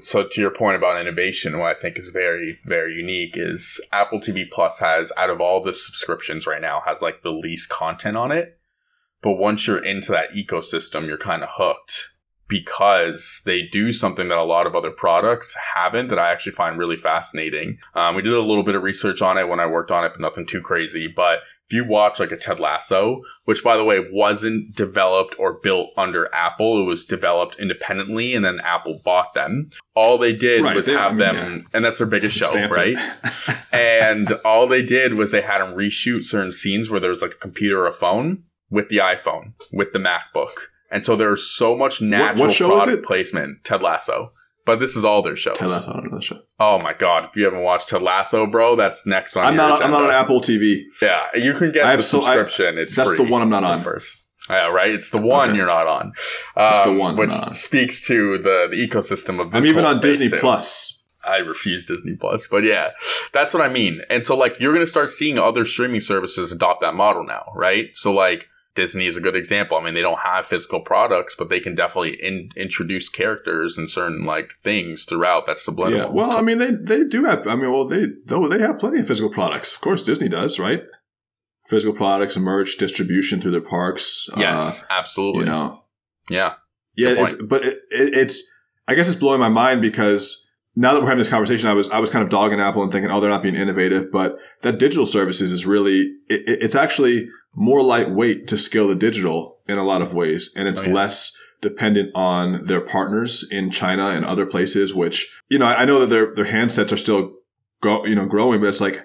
So 0.00 0.26
to 0.26 0.40
your 0.40 0.50
point 0.50 0.76
about 0.76 1.00
innovation, 1.00 1.58
what 1.58 1.76
I 1.76 1.78
think 1.78 1.98
is 1.98 2.10
very, 2.10 2.58
very 2.64 2.94
unique 2.94 3.36
is 3.36 3.80
Apple 3.92 4.20
TV 4.20 4.50
Plus 4.50 4.78
has, 4.78 5.12
out 5.16 5.28
of 5.28 5.40
all 5.40 5.62
the 5.62 5.74
subscriptions 5.74 6.46
right 6.46 6.62
now, 6.62 6.82
has 6.86 7.02
like 7.02 7.22
the 7.22 7.32
least 7.32 7.68
content 7.68 8.16
on 8.16 8.32
it. 8.32 8.58
But 9.22 9.32
once 9.32 9.66
you're 9.66 9.84
into 9.84 10.10
that 10.12 10.30
ecosystem, 10.30 11.06
you're 11.06 11.18
kind 11.18 11.42
of 11.42 11.50
hooked 11.52 12.11
because 12.52 13.40
they 13.46 13.62
do 13.62 13.92
something 13.92 14.28
that 14.28 14.36
a 14.38 14.44
lot 14.44 14.66
of 14.66 14.74
other 14.74 14.90
products 14.90 15.56
haven't 15.74 16.08
that 16.08 16.18
I 16.18 16.30
actually 16.30 16.52
find 16.52 16.78
really 16.78 16.96
fascinating. 16.98 17.78
Um, 17.94 18.14
we 18.14 18.22
did 18.22 18.32
a 18.34 18.40
little 18.40 18.62
bit 18.62 18.74
of 18.74 18.82
research 18.82 19.22
on 19.22 19.38
it 19.38 19.48
when 19.48 19.58
I 19.60 19.66
worked 19.66 19.90
on 19.90 20.04
it, 20.04 20.10
but 20.12 20.20
nothing 20.20 20.46
too 20.46 20.60
crazy. 20.60 21.06
But 21.08 21.40
if 21.68 21.76
you 21.76 21.86
watch 21.88 22.20
like 22.20 22.30
a 22.32 22.36
Ted 22.36 22.60
Lasso, 22.60 23.22
which 23.46 23.64
by 23.64 23.76
the 23.78 23.84
way 23.84 23.98
wasn't 24.12 24.74
developed 24.76 25.34
or 25.38 25.54
built 25.54 25.90
under 25.96 26.32
Apple, 26.34 26.82
it 26.82 26.84
was 26.84 27.06
developed 27.06 27.58
independently 27.58 28.34
and 28.34 28.44
then 28.44 28.60
Apple 28.60 29.00
bought 29.04 29.32
them. 29.32 29.70
All 29.94 30.18
they 30.18 30.34
did 30.34 30.62
Right, 30.62 30.76
was 30.76 30.86
they- 30.86 30.94
I 30.94 31.02
have 31.04 31.12
mean, 31.12 31.18
them, 31.20 31.36
yeah. 31.36 31.62
and 31.72 31.84
that's 31.84 31.98
their 31.98 32.06
biggest 32.06 32.36
show, 32.36 32.46
Stamp 32.46 32.72
it. 32.72 32.74
right? 32.74 33.56
and 33.72 34.32
all 34.44 34.66
they 34.66 34.84
did 34.84 35.14
was 35.14 35.30
they 35.30 35.40
had 35.40 35.58
them 35.60 35.74
reshoot 35.74 36.24
certain 36.24 36.52
scenes 36.52 36.90
where 36.90 37.00
there 37.00 37.10
was 37.10 37.22
like 37.22 37.32
a 37.32 37.36
computer 37.36 37.80
or 37.82 37.86
a 37.86 37.92
phone 37.94 38.42
with 38.70 38.88
the 38.88 38.98
iPhone, 38.98 39.52
with 39.72 39.92
the 39.92 39.98
MacBook. 39.98 40.52
And 40.92 41.04
so 41.04 41.16
there's 41.16 41.50
so 41.50 41.74
much 41.74 42.00
natural 42.02 42.46
what 42.46 42.50
is 42.50 42.58
product 42.58 43.04
placement, 43.06 43.64
Ted 43.64 43.82
Lasso. 43.82 44.30
But 44.64 44.78
this 44.78 44.94
is 44.94 45.04
all 45.04 45.22
their 45.22 45.34
shows. 45.34 45.56
Ted 45.58 45.68
Lasso 45.70 45.90
on 45.90 46.06
another 46.06 46.22
show. 46.22 46.38
Oh 46.60 46.78
my 46.78 46.92
god, 46.92 47.24
if 47.24 47.34
you 47.34 47.44
haven't 47.44 47.62
watched 47.62 47.88
Ted 47.88 48.02
Lasso, 48.02 48.46
bro, 48.46 48.76
that's 48.76 49.04
next 49.06 49.36
on 49.36 49.44
I'm 49.44 49.56
not. 49.56 49.82
I'm 49.82 49.90
not 49.90 50.04
on. 50.04 50.10
Apple 50.10 50.40
TV. 50.40 50.82
Yeah, 51.00 51.24
you 51.34 51.54
can 51.54 51.72
get 51.72 51.84
I 51.84 51.90
have 51.90 51.98
the 51.98 52.02
so- 52.04 52.20
I- 52.22 52.36
subscription. 52.36 52.78
it's 52.78 52.94
that's 52.94 53.16
the 53.16 53.24
one 53.24 53.42
I'm 53.42 53.48
not 53.50 53.64
on. 53.64 53.80
first. 53.80 54.16
Yeah, 54.50 54.66
right. 54.68 54.90
It's 54.90 55.10
the 55.10 55.18
one 55.18 55.48
Okay. 55.50 55.56
you're 55.56 55.66
not 55.66 55.86
on. 55.86 56.12
It's 56.56 56.80
the 56.80 56.90
Um, 56.90 56.98
one 56.98 57.16
which 57.16 57.30
on. 57.32 57.54
speaks 57.54 58.06
to 58.06 58.38
the 58.38 58.68
the 58.70 58.76
ecosystem 58.88 59.40
of 59.40 59.50
this. 59.50 59.58
I'm 59.58 59.66
even 59.66 59.84
on 59.84 59.98
Disney 60.00 60.28
too. 60.28 60.36
Plus. 60.38 60.98
I 61.24 61.38
refuse 61.38 61.84
Disney 61.84 62.16
Plus, 62.16 62.46
but 62.48 62.64
yeah, 62.64 62.90
that's 63.32 63.54
what 63.54 63.62
I 63.62 63.68
mean. 63.68 64.02
And 64.10 64.24
so 64.26 64.36
like 64.36 64.58
you're 64.60 64.72
going 64.72 64.84
to 64.84 64.90
start 64.90 65.08
seeing 65.10 65.38
other 65.38 65.64
streaming 65.64 66.00
services 66.00 66.50
adopt 66.50 66.80
that 66.82 66.94
model 66.94 67.24
now, 67.24 67.44
right? 67.54 67.90
So 67.94 68.12
like 68.12 68.48
Disney 68.74 69.06
is 69.06 69.16
a 69.16 69.20
good 69.20 69.36
example. 69.36 69.76
I 69.76 69.84
mean, 69.84 69.94
they 69.94 70.02
don't 70.02 70.20
have 70.20 70.46
physical 70.46 70.80
products, 70.80 71.34
but 71.38 71.50
they 71.50 71.60
can 71.60 71.74
definitely 71.74 72.14
in- 72.22 72.48
introduce 72.56 73.08
characters 73.08 73.76
and 73.76 73.90
certain 73.90 74.24
like 74.24 74.52
things 74.62 75.04
throughout 75.04 75.44
that's 75.46 75.62
subliminal. 75.64 76.06
Yeah. 76.06 76.12
Well, 76.12 76.32
I 76.32 76.40
mean, 76.40 76.58
they 76.58 76.70
they 76.70 77.04
do 77.04 77.24
have. 77.24 77.46
I 77.46 77.54
mean, 77.56 77.70
well, 77.72 77.86
they 77.86 78.06
though 78.24 78.48
they 78.48 78.60
have 78.60 78.78
plenty 78.78 79.00
of 79.00 79.06
physical 79.06 79.30
products. 79.30 79.74
Of 79.74 79.80
course, 79.82 80.02
Disney 80.02 80.28
does, 80.28 80.58
right? 80.58 80.82
Physical 81.66 81.94
products, 81.94 82.36
merch, 82.36 82.76
distribution 82.78 83.40
through 83.40 83.52
their 83.52 83.60
parks. 83.60 84.28
yes, 84.36 84.82
Uh, 84.82 84.86
absolutely. 84.90 85.40
you 85.40 85.46
know. 85.46 85.84
yeah. 86.30 86.54
Yeah, 86.94 87.14
it's, 87.16 87.34
but 87.42 87.64
it, 87.64 87.78
it, 87.90 88.14
it's. 88.14 88.42
I 88.86 88.94
guess 88.94 89.08
it's 89.08 89.18
blowing 89.18 89.40
my 89.40 89.48
mind 89.48 89.80
because 89.80 90.46
now 90.76 90.92
that 90.92 91.00
we're 91.00 91.06
having 91.08 91.20
this 91.20 91.28
conversation, 91.30 91.68
I 91.68 91.72
was 91.72 91.88
I 91.90 92.00
was 92.00 92.10
kind 92.10 92.22
of 92.22 92.28
dogging 92.30 92.60
Apple 92.60 92.82
and 92.82 92.92
thinking, 92.92 93.10
oh, 93.10 93.18
they're 93.20 93.30
not 93.30 93.42
being 93.42 93.54
innovative, 93.54 94.12
but 94.12 94.36
that 94.60 94.78
digital 94.78 95.06
services 95.06 95.52
is 95.52 95.64
really 95.64 96.00
it, 96.28 96.42
it's 96.46 96.74
actually 96.74 97.28
more 97.54 97.82
lightweight 97.82 98.46
to 98.48 98.58
scale 98.58 98.88
the 98.88 98.94
digital 98.94 99.58
in 99.68 99.78
a 99.78 99.84
lot 99.84 100.02
of 100.02 100.14
ways, 100.14 100.52
and 100.56 100.68
it's 100.68 100.84
oh, 100.84 100.88
yeah. 100.88 100.94
less 100.94 101.38
dependent 101.60 102.10
on 102.14 102.66
their 102.66 102.80
partners 102.80 103.46
in 103.50 103.70
China 103.70 104.08
and 104.08 104.24
other 104.24 104.46
places. 104.46 104.94
Which 104.94 105.32
you 105.48 105.58
know, 105.58 105.66
I 105.66 105.84
know 105.84 106.00
that 106.00 106.06
their 106.06 106.34
their 106.34 106.46
handsets 106.46 106.92
are 106.92 106.96
still 106.96 107.34
go 107.80 108.04
you 108.06 108.14
know 108.14 108.26
growing, 108.26 108.60
but 108.60 108.68
it's 108.68 108.80
like 108.80 109.04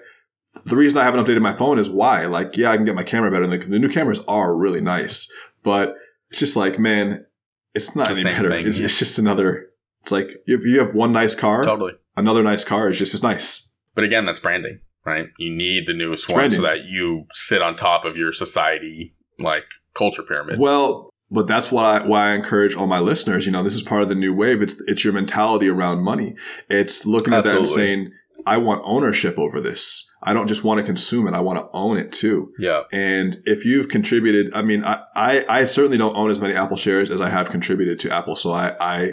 the 0.64 0.76
reason 0.76 1.00
I 1.00 1.04
haven't 1.04 1.24
updated 1.24 1.42
my 1.42 1.54
phone 1.54 1.78
is 1.78 1.90
why. 1.90 2.26
Like, 2.26 2.56
yeah, 2.56 2.70
I 2.70 2.76
can 2.76 2.84
get 2.84 2.94
my 2.94 3.04
camera 3.04 3.30
better. 3.30 3.46
The, 3.46 3.58
the 3.58 3.78
new 3.78 3.88
cameras 3.88 4.20
are 4.26 4.56
really 4.56 4.80
nice, 4.80 5.32
but 5.62 5.94
it's 6.30 6.40
just 6.40 6.56
like, 6.56 6.78
man, 6.78 7.26
it's 7.74 7.94
not 7.94 8.10
any 8.10 8.24
better. 8.24 8.50
Thing, 8.50 8.66
it's, 8.66 8.78
yeah. 8.78 8.86
it's 8.86 8.98
just 8.98 9.18
another 9.18 9.68
it's 10.02 10.12
like 10.12 10.42
if 10.46 10.64
you 10.64 10.80
have 10.80 10.94
one 10.94 11.12
nice 11.12 11.34
car, 11.34 11.64
totally. 11.64 11.92
Another 12.16 12.42
nice 12.42 12.64
car 12.64 12.88
is 12.88 12.98
just 12.98 13.14
as 13.14 13.22
nice. 13.22 13.76
But 13.94 14.04
again, 14.04 14.24
that's 14.24 14.40
branding, 14.40 14.80
right? 15.04 15.26
You 15.38 15.54
need 15.54 15.86
the 15.86 15.94
newest 15.94 16.24
it's 16.24 16.32
one 16.32 16.50
so 16.50 16.62
that 16.62 16.84
you 16.84 17.24
sit 17.32 17.62
on 17.62 17.76
top 17.76 18.04
of 18.04 18.16
your 18.16 18.32
society 18.32 19.14
like 19.38 19.64
culture 19.94 20.22
pyramid. 20.22 20.58
Well, 20.58 21.10
but 21.30 21.46
that's 21.46 21.70
why 21.70 21.98
I, 21.98 22.06
why 22.06 22.30
I 22.30 22.34
encourage 22.34 22.74
all 22.74 22.86
my 22.86 23.00
listeners. 23.00 23.46
You 23.46 23.52
know, 23.52 23.62
this 23.62 23.74
is 23.74 23.82
part 23.82 24.02
of 24.02 24.08
the 24.08 24.14
new 24.14 24.34
wave. 24.34 24.62
It's 24.62 24.80
it's 24.86 25.04
your 25.04 25.12
mentality 25.12 25.68
around 25.68 26.02
money. 26.02 26.34
It's 26.68 27.06
looking 27.06 27.34
at 27.34 27.46
Absolutely. 27.46 27.58
that 27.58 27.58
and 27.58 27.68
saying, 27.68 28.12
I 28.46 28.56
want 28.56 28.82
ownership 28.84 29.38
over 29.38 29.60
this. 29.60 30.14
I 30.22 30.32
don't 30.32 30.46
just 30.46 30.64
want 30.64 30.78
to 30.78 30.86
consume 30.86 31.28
it. 31.28 31.34
I 31.34 31.40
want 31.40 31.58
to 31.58 31.68
own 31.72 31.98
it 31.98 32.12
too. 32.12 32.52
Yeah. 32.58 32.82
And 32.92 33.36
if 33.44 33.64
you've 33.64 33.88
contributed, 33.88 34.54
I 34.54 34.62
mean, 34.62 34.84
I, 34.84 35.02
I, 35.14 35.44
I 35.48 35.64
certainly 35.64 35.98
don't 35.98 36.16
own 36.16 36.30
as 36.30 36.40
many 36.40 36.54
Apple 36.54 36.76
shares 36.76 37.10
as 37.10 37.20
I 37.20 37.28
have 37.28 37.50
contributed 37.50 37.98
to 38.00 38.14
Apple. 38.14 38.36
So 38.36 38.50
I, 38.50 38.74
I 38.80 39.12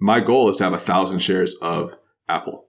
my 0.00 0.20
goal 0.20 0.48
is 0.48 0.58
to 0.58 0.64
have 0.64 0.72
a 0.72 0.78
thousand 0.78 1.18
shares 1.18 1.54
of 1.60 1.94
Apple. 2.28 2.68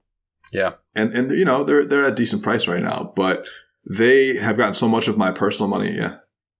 Yeah. 0.52 0.72
And 0.96 1.14
and 1.14 1.32
you 1.32 1.46
know, 1.46 1.64
they're 1.64 1.86
they're 1.86 2.06
at 2.06 2.14
a 2.14 2.16
decent 2.16 2.44
price 2.44 2.68
right 2.68 2.84
now, 2.84 3.14
but 3.16 3.46
they 3.90 4.36
have 4.36 4.58
gotten 4.58 4.74
so 4.74 4.88
much 4.88 5.08
of 5.08 5.18
my 5.18 5.32
personal 5.32 5.70
money, 5.70 5.96
yeah. 5.96 6.18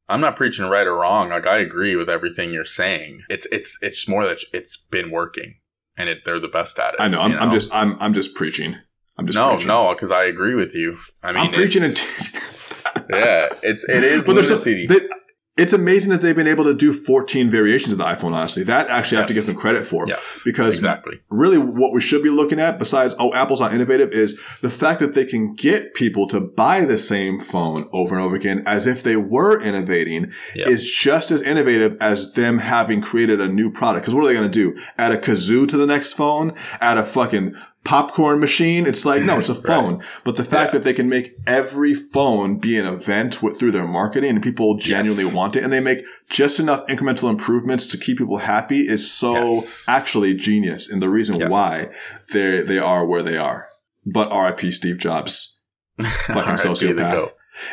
I'm 0.10 0.22
not 0.22 0.36
preaching 0.36 0.66
right 0.66 0.88
or 0.88 0.96
wrong. 0.96 1.30
Like 1.30 1.48
I 1.48 1.60
agree 1.60 1.96
with 1.96 2.10
everything 2.10 2.52
you're 2.52 2.66
saying. 2.66 3.22
It's 3.30 3.48
it's 3.52 3.78
it's 3.82 4.08
more 4.08 4.26
that 4.28 4.40
it's 4.52 4.78
been 4.78 5.10
working 5.10 5.56
and 5.98 6.10
it, 6.10 6.20
they're 6.26 6.40
the 6.40 6.48
best 6.48 6.80
at 6.80 6.96
it. 6.96 7.02
I 7.02 7.08
know. 7.08 7.20
I'm, 7.20 7.32
know? 7.32 7.38
I'm 7.38 7.52
just 7.52 7.74
I'm 7.74 7.98
I'm 8.02 8.14
just 8.14 8.36
preaching. 8.36 8.76
I'm 9.18 9.26
just 9.26 9.38
no 9.38 9.52
preaching. 9.52 9.68
no 9.68 9.94
because 9.94 10.12
I 10.12 10.26
agree 10.26 10.56
with 10.56 10.74
you. 10.74 10.98
I 11.24 11.32
mean, 11.32 11.46
I'm 11.46 11.52
preaching 11.52 11.84
it. 11.84 12.00
yeah, 13.10 13.50
it's 13.64 13.88
it 13.88 14.04
is. 14.04 14.26
But 14.26 14.34
there's 14.36 14.52
a, 14.52 14.86
they, 14.86 15.08
it's 15.58 15.74
amazing 15.74 16.12
that 16.12 16.22
they've 16.22 16.36
been 16.36 16.48
able 16.48 16.64
to 16.64 16.74
do 16.74 16.94
14 16.94 17.52
variations 17.52 17.92
of 17.92 18.00
the 18.00 18.06
iPhone, 18.06 18.34
honestly. 18.34 18.64
That 18.64 18.90
actually 18.90 19.18
yes. 19.18 19.22
have 19.22 19.28
to 19.28 19.34
give 19.34 19.46
them 19.48 19.56
credit 19.58 19.86
for. 19.86 20.08
Yes. 20.08 20.42
Because 20.46 20.76
exactly. 20.76 21.20
really 21.30 21.58
what 21.58 21.92
we 21.92 22.00
should 22.00 22.24
be 22.24 22.30
looking 22.30 22.60
at, 22.60 22.80
besides, 22.80 23.14
oh, 23.20 23.34
Apple's 23.34 23.60
not 23.60 23.74
innovative, 23.74 24.12
is 24.12 24.40
the 24.62 24.70
fact 24.70 25.02
that 25.02 25.14
they 25.14 25.26
can 25.26 25.54
get 25.54 25.94
people 25.94 26.26
to 26.28 26.40
buy 26.40 26.86
the 26.86 26.98
same 26.98 27.38
phone 27.38 27.90
over 27.92 28.16
and 28.16 28.24
over 28.24 28.36
again 28.36 28.64
as 28.66 28.88
if 28.88 29.04
they 29.04 29.18
were 29.18 29.62
innovating 29.62 30.32
yep. 30.56 30.70
is 30.70 30.90
just 30.90 31.32
as 31.32 31.42
innovative 31.42 31.98
as 32.00 32.32
them 32.32 32.60
having 32.60 33.02
created 33.02 33.42
a 33.42 33.50
new 33.50 33.70
product. 33.70 34.04
Because 34.04 34.16
what 34.16 34.24
are 34.24 34.28
they 34.28 34.34
going 34.34 34.50
to 34.50 34.74
do? 34.74 34.80
Add 34.98 35.12
a 35.12 35.18
kazoo 35.18 35.68
to 35.68 35.76
the 35.76 35.86
next 35.86 36.14
phone? 36.14 36.56
Add 36.80 36.98
a 36.98 37.04
fucking 37.04 37.56
popcorn 37.84 38.40
machine. 38.40 38.86
It's 38.86 39.06
like, 39.06 39.24
no, 39.24 39.40
it's 39.40 39.50
a 39.50 39.56
phone. 39.68 39.98
right. 39.98 40.08
But 40.24 40.38
the 40.38 40.44
fact 40.44 40.74
yeah. 40.74 40.80
that 40.80 40.84
they 40.84 40.94
can 40.94 41.10
make 41.10 41.36
every 41.48 41.94
phone 41.94 42.60
be 42.60 42.78
an 42.78 42.86
event 42.86 43.42
with, 43.42 43.60
through 43.60 43.72
their 43.72 43.88
marketing 43.88 44.32
and 44.32 44.44
people 44.44 44.78
genuinely 44.78 45.26
yes. 45.26 45.34
want 45.34 45.56
it 45.56 45.64
and 45.64 45.74
they 45.74 45.80
make 45.80 46.04
just 46.30 46.60
enough 46.60 46.86
incremental 46.88 47.30
improvements 47.30 47.88
to 47.88 47.98
keep 47.98 48.18
people 48.18 48.38
happy 48.38 48.82
is 48.82 49.12
so 49.12 49.34
yes. 49.34 49.84
actually 49.88 50.34
genius. 50.34 50.90
And 50.90 51.02
the 51.02 51.10
reason 51.10 51.40
yes. 51.40 51.52
why 51.52 51.90
they 52.32 52.62
they 52.62 52.78
are 52.78 53.06
where 53.06 53.24
they 53.24 53.38
are. 53.38 53.68
But 54.06 54.32
RIP 54.32 54.72
Steve 54.74 54.98
Jobs. 54.98 55.62
Fucking 56.02 56.54
sociopath. 56.54 57.32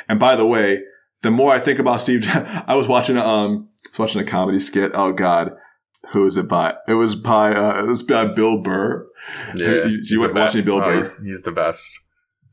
And 0.09 0.21
by 0.21 0.37
the 0.37 0.47
way, 0.47 0.83
the 1.23 1.31
more 1.31 1.53
I 1.53 1.59
think 1.59 1.79
about 1.79 2.01
Steve, 2.01 2.27
I 2.67 2.75
was 2.75 2.87
watching 2.87 3.17
um, 3.17 3.69
was 3.91 3.99
watching 3.99 4.21
a 4.21 4.25
comedy 4.25 4.61
skit. 4.61 4.93
Oh 4.95 5.13
God, 5.13 5.53
who 6.13 6.27
is 6.27 6.37
it 6.37 6.49
by? 6.49 6.77
It 6.87 6.95
was 6.95 7.15
by 7.15 7.55
uh, 7.55 7.85
it 7.85 7.89
was 7.89 8.03
by 8.03 8.27
Bill 8.27 8.61
Burr 8.61 9.08
yeah, 9.55 9.85
you 9.85 10.21
watch 10.21 10.35
watching 10.35 10.65
Bill 10.65 10.81
Burr? 10.81 10.93
Oh, 10.93 10.97
he's, 10.97 11.19
he's, 11.19 11.43
the 11.43 11.53
best. 11.53 12.01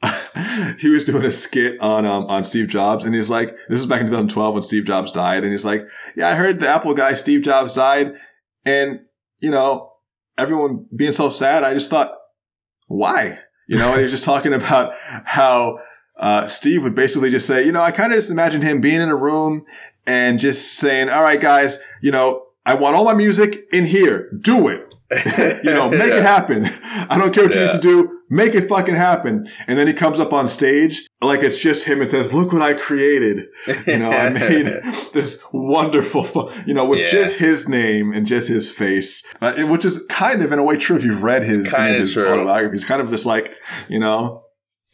he 0.80 0.90
was 0.90 1.04
doing 1.04 1.24
a 1.24 1.32
skit 1.32 1.80
on 1.80 2.06
um, 2.06 2.26
on 2.26 2.44
Steve 2.44 2.68
Jobs, 2.68 3.06
and 3.06 3.16
he's 3.16 3.30
like, 3.30 3.56
"This 3.70 3.80
is 3.80 3.86
back 3.86 4.02
in 4.02 4.08
2012 4.08 4.54
when 4.54 4.64
Steve 4.64 4.86
Jobs 4.86 5.12
died," 5.12 5.44
and 5.44 5.52
he's 5.52 5.66
like, 5.66 5.86
"Yeah, 6.16 6.30
I 6.30 6.36
heard 6.36 6.60
the 6.60 6.68
Apple 6.68 6.94
guy 6.94 7.14
Steve 7.14 7.42
Jobs 7.42 7.76
died, 7.76 8.14
and 8.66 9.00
you 9.40 9.52
know, 9.52 9.94
everyone 10.38 10.86
being 10.96 11.12
so 11.12 11.30
sad. 11.30 11.64
I 11.64 11.74
just 11.74 11.90
thought, 11.90 12.16
why? 12.88 13.40
You 13.68 13.78
know?" 13.78 13.90
and 13.90 13.98
he 13.98 14.04
was 14.04 14.12
just 14.12 14.24
talking 14.26 14.54
about 14.54 14.94
how 15.26 15.80
uh, 16.18 16.46
Steve 16.48 16.84
would 16.84 16.96
basically 16.96 17.32
just 17.32 17.48
say, 17.48 17.66
"You 17.66 17.72
know, 17.72 17.82
I 17.82 17.92
kind 17.92 18.12
of 18.12 18.18
just 18.18 18.32
imagined 18.32 18.64
him 18.64 18.82
being 18.82 19.02
in 19.02 19.10
a 19.10 19.16
room 19.16 19.66
and 20.06 20.40
just 20.40 20.74
saying, 20.76 21.10
all 21.10 21.24
right, 21.24 21.42
guys, 21.42 21.84
you 22.02 22.12
know." 22.12 22.42
I 22.66 22.74
want 22.74 22.96
all 22.96 23.06
my 23.06 23.14
music 23.14 23.68
in 23.72 23.86
here. 23.86 24.32
Do 24.42 24.68
it. 24.68 24.95
you 25.63 25.72
know, 25.72 25.89
make 25.89 26.09
yeah. 26.09 26.18
it 26.18 26.24
happen. 26.24 26.66
I 26.84 27.18
don't 27.18 27.34
care 27.34 27.45
what 27.45 27.55
yeah. 27.55 27.61
you 27.61 27.68
need 27.68 27.74
to 27.74 27.80
do. 27.80 28.20
Make 28.30 28.55
it 28.55 28.68
fucking 28.68 28.95
happen. 28.95 29.45
And 29.68 29.78
then 29.78 29.86
he 29.86 29.93
comes 29.93 30.20
up 30.20 30.34
on 30.34 30.47
stage 30.47 31.07
like 31.22 31.41
it's 31.41 31.59
just 31.59 31.86
him 31.86 32.01
and 32.01 32.09
says, 32.09 32.34
look 32.34 32.53
what 32.53 32.61
I 32.61 32.74
created. 32.74 33.47
You 33.86 33.99
know, 33.99 34.11
I 34.11 34.30
made 34.30 34.66
this 35.13 35.43
wonderful, 35.53 36.51
you 36.66 36.74
know, 36.74 36.86
with 36.86 36.99
yeah. 36.99 37.11
just 37.11 37.38
his 37.38 37.70
name 37.70 38.11
and 38.13 38.26
just 38.26 38.47
his 38.47 38.72
face, 38.72 39.24
uh, 39.41 39.53
which 39.66 39.86
is 39.86 40.03
kind 40.09 40.41
of 40.41 40.51
in 40.51 40.59
a 40.59 40.63
way 40.63 40.78
true 40.78 40.95
if 40.95 41.03
you've 41.03 41.22
read 41.22 41.43
his, 41.43 41.76
his 41.76 42.13
true. 42.13 42.28
autobiography. 42.28 42.74
He's 42.74 42.86
kind 42.86 43.01
of 43.01 43.11
just 43.11 43.28
like, 43.28 43.55
you 43.88 43.99
know, 43.99 44.45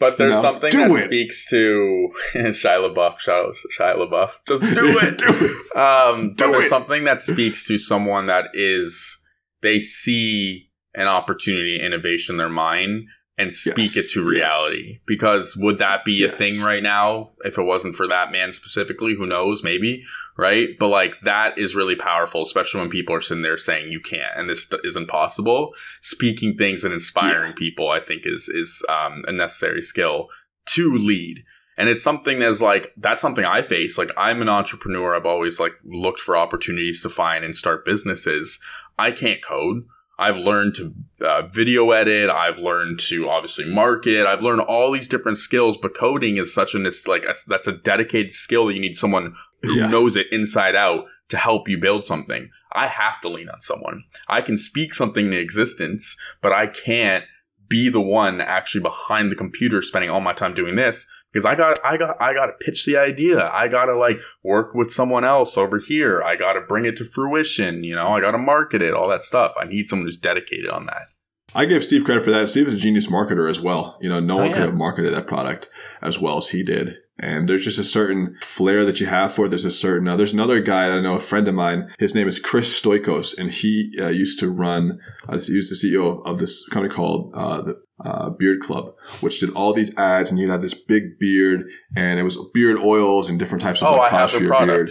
but 0.01 0.17
there's 0.17 0.30
you 0.30 0.36
know, 0.36 0.41
something 0.41 0.72
that 0.72 0.89
it. 0.89 1.05
speaks 1.05 1.47
to 1.51 2.09
Shia 2.34 2.95
LaBeouf. 2.95 3.17
Shia, 3.19 3.55
Shia 3.80 3.95
LaBeouf. 3.97 4.32
Just 4.47 4.63
do 4.63 4.97
it. 4.97 5.19
do 5.19 5.28
it. 5.28 5.78
Um, 5.78 6.30
do 6.30 6.45
but 6.45 6.51
there's 6.53 6.65
it. 6.65 6.69
something 6.69 7.03
that 7.03 7.22
speaks 7.22 7.67
to 7.67 7.78
someone 7.78 8.26
that 8.26 8.45
is 8.55 9.20
they 9.62 9.80
see 9.80 10.70
an 10.93 11.07
opportunity, 11.07 11.80
innovation 11.82 12.34
in 12.34 12.38
their 12.38 12.49
mind 12.49 13.07
and 13.38 13.53
speak 13.53 13.95
yes, 13.95 13.97
it 13.97 14.12
to 14.12 14.28
reality. 14.28 14.91
Yes. 14.91 14.99
Because 15.07 15.57
would 15.57 15.78
that 15.80 16.05
be 16.05 16.14
yes. 16.14 16.34
a 16.34 16.38
thing 16.38 16.62
right 16.62 16.84
now 16.84 17.32
if 17.39 17.57
it 17.57 17.64
wasn't 17.64 17.95
for 17.95 18.07
that 18.07 18.32
man 18.32 18.53
specifically? 18.53 19.16
Who 19.16 19.26
knows? 19.26 19.64
Maybe, 19.64 20.03
right? 20.38 20.70
But 20.80 20.89
like 20.89 21.14
that 21.24 21.57
is 21.57 21.76
really 21.76 21.95
powerful, 21.95 22.43
especially 22.43 22.82
when 22.82 22.89
people 22.89 23.16
are 23.16 23.22
sitting 23.22 23.41
there 23.41 23.57
saying 23.57 23.91
you 23.91 23.99
can't 23.99 24.38
and 24.38 24.49
this 24.49 24.72
isn't 24.84 25.07
possible. 25.07 25.74
Speaking 26.01 26.55
things 26.55 26.84
and 26.84 26.93
inspiring 26.93 27.51
yeah. 27.51 27.57
people, 27.57 27.89
I 27.89 27.99
think, 27.99 28.24
is 28.26 28.47
is 28.47 28.84
um, 28.89 29.24
a 29.28 29.32
necessary 29.32 29.82
skill 29.82 30.28
to 30.68 30.95
lead. 30.95 31.43
And 31.78 31.89
it's 31.89 32.03
something 32.03 32.38
that's 32.38 32.62
like 32.62 32.93
that's 32.97 33.22
something 33.22 33.45
I 33.45 33.64
face. 33.64 33.97
Like 33.97 34.12
I'm 34.18 34.41
an 34.41 34.49
entrepreneur. 34.49 35.16
I've 35.16 35.26
always 35.26 35.59
like 35.59 35.74
looked 35.84 36.20
for 36.20 36.38
opportunities 36.38 37.01
to 37.01 37.09
find 37.09 37.43
and 37.43 37.55
start 37.55 37.86
businesses. 37.86 38.59
I 39.02 39.12
can't 39.12 39.43
code. 39.43 39.84
I've 40.20 40.38
learned 40.38 40.76
to 40.76 40.93
uh, 41.26 41.47
video 41.47 41.89
edit. 41.89 42.30
I've 42.30 42.60
learned 42.60 42.99
to 43.08 43.28
obviously 43.28 43.66
market. 43.66 44.28
I've 44.28 44.43
learned 44.43 44.62
all 44.62 44.91
these 44.91 45.08
different 45.08 45.39
skills, 45.39 45.78
but 45.82 45.97
coding 45.97 46.38
is 46.38 46.54
such 46.54 46.76
an 46.76 46.86
it's 46.86 47.08
like 47.08 47.24
a, 47.24 47.34
that's 47.47 47.66
a 47.66 47.72
dedicated 47.72 48.32
skill 48.34 48.68
that 48.68 48.76
you 48.76 48.80
need 48.80 48.95
someone 48.95 49.34
who 49.64 49.74
yeah. 49.74 49.88
knows 49.88 50.16
it 50.16 50.28
inside 50.32 50.76
out 50.76 51.06
to 51.30 51.38
help 51.38 51.68
you 51.68 51.80
build 51.80 52.06
something. 52.06 52.49
I 52.74 52.86
have 52.86 53.20
to 53.22 53.30
lean 53.30 53.49
on 53.49 53.62
someone. 53.62 54.04
I 54.28 54.41
can 54.41 54.58
speak 54.58 54.93
something 54.93 55.26
into 55.26 55.39
existence, 55.39 56.16
but 56.41 56.54
I 56.54 56.68
can't 56.68 57.26
be 57.68 57.89
the 57.89 58.02
one 58.02 58.41
actually 58.41 58.82
behind 58.82 59.32
the 59.32 59.36
computer 59.36 59.82
spending 59.82 60.12
all 60.12 60.22
my 60.22 60.34
time 60.34 60.54
doing 60.54 60.76
this 60.76 61.08
because 61.32 61.46
I 61.46 61.56
got 61.56 61.84
I 61.84 61.98
got 61.98 62.22
I 62.22 62.34
got 62.34 62.48
to 62.48 62.54
pitch 62.54 62.86
the 62.86 62.98
idea. 62.98 63.50
I 63.50 63.68
got 63.68 63.86
to 63.86 63.96
like 63.96 64.20
work 64.44 64.74
with 64.74 64.92
someone 64.92 65.24
else 65.24 65.58
over 65.58 65.78
here. 65.78 66.22
I 66.22 66.36
got 66.36 66.54
to 66.54 66.62
bring 66.62 66.86
it 66.86 66.98
to 66.98 67.06
fruition, 67.06 67.84
you 67.84 67.96
know. 67.96 68.10
I 68.10 68.22
got 68.22 68.32
to 68.32 68.38
market 68.38 68.82
it, 68.82 68.94
all 68.94 69.10
that 69.10 69.24
stuff. 69.24 69.54
I 69.60 69.66
need 69.66 69.88
someone 69.88 70.06
who's 70.06 70.18
dedicated 70.18 70.70
on 70.70 70.86
that. 70.88 71.04
I 71.54 71.66
give 71.66 71.84
Steve 71.84 72.06
credit 72.06 72.24
for 72.24 72.32
that. 72.32 72.50
Steve 72.50 72.68
is 72.68 72.74
a 72.76 72.78
genius 72.78 73.08
marketer 73.08 73.50
as 73.50 73.60
well. 73.60 73.98
You 74.00 74.10
know, 74.10 74.20
no 74.20 74.36
oh, 74.36 74.38
one 74.38 74.48
yeah. 74.48 74.54
could 74.54 74.66
have 74.66 74.76
marketed 74.76 75.14
that 75.14 75.28
product 75.28 75.70
as 76.02 76.20
well 76.20 76.38
as 76.38 76.49
he 76.49 76.64
did. 76.64 76.97
And 77.20 77.47
there's 77.47 77.64
just 77.64 77.78
a 77.78 77.86
certain 77.86 78.36
flair 78.41 78.84
that 78.84 78.99
you 78.99 79.06
have 79.06 79.34
for 79.34 79.45
it. 79.45 79.49
There's 79.49 79.66
a 79.66 79.72
certain, 79.72 80.08
uh, 80.08 80.16
there's 80.16 80.34
another 80.34 80.60
guy 80.60 80.88
that 80.88 80.97
I 80.97 81.02
know, 81.02 81.16
a 81.16 81.20
friend 81.20 81.47
of 81.47 81.54
mine. 81.54 81.93
His 81.99 82.16
name 82.16 82.28
is 82.28 82.39
Chris 82.39 82.82
Stoikos, 82.82 83.38
and 83.38 83.52
he 83.52 83.91
uh, 83.99 84.08
used 84.08 84.39
to 84.39 84.49
run, 84.49 84.99
uh, 85.30 85.39
he 85.39 85.56
was 85.56 85.70
the 85.70 85.88
CEO 85.88 86.26
of 86.26 86.39
this 86.39 86.68
company 86.70 86.93
called 86.93 87.32
uh, 87.36 87.62
the 87.62 87.82
uh, 88.04 88.30
Beard 88.32 88.62
Club, 88.62 88.95
which 89.20 89.39
did 89.39 89.52
all 89.52 89.74
these 89.74 89.95
ads, 89.97 90.32
and 90.32 90.39
he 90.39 90.47
had 90.47 90.64
this 90.64 90.74
big 90.74 91.20
beard, 91.20 91.66
and 91.95 92.20
it 92.20 92.24
was 92.24 92.39
beard 92.56 92.78
oils 92.78 93.30
and 93.30 93.38
different 93.38 93.62
types 93.62 93.84
of 93.84 93.89
oh, 93.89 93.97
like, 93.97 94.12
I 94.12 94.18
have 94.18 94.32
the 94.32 94.47
product. 94.47 94.68
Beard. 94.68 94.89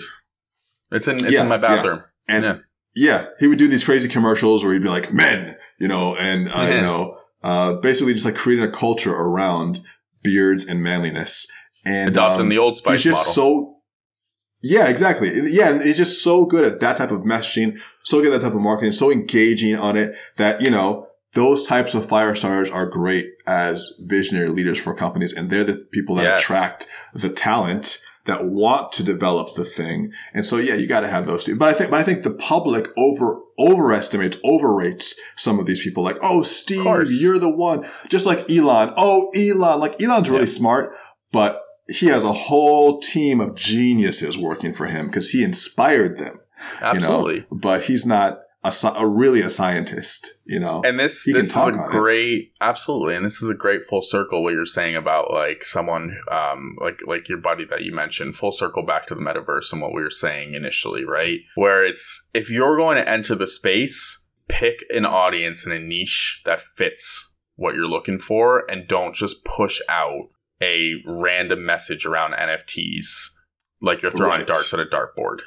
It's 0.92 1.08
in, 1.08 1.16
it's 1.24 1.32
yeah, 1.32 1.42
in 1.42 1.48
my 1.48 1.58
bathroom. 1.58 2.02
Yeah. 2.28 2.34
And 2.34 2.44
yeah. 2.44 2.56
yeah, 2.94 3.24
he 3.40 3.48
would 3.48 3.58
do 3.58 3.66
these 3.66 3.84
crazy 3.84 4.08
commercials 4.08 4.62
where 4.62 4.72
he'd 4.72 4.82
be 4.82 4.88
like, 4.88 5.12
men, 5.12 5.56
you 5.80 5.88
know, 5.88 6.14
and, 6.14 6.48
uh, 6.48 6.62
you 6.62 6.80
know, 6.80 7.16
uh, 7.42 7.74
basically 7.74 8.12
just 8.12 8.26
like 8.26 8.36
creating 8.36 8.64
a 8.64 8.70
culture 8.70 9.14
around 9.14 9.80
beards 10.22 10.64
and 10.64 10.82
manliness. 10.82 11.46
And 11.84 12.10
adopting 12.10 12.42
um, 12.42 12.48
the 12.50 12.58
old 12.58 12.76
spice 12.76 13.02
he's 13.02 13.04
just 13.04 13.20
model. 13.28 13.32
so 13.32 13.76
yeah, 14.62 14.88
exactly. 14.88 15.30
Yeah, 15.50 15.70
and 15.70 15.82
he's 15.82 15.96
just 15.96 16.22
so 16.22 16.44
good 16.44 16.70
at 16.70 16.80
that 16.80 16.96
type 16.98 17.10
of 17.10 17.22
messaging, 17.22 17.80
so 18.04 18.20
good 18.20 18.34
at 18.34 18.40
that 18.40 18.48
type 18.48 18.54
of 18.54 18.60
marketing, 18.62 18.92
so 18.92 19.10
engaging 19.10 19.78
on 19.78 19.96
it 19.96 20.14
that, 20.36 20.60
you 20.60 20.70
know, 20.70 21.06
those 21.32 21.66
types 21.66 21.94
of 21.94 22.06
fire 22.06 22.34
starters 22.34 22.70
are 22.70 22.86
great 22.86 23.26
as 23.46 23.90
visionary 24.00 24.48
leaders 24.48 24.78
for 24.78 24.94
companies, 24.94 25.32
and 25.32 25.48
they're 25.48 25.64
the 25.64 25.76
people 25.92 26.16
that 26.16 26.24
Yes. 26.24 26.42
attract 26.42 26.88
the 27.14 27.30
talent 27.30 27.98
that 28.30 28.46
want 28.46 28.92
to 28.92 29.02
develop 29.02 29.54
the 29.54 29.64
thing. 29.64 30.12
And 30.32 30.46
so, 30.46 30.56
yeah, 30.56 30.74
you 30.74 30.86
got 30.86 31.00
to 31.00 31.08
have 31.08 31.26
those 31.26 31.44
two. 31.44 31.56
But 31.56 31.68
I 31.68 31.76
think, 31.76 31.90
but 31.90 32.00
I 32.00 32.04
think 32.04 32.22
the 32.22 32.30
public 32.30 32.86
over 32.96 33.40
overestimates, 33.58 34.38
overrates 34.42 35.20
some 35.36 35.58
of 35.60 35.66
these 35.66 35.82
people. 35.82 36.02
Like, 36.02 36.16
oh, 36.22 36.42
Steve, 36.42 37.10
you're 37.10 37.38
the 37.38 37.54
one. 37.54 37.86
Just 38.08 38.26
like 38.26 38.50
Elon. 38.50 38.94
Oh, 38.96 39.30
Elon. 39.36 39.80
Like 39.80 40.00
Elon's 40.00 40.30
really 40.30 40.42
Yeah. 40.42 40.46
smart, 40.46 40.94
but 41.30 41.58
he 41.88 42.06
has 42.06 42.24
a 42.24 42.32
whole 42.32 43.00
team 43.00 43.40
of 43.40 43.54
geniuses 43.56 44.38
working 44.38 44.72
for 44.72 44.86
him 44.86 45.06
because 45.06 45.30
he 45.30 45.42
inspired 45.42 46.18
them. 46.18 46.40
Absolutely. 46.80 47.34
You 47.34 47.40
know? 47.40 47.58
But 47.60 47.84
he's 47.84 48.06
not 48.06 48.38
a, 48.62 48.72
a 48.96 49.06
really 49.06 49.40
a 49.40 49.48
scientist. 49.48 50.28
You 50.46 50.60
know. 50.60 50.82
And 50.84 50.98
this 50.98 51.22
He 51.24 51.32
this 51.32 51.48
is 51.50 51.56
a 51.56 51.60
on 51.60 51.80
it. 51.80 51.86
great 51.86 52.52
absolutely, 52.60 53.14
and 53.16 53.24
this 53.24 53.40
is 53.42 53.48
a 53.48 53.54
great 53.54 53.82
full 53.84 54.02
circle 54.02 54.42
what 54.42 54.52
you're 54.52 54.66
saying 54.66 54.96
about 54.96 55.30
like 55.32 55.64
someone 55.64 56.16
um 56.30 56.76
like 56.80 57.00
like 57.06 57.28
your 57.28 57.38
buddy 57.38 57.64
that 57.66 57.82
you 57.82 57.94
mentioned, 57.94 58.36
full 58.36 58.52
circle 58.52 58.82
back 58.84 59.06
to 59.06 59.14
the 59.14 59.20
metaverse 59.20 59.72
and 59.72 59.80
what 59.80 59.94
we 59.94 60.02
were 60.02 60.10
saying 60.10 60.54
initially, 60.54 61.04
right? 61.04 61.38
Where 61.54 61.84
it's 61.84 62.28
if 62.34 62.50
you're 62.50 62.76
going 62.76 62.96
to 62.96 63.08
enter 63.08 63.34
the 63.34 63.46
space, 63.46 64.24
pick 64.48 64.84
an 64.90 65.06
audience 65.06 65.64
and 65.64 65.72
a 65.74 65.78
niche 65.78 66.42
that 66.44 66.60
fits 66.60 67.32
what 67.56 67.74
you're 67.74 67.86
looking 67.88 68.18
for 68.18 68.64
and 68.70 68.88
don't 68.88 69.14
just 69.14 69.44
push 69.44 69.80
out 69.88 70.28
a 70.62 70.94
random 71.06 71.64
message 71.64 72.04
around 72.06 72.32
NFTs 72.34 73.28
like 73.82 74.02
you're 74.02 74.10
throwing 74.10 74.38
Right. 74.40 74.46
darts 74.46 74.74
at 74.74 74.80
a 74.80 74.84
dartboard. 74.84 75.38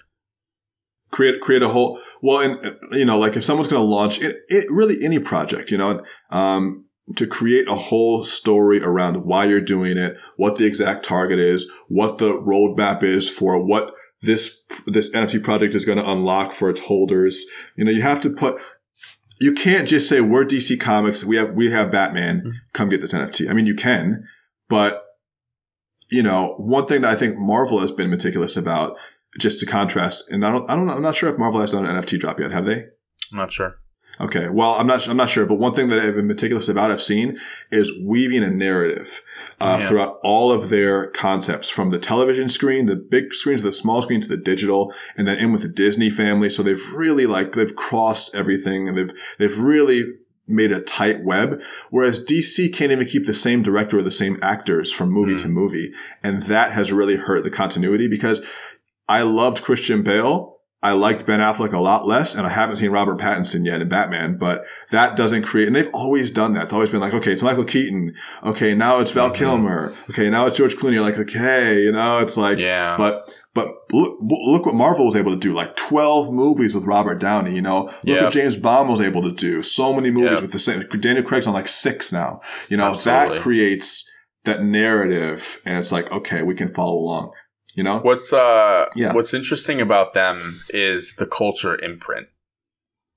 Create 1.13 1.39
create 1.39 1.61
a 1.63 1.69
whole 1.69 1.99
well 2.21 2.39
and 2.39 2.75
you 2.91 3.05
know 3.05 3.17
like 3.19 3.37
if 3.37 3.43
someone's 3.45 3.69
going 3.71 3.81
to 3.81 3.87
launch 3.97 4.19
it, 4.19 4.37
it 4.49 4.65
really 4.69 4.95
any 5.05 5.19
project 5.19 5.71
you 5.71 5.77
know 5.77 6.03
um 6.31 6.85
to 7.15 7.27
create 7.27 7.67
a 7.67 7.75
whole 7.75 8.23
story 8.23 8.81
around 8.81 9.23
why 9.25 9.45
you're 9.45 9.61
doing 9.75 9.97
it 9.97 10.17
what 10.37 10.57
the 10.57 10.65
exact 10.65 11.05
target 11.05 11.37
is 11.39 11.71
what 11.87 12.17
the 12.17 12.31
roadmap 12.31 13.03
is 13.03 13.29
for 13.29 13.63
what 13.63 13.91
this 14.21 14.63
this 14.87 15.11
nft 15.13 15.43
project 15.43 15.75
is 15.75 15.85
going 15.85 15.97
to 15.99 16.09
unlock 16.09 16.51
for 16.51 16.69
its 16.69 16.79
holders 16.81 17.45
you 17.77 17.85
know 17.85 17.91
you 17.91 18.01
have 18.01 18.21
to 18.21 18.29
put 18.31 18.59
you 19.39 19.53
can't 19.53 19.87
just 19.87 20.07
say 20.09 20.19
we're 20.21 20.45
dc 20.45 20.79
comics 20.79 21.23
we 21.23 21.35
have 21.35 21.51
we 21.53 21.69
have 21.71 21.91
batman 21.91 22.41
Mhm. 22.45 22.51
come 22.73 22.89
get 22.89 23.01
this 23.01 23.13
nft 23.13 23.49
i 23.49 23.53
mean 23.53 23.65
you 23.67 23.75
can 23.75 24.23
but 24.69 25.03
you 26.09 26.23
know 26.23 26.55
one 26.57 26.85
thing 26.87 27.01
that 27.01 27.11
i 27.11 27.19
think 27.19 27.35
marvel 27.37 27.79
has 27.79 27.91
been 27.91 28.09
meticulous 28.09 28.55
about 28.57 28.97
just 29.39 29.59
to 29.59 29.65
contrast, 29.65 30.31
and 30.31 30.45
I 30.45 30.51
don't, 30.51 30.69
I 30.69 30.75
don't, 30.75 30.89
I'm 30.89 31.01
not 31.01 31.15
sure 31.15 31.31
if 31.31 31.39
Marvel 31.39 31.61
has 31.61 31.71
done 31.71 31.85
an 31.85 32.01
NFT 32.01 32.19
drop 32.19 32.39
yet. 32.39 32.51
Have 32.51 32.65
they? 32.65 32.85
I'm 33.31 33.37
not 33.37 33.51
sure. 33.51 33.75
Okay. 34.21 34.47
Well, 34.47 34.73
I'm 34.75 34.85
not, 34.85 35.07
I'm 35.07 35.17
not 35.17 35.31
sure, 35.31 35.47
but 35.47 35.55
one 35.55 35.73
thing 35.73 35.89
that 35.89 35.99
I've 35.99 36.13
been 36.13 36.27
meticulous 36.27 36.69
about, 36.69 36.91
I've 36.91 37.01
seen 37.01 37.39
is 37.71 37.91
weaving 38.05 38.43
a 38.43 38.51
narrative 38.51 39.23
uh, 39.59 39.77
Yeah. 39.79 39.87
throughout 39.87 40.19
all 40.23 40.51
of 40.51 40.69
their 40.69 41.07
concepts, 41.07 41.67
from 41.71 41.89
the 41.89 41.97
television 41.97 42.47
screen, 42.47 42.85
the 42.85 42.95
big 42.95 43.33
screen 43.33 43.57
to 43.57 43.63
the 43.63 43.71
small 43.73 44.03
screen 44.03 44.21
to 44.21 44.27
the 44.29 44.37
digital, 44.37 44.93
and 45.17 45.27
then 45.27 45.37
in 45.37 45.51
with 45.51 45.63
the 45.63 45.67
Disney 45.67 46.11
family. 46.11 46.51
So 46.51 46.61
they've 46.61 46.91
really 46.93 47.25
like 47.25 47.53
they've 47.53 47.75
crossed 47.75 48.35
everything, 48.35 48.87
and 48.87 48.95
they've 48.95 49.11
they've 49.39 49.57
really 49.57 50.03
made 50.45 50.71
a 50.71 50.81
tight 50.81 51.23
web. 51.23 51.59
Whereas 51.89 52.23
DC 52.23 52.71
can't 52.71 52.91
even 52.91 53.07
keep 53.07 53.25
the 53.25 53.33
same 53.33 53.63
director 53.63 53.97
or 53.97 54.03
the 54.03 54.11
same 54.11 54.37
actors 54.43 54.91
from 54.91 55.09
movie 55.09 55.33
Mm. 55.35 55.41
to 55.41 55.47
movie, 55.47 55.91
and 56.21 56.43
that 56.43 56.73
has 56.73 56.91
really 56.91 57.15
hurt 57.15 57.43
the 57.45 57.49
continuity 57.49 58.07
because 58.07 58.45
I 59.07 59.21
loved 59.23 59.63
Christian 59.63 60.01
Bale. 60.03 60.51
I 60.81 60.91
liked 60.91 61.25
Ben 61.25 61.39
Affleck 61.39 61.71
a 61.71 61.79
lot 61.79 62.05
less, 62.05 62.35
and 62.35 62.45
I 62.45 62.49
haven't 62.49 62.75
seen 62.75 62.91
Robert 62.91 63.17
Pattinson 63.17 63.65
yet 63.65 63.81
in 63.81 63.87
Batman, 63.87 64.37
but 64.37 64.65
that 64.91 65.15
doesn't 65.15 65.43
create, 65.43 65.67
and 65.67 65.75
they've 65.77 65.89
always 65.93 66.29
done 66.29 66.51
that. 66.53 66.63
It's 66.63 66.73
always 66.73 66.89
been 66.89 66.99
like, 66.99 67.13
okay, 67.13 67.31
it's 67.31 67.41
Michael 67.41 67.63
Keaton. 67.63 68.13
Okay, 68.43 68.75
now 68.75 68.99
it's 68.99 69.11
Val 69.11 69.29
Mhm. 69.29 69.35
Kilmer. 69.35 69.93
Okay, 70.09 70.29
now 70.29 70.45
it's 70.45 70.57
George 70.57 70.75
Clooney. 70.75 70.93
You're 70.93 71.01
like, 71.03 71.17
okay, 71.17 71.83
you 71.83 71.93
know, 71.93 72.19
it's 72.19 72.35
like, 72.35 72.57
Yeah. 72.57 72.95
but, 72.97 73.23
but 73.53 73.69
look, 73.93 74.17
look 74.21 74.65
what 74.65 74.75
Marvel 74.75 75.05
was 75.05 75.15
able 75.15 75.31
to 75.31 75.37
do, 75.39 75.53
like 75.53 75.77
12 75.77 76.33
movies 76.33 76.75
with 76.75 76.83
Robert 76.83 77.21
Downey, 77.21 77.55
you 77.55 77.61
know, 77.61 77.83
look 77.83 77.93
Yeah. 78.03 78.23
what 78.25 78.33
James 78.33 78.57
Bond 78.57 78.89
was 78.89 78.99
able 78.99 79.21
to 79.21 79.31
do. 79.31 79.63
So 79.63 79.93
many 79.93 80.11
movies 80.11 80.31
Yeah. 80.35 80.41
with 80.41 80.51
the 80.51 80.59
same, 80.59 80.85
Daniel 80.99 81.23
Craig's 81.23 81.47
on 81.47 81.53
like 81.53 81.69
six 81.69 82.11
now, 82.11 82.41
you 82.67 82.75
know, 82.75 82.91
Absolutely. 82.91 83.37
that 83.37 83.41
creates 83.41 84.09
that 84.43 84.61
narrative, 84.65 85.61
and 85.65 85.77
it's 85.77 85.93
like, 85.93 86.11
okay, 86.11 86.43
we 86.43 86.55
can 86.55 86.67
follow 86.67 86.95
along, 86.97 87.31
you 87.75 87.83
know? 87.83 87.99
What's 87.99 88.31
uh 88.33 88.85
Yeah. 88.95 89.13
what's 89.13 89.33
interesting 89.33 89.81
about 89.81 90.13
them 90.13 90.59
is 90.69 91.15
the 91.15 91.25
culture 91.27 91.75
imprint. 91.81 92.27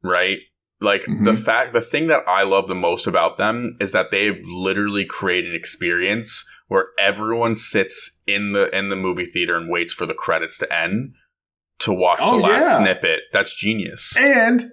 Right? 0.02 0.38
Like 0.80 1.06
the 1.06 1.32
Mhm. 1.32 1.38
fact 1.44 1.72
the 1.72 1.80
thing 1.80 2.06
that 2.08 2.22
I 2.28 2.42
love 2.42 2.68
the 2.68 2.74
most 2.74 3.06
about 3.06 3.38
them 3.38 3.76
is 3.80 3.92
that 3.92 4.10
they've 4.10 4.40
literally 4.44 5.04
created 5.06 5.50
an 5.50 5.56
experience 5.56 6.44
where 6.68 6.88
everyone 6.98 7.54
sits 7.56 8.22
in 8.26 8.52
the 8.52 8.68
in 8.76 8.88
the 8.90 8.96
movie 8.96 9.26
theater 9.26 9.56
and 9.56 9.70
waits 9.70 9.92
for 9.92 10.04
the 10.06 10.14
credits 10.14 10.58
to 10.58 10.72
end 10.72 11.14
to 11.78 11.92
watch 11.92 12.18
Oh, 12.22 12.32
the 12.36 12.42
last 12.42 12.62
yeah. 12.62 12.78
snippet. 12.78 13.20
That's 13.32 13.54
genius. 13.54 14.14
And 14.18 14.64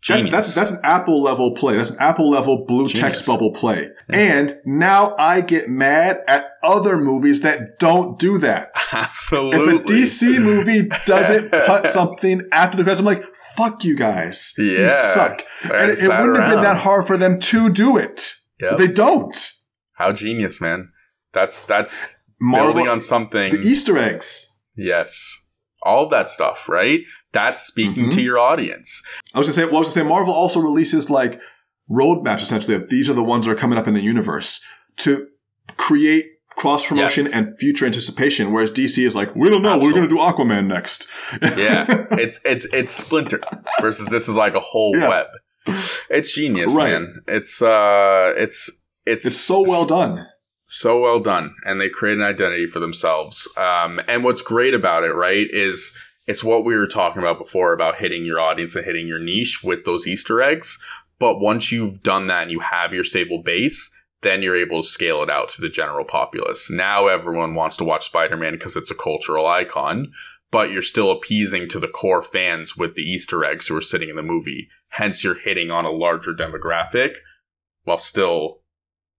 Genius. 0.00 0.30
that's 0.30 0.54
that's 0.54 0.70
an 0.70 0.80
Apple 0.84 1.22
level 1.22 1.54
play. 1.54 1.76
That's 1.76 1.90
an 1.90 1.96
Apple 1.98 2.30
level 2.30 2.64
blue 2.66 2.86
Genius. 2.86 3.00
text 3.00 3.26
bubble 3.26 3.52
play. 3.52 3.90
Yeah. 4.10 4.16
And 4.16 4.54
now 4.64 5.14
I 5.18 5.40
get 5.40 5.68
mad 5.68 6.18
at 6.28 6.44
other 6.62 6.98
movies 6.98 7.40
that 7.40 7.78
don't 7.80 8.16
do 8.18 8.38
that. 8.38 8.70
Absolutely. 8.92 9.76
If 9.76 9.80
a 9.80 9.84
DC 9.84 10.40
movie 10.40 10.88
doesn't 11.04 11.50
put 11.66 11.88
something 11.88 12.42
after 12.52 12.76
the 12.76 12.84
credits, 12.84 13.00
I'm 13.00 13.06
like, 13.06 13.24
fuck 13.56 13.82
you 13.82 13.96
guys. 13.96 14.54
You 14.56 14.88
suck. 14.90 15.44
And 15.64 15.90
it, 15.90 15.98
it 15.98 16.08
wouldn't 16.08 16.38
have 16.38 16.50
been 16.50 16.62
that 16.62 16.78
hard 16.78 17.06
for 17.06 17.16
them 17.16 17.40
to 17.40 17.68
do 17.68 17.96
it. 17.96 18.34
Yep. 18.60 18.76
They 18.76 18.88
don't. 18.88 19.36
How 19.94 20.12
genius, 20.12 20.60
man. 20.60 20.92
That's 21.32 21.60
that's 21.60 22.16
Marvel, 22.40 22.72
building 22.72 22.88
on 22.88 23.00
something. 23.00 23.52
the 23.52 23.60
Easter 23.60 23.98
eggs. 23.98 24.58
Yes. 24.76 25.34
All 25.82 26.08
that 26.08 26.28
stuff, 26.28 26.68
right? 26.68 27.00
That's 27.32 27.62
speaking 27.62 28.06
Mhm. 28.06 28.12
to 28.14 28.22
your 28.22 28.38
audience. 28.38 29.02
I 29.34 29.38
was 29.38 29.46
gonna 29.48 29.54
say, 29.54 29.64
well, 29.66 29.76
I 29.76 29.78
was 29.80 29.88
gonna 29.94 30.04
say, 30.06 30.08
Marvel 30.08 30.32
also 30.34 30.60
releases 30.60 31.10
like 31.10 31.40
roadmaps 31.90 32.40
essentially 32.40 32.74
of 32.74 32.88
these 32.88 33.08
are 33.10 33.14
the 33.14 33.24
ones 33.24 33.46
that 33.46 33.52
are 33.52 33.56
coming 33.56 33.78
up 33.78 33.86
in 33.88 33.94
the 33.94 34.02
universe 34.02 34.60
to 34.98 35.26
create 35.76 36.26
cross 36.56 36.86
promotion 36.86 37.24
Yes. 37.24 37.34
and 37.34 37.56
future 37.58 37.86
anticipation. 37.86 38.50
Whereas 38.52 38.70
DC 38.70 39.04
is 39.04 39.14
like, 39.14 39.34
we 39.36 39.48
don't 39.48 39.62
know, 39.62 39.78
we're 39.78 39.92
gonna 39.92 40.08
do 40.08 40.16
Aquaman 40.16 40.66
next. 40.66 41.06
Yeah. 41.56 41.86
it's 42.12 42.40
it's 42.44 42.66
it's 42.72 42.92
Splinter 42.92 43.40
versus 43.80 44.08
this 44.08 44.28
is 44.28 44.34
like 44.34 44.54
a 44.54 44.60
whole 44.60 44.96
Yeah. 44.96 45.08
web. 45.08 45.26
It's 46.10 46.32
genius, 46.34 46.74
Right. 46.74 46.92
man. 46.92 47.12
It's 47.28 47.60
uh 47.62 48.32
it's 48.36 48.70
it's 49.06 49.26
it's 49.26 49.36
so 49.36 49.62
well 49.66 49.84
done. 49.86 50.26
so 50.66 51.00
well 51.00 51.20
done 51.20 51.54
and 51.64 51.80
they 51.80 51.88
create 51.88 52.16
an 52.18 52.22
identity 52.22 52.66
for 52.66 52.78
themselves 52.78 53.48
um, 53.56 53.98
and 54.06 54.22
what's 54.22 54.42
great 54.42 54.74
about 54.74 55.02
it 55.02 55.14
right 55.14 55.46
is 55.50 55.96
it's 56.28 56.44
what 56.44 56.64
we 56.64 56.76
were 56.76 56.86
talking 56.86 57.20
about 57.20 57.38
before 57.38 57.72
about 57.72 57.96
hitting 57.96 58.24
your 58.24 58.40
audience 58.40 58.76
and 58.76 58.84
hitting 58.84 59.08
your 59.08 59.18
niche 59.18 59.60
with 59.64 59.84
those 59.84 60.06
easter 60.06 60.40
eggs 60.40 60.78
but 61.18 61.40
once 61.40 61.72
you've 61.72 62.02
done 62.02 62.28
that 62.28 62.42
and 62.42 62.50
you 62.50 62.60
have 62.60 62.92
your 62.92 63.04
stable 63.04 63.42
base 63.42 63.90
then 64.20 64.42
you're 64.42 64.56
able 64.56 64.82
to 64.82 64.88
scale 64.88 65.22
it 65.22 65.30
out 65.30 65.48
to 65.48 65.60
the 65.60 65.68
general 65.68 66.04
populace 66.04 66.70
now 66.70 67.08
everyone 67.08 67.54
wants 67.54 67.76
to 67.76 67.84
watch 67.84 68.06
spider-man 68.06 68.52
because 68.52 68.76
it's 68.76 68.90
a 68.90 68.94
cultural 68.94 69.46
icon 69.46 70.10
but 70.50 70.70
you're 70.70 70.82
still 70.82 71.10
appeasing 71.10 71.68
to 71.68 71.78
the 71.78 71.88
core 71.88 72.22
fans 72.22 72.76
with 72.76 72.94
the 72.94 73.02
easter 73.02 73.44
eggs 73.44 73.66
who 73.66 73.76
are 73.76 73.80
sitting 73.80 74.08
in 74.08 74.16
the 74.16 74.22
movie 74.22 74.68
hence 74.90 75.24
you're 75.24 75.40
hitting 75.40 75.70
on 75.70 75.84
a 75.84 75.90
larger 75.90 76.32
demographic 76.32 77.16
while 77.84 77.98
still 77.98 78.60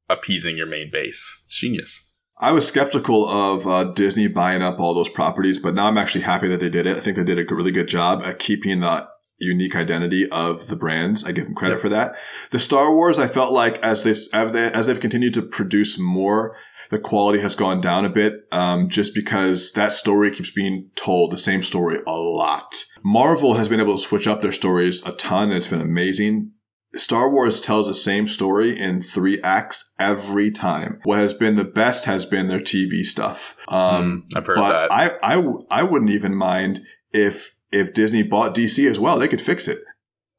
appeasing 0.10 0.58
your 0.58 0.68
main 0.68 0.90
base. 0.92 1.44
It's 1.46 1.58
genius. 1.58 2.09
I 2.40 2.54
was 2.54 2.68
skeptical 2.68 3.28
of 3.28 3.68
uh, 3.68 3.84
Disney 3.86 4.28
buying 4.28 4.62
up 4.62 4.80
all 4.80 4.94
those 4.94 5.10
properties, 5.10 5.60
but 5.60 5.76
now 5.76 5.88
I'm 5.88 5.98
actually 5.98 6.22
happy 6.22 6.48
that 6.48 6.60
they 6.60 6.70
did 6.70 6.86
it. 6.86 6.96
I 6.96 7.02
think 7.02 7.18
they 7.18 7.24
did 7.24 7.40
a 7.40 7.56
really 7.56 7.72
good 7.72 7.88
job 7.88 8.22
at 8.24 8.40
keeping 8.40 8.80
the 8.80 9.10
unique 9.40 9.76
identity 9.76 10.30
of 10.30 10.68
the 10.68 10.76
brands. 10.76 11.26
I 11.26 11.32
give 11.34 11.46
them 11.46 11.56
credit 11.56 11.80
for 11.80 11.90
that. 11.90 12.16
The 12.52 12.60
Star 12.60 12.94
Wars, 12.94 13.20
I 13.20 13.28
felt 13.28 13.52
like 13.52 13.78
as 13.84 14.04
they 14.04 14.12
as 14.12 14.54
they 14.54 14.72
as 14.72 14.88
they've 14.88 15.00
continued 15.00 15.34
to 15.34 15.42
produce 15.42 16.00
more, 16.00 16.56
the 16.92 17.00
quality 17.00 17.40
has 17.42 17.56
gone 17.56 17.82
down 17.82 18.06
a 18.06 18.10
bit. 18.10 18.46
Um, 18.52 18.90
just 18.90 19.14
because 19.14 19.74
that 19.74 19.94
story 19.94 20.32
keeps 20.34 20.52
being 20.52 20.90
told 20.96 21.32
the 21.32 21.38
same 21.38 21.64
story 21.64 22.00
a 22.08 22.18
lot. 22.18 22.84
Marvel 23.04 23.56
has 23.56 23.68
been 23.68 23.80
able 23.80 23.98
to 23.98 24.02
switch 24.02 24.28
up 24.28 24.42
their 24.42 24.54
stories 24.54 25.06
a 25.06 25.12
ton, 25.14 25.50
and 25.50 25.58
it's 25.58 25.68
been 25.68 25.82
amazing. 25.82 26.52
Star 26.96 27.32
Wars 27.32 27.62
tells 27.62 27.88
the 27.88 27.94
same 27.96 28.28
story 28.28 28.78
in 28.78 29.02
three 29.02 29.40
acts 29.44 29.94
every 30.00 30.50
time. 30.52 31.00
What 31.04 31.20
has 31.20 31.34
been 31.34 31.56
the 31.56 31.64
best 31.64 32.06
has 32.06 32.26
been 32.26 32.48
their 32.48 32.60
TV 32.60 33.04
stuff. 33.04 33.56
Um, 33.68 34.26
Mm, 34.32 34.38
I've 34.38 34.46
heard 34.48 34.56
but 34.56 34.88
that. 34.90 34.92
I, 34.92 35.36
I, 35.38 35.44
I 35.70 35.84
wouldn't 35.84 36.12
even 36.12 36.34
mind 36.36 36.80
if 37.12 37.56
if 37.72 37.94
Disney 37.94 38.24
bought 38.24 38.56
DC 38.56 38.90
as 38.90 38.98
well. 38.98 39.20
They 39.20 39.28
could 39.28 39.42
fix 39.42 39.68
it. 39.68 39.78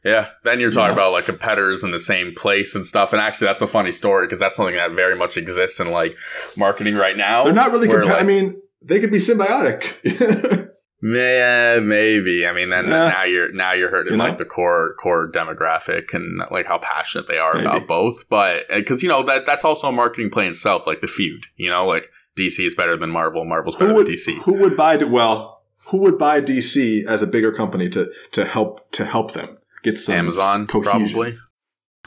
yeah. 0.04 0.30
Then 0.42 0.58
you're 0.58 0.72
talking 0.72 0.96
Yeah. 0.96 1.02
about 1.04 1.12
like 1.12 1.26
competitors 1.26 1.84
in 1.84 1.92
the 1.92 2.00
same 2.00 2.34
place 2.34 2.74
and 2.74 2.84
stuff. 2.84 3.12
And 3.12 3.22
actually, 3.22 3.46
that's 3.46 3.62
a 3.62 3.68
funny 3.68 3.92
story 3.92 4.26
because 4.26 4.40
that's 4.40 4.56
something 4.56 4.74
that 4.74 4.90
very 4.92 5.14
much 5.16 5.36
exists 5.36 5.78
in 5.78 5.90
like 5.92 6.16
marketing 6.56 6.96
right 6.96 7.16
now. 7.16 7.44
They're 7.44 7.52
not 7.52 7.70
really. 7.70 7.86
Compa- 7.86 8.18
I 8.20 8.24
mean, 8.24 8.60
they 8.82 8.98
could 8.98 9.12
be 9.12 9.18
symbiotic. 9.18 9.94
Yeah, 11.02 11.80
maybe. 11.82 12.46
I 12.46 12.52
mean, 12.52 12.68
then 12.68 12.84
Yeah. 12.86 13.08
now 13.10 13.24
you're 13.24 13.52
now 13.52 13.72
you're 13.72 13.90
hurting 13.90 14.12
You 14.12 14.18
know? 14.18 14.24
like 14.24 14.38
the 14.38 14.44
core 14.44 14.94
core 14.94 15.30
demographic 15.30 16.12
and 16.12 16.42
like 16.50 16.66
how 16.66 16.78
passionate 16.78 17.26
they 17.28 17.38
are 17.38 17.54
Maybe. 17.54 17.66
about 17.66 17.86
both. 17.86 18.28
But 18.28 18.68
because 18.68 19.02
you 19.02 19.08
know 19.08 19.22
that 19.24 19.46
that's 19.46 19.64
also 19.64 19.88
a 19.88 19.92
marketing 19.92 20.30
play 20.30 20.44
in 20.46 20.50
itself, 20.52 20.82
like 20.86 21.00
the 21.00 21.08
feud. 21.08 21.46
You 21.56 21.70
know, 21.70 21.86
like 21.86 22.10
DC 22.38 22.66
is 22.66 22.74
better 22.74 22.96
than 22.96 23.10
Marvel, 23.10 23.44
Marvel's 23.44 23.76
better 23.76 23.94
would 23.94 24.06
than 24.06 24.14
DC. 24.14 24.42
who 24.42 24.54
would 24.54 24.76
buy 24.76 24.96
well 24.96 25.62
who 25.86 25.98
would 25.98 26.18
buy 26.18 26.40
DC 26.40 27.04
as 27.06 27.22
a 27.22 27.26
bigger 27.26 27.52
company 27.52 27.88
to 27.88 28.10
to 28.32 28.44
help 28.44 28.90
to 28.92 29.04
help 29.06 29.32
them 29.32 29.56
get 29.82 29.98
some 29.98 30.14
Amazon 30.16 30.66
cohesion? 30.66 30.90
probably. 31.12 31.34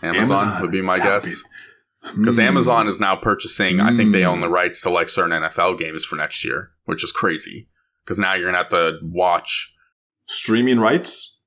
Amazon, 0.03 0.61
would 0.61 0.71
be 0.71 0.81
my 0.81 0.99
guess. 0.99 1.41
be- 1.43 1.49
Because 2.17 2.35
Hmm. 2.35 2.41
Amazon 2.41 2.87
is 2.89 2.99
now 2.99 3.15
purchasing, 3.15 3.79
I 3.79 3.95
think 3.95 4.11
they 4.11 4.25
own 4.25 4.41
the 4.41 4.47
Mm. 4.47 4.51
rights 4.51 4.81
to 4.81 4.89
like 4.89 5.07
certain 5.07 5.31
NFL 5.31 5.75
games 5.79 6.03
for 6.03 6.17
next 6.17 6.43
year, 6.43 6.71
which 6.83 7.01
is 7.03 7.13
crazy. 7.13 7.69
Because 8.03 8.19
now 8.19 8.33
you're 8.33 8.47
gonna 8.47 8.57
have 8.57 8.69
to 8.69 8.99
watch, 9.01 9.71
streaming 10.25 10.79
rights. 10.79 11.43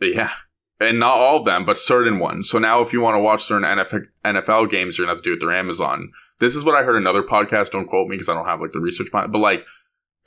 yeah, 0.00 0.32
and 0.80 0.98
not 0.98 1.16
all 1.16 1.38
of 1.38 1.44
them, 1.44 1.64
but 1.64 1.78
certain 1.78 2.18
ones. 2.18 2.48
So 2.48 2.58
now, 2.58 2.80
if 2.80 2.92
you 2.92 3.00
want 3.00 3.16
to 3.16 3.20
watch 3.20 3.44
certain 3.44 3.64
NFL, 3.64 4.06
NFL 4.24 4.70
games, 4.70 4.96
you're 4.98 5.06
gonna 5.06 5.16
have 5.16 5.22
to 5.22 5.28
do 5.30 5.34
it 5.34 5.40
through 5.40 5.54
Amazon. 5.54 6.10
This 6.38 6.56
is 6.56 6.64
what 6.64 6.74
I 6.74 6.82
heard 6.82 6.96
another 6.96 7.22
podcast. 7.22 7.70
Don't 7.70 7.86
quote 7.86 8.08
me 8.08 8.16
because 8.16 8.28
I 8.28 8.34
don't 8.34 8.46
have 8.46 8.60
like 8.60 8.72
the 8.72 8.80
research 8.80 9.10
behind 9.10 9.28
it. 9.28 9.32
But 9.32 9.38
like, 9.38 9.64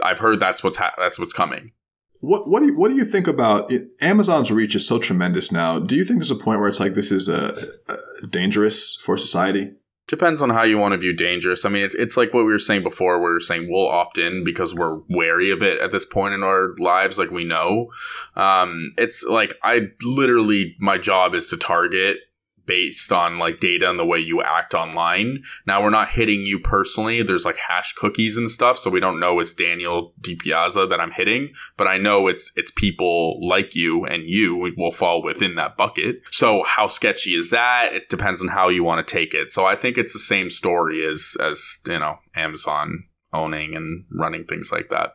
I've 0.04 0.20
heard 0.20 0.40
that's 0.40 0.64
what's 0.64 0.78
ha- 0.78 0.94
that's 0.98 1.20
what's 1.20 1.34
coming. 1.34 1.72
What 2.20 2.48
what 2.48 2.62
do 2.62 2.68
you, 2.68 2.78
what 2.78 2.90
do 2.90 2.96
you 2.96 3.04
think 3.04 3.28
about 3.28 3.72
it? 3.72 3.92
Amazon's 4.00 4.52
reach 4.52 4.76
is 4.76 4.88
so 4.88 4.98
tremendous 5.00 5.52
now. 5.52 5.80
Do 5.80 5.96
you 5.96 6.06
think 6.06 6.20
there's 6.20 6.32
a 6.32 6.36
point 6.36 6.60
where 6.60 6.70
it's 6.70 6.80
like 6.80 6.94
this 6.94 7.12
is 7.12 7.28
uh, 7.28 7.66
uh, 7.90 7.98
dangerous 8.30 8.96
for 8.96 9.18
society? 9.18 9.74
Depends 10.08 10.42
on 10.42 10.50
how 10.50 10.64
you 10.64 10.78
want 10.78 10.92
to 10.92 10.98
view 10.98 11.16
dangerous. 11.16 11.64
I 11.64 11.70
mean, 11.70 11.84
it's 11.84 11.96
it's 11.96 12.18
like 12.18 12.34
what 12.34 12.46
we 12.46 12.52
were 12.52 12.60
saying 12.60 12.84
before. 12.84 13.20
Where 13.20 13.30
We 13.30 13.36
were 13.36 13.40
saying 13.40 13.68
we'll 13.70 13.88
opt 13.88 14.18
in 14.18 14.44
because 14.44 14.76
we're 14.76 15.00
wary 15.08 15.50
of 15.50 15.64
it 15.64 15.80
at 15.80 15.92
this 15.92 16.06
point 16.06 16.34
in 16.34 16.44
our 16.44 16.76
lives. 16.78 17.18
Like 17.18 17.32
we 17.32 17.46
know, 17.46 17.88
um, 18.36 18.94
it's 18.98 19.24
like 19.24 19.54
I 19.64 19.88
literally 20.04 20.76
my 20.78 20.98
job 20.98 21.34
is 21.34 21.48
to 21.50 21.58
target 21.58 22.18
based 22.66 23.12
on 23.12 23.38
like 23.38 23.60
data 23.60 23.90
and 23.90 24.00
the 24.00 24.06
way 24.06 24.20
you 24.20 24.42
act 24.42 24.74
online. 24.74 25.44
Now 25.66 25.82
we're 25.82 25.90
not 25.90 26.10
hitting 26.10 26.46
you 26.46 26.60
personally. 26.60 27.24
There's 27.24 27.46
like 27.46 27.58
hash 27.58 27.94
cookies 27.94 28.38
and 28.38 28.50
stuff, 28.50 28.78
so 28.78 28.90
we 28.90 29.00
don't 29.00 29.20
know 29.20 29.40
it's 29.40 29.54
Daniel 29.54 30.14
DiPiazza 30.22 30.90
that 30.90 31.00
I'm 31.00 31.12
hitting, 31.12 31.54
but 31.78 31.88
I 31.88 31.98
know 31.98 32.28
it's 32.28 32.52
it's 32.56 32.72
people 32.72 33.46
like 33.48 33.76
you 33.76 34.06
and 34.06 34.24
you 34.28 34.74
will 34.78 34.92
fall 34.92 35.24
within 35.24 35.56
that 35.56 35.78
bucket. 35.78 36.22
So 36.32 36.64
how 36.66 36.88
sketchy 36.88 37.36
is 37.36 37.50
that? 37.50 37.94
It 37.94 38.10
depends 38.10 38.42
on 38.42 38.48
how 38.50 38.70
you 38.70 38.84
want 38.84 39.06
to 39.06 39.14
take 39.14 39.34
it. 39.34 39.52
So 39.52 39.66
I 39.66 39.76
think 39.76 39.98
it's 39.98 40.14
the 40.14 40.20
same 40.20 40.50
story 40.50 41.06
as 41.06 41.36
as 41.40 41.80
you 41.88 42.00
know 42.00 42.18
Amazon 42.36 43.06
owning 43.34 43.76
and 43.76 44.06
running 44.12 44.46
things 44.46 44.72
like 44.72 44.90
that. 44.90 45.14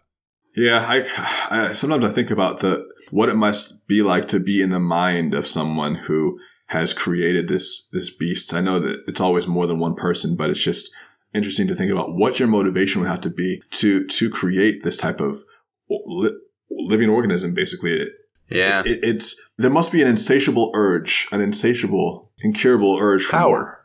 Yeah, 0.56 0.84
I, 0.88 1.68
I 1.68 1.72
sometimes 1.72 2.04
I 2.04 2.10
think 2.10 2.30
about 2.30 2.60
the 2.60 2.84
what 3.10 3.28
it 3.28 3.36
must 3.36 3.86
be 3.86 4.02
like 4.02 4.26
to 4.28 4.40
be 4.40 4.60
in 4.60 4.70
the 4.70 4.80
mind 4.80 5.34
of 5.34 5.46
someone 5.46 5.94
who 5.94 6.38
has 6.68 6.92
created 6.92 7.48
this 7.48 7.88
this 7.92 8.08
beast. 8.10 8.54
I 8.54 8.60
know 8.60 8.78
that 8.80 9.02
it's 9.06 9.20
always 9.20 9.46
more 9.46 9.66
than 9.66 9.78
one 9.78 9.94
person, 9.94 10.36
but 10.36 10.48
it's 10.50 10.62
just 10.62 10.90
interesting 11.34 11.68
to 11.68 11.74
think 11.74 11.92
about 11.92 12.14
what 12.14 12.38
your 12.38 12.48
motivation 12.48 13.00
would 13.00 13.10
have 13.10 13.20
to 13.22 13.30
be 13.30 13.62
to 13.72 14.06
to 14.06 14.30
create 14.30 14.82
this 14.84 14.96
type 14.96 15.20
of 15.20 15.42
li- 15.90 16.38
living 16.70 17.08
organism. 17.08 17.52
Basically, 17.54 17.92
it, 17.92 18.08
Yeah. 18.50 18.80
it, 18.84 19.00
it's 19.02 19.50
there 19.58 19.70
must 19.70 19.92
be 19.92 20.02
an 20.02 20.08
insatiable 20.08 20.70
urge, 20.74 21.26
an 21.32 21.40
insatiable, 21.40 22.30
incurable 22.40 22.98
urge 23.00 23.24
for 23.24 23.32
Power. 23.36 23.58
more. 23.58 23.84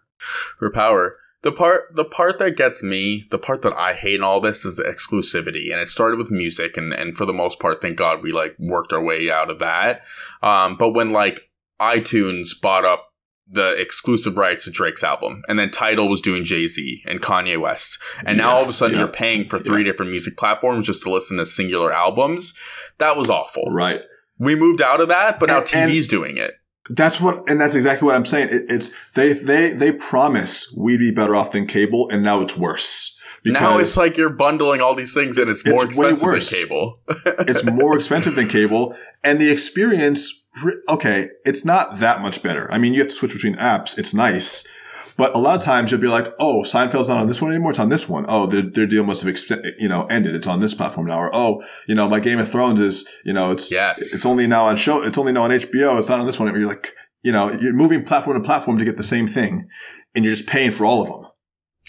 for 0.60 0.70
power. 0.72 1.18
The 1.42 1.52
part 1.52 1.94
the 1.94 2.06
part 2.06 2.38
that 2.40 2.56
gets 2.56 2.82
me, 2.82 3.26
the 3.30 3.38
part 3.38 3.62
that 3.64 3.74
I 3.74 3.94
hate 3.94 4.16
in 4.16 4.24
all 4.24 4.40
this 4.40 4.64
is 4.64 4.78
the 4.78 4.84
exclusivity. 4.84 5.72
And 5.74 5.82
it 5.82 5.90
started 5.90 6.18
with 6.18 6.32
music 6.32 6.78
and, 6.78 6.94
and 6.94 7.18
for 7.18 7.26
the 7.26 7.34
most 7.34 7.60
part, 7.60 7.82
thank 7.82 7.98
God 7.98 8.24
we 8.24 8.32
like 8.32 8.56
worked 8.58 8.94
our 8.94 9.04
way 9.04 9.30
out 9.30 9.50
of 9.50 9.60
that. 9.60 10.04
Um, 10.42 10.78
but 10.78 10.92
when 10.92 11.12
like 11.12 11.50
iTunes 11.82 12.50
bought 12.62 12.86
up 12.86 13.10
the 13.48 13.72
exclusive 13.80 14.38
rights 14.38 14.64
to 14.64 14.72
Drake's 14.72 15.04
album, 15.04 15.44
and 15.48 15.60
then 15.60 15.70
Tidal 15.70 16.10
was 16.10 16.22
doing 16.22 16.44
Jay 16.44 16.68
Z 16.68 17.02
and 17.06 17.22
Kanye 17.22 17.60
West, 17.60 18.00
and 18.26 18.38
now 18.38 18.50
Yeah, 18.52 18.56
all 18.56 18.64
of 18.64 18.70
a 18.70 18.74
sudden 18.74 18.96
yeah. 18.96 19.04
you're 19.04 19.12
paying 19.14 19.48
for 19.50 19.60
three 19.60 19.84
different 19.84 20.12
music 20.12 20.38
platforms 20.38 20.86
just 20.88 21.04
to 21.04 21.12
listen 21.12 21.38
to 21.38 21.46
singular 21.46 21.92
albums. 21.94 22.54
That 23.00 23.18
was 23.18 23.30
awful. 23.30 23.66
Right. 23.70 24.02
We 24.40 24.56
moved 24.56 24.82
out 24.82 25.02
of 25.02 25.10
that, 25.10 25.40
but 25.40 25.50
now 25.50 25.60
And- 25.60 25.74
and- 25.74 25.92
TV's 25.92 26.08
doing 26.08 26.38
it. 26.38 26.54
That's 26.90 27.22
what, 27.22 27.50
and 27.50 27.62
that's 27.62 27.76
exactly 27.76 28.06
what 28.08 28.16
I'm 28.16 28.26
saying. 28.26 28.50
It, 28.52 28.64
it's 28.68 28.94
they 29.14 29.32
they 29.32 29.70
they 29.70 29.94
promise 29.94 30.74
we'd 30.78 30.98
be 31.00 31.12
better 31.12 31.34
off 31.34 31.52
than 31.52 31.66
cable, 31.66 32.10
and 32.10 32.24
now 32.24 32.42
it's 32.42 32.58
worse. 32.58 33.18
now 33.46 33.78
it's 33.78 33.96
like 33.96 34.18
you're 34.18 34.30
bundling 34.30 34.82
all 34.82 34.94
these 34.96 35.14
things 35.14 35.38
and 35.38 35.50
it's 35.50 35.66
more 35.66 35.86
It's 35.86 35.98
way 35.98 36.10
expensive 36.12 36.28
than 36.28 36.34
worse. 36.36 36.64
cable. 36.64 37.00
it's 37.48 37.64
more 37.64 37.96
expensive 37.96 38.36
than 38.36 38.50
cable, 38.50 38.96
and 39.24 39.40
the 39.40 39.50
experience. 39.50 40.42
Okay, 40.88 41.28
it's 41.46 41.66
not 41.66 42.00
that 42.00 42.22
much 42.22 42.44
better. 42.44 42.72
I 42.72 42.78
mean, 42.78 42.94
you 42.94 43.00
have 43.00 43.10
to 43.10 43.16
switch 43.16 43.34
between 43.34 43.56
apps. 43.56 43.98
It's 43.98 44.14
nice, 44.14 44.68
but 45.18 45.36
a 45.36 45.40
lot 45.40 45.58
of 45.58 45.64
times 45.64 45.92
you'll 45.92 46.00
be 46.02 46.08
like, 46.08 46.28
"Oh, 46.40 46.62
Seinfeld's 46.64 47.10
not 47.10 47.18
on 47.20 47.28
this 47.28 47.42
one 47.42 47.52
anymore. 47.52 47.72
It's 47.72 47.80
on 47.80 47.90
this 47.90 48.08
one. 48.08 48.26
Oh, 48.28 48.46
their, 48.46 48.62
their 48.62 48.86
deal 48.86 49.04
must 49.04 49.24
have 49.24 49.36
you 49.80 49.90
know 49.90 50.06
ended. 50.06 50.36
It's 50.36 50.48
on 50.48 50.60
this 50.60 50.74
platform 50.74 51.08
now." 51.08 51.20
Or, 51.20 51.34
"Oh, 51.34 51.64
you 51.88 51.96
know, 51.96 52.08
my 52.08 52.20
Game 52.20 52.40
of 52.40 52.52
Thrones 52.52 52.80
is 52.80 53.10
you 53.26 53.34
know 53.34 53.52
it's 53.52 53.72
Yes. 53.72 54.00
it's 54.14 54.26
only 54.26 54.46
now 54.48 54.66
on 54.66 54.76
show. 54.76 55.02
It's 55.04 55.18
only 55.18 55.32
now 55.32 55.44
on 55.44 55.52
HBO. 55.52 55.98
It's 56.00 56.10
not 56.10 56.20
on 56.20 56.26
this 56.26 56.40
one." 56.40 56.54
You're 56.54 56.68
like, 56.68 56.94
you 57.24 57.32
know, 57.32 57.52
you're 57.52 57.74
moving 57.74 58.04
platform 58.04 58.40
to 58.40 58.46
platform 58.46 58.78
to 58.78 58.86
get 58.86 58.98
the 58.98 59.04
same 59.04 59.28
thing, 59.28 59.68
and 60.14 60.24
you're 60.24 60.34
just 60.36 60.48
paying 60.48 60.72
for 60.72 60.86
all 60.86 61.02
of 61.02 61.08
them. 61.08 61.32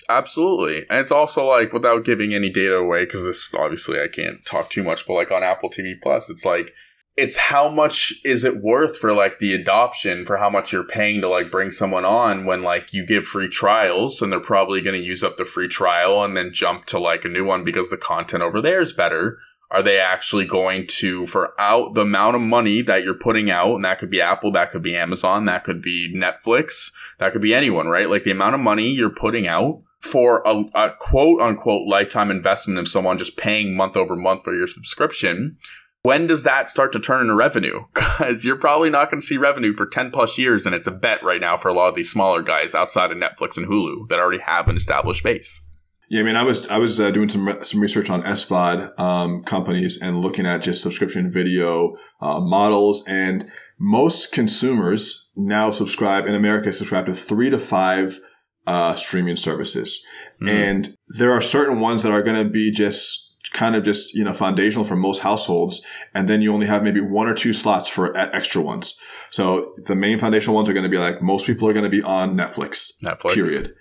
Absolutely. 0.09 0.79
And 0.91 1.01
it's 1.01 1.13
also 1.13 1.47
like 1.47 1.73
without 1.73 2.05
giving 2.05 2.35
any 2.35 2.51
data 2.51 2.77
away, 2.77 3.05
because 3.05 3.25
this 3.25 3.55
obviously 3.55 4.01
I 4.01 4.09
can't 4.09 4.45
talk 4.45 4.71
too 4.71 4.83
much, 4.83 5.07
but 5.07 5.15
like 5.15 5.31
on 5.31 5.43
Apple 5.43 5.71
TV 5.71 5.95
Plus, 6.03 6.29
it's 6.29 6.45
like 6.45 6.73
it's 7.17 7.37
how 7.37 7.69
much 7.69 8.15
is 8.25 8.43
it 8.43 8.61
worth 8.61 8.99
for 8.99 9.15
like 9.15 9.39
the 9.39 9.55
adoption 9.55 10.27
for 10.27 10.37
how 10.39 10.51
much 10.51 10.73
you're 10.73 10.83
paying 10.83 11.21
to 11.21 11.29
like 11.29 11.51
bring 11.51 11.71
someone 11.71 12.05
on 12.05 12.45
when 12.45 12.61
like 12.61 12.93
you 12.93 13.07
give 13.07 13.25
free 13.25 13.49
trials 13.49 14.21
and 14.21 14.33
they're 14.33 14.41
probably 14.41 14.81
going 14.81 15.01
to 15.01 15.07
use 15.07 15.23
up 15.23 15.37
the 15.37 15.45
free 15.45 15.69
trial 15.69 16.25
and 16.25 16.37
then 16.37 16.53
jump 16.53 16.87
to 16.87 16.99
like 16.99 17.25
a 17.25 17.29
new 17.29 17.45
one 17.45 17.63
because 17.63 17.89
the 17.89 17.97
content 17.97 18.43
over 18.43 18.61
there 18.61 18.81
is 18.81 18.93
better. 18.93 19.39
Are 19.71 19.83
they 19.83 19.99
actually 19.99 20.45
going 20.45 20.87
to, 20.89 21.27
for 21.27 21.59
out 21.59 21.95
the 21.95 22.03
amount 22.03 22.37
of 22.37 22.43
money 22.43 22.83
that 22.83 23.03
you're 23.03 23.15
putting 23.15 23.51
out, 23.51 23.75
and 23.75 23.85
that 23.85 23.99
could 23.99 24.11
be 24.11 24.21
Apple, 24.21 24.53
that 24.53 24.71
could 24.71 24.83
be 24.83 24.95
Amazon, 24.95 25.47
that 25.47 25.65
could 25.65 25.83
be 25.83 26.13
Netflix, 26.15 26.93
that 27.19 27.33
could 27.33 27.43
be 27.43 27.55
anyone, 27.55 27.89
right? 27.89 28.09
Like 28.09 28.23
the 28.23 28.31
amount 28.31 28.55
of 28.55 28.61
money 28.61 28.91
you're 28.91 29.11
putting 29.11 29.49
out 29.49 29.83
for 29.99 30.43
a, 30.47 30.65
a 30.75 30.91
quote 31.01 31.41
unquote 31.41 31.89
lifetime 31.89 32.31
investment 32.31 32.79
of 32.79 32.87
someone 32.87 33.19
just 33.19 33.37
paying 33.37 33.75
month 33.75 33.97
over 33.97 34.15
month 34.15 34.45
for 34.45 34.55
your 34.55 34.69
subscription. 34.69 35.57
When 36.05 36.27
does 36.27 36.43
that 36.45 36.69
start 36.71 36.93
to 36.93 37.01
turn 37.01 37.23
into 37.23 37.35
revenue? 37.35 37.87
Because 38.15 38.45
you're 38.45 38.55
probably 38.55 38.91
not 38.91 39.11
going 39.11 39.21
to 39.21 39.27
see 39.27 39.37
revenue 39.37 39.75
for 39.75 39.87
10 39.87 40.13
plus 40.13 40.39
years. 40.39 40.67
And 40.67 40.73
it's 40.75 40.87
a 40.87 40.93
bet 40.93 41.25
right 41.25 41.41
now 41.41 41.57
for 41.57 41.69
a 41.69 41.75
lot 41.75 41.89
of 41.89 41.97
these 41.97 42.13
smaller 42.13 42.43
guys 42.43 42.73
outside 42.73 43.11
of 43.11 43.19
Netflix 43.19 43.57
and 43.57 43.67
Hulu 43.67 44.09
that 44.09 44.21
already 44.21 44.39
have 44.39 44.69
an 44.69 44.77
established 44.77 45.25
base. 45.25 45.61
Yeah, 46.09 46.21
I 46.21 46.23
mean, 46.23 46.37
I 46.37 46.45
was 46.45 46.69
I 46.69 46.79
was 46.79 47.01
uh, 47.01 47.11
doing 47.11 47.29
some 47.29 47.49
re- 47.49 47.61
some 47.63 47.81
research 47.81 48.11
on 48.11 48.23
SVOD 48.23 49.01
um, 49.01 49.43
companies 49.43 50.01
and 50.01 50.21
looking 50.21 50.47
at 50.47 50.63
just 50.63 50.81
subscription 50.83 51.33
video 51.33 51.97
uh, 52.21 52.39
models, 52.41 53.05
and 53.09 53.51
most 53.81 54.31
consumers 54.31 55.33
now 55.35 55.73
subscribe 55.73 56.27
in 56.27 56.35
America 56.37 56.73
subscribe 56.73 57.07
to 57.07 57.15
three 57.15 57.51
to 57.51 57.59
five 57.59 58.21
uh, 58.67 58.95
streaming 58.95 59.37
services, 59.37 60.05
Mm. 60.43 60.49
and 60.49 60.97
there 61.19 61.33
are 61.33 61.43
certain 61.43 61.81
ones 61.81 62.03
that 62.03 62.13
are 62.13 62.23
going 62.23 62.45
to 62.45 62.51
be 62.51 62.71
just 62.71 63.24
kind 63.55 63.75
of 63.75 63.85
just 63.85 64.15
you 64.15 64.23
know 64.23 64.35
foundational 64.35 64.85
for 64.85 64.97
most 64.97 65.21
households, 65.21 65.87
and 66.13 66.29
then 66.29 66.43
you 66.43 66.53
only 66.53 66.67
have 66.67 66.83
maybe 66.83 67.01
one 67.01 67.27
or 67.27 67.35
two 67.35 67.55
slots 67.55 67.89
for 67.89 68.15
extra 68.17 68.61
ones. 68.61 69.01
So 69.31 69.75
the 69.87 69.97
main 69.97 70.19
foundational 70.19 70.55
ones 70.55 70.69
are 70.69 70.75
going 70.75 70.85
to 70.85 70.91
be 70.91 70.99
like 70.99 71.23
most 71.23 71.47
people 71.47 71.67
are 71.69 71.73
going 71.73 71.85
to 71.85 71.91
be 71.91 72.03
on 72.03 72.37
Netflix. 72.37 73.03
Netflix. 73.03 73.35
Period 73.35 73.75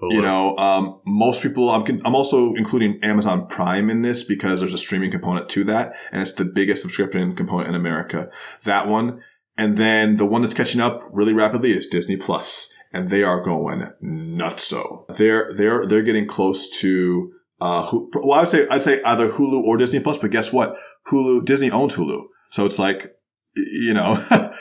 Hulu. 0.00 0.12
you 0.12 0.22
know 0.22 0.56
um, 0.56 1.00
most 1.04 1.42
people 1.42 1.70
I'm, 1.70 1.84
I'm 2.04 2.14
also 2.14 2.54
including 2.54 2.98
amazon 3.02 3.46
prime 3.46 3.88
in 3.88 4.02
this 4.02 4.22
because 4.22 4.60
there's 4.60 4.74
a 4.74 4.78
streaming 4.78 5.10
component 5.10 5.48
to 5.50 5.64
that 5.64 5.94
and 6.12 6.20
it's 6.20 6.34
the 6.34 6.44
biggest 6.44 6.82
subscription 6.82 7.34
component 7.34 7.68
in 7.68 7.74
america 7.74 8.28
that 8.64 8.88
one 8.88 9.22
and 9.56 9.78
then 9.78 10.16
the 10.16 10.26
one 10.26 10.42
that's 10.42 10.52
catching 10.52 10.82
up 10.82 11.02
really 11.12 11.32
rapidly 11.32 11.70
is 11.70 11.86
disney 11.86 12.16
plus 12.16 12.76
and 12.96 13.10
they 13.10 13.22
are 13.22 13.42
going 13.42 13.90
nuts. 14.00 14.64
So 14.64 15.04
they're 15.16 15.52
they're 15.54 15.86
they're 15.86 16.02
getting 16.02 16.26
close 16.26 16.70
to 16.80 17.32
uh 17.60 17.90
well 18.14 18.40
i'd 18.40 18.50
say 18.50 18.66
i'd 18.68 18.84
say 18.84 19.02
either 19.04 19.28
hulu 19.30 19.62
or 19.62 19.76
disney 19.76 20.00
plus 20.00 20.18
but 20.18 20.30
guess 20.30 20.52
what 20.52 20.76
hulu 21.08 21.44
disney 21.44 21.70
owns 21.70 21.94
hulu 21.94 22.22
so 22.50 22.66
it's 22.66 22.78
like 22.78 23.14
you 23.56 23.94
know 23.94 24.14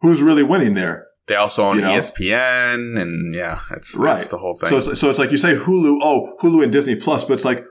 who's 0.00 0.22
really 0.22 0.42
winning 0.42 0.74
there 0.74 1.06
They 1.26 1.36
also 1.36 1.64
own 1.68 1.76
You 1.76 1.82
know? 1.82 1.98
ESPN, 1.98 3.00
and 3.00 3.34
yeah, 3.34 3.60
that's, 3.70 3.92
that's 3.92 3.96
Right. 3.96 4.20
the 4.30 4.36
whole 4.38 4.56
thing. 4.56 4.68
So 4.68 4.76
it's 4.78 5.00
so 5.00 5.08
it's 5.10 5.18
like 5.18 5.30
you 5.30 5.38
say 5.38 5.54
Hulu, 5.56 5.98
oh 6.02 6.36
Hulu 6.42 6.62
and 6.62 6.70
Disney 6.70 6.96
Plus, 6.96 7.24
but 7.24 7.32
it's 7.34 7.46
like 7.46 7.64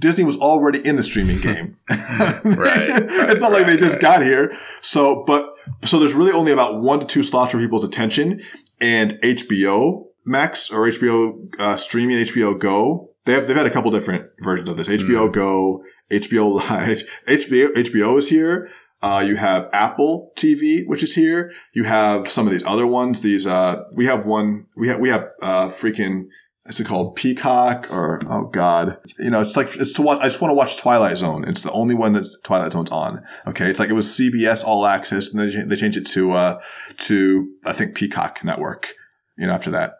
Disney 0.00 0.24
was 0.24 0.36
already 0.38 0.80
in 0.84 0.96
the 0.96 1.02
streaming 1.04 1.38
game. 1.48 1.76
Right, 1.88 2.90
it's 3.30 3.40
not 3.40 3.52
like 3.52 3.66
they 3.66 3.76
just 3.76 3.94
right. 3.94 4.02
got 4.18 4.22
here. 4.22 4.52
So, 4.82 5.22
but 5.26 5.54
so 5.84 5.98
there's 6.00 6.14
really 6.14 6.32
only 6.32 6.50
about 6.50 6.80
one 6.82 6.98
to 7.00 7.06
two 7.06 7.22
slots 7.22 7.52
for 7.52 7.58
people's 7.58 7.84
attention, 7.84 8.40
and 8.80 9.12
HBO 9.22 10.06
Max 10.24 10.70
or 10.70 10.88
HBO 10.88 11.38
uh, 11.60 11.76
streaming 11.76 12.18
HBO 12.18 12.58
Go. 12.58 13.07
They 13.28 13.34
have 13.34 13.46
they've 13.46 13.54
had 13.54 13.66
a 13.66 13.70
couple 13.70 13.90
different 13.90 14.30
versions 14.40 14.70
of 14.70 14.78
this. 14.78 14.88
HBO 14.88 15.28
Mm. 15.28 15.32
Go 15.34 15.84
HBO 16.10 16.54
Live, 16.70 17.02
HBO, 17.26 17.68
HBO 17.74 18.18
is 18.18 18.30
here. 18.30 18.70
Uh, 19.02 19.22
you 19.24 19.36
have 19.36 19.68
Apple 19.74 20.32
TV, 20.34 20.86
which 20.86 21.02
is 21.02 21.14
here. 21.14 21.52
You 21.74 21.84
have 21.84 22.30
some 22.30 22.46
of 22.46 22.52
these 22.52 22.64
other 22.64 22.86
ones. 22.86 23.20
These, 23.20 23.46
uh, 23.46 23.82
we 23.94 24.06
have 24.06 24.24
one, 24.24 24.64
we 24.78 24.88
have, 24.88 24.98
we 24.98 25.10
have, 25.10 25.26
uh, 25.42 25.68
freaking, 25.68 26.28
is 26.64 26.80
it 26.80 26.86
called 26.86 27.16
Peacock 27.16 27.92
or, 27.92 28.22
oh 28.28 28.46
God, 28.46 28.96
you 29.18 29.30
know, 29.30 29.42
it's 29.42 29.58
like, 29.58 29.68
it's 29.76 29.92
to 29.92 30.02
watch, 30.02 30.20
I 30.20 30.24
just 30.24 30.40
want 30.40 30.50
to 30.50 30.56
watch 30.56 30.78
Twilight 30.78 31.18
Zone. 31.18 31.44
It's 31.46 31.62
the 31.62 31.70
only 31.72 31.94
one 31.94 32.14
that's 32.14 32.40
Twilight 32.40 32.72
Zone's 32.72 32.90
on. 32.90 33.22
Okay. 33.46 33.68
It's 33.68 33.78
like, 33.78 33.90
it 33.90 33.92
was 33.92 34.08
CBS 34.08 34.64
All 34.64 34.86
Access 34.86 35.34
and 35.34 35.40
then 35.40 35.68
they 35.68 35.76
changed 35.76 35.98
it 35.98 36.06
to, 36.08 36.32
uh, 36.32 36.60
to, 37.00 37.52
I 37.66 37.74
think 37.74 37.94
Peacock 37.94 38.42
Network, 38.42 38.94
you 39.36 39.46
know, 39.46 39.52
after 39.52 39.70
that. 39.72 39.92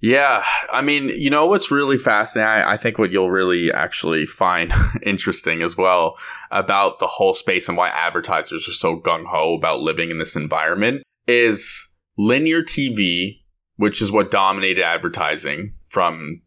Yeah, 0.00 0.44
I 0.70 0.82
mean, 0.82 1.08
you 1.08 1.30
know 1.30 1.46
what's 1.46 1.70
really 1.70 1.96
fascinating? 1.96 2.48
I, 2.48 2.72
I, 2.72 2.76
think 2.76 2.98
what 2.98 3.10
you'll 3.10 3.30
really 3.30 3.72
actually 3.72 4.26
find 4.26 4.70
interesting 5.02 5.62
as 5.62 5.76
well 5.76 6.18
about 6.50 6.98
the 6.98 7.06
whole 7.06 7.32
space 7.32 7.66
and 7.66 7.78
why 7.78 7.88
advertisers 7.88 8.68
are 8.68 8.72
so 8.72 9.00
gung 9.00 9.24
ho 9.24 9.54
about 9.54 9.80
living 9.80 10.10
in 10.10 10.18
this 10.18 10.36
environment 10.36 11.02
is 11.26 11.88
linear 12.18 12.62
TV, 12.62 13.40
which 13.76 14.02
is 14.02 14.12
what 14.12 14.30
dominated 14.30 14.82
advertising 14.82 15.72
from 15.88 16.42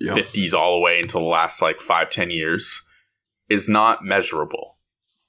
yep. 0.00 0.16
50s 0.16 0.54
all 0.54 0.76
the 0.76 0.80
way 0.80 0.98
into 0.98 1.18
the 1.18 1.24
last 1.24 1.60
like 1.60 1.80
five, 1.80 2.08
10 2.08 2.30
years, 2.30 2.82
is 3.50 3.68
not 3.68 4.02
measurable 4.02 4.73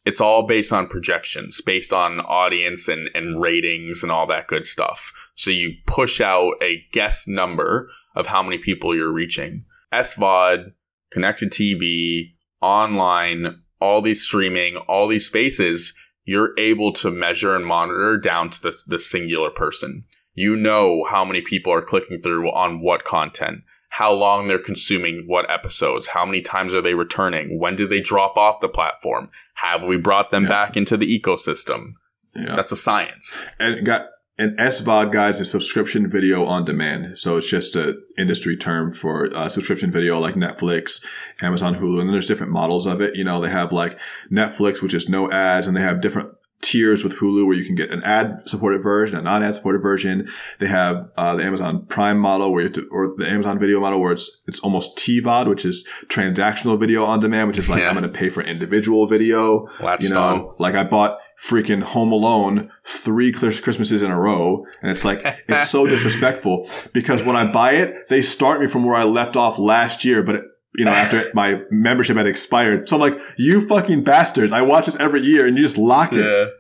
it's 0.06 0.22
all 0.22 0.46
based 0.46 0.72
on 0.72 0.88
projections, 0.88 1.62
based 1.62 1.92
on 1.92 2.20
audience 2.22 2.88
and, 2.88 3.10
and 3.16 3.42
ratings 3.42 4.04
and 4.04 4.12
all 4.12 4.28
that 4.28 4.48
good 4.48 4.66
stuff. 4.66 5.12
So 5.34 5.50
you 5.50 5.74
push 5.88 6.22
out 6.22 6.54
a 6.62 6.84
guess 6.92 7.28
number 7.28 7.90
of 8.16 8.28
how 8.28 8.44
many 8.44 8.60
people 8.60 8.96
you're 8.96 9.12
reaching. 9.12 9.64
SVOD, 9.92 10.74
connected 11.12 11.52
TV, 11.52 12.34
online, 12.62 13.62
all 13.80 14.02
these 14.02 14.22
streaming, 14.22 14.78
all 14.78 15.08
these 15.08 15.26
spaces, 15.26 15.94
you're 16.24 16.54
able 16.58 16.94
to 16.94 17.12
measure 17.12 17.56
and 17.56 17.66
monitor 17.66 18.18
down 18.18 18.50
to 18.52 18.62
the, 18.62 18.78
the 18.88 19.00
singular 19.00 19.50
person. 19.50 20.06
You 20.34 20.56
know 20.56 21.06
how 21.10 21.26
many 21.26 21.42
people 21.42 21.74
are 21.74 21.82
clicking 21.82 22.22
through 22.22 22.50
on 22.52 22.82
what 22.82 23.06
content 23.06 23.62
how 23.98 24.12
long 24.12 24.48
they're 24.48 24.60
consuming 24.60 25.24
what 25.26 25.50
episodes, 25.50 26.08
how 26.08 26.26
many 26.26 26.42
times 26.42 26.76
are 26.76 26.82
they 26.82 26.94
returning, 26.94 27.58
when 27.58 27.78
do 27.78 27.88
they 27.88 28.02
drop 28.02 28.36
off 28.36 28.60
the 28.60 28.68
platform, 28.68 29.30
have 29.54 29.84
we 29.84 29.96
brought 29.96 30.32
them 30.32 30.44
yeah. 30.44 30.50
back 30.50 30.76
into 30.76 30.98
the 30.98 31.08
ecosystem? 31.20 31.94
Yeah. 32.36 32.58
That's 32.58 32.74
a 32.74 32.78
science. 32.78 33.42
And 33.58 33.86
got 33.86 34.08
an 34.38 34.58
SVOD, 34.58 35.14
guys, 35.14 35.40
is 35.40 35.50
subscription 35.50 36.10
video 36.10 36.44
on 36.44 36.66
demand. 36.66 37.18
So 37.18 37.38
it's 37.38 37.50
just 37.50 37.78
an 37.78 38.04
industry 38.18 38.58
term 38.58 38.94
for 38.94 39.34
uh, 39.34 39.48
subscription 39.48 39.92
video 39.92 40.20
like 40.20 40.36
Netflix, 40.36 41.02
Amazon, 41.42 41.76
Hulu, 41.76 42.02
and 42.02 42.10
then 42.10 42.12
there's 42.12 42.28
different 42.28 42.52
models 42.52 42.86
of 42.86 43.00
it. 43.00 43.16
You 43.16 43.24
know, 43.24 43.40
they 43.40 43.50
have 43.50 43.72
like 43.72 43.98
Netflix, 44.30 44.82
which 44.82 44.94
is 44.94 45.08
no 45.08 45.32
ads, 45.32 45.68
and 45.68 45.78
they 45.78 45.82
have 45.82 46.02
different 46.02 46.32
tiers 46.62 47.04
with 47.04 47.14
Hulu 47.14 47.46
where 47.46 47.56
you 47.56 47.66
can 47.66 47.76
get 47.76 47.92
an 47.92 48.02
ad 48.04 48.48
supported 48.48 48.82
version, 48.82 49.18
a 49.18 49.22
non 49.22 49.44
ad 49.44 49.56
supported 49.56 49.82
version. 49.82 50.28
They 50.60 50.68
have 50.68 51.10
uh, 51.18 51.36
the 51.36 51.44
Amazon 51.44 51.86
Prime 51.86 52.18
model 52.18 52.52
where 52.52 52.64
you 52.64 52.70
to, 52.70 52.88
or 52.90 53.14
the 53.18 53.28
Amazon 53.28 53.60
Video 53.60 53.80
model 53.80 54.00
where 54.00 54.14
it's 54.14 54.44
it's 54.48 54.60
almost 54.60 54.98
TVOD, 54.98 55.48
which 55.48 55.66
is 55.66 55.88
transactional 56.08 56.80
video 56.80 57.06
on 57.06 57.20
demand, 57.20 57.48
which 57.48 57.58
is 57.58 57.70
like 57.70 57.82
yeah. 57.82 57.90
I'm 57.90 57.96
going 57.96 58.12
to 58.12 58.18
pay 58.18 58.30
for 58.30 58.42
individual 58.42 59.08
video. 59.08 59.68
You 60.04 60.10
know, 60.10 60.50
on. 60.50 60.56
like 60.58 60.76
I 60.76 60.84
bought 60.84 61.20
freaking 61.42 61.84
Home 61.84 62.12
Alone 62.12 62.72
three 62.86 63.32
Christmases 63.32 64.02
in 64.02 64.10
a 64.10 64.20
row. 64.20 64.66
And 64.82 64.92
it's 64.92 65.06
like, 65.06 65.22
it's 65.48 65.70
so 65.70 65.86
disrespectful 65.88 66.70
because 66.94 67.24
when 67.24 67.36
I 67.36 67.52
buy 67.52 67.74
it, 67.74 68.10
they 68.10 68.22
start 68.22 68.62
me 68.62 68.68
from 68.68 68.84
where 68.84 68.96
I 68.96 69.04
left 69.04 69.36
off 69.36 69.60
last 69.60 70.06
year, 70.06 70.24
but 70.24 70.36
it, 70.36 70.46
you 70.78 70.86
know, 70.86 70.92
after 70.92 71.32
my 71.34 71.62
membership 71.72 72.18
had 72.18 72.28
expired. 72.28 72.88
So 72.88 72.96
I'm 72.96 73.02
like, 73.02 73.20
you 73.38 73.68
fucking 73.68 74.04
bastards. 74.04 74.54
I 74.54 74.62
watch 74.62 74.86
this 74.86 74.96
every 74.98 75.22
year 75.22 75.46
and 75.46 75.58
you 75.58 75.64
just 75.64 75.78
lock 75.78 76.12
it. 76.14 76.52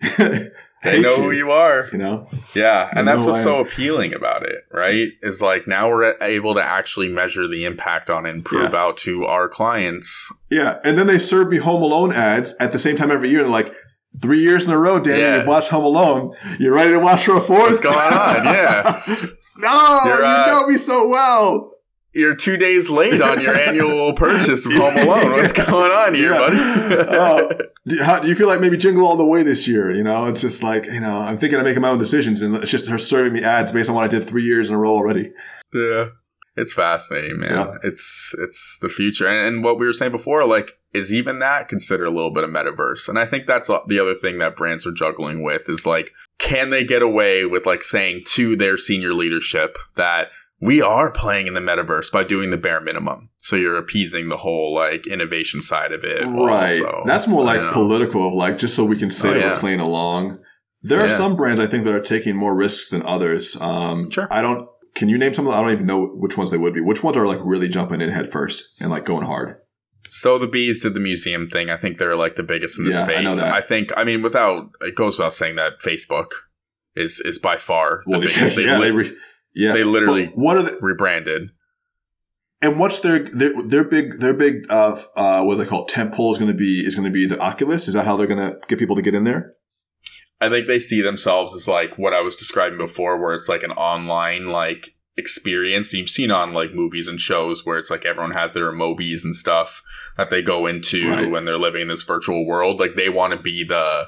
Yeah. 0.00 0.38
they 0.82 1.00
know 1.00 1.16
you. 1.16 1.22
who 1.22 1.30
you 1.32 1.50
are. 1.50 1.86
You 1.92 1.98
know? 1.98 2.26
Yeah. 2.54 2.90
And 2.94 3.06
that's 3.06 3.24
what's 3.24 3.42
so 3.42 3.60
appealing 3.60 4.14
about 4.14 4.42
it, 4.44 4.64
right? 4.72 5.08
Is 5.22 5.42
like 5.42 5.66
now 5.66 5.88
we're 5.88 6.16
able 6.20 6.54
to 6.54 6.62
actually 6.62 7.08
measure 7.08 7.46
the 7.46 7.64
impact 7.64 8.10
on 8.10 8.26
and 8.26 8.44
prove 8.44 8.72
yeah. 8.72 8.78
out 8.78 8.96
to 8.98 9.24
our 9.26 9.48
clients. 9.48 10.32
Yeah. 10.50 10.78
And 10.84 10.98
then 10.98 11.06
they 11.06 11.18
serve 11.18 11.48
me 11.48 11.58
Home 11.58 11.82
Alone 11.82 12.12
ads 12.12 12.54
at 12.60 12.72
the 12.72 12.78
same 12.78 12.96
time 12.96 13.10
every 13.10 13.30
year. 13.30 13.42
They're 13.42 13.50
like, 13.50 13.74
three 14.20 14.40
years 14.40 14.66
in 14.66 14.72
a 14.72 14.78
row, 14.78 14.98
Danny, 14.98 15.20
yeah. 15.20 15.36
you've 15.36 15.46
watched 15.46 15.68
Home 15.68 15.84
Alone. 15.84 16.32
You're 16.58 16.74
ready 16.74 16.92
to 16.92 16.98
watch 16.98 17.24
for 17.26 17.36
a 17.36 17.40
fourth? 17.40 17.70
What's 17.70 17.80
going 17.80 17.94
on? 17.96 18.44
Yeah. 18.44 19.02
no, 19.58 20.00
You're, 20.04 20.24
uh, 20.24 20.46
you 20.46 20.52
know 20.52 20.66
me 20.66 20.76
so 20.76 21.06
well 21.06 21.70
you're 22.12 22.34
two 22.34 22.56
days 22.56 22.90
late 22.90 23.20
on 23.20 23.40
your 23.40 23.54
annual 23.68 24.12
purchase 24.14 24.66
of 24.66 24.72
Home 24.72 24.96
Alone. 25.08 25.32
What's 25.32 25.52
going 25.52 25.92
on 25.92 26.14
here, 26.14 26.32
yeah. 26.32 26.38
buddy? 26.38 26.56
uh, 27.08 27.48
do, 27.86 28.02
how, 28.02 28.18
do, 28.20 28.28
you 28.28 28.34
feel 28.34 28.48
like 28.48 28.60
maybe 28.60 28.76
Jingle 28.76 29.06
All 29.06 29.16
the 29.16 29.24
Way 29.24 29.42
this 29.42 29.68
year? 29.68 29.90
You 29.92 30.02
know, 30.02 30.26
it's 30.26 30.40
just 30.40 30.62
like, 30.62 30.86
you 30.86 31.00
know, 31.00 31.18
I'm 31.20 31.38
thinking 31.38 31.58
of 31.58 31.64
making 31.64 31.82
my 31.82 31.90
own 31.90 31.98
decisions 31.98 32.40
and 32.42 32.54
it's 32.56 32.70
just 32.70 32.88
her 32.88 32.98
serving 32.98 33.32
me 33.32 33.42
ads 33.42 33.72
based 33.72 33.88
on 33.88 33.94
what 33.94 34.04
I 34.04 34.08
did 34.08 34.28
three 34.28 34.44
years 34.44 34.68
in 34.68 34.74
a 34.74 34.78
row 34.78 34.94
already. 34.94 35.32
Yeah. 35.72 36.08
It's 36.56 36.72
fascinating, 36.72 37.38
man. 37.38 37.52
Yeah. 37.52 37.74
It's, 37.84 38.34
it's 38.38 38.78
the 38.82 38.88
future. 38.88 39.26
And, 39.26 39.38
and 39.46 39.64
what 39.64 39.78
we 39.78 39.86
were 39.86 39.92
saying 39.92 40.12
before, 40.12 40.44
like, 40.46 40.72
is 40.92 41.12
even 41.12 41.38
that 41.38 41.68
considered 41.68 42.06
a 42.06 42.10
little 42.10 42.32
bit 42.34 42.42
of 42.42 42.50
metaverse? 42.50 43.08
And 43.08 43.18
I 43.18 43.24
think 43.24 43.46
that's 43.46 43.68
the 43.68 43.98
other 44.00 44.14
thing 44.14 44.38
that 44.38 44.56
brands 44.56 44.86
are 44.86 44.92
juggling 44.92 45.42
with 45.42 45.68
is 45.68 45.86
like, 45.86 46.10
can 46.38 46.70
they 46.70 46.84
get 46.84 47.02
away 47.02 47.44
with 47.44 47.66
like 47.66 47.84
saying 47.84 48.22
to 48.32 48.56
their 48.56 48.76
senior 48.76 49.14
leadership 49.14 49.78
that 49.96 50.28
we 50.60 50.82
are 50.82 51.10
playing 51.10 51.46
in 51.46 51.54
the 51.54 51.60
metaverse 51.60 52.12
by 52.12 52.22
doing 52.22 52.50
the 52.50 52.56
bare 52.56 52.80
minimum. 52.80 53.30
So 53.38 53.56
you're 53.56 53.78
appeasing 53.78 54.28
the 54.28 54.36
whole 54.36 54.74
like 54.74 55.06
innovation 55.06 55.62
side 55.62 55.92
of 55.92 56.04
it. 56.04 56.24
Right. 56.24 56.82
Also. 56.82 57.02
That's 57.06 57.26
more 57.26 57.42
like 57.42 57.72
political, 57.72 58.36
like 58.36 58.58
just 58.58 58.76
so 58.76 58.84
we 58.84 58.98
can 58.98 59.10
say 59.10 59.30
oh, 59.30 59.34
yeah. 59.34 59.52
we're 59.52 59.58
playing 59.58 59.80
along. 59.80 60.38
There 60.82 60.98
yeah. 60.98 61.06
are 61.06 61.10
some 61.10 61.36
brands 61.36 61.60
I 61.60 61.66
think 61.66 61.84
that 61.84 61.94
are 61.94 62.00
taking 62.00 62.36
more 62.36 62.56
risks 62.56 62.90
than 62.90 63.04
others. 63.06 63.60
Um, 63.60 64.10
sure. 64.10 64.28
I 64.30 64.42
don't. 64.42 64.68
Can 64.94 65.08
you 65.08 65.18
name 65.18 65.32
some 65.32 65.46
of 65.46 65.52
them? 65.52 65.60
I 65.60 65.62
don't 65.62 65.72
even 65.72 65.86
know 65.86 66.06
which 66.06 66.36
ones 66.36 66.50
they 66.50 66.58
would 66.58 66.74
be. 66.74 66.80
Which 66.80 67.02
ones 67.02 67.16
are 67.16 67.26
like 67.26 67.40
really 67.42 67.68
jumping 67.68 68.00
in 68.00 68.10
head 68.10 68.30
first 68.30 68.80
and 68.80 68.90
like 68.90 69.04
going 69.04 69.24
hard? 69.24 69.56
So 70.08 70.38
the 70.38 70.48
bees 70.48 70.80
did 70.80 70.94
the 70.94 71.00
museum 71.00 71.48
thing. 71.48 71.70
I 71.70 71.76
think 71.76 71.98
they're 71.98 72.16
like 72.16 72.34
the 72.34 72.42
biggest 72.42 72.78
in 72.78 72.84
the 72.84 72.90
yeah, 72.90 73.04
space. 73.04 73.42
I, 73.42 73.58
I, 73.58 73.60
think. 73.60 73.92
I 73.96 74.04
mean, 74.04 74.22
without 74.22 74.70
it 74.80 74.96
goes 74.96 75.18
without 75.18 75.34
saying 75.34 75.56
that 75.56 75.80
Facebook 75.80 76.32
is 76.96 77.20
is 77.20 77.38
by 77.38 77.56
far 77.56 78.02
well, 78.06 78.20
the 78.20 78.26
biggest. 78.26 78.58
yeah, 78.58 78.78
they, 78.78 78.90
re- 78.90 79.16
yeah, 79.54 79.72
they 79.72 79.84
literally 79.84 80.26
but 80.26 80.38
what 80.38 80.56
are 80.56 80.62
they 80.62 80.74
rebranded? 80.80 81.50
And 82.62 82.78
what's 82.78 83.00
their 83.00 83.24
their 83.30 83.52
their 83.62 83.84
big 83.84 84.18
their 84.18 84.34
big 84.34 84.70
uh 84.70 85.00
uh 85.16 85.42
what 85.42 85.54
do 85.54 85.62
they 85.62 85.68
call 85.68 85.82
it? 85.82 85.88
Temple 85.88 86.30
is 86.30 86.38
going 86.38 86.50
to 86.50 86.56
be 86.56 86.84
is 86.84 86.94
going 86.94 87.06
to 87.06 87.12
be 87.12 87.26
the 87.26 87.40
Oculus. 87.40 87.88
Is 87.88 87.94
that 87.94 88.04
how 88.04 88.16
they're 88.16 88.26
going 88.26 88.38
to 88.38 88.58
get 88.68 88.78
people 88.78 88.96
to 88.96 89.02
get 89.02 89.14
in 89.14 89.24
there? 89.24 89.54
I 90.40 90.48
think 90.48 90.66
they 90.66 90.80
see 90.80 91.02
themselves 91.02 91.54
as 91.54 91.68
like 91.68 91.98
what 91.98 92.14
I 92.14 92.20
was 92.20 92.36
describing 92.36 92.78
before, 92.78 93.20
where 93.20 93.34
it's 93.34 93.48
like 93.48 93.62
an 93.62 93.72
online 93.72 94.46
like 94.46 94.94
experience 95.16 95.92
you've 95.92 96.08
seen 96.08 96.30
on 96.30 96.52
like 96.52 96.72
movies 96.72 97.08
and 97.08 97.20
shows 97.20 97.66
where 97.66 97.78
it's 97.78 97.90
like 97.90 98.06
everyone 98.06 98.32
has 98.32 98.52
their 98.52 98.68
emobies 98.68 99.24
and 99.24 99.36
stuff 99.36 99.82
that 100.16 100.30
they 100.30 100.40
go 100.40 100.66
into 100.66 101.10
right. 101.10 101.30
when 101.30 101.44
they're 101.44 101.58
living 101.58 101.82
in 101.82 101.88
this 101.88 102.02
virtual 102.02 102.46
world. 102.46 102.80
Like 102.80 102.94
they 102.94 103.08
want 103.08 103.32
to 103.32 103.40
be 103.40 103.64
the 103.64 104.06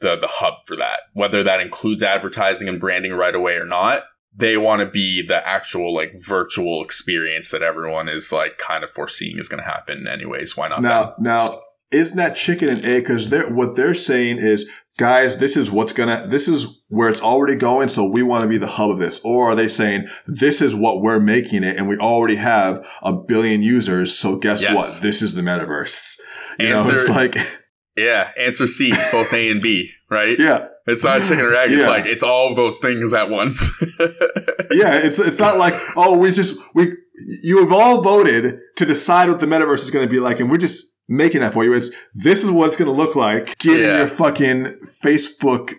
the 0.00 0.16
the 0.16 0.28
hub 0.28 0.54
for 0.66 0.76
that, 0.76 1.00
whether 1.14 1.44
that 1.44 1.60
includes 1.60 2.02
advertising 2.02 2.68
and 2.68 2.80
branding 2.80 3.12
right 3.12 3.34
away 3.34 3.54
or 3.54 3.66
not 3.66 4.04
they 4.34 4.56
want 4.56 4.80
to 4.80 4.86
be 4.86 5.22
the 5.26 5.46
actual 5.46 5.94
like 5.94 6.12
virtual 6.16 6.82
experience 6.82 7.50
that 7.50 7.62
everyone 7.62 8.08
is 8.08 8.32
like 8.32 8.58
kind 8.58 8.82
of 8.82 8.90
foreseeing 8.90 9.38
is 9.38 9.48
going 9.48 9.62
to 9.62 9.68
happen 9.68 10.06
anyways. 10.06 10.56
Why 10.56 10.68
not 10.68 10.82
now 10.82 11.04
them? 11.04 11.14
now 11.20 11.60
isn't 11.90 12.16
that 12.16 12.36
chicken 12.36 12.70
and 12.70 12.84
egg? 12.86 13.04
Because 13.04 13.28
they're 13.28 13.52
what 13.52 13.76
they're 13.76 13.94
saying 13.94 14.38
is 14.38 14.70
guys 14.98 15.38
this 15.38 15.56
is 15.56 15.70
what's 15.70 15.94
gonna 15.94 16.26
this 16.28 16.48
is 16.48 16.82
where 16.88 17.08
it's 17.08 17.22
already 17.22 17.56
going 17.56 17.88
so 17.88 18.04
we 18.04 18.22
want 18.22 18.42
to 18.42 18.48
be 18.48 18.58
the 18.58 18.66
hub 18.66 18.90
of 18.90 18.98
this. 18.98 19.20
Or 19.24 19.50
are 19.50 19.54
they 19.54 19.68
saying 19.68 20.06
this 20.26 20.62
is 20.62 20.74
what 20.74 21.02
we're 21.02 21.20
making 21.20 21.62
it 21.62 21.76
and 21.76 21.88
we 21.88 21.98
already 21.98 22.36
have 22.36 22.86
a 23.02 23.12
billion 23.12 23.62
users 23.62 24.18
so 24.18 24.38
guess 24.38 24.62
yes. 24.62 24.74
what? 24.74 25.02
This 25.02 25.20
is 25.20 25.34
the 25.34 25.42
metaverse. 25.42 26.18
You 26.58 26.68
answer, 26.68 26.88
know 26.88 26.94
it's 26.94 27.08
like 27.08 27.36
yeah 27.96 28.30
answer 28.38 28.66
c 28.66 28.90
both 29.10 29.32
a 29.34 29.50
and 29.50 29.60
b 29.60 29.90
right? 30.10 30.36
Yeah 30.38 30.68
it's 30.86 31.04
not 31.04 31.22
chicken 31.22 31.40
or 31.40 31.54
egg. 31.54 31.70
It's 31.70 31.86
like 31.86 32.06
it's 32.06 32.22
all 32.22 32.54
those 32.54 32.78
things 32.78 33.12
at 33.12 33.28
once. 33.28 33.62
yeah, 34.70 34.98
it's 34.98 35.18
it's 35.18 35.38
not 35.38 35.58
like 35.58 35.74
oh 35.96 36.18
we 36.18 36.32
just 36.32 36.60
we 36.74 36.92
you 37.42 37.58
have 37.58 37.72
all 37.72 38.02
voted 38.02 38.58
to 38.76 38.86
decide 38.86 39.28
what 39.28 39.40
the 39.40 39.46
metaverse 39.46 39.80
is 39.80 39.90
going 39.90 40.06
to 40.06 40.10
be 40.10 40.20
like, 40.20 40.40
and 40.40 40.50
we're 40.50 40.58
just 40.58 40.86
making 41.08 41.40
that 41.40 41.52
for 41.52 41.64
you. 41.64 41.72
It's 41.72 41.90
this 42.14 42.42
is 42.42 42.50
what 42.50 42.68
it's 42.68 42.76
going 42.76 42.90
to 42.90 42.96
look 42.96 43.16
like. 43.16 43.56
Get 43.58 43.80
yeah. 43.80 43.92
in 43.92 43.98
your 43.98 44.08
fucking 44.08 44.64
Facebook 45.02 45.74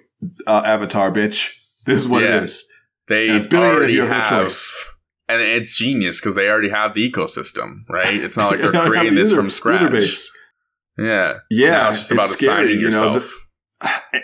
uh, 0.47 0.63
avatar, 0.65 1.11
bitch. 1.11 1.51
This 1.85 1.99
is 1.99 2.07
what 2.07 2.23
yeah. 2.23 2.37
it 2.37 2.43
is. 2.43 2.69
They 3.07 3.29
already 3.31 3.97
have, 3.97 4.29
choice. 4.29 4.73
and 5.27 5.41
it's 5.41 5.75
genius 5.75 6.19
because 6.19 6.35
they 6.35 6.47
already 6.47 6.69
have 6.69 6.93
the 6.93 7.11
ecosystem, 7.11 7.81
right? 7.89 8.05
It's 8.07 8.37
not 8.37 8.51
like 8.51 8.61
they're 8.71 8.85
creating 8.85 9.15
this 9.15 9.31
user, 9.31 9.35
from 9.35 9.49
scratch. 9.49 9.81
Yeah, 10.97 11.39
yeah. 11.49 11.71
Now 11.71 11.89
it's 11.89 11.99
just 11.99 12.11
about 12.11 12.25
it's 12.25 12.33
scary, 12.33 12.63
assigning 12.63 12.79
yourself. 12.79 13.03
You 13.03 13.11
know, 13.13 13.19
the, 13.19 13.42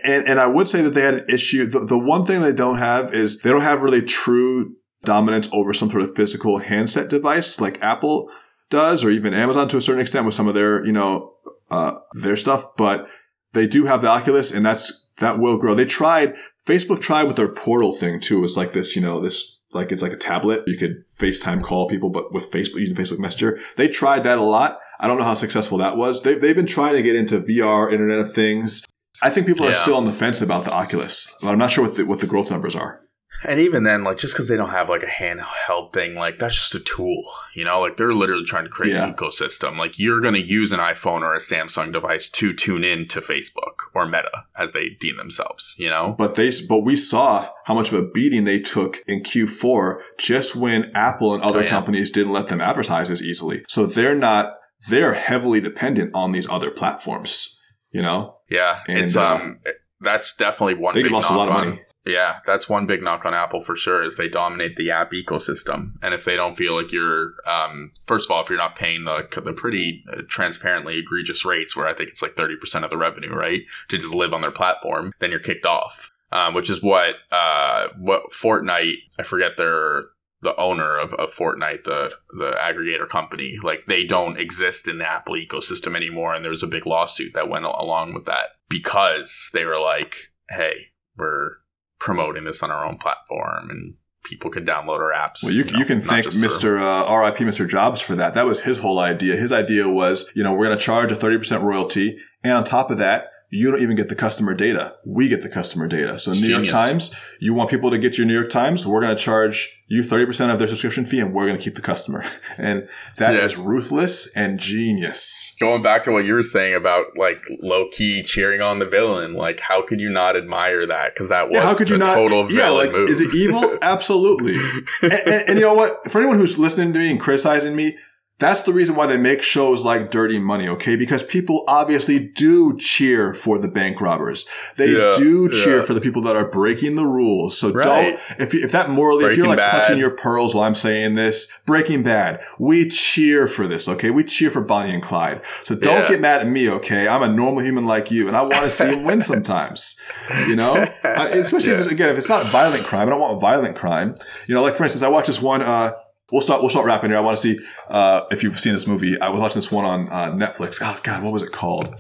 and, 0.03 0.27
and 0.27 0.39
I 0.39 0.47
would 0.47 0.69
say 0.69 0.81
that 0.81 0.93
they 0.93 1.01
had 1.01 1.15
an 1.15 1.25
issue. 1.29 1.65
The, 1.65 1.79
the 1.79 1.97
one 1.97 2.25
thing 2.25 2.41
they 2.41 2.53
don't 2.53 2.77
have 2.77 3.13
is 3.13 3.41
they 3.41 3.49
don't 3.49 3.61
have 3.61 3.81
really 3.81 4.01
true 4.01 4.75
dominance 5.03 5.49
over 5.53 5.73
some 5.73 5.89
sort 5.89 6.03
of 6.03 6.15
physical 6.15 6.59
handset 6.59 7.09
device 7.09 7.61
like 7.61 7.81
Apple 7.81 8.29
does, 8.69 9.03
or 9.03 9.09
even 9.09 9.33
Amazon 9.33 9.67
to 9.69 9.77
a 9.77 9.81
certain 9.81 10.01
extent 10.01 10.25
with 10.25 10.35
some 10.35 10.47
of 10.47 10.53
their, 10.53 10.85
you 10.85 10.91
know, 10.91 11.33
uh, 11.71 11.93
their 12.13 12.37
stuff, 12.37 12.65
but 12.77 13.07
they 13.53 13.67
do 13.67 13.85
have 13.85 14.01
the 14.01 14.07
Oculus, 14.07 14.51
and 14.51 14.65
that's 14.65 15.09
that 15.19 15.39
will 15.39 15.57
grow. 15.57 15.75
They 15.75 15.85
tried 15.85 16.35
Facebook 16.67 17.01
tried 17.01 17.23
with 17.23 17.35
their 17.35 17.53
portal 17.53 17.95
thing 17.95 18.19
too. 18.19 18.43
It's 18.43 18.57
like 18.57 18.73
this, 18.73 18.95
you 18.95 19.01
know, 19.01 19.19
this 19.19 19.57
like 19.71 19.91
it's 19.91 20.01
like 20.01 20.11
a 20.11 20.17
tablet. 20.17 20.63
You 20.67 20.77
could 20.77 21.03
FaceTime 21.07 21.63
call 21.63 21.87
people, 21.87 22.09
but 22.09 22.31
with 22.33 22.51
Facebook 22.51 22.79
using 22.79 22.95
Facebook 22.95 23.19
Messenger. 23.19 23.59
They 23.75 23.87
tried 23.87 24.23
that 24.23 24.37
a 24.37 24.43
lot. 24.43 24.79
I 24.99 25.07
don't 25.07 25.17
know 25.17 25.23
how 25.23 25.33
successful 25.33 25.77
that 25.77 25.97
was. 25.97 26.21
They've, 26.23 26.39
they've 26.41 26.55
been 26.55 26.65
trying 26.65 26.95
to 26.95 27.01
get 27.01 27.15
into 27.15 27.39
VR, 27.39 27.91
Internet 27.91 28.19
of 28.19 28.33
Things. 28.33 28.83
I 29.21 29.29
think 29.29 29.47
people 29.47 29.65
yeah. 29.65 29.71
are 29.71 29.75
still 29.75 29.95
on 29.95 30.05
the 30.05 30.13
fence 30.13 30.41
about 30.41 30.65
the 30.65 30.71
Oculus, 30.71 31.35
but 31.41 31.49
I'm 31.49 31.57
not 31.57 31.71
sure 31.71 31.85
what 31.85 31.95
the, 31.95 32.05
what 32.05 32.19
the 32.19 32.27
growth 32.27 32.49
numbers 32.49 32.75
are. 32.75 33.01
And 33.43 33.59
even 33.59 33.83
then, 33.83 34.03
like 34.03 34.17
just 34.17 34.33
because 34.33 34.47
they 34.47 34.57
don't 34.57 34.71
have 34.71 34.89
like 34.89 35.03
a 35.03 35.05
handheld 35.05 35.93
thing, 35.93 36.15
like 36.15 36.39
that's 36.39 36.55
just 36.55 36.75
a 36.75 36.79
tool, 36.79 37.23
you 37.55 37.63
know. 37.63 37.79
Like 37.79 37.95
they're 37.95 38.13
literally 38.13 38.43
trying 38.43 38.65
to 38.65 38.69
create 38.69 38.93
yeah. 38.93 39.07
an 39.07 39.13
ecosystem. 39.13 39.77
Like 39.77 39.97
you're 39.97 40.19
going 40.19 40.33
to 40.33 40.45
use 40.45 40.71
an 40.71 40.79
iPhone 40.79 41.21
or 41.21 41.33
a 41.33 41.39
Samsung 41.39 41.93
device 41.93 42.29
to 42.29 42.53
tune 42.53 42.83
in 42.83 43.07
to 43.09 43.21
Facebook 43.21 43.87
or 43.93 44.05
Meta 44.05 44.45
as 44.57 44.73
they 44.73 44.89
deem 44.99 45.17
themselves, 45.17 45.73
you 45.77 45.89
know. 45.89 46.15
But 46.17 46.35
they, 46.35 46.51
but 46.67 46.79
we 46.79 46.97
saw 46.97 47.49
how 47.63 47.73
much 47.73 47.93
of 47.93 47.99
a 47.99 48.07
beating 48.07 48.43
they 48.43 48.59
took 48.59 49.01
in 49.07 49.23
Q4 49.23 50.01
just 50.17 50.55
when 50.55 50.91
Apple 50.93 51.33
and 51.33 51.41
other 51.41 51.61
oh, 51.61 51.63
yeah. 51.63 51.69
companies 51.69 52.11
didn't 52.11 52.33
let 52.33 52.49
them 52.49 52.61
advertise 52.61 53.09
as 53.09 53.23
easily. 53.23 53.63
So 53.67 53.85
they're 53.85 54.15
not. 54.15 54.55
They're 54.89 55.13
heavily 55.13 55.59
dependent 55.59 56.11
on 56.13 56.31
these 56.31 56.47
other 56.47 56.71
platforms, 56.71 57.58
you 57.91 58.01
know. 58.01 58.37
Yeah, 58.49 58.81
and, 58.87 58.99
it's 58.99 59.15
uh, 59.15 59.35
um, 59.35 59.59
that's 60.01 60.35
definitely 60.35 60.75
one. 60.75 60.95
They 60.95 61.03
lost 61.07 61.31
a 61.31 61.35
lot 61.35 61.47
of 61.47 61.53
money. 61.53 61.81
Yeah, 62.05 62.37
that's 62.45 62.69
one 62.69 62.87
big 62.87 63.03
knock 63.03 63.25
on 63.25 63.33
Apple 63.33 63.61
for 63.63 63.75
sure 63.75 64.03
is 64.03 64.15
they 64.15 64.29
dominate 64.29 64.77
the 64.77 64.89
app 64.89 65.11
ecosystem, 65.11 65.93
and 66.01 66.13
if 66.13 66.25
they 66.25 66.35
don't 66.35 66.55
feel 66.55 66.75
like 66.75 66.91
you're, 66.91 67.33
um, 67.45 67.91
first 68.07 68.27
of 68.27 68.31
all, 68.31 68.41
if 68.41 68.49
you're 68.49 68.57
not 68.57 68.75
paying 68.75 69.03
the 69.03 69.27
the 69.43 69.53
pretty 69.53 70.03
uh, 70.11 70.21
transparently 70.27 70.97
egregious 70.97 71.45
rates, 71.45 71.75
where 71.75 71.87
I 71.87 71.93
think 71.93 72.09
it's 72.09 72.21
like 72.21 72.35
thirty 72.35 72.55
percent 72.55 72.85
of 72.85 72.89
the 72.89 72.97
revenue, 72.97 73.33
right, 73.33 73.61
to 73.89 73.97
just 73.97 74.13
live 74.13 74.33
on 74.33 74.41
their 74.41 74.51
platform, 74.51 75.13
then 75.19 75.29
you're 75.29 75.39
kicked 75.39 75.65
off. 75.65 76.11
Um, 76.31 76.53
which 76.53 76.69
is 76.69 76.83
what 76.83 77.15
uh, 77.31 77.87
what 77.97 78.31
Fortnite, 78.31 78.97
I 79.17 79.23
forget 79.23 79.57
their 79.57 80.03
the 80.41 80.55
owner 80.55 80.97
of, 80.97 81.13
of 81.15 81.33
Fortnite, 81.33 81.83
the 81.83 82.11
the 82.37 82.53
aggregator 82.59 83.07
company, 83.07 83.57
like 83.61 83.85
they 83.87 84.05
don't 84.05 84.39
exist 84.39 84.87
in 84.87 84.97
the 84.99 85.09
Apple 85.09 85.35
ecosystem 85.35 85.95
anymore, 85.95 86.33
and 86.33 86.43
there 86.43 86.51
was 86.51 86.63
a 86.63 86.67
big 86.67 86.85
lawsuit 86.85 87.33
that 87.33 87.49
went 87.49 87.65
along 87.65 88.13
with 88.13 88.25
that 88.25 88.49
because 88.69 89.49
they 89.53 89.65
were 89.65 89.79
like, 89.79 90.31
"Hey, 90.49 90.91
we're 91.17 91.57
promoting 91.99 92.45
this 92.45 92.63
on 92.63 92.71
our 92.71 92.85
own 92.85 92.97
platform 92.97 93.69
and 93.69 93.95
people 94.23 94.49
can 94.49 94.65
download 94.65 94.99
our 94.99 95.11
apps. 95.11 95.43
Well, 95.43 95.51
you, 95.51 95.63
you, 95.63 95.71
know, 95.71 95.79
you 95.79 95.85
can 95.85 96.01
thank 96.01 96.25
Mr. 96.27 96.79
Uh, 96.81 97.17
RIP 97.17 97.37
Mr. 97.37 97.67
Jobs 97.67 98.01
for 98.01 98.15
that. 98.15 98.33
That 98.33 98.45
was 98.45 98.61
his 98.61 98.77
whole 98.77 98.99
idea. 98.99 99.35
His 99.35 99.51
idea 99.51 99.87
was, 99.87 100.31
you 100.35 100.43
know, 100.43 100.53
we're 100.53 100.65
going 100.65 100.77
to 100.77 100.83
charge 100.83 101.11
a 101.11 101.15
30% 101.15 101.61
royalty. 101.63 102.17
And 102.43 102.53
on 102.53 102.63
top 102.63 102.91
of 102.91 102.97
that, 102.97 103.31
you 103.51 103.71
don't 103.71 103.81
even 103.81 103.95
get 103.95 104.09
the 104.09 104.15
customer 104.15 104.53
data. 104.53 104.95
We 105.05 105.27
get 105.27 105.41
the 105.41 105.49
customer 105.49 105.87
data. 105.87 106.19
So 106.19 106.33
New 106.33 106.41
Genius. 106.41 106.57
York 106.57 106.67
Times, 106.67 107.19
you 107.39 107.53
want 107.53 107.69
people 107.69 107.89
to 107.89 107.97
get 107.97 108.17
your 108.17 108.27
New 108.27 108.35
York 108.35 108.49
Times, 108.49 108.85
we're 108.85 109.01
going 109.01 109.15
to 109.15 109.21
charge 109.21 109.75
you 109.87 110.01
30% 110.01 110.53
of 110.53 110.59
their 110.59 110.67
subscription 110.67 111.03
fee 111.03 111.19
and 111.19 111.33
we're 111.33 111.47
going 111.47 111.57
to 111.57 111.63
keep 111.63 111.75
the 111.75 111.81
customer. 111.81 112.23
And 112.57 112.89
that 113.17 113.35
yeah. 113.35 113.45
is 113.45 113.55
ruthless 113.55 114.35
and 114.35 114.59
genius. 114.59 115.55
Going 115.61 115.81
back 115.81 116.03
to 116.03 116.11
what 116.11 116.25
you 116.25 116.33
were 116.33 116.43
saying 116.43 116.75
about 116.75 117.17
like 117.17 117.41
low 117.61 117.87
key 117.89 118.21
cheering 118.21 118.61
on 118.61 118.79
the 118.79 118.85
villain, 118.85 119.33
like 119.33 119.61
how 119.61 119.81
could 119.81 120.01
you 120.01 120.09
not 120.09 120.35
admire 120.35 120.85
that? 120.87 121.15
Cause 121.15 121.29
that 121.29 121.47
was 121.47 121.55
yeah, 121.55 121.63
how 121.63 121.73
could 121.73 121.89
you 121.89 121.97
not, 121.97 122.15
total 122.15 122.51
yeah, 122.51 122.69
like, 122.69 122.91
move. 122.91 123.09
Is 123.09 123.21
it 123.21 123.33
evil? 123.33 123.77
Absolutely. 123.81 124.57
and, 125.03 125.13
and, 125.13 125.49
and 125.49 125.59
you 125.59 125.61
know 125.61 125.73
what? 125.73 126.11
For 126.11 126.19
anyone 126.19 126.37
who's 126.37 126.57
listening 126.57 126.91
to 126.93 126.99
me 126.99 127.11
and 127.11 127.19
criticizing 127.19 127.77
me, 127.77 127.97
that's 128.39 128.61
the 128.61 128.71
reason 128.71 128.95
why 128.95 129.05
they 129.05 129.17
make 129.17 129.41
shows 129.41 129.83
like 129.83 130.11
Dirty 130.11 130.39
Money, 130.39 130.69
okay? 130.69 130.95
Because 130.95 131.21
people 131.21 131.65
obviously 131.67 132.19
do 132.19 132.77
cheer 132.77 133.33
for 133.33 133.57
the 133.57 133.67
bank 133.67 133.99
robbers. 133.99 134.47
They 134.77 134.91
yeah, 134.91 135.13
do 135.17 135.49
cheer 135.49 135.79
yeah. 135.79 135.85
for 135.85 135.93
the 135.93 135.99
people 135.99 136.21
that 136.23 136.37
are 136.37 136.47
breaking 136.47 136.95
the 136.95 137.05
rules. 137.05 137.57
So 137.57 137.73
right. 137.73 137.83
don't, 137.83 138.19
if, 138.39 138.53
if 138.53 138.71
that 138.71 138.89
morally, 138.89 139.25
Breaking 139.25 139.31
if 139.31 139.37
you're 139.37 139.47
like 139.47 139.57
bad. 139.57 139.71
clutching 139.71 139.99
your 139.99 140.11
pearls 140.11 140.55
while 140.55 140.63
I'm 140.63 140.75
saying 140.75 141.15
this, 141.15 141.61
Breaking 141.65 142.01
Bad, 142.01 142.41
we 142.57 142.87
cheer 142.87 143.47
for 143.49 143.67
this, 143.67 143.89
okay? 143.89 144.09
We 144.09 144.23
cheer 144.23 144.49
for 144.49 144.61
Bonnie 144.61 144.93
and 144.93 145.03
Clyde. 145.03 145.41
So 145.63 145.75
don't 145.75 146.03
yeah. 146.03 146.07
get 146.07 146.21
mad 146.21 146.41
at 146.41 146.47
me, 146.47 146.69
okay? 146.69 147.09
I'm 147.09 147.21
a 147.21 147.27
normal 147.27 147.61
human 147.61 147.85
like 147.85 148.09
you 148.09 148.29
and 148.29 148.37
I 148.37 148.41
want 148.43 148.63
to 148.63 148.71
see 148.71 148.87
him 148.87 149.03
win 149.03 149.21
sometimes, 149.21 149.99
you 150.47 150.55
know? 150.55 150.75
uh, 151.03 151.27
especially 151.33 151.73
if 151.73 151.91
again, 151.91 152.09
if 152.09 152.17
it's 152.17 152.29
not 152.29 152.45
violent 152.45 152.85
crime, 152.85 153.07
I 153.07 153.09
don't 153.09 153.19
want 153.19 153.41
violent 153.41 153.75
crime. 153.75 154.15
You 154.47 154.55
know, 154.55 154.61
like 154.61 154.75
for 154.75 154.85
instance, 154.85 155.03
I 155.03 155.09
watched 155.09 155.27
this 155.27 155.41
one, 155.41 155.61
uh, 155.61 155.91
We'll 156.31 156.41
start. 156.41 156.61
We'll 156.61 156.69
start 156.69 156.85
wrapping 156.85 157.09
here. 157.09 157.17
I 157.17 157.21
want 157.21 157.37
to 157.37 157.41
see 157.41 157.59
uh, 157.89 158.21
if 158.31 158.43
you've 158.43 158.59
seen 158.59 158.73
this 158.73 158.87
movie. 158.87 159.19
I 159.19 159.29
was 159.29 159.41
watching 159.41 159.57
this 159.57 159.71
one 159.71 159.85
on 159.85 160.09
uh, 160.09 160.31
Netflix. 160.31 160.79
Oh 160.81 160.99
God, 161.03 161.23
what 161.23 161.33
was 161.33 161.43
it 161.43 161.51
called? 161.51 161.95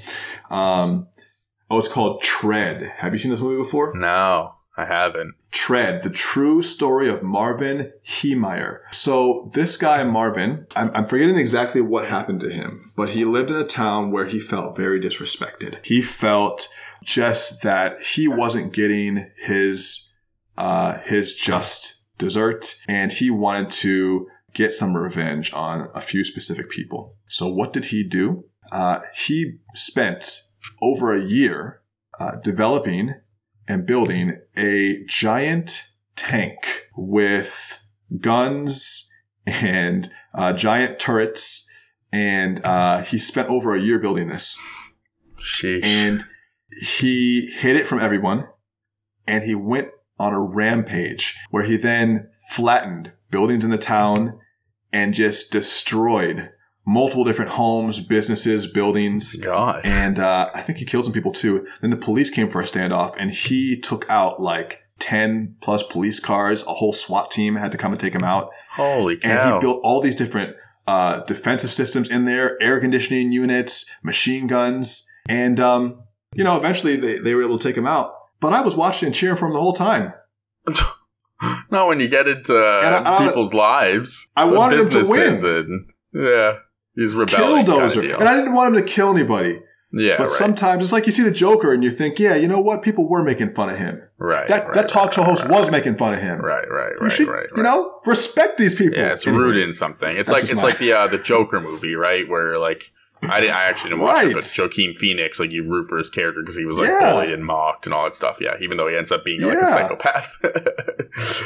Um, 0.49 1.07
oh, 1.69 1.79
it's 1.79 1.87
called 1.87 2.21
Tread. 2.21 2.83
Have 2.97 3.13
you 3.13 3.19
seen 3.19 3.31
this 3.31 3.41
movie 3.41 3.61
before? 3.61 3.93
No, 3.95 4.55
I 4.77 4.85
haven't. 4.85 5.35
Tread: 5.51 6.03
The 6.03 6.09
True 6.09 6.61
Story 6.61 7.09
of 7.09 7.23
Marvin 7.23 7.91
Heemeyer. 8.07 8.79
So 8.91 9.49
this 9.53 9.77
guy 9.77 10.03
Marvin, 10.03 10.67
I'm, 10.75 10.91
I'm 10.93 11.05
forgetting 11.05 11.37
exactly 11.37 11.81
what 11.81 12.07
happened 12.07 12.41
to 12.41 12.49
him, 12.49 12.91
but 12.95 13.09
he 13.09 13.25
lived 13.25 13.49
in 13.49 13.57
a 13.57 13.63
town 13.63 14.11
where 14.11 14.25
he 14.25 14.39
felt 14.39 14.77
very 14.77 14.99
disrespected. 14.99 15.83
He 15.83 16.01
felt 16.01 16.67
just 17.03 17.63
that 17.63 17.99
he 18.01 18.27
wasn't 18.27 18.73
getting 18.73 19.31
his 19.37 20.13
uh, 20.57 20.99
his 20.99 21.33
just 21.33 21.98
dessert, 22.19 22.75
and 22.87 23.11
he 23.11 23.31
wanted 23.31 23.71
to 23.71 24.27
get 24.53 24.73
some 24.73 24.95
revenge 24.95 25.51
on 25.53 25.89
a 25.95 26.01
few 26.01 26.23
specific 26.23 26.69
people. 26.69 27.15
So, 27.27 27.51
what 27.51 27.73
did 27.73 27.85
he 27.85 28.03
do? 28.03 28.45
Uh, 28.71 28.99
he 29.15 29.59
spent 29.73 30.41
over 30.81 31.15
a 31.15 31.23
year 31.23 31.81
uh, 32.19 32.35
developing 32.43 33.15
and 33.67 33.85
building 33.85 34.39
a 34.57 35.03
giant 35.07 35.83
tank 36.15 36.87
with 36.95 37.79
guns 38.19 39.11
and 39.47 40.07
uh, 40.33 40.53
giant 40.53 40.99
turrets, 40.99 41.71
and 42.11 42.63
uh, 42.63 43.01
he 43.01 43.17
spent 43.17 43.49
over 43.49 43.75
a 43.75 43.81
year 43.81 43.99
building 43.99 44.27
this. 44.27 44.59
Sheesh. 45.39 45.83
And 45.83 46.23
he 46.91 47.47
hid 47.47 47.75
it 47.75 47.87
from 47.87 47.99
everyone, 47.99 48.47
and 49.27 49.43
he 49.43 49.55
went 49.55 49.89
on 50.19 50.33
a 50.33 50.41
rampage 50.41 51.35
where 51.49 51.63
he 51.63 51.77
then 51.77 52.29
flattened 52.51 53.11
buildings 53.31 53.63
in 53.63 53.69
the 53.69 53.77
town 53.77 54.39
and 54.91 55.13
just 55.13 55.51
destroyed 55.51 56.51
multiple 56.85 57.23
different 57.23 57.51
homes, 57.51 57.99
businesses, 57.99 58.65
buildings. 58.65 59.37
God. 59.37 59.81
And 59.85 60.17
uh, 60.17 60.49
I 60.53 60.61
think 60.61 60.79
he 60.79 60.85
killed 60.85 61.05
some 61.05 61.13
people 61.13 61.31
too. 61.31 61.67
Then 61.81 61.91
the 61.91 61.97
police 61.97 62.29
came 62.29 62.49
for 62.49 62.61
a 62.61 62.65
standoff 62.65 63.15
and 63.17 63.31
he 63.31 63.79
took 63.79 64.09
out 64.09 64.41
like 64.41 64.81
10 64.97 65.55
plus 65.61 65.83
police 65.83 66.19
cars. 66.19 66.63
A 66.63 66.71
whole 66.73 66.93
SWAT 66.93 67.31
team 67.31 67.55
had 67.55 67.71
to 67.71 67.77
come 67.77 67.91
and 67.91 67.99
take 67.99 68.15
him 68.15 68.23
out. 68.23 68.49
Holy 68.71 69.17
cow. 69.17 69.29
And 69.29 69.53
he 69.53 69.59
built 69.59 69.81
all 69.83 70.01
these 70.01 70.15
different 70.15 70.55
uh, 70.87 71.19
defensive 71.25 71.71
systems 71.71 72.09
in 72.09 72.25
there, 72.25 72.57
air 72.61 72.79
conditioning 72.79 73.31
units, 73.31 73.85
machine 74.03 74.47
guns. 74.47 75.07
And, 75.29 75.59
um, 75.59 76.01
you 76.33 76.43
know, 76.43 76.57
eventually 76.57 76.95
they, 76.95 77.19
they 77.19 77.35
were 77.35 77.43
able 77.43 77.59
to 77.59 77.67
take 77.67 77.77
him 77.77 77.85
out. 77.85 78.13
But 78.39 78.53
I 78.53 78.61
was 78.61 78.75
watching 78.75 79.07
and 79.07 79.15
cheering 79.15 79.37
for 79.37 79.47
him 79.47 79.53
the 79.53 79.59
whole 79.59 79.73
time. 79.73 80.13
Not 81.71 81.87
when 81.87 81.99
you 81.99 82.07
get 82.07 82.27
into 82.27 82.57
uh, 82.57 83.01
I, 83.05 83.15
I, 83.15 83.27
people's 83.27 83.53
lives. 83.53 84.27
I 84.35 84.45
wanted 84.45 84.81
him 84.81 84.89
to 84.89 85.09
win. 85.09 85.45
And, 85.45 85.89
yeah, 86.13 86.59
he's 86.95 87.13
rebelling. 87.13 87.65
Killdozer, 87.65 88.01
kind 88.01 88.11
of 88.11 88.19
and 88.19 88.29
I 88.29 88.35
didn't 88.35 88.53
want 88.53 88.75
him 88.75 88.81
to 88.81 88.87
kill 88.87 89.15
anybody. 89.15 89.61
Yeah, 89.91 90.17
but 90.17 90.25
right. 90.25 90.31
sometimes 90.31 90.83
it's 90.83 90.91
like 90.91 91.07
you 91.07 91.11
see 91.11 91.23
the 91.23 91.31
Joker 91.31 91.73
and 91.73 91.83
you 91.83 91.89
think, 91.89 92.19
yeah, 92.19 92.35
you 92.35 92.47
know 92.47 92.59
what? 92.59 92.83
People 92.83 93.09
were 93.09 93.23
making 93.23 93.53
fun 93.53 93.69
of 93.69 93.77
him. 93.77 94.01
Right. 94.19 94.47
That 94.47 94.65
right, 94.65 94.73
that 94.75 94.89
talk 94.89 95.13
show 95.13 95.21
right, 95.21 95.29
host 95.29 95.49
was 95.49 95.71
making 95.71 95.95
fun 95.97 96.13
of 96.13 96.19
him. 96.19 96.41
Right. 96.41 96.69
Right. 96.69 96.91
Right. 96.91 97.01
You 97.01 97.09
should, 97.09 97.27
right, 97.27 97.47
you 97.55 97.63
know, 97.63 97.99
respect 98.05 98.59
these 98.59 98.75
people. 98.75 98.99
Yeah, 98.99 99.13
it's 99.13 99.25
anyway, 99.25 99.43
rooted 99.43 99.63
in 99.63 99.73
something. 99.73 100.15
It's 100.15 100.29
like 100.29 100.43
it's 100.43 100.61
my... 100.61 100.69
like 100.69 100.77
the 100.77 100.93
uh, 100.93 101.07
the 101.07 101.17
Joker 101.17 101.59
movie, 101.59 101.95
right? 101.95 102.27
Where 102.29 102.59
like 102.59 102.91
I 103.23 103.41
didn't. 103.41 103.55
I 103.55 103.63
actually 103.63 103.91
didn't 103.91 104.03
watch 104.03 104.15
right. 104.15 104.27
it, 104.29 104.33
but 104.33 104.55
Joaquin 104.57 104.93
Phoenix, 104.93 105.39
like 105.39 105.51
you 105.51 105.63
root 105.63 105.89
for 105.89 105.97
his 105.97 106.09
character 106.09 106.41
because 106.41 106.55
he 106.55 106.65
was 106.65 106.77
like 106.77 106.87
yeah. 106.87 107.11
bullied 107.11 107.31
and 107.31 107.45
mocked 107.45 107.85
and 107.85 107.93
all 107.93 108.05
that 108.05 108.15
stuff. 108.15 108.39
Yeah, 108.39 108.55
even 108.61 108.77
though 108.77 108.87
he 108.87 108.95
ends 108.95 109.11
up 109.11 109.25
being 109.25 109.41
like 109.41 109.53
yeah. 109.53 109.63
a 109.63 109.67
psychopath. 109.67 110.37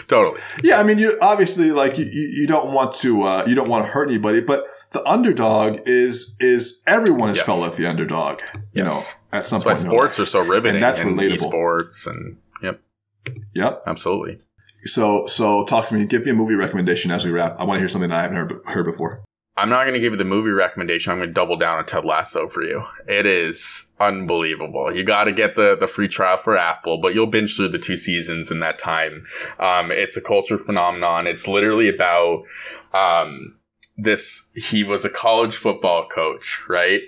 totally. 0.08 0.40
Yeah, 0.64 0.80
I 0.80 0.84
mean, 0.84 1.00
you 1.00 1.18
obviously 1.22 1.72
like 1.72 1.98
you, 1.98 2.06
you 2.06 2.46
don't 2.48 2.72
want 2.72 2.94
to 2.96 3.24
uh, 3.24 3.46
you 3.48 3.56
don't 3.56 3.70
want 3.70 3.86
to 3.86 3.92
hurt 3.92 4.10
anybody, 4.10 4.42
but 4.42 4.66
the 4.92 5.04
underdog 5.10 5.80
is 5.86 6.38
is 6.40 6.84
everyone 6.86 7.30
is 7.30 7.38
yes. 7.38 7.46
felt 7.46 7.60
like 7.60 7.76
the 7.76 7.88
underdog. 7.88 8.40
You 8.74 8.84
yes. 8.84 9.16
know, 9.32 9.40
at 9.40 9.48
some 9.48 9.62
that's 9.62 9.82
point. 9.82 9.94
Why 9.94 9.98
sports 9.98 10.20
are 10.20 10.26
so 10.26 10.42
riveting. 10.42 10.76
And 10.76 10.84
that's 10.84 11.02
and 11.02 11.18
relatable. 11.18 11.40
Sports 11.40 12.08
and 12.08 12.38
yep, 12.62 12.82
yep, 13.54 13.82
absolutely. 13.88 14.40
So 14.86 15.28
so 15.28 15.66
talk 15.66 15.88
to 15.88 15.96
me. 15.96 16.06
Give 16.06 16.24
me 16.24 16.32
a 16.32 16.36
movie 16.36 16.56
recommendation 16.56 17.12
as 17.12 17.26
we 17.26 17.32
wrap. 17.32 17.60
I 17.60 17.64
want 17.64 17.78
to 17.78 17.82
hear 17.82 17.90
something 17.90 18.12
I 18.12 18.22
haven't 18.22 18.38
heard 18.38 18.62
heard 18.66 18.86
before. 18.86 19.24
I'm 19.56 19.70
not 19.70 19.84
going 19.84 19.94
to 19.94 20.00
give 20.00 20.14
you 20.14 20.18
the 20.18 20.26
movie 20.26 20.52
recommendation. 20.52 21.12
I'm 21.12 21.20
going 21.20 21.30
to 21.30 21.34
double 21.34 21.58
down 21.58 21.78
on 21.78 21.86
Ted 21.86 22.06
Lasso 22.06 22.50
for 22.50 22.64
you. 22.64 22.84
It 23.08 23.28
is 23.28 23.92
unbelievable. 24.00 24.96
You 24.96 25.04
got 25.04 25.26
to 25.26 25.32
get 25.32 25.56
the, 25.56 25.78
the 25.80 25.86
free 25.86 26.08
trial 26.08 26.38
for 26.38 26.58
Apple, 26.58 27.00
but 27.00 27.14
you'll 27.14 27.28
binge 27.28 27.56
through 27.56 27.70
the 27.70 27.78
two 27.78 27.98
seasons 27.98 28.50
in 28.50 28.60
that 28.62 28.80
time. 28.80 29.26
Um, 29.60 29.92
it's 29.92 30.18
a 30.18 30.22
culture 30.22 30.58
phenomenon. 30.58 31.28
It's 31.28 31.48
literally 31.48 31.88
about, 31.88 32.46
um, 32.94 33.60
this, 33.96 34.50
he 34.56 34.84
was 34.84 35.06
a 35.06 35.10
college 35.10 35.56
football 35.56 36.08
coach, 36.08 36.62
right? 36.68 37.02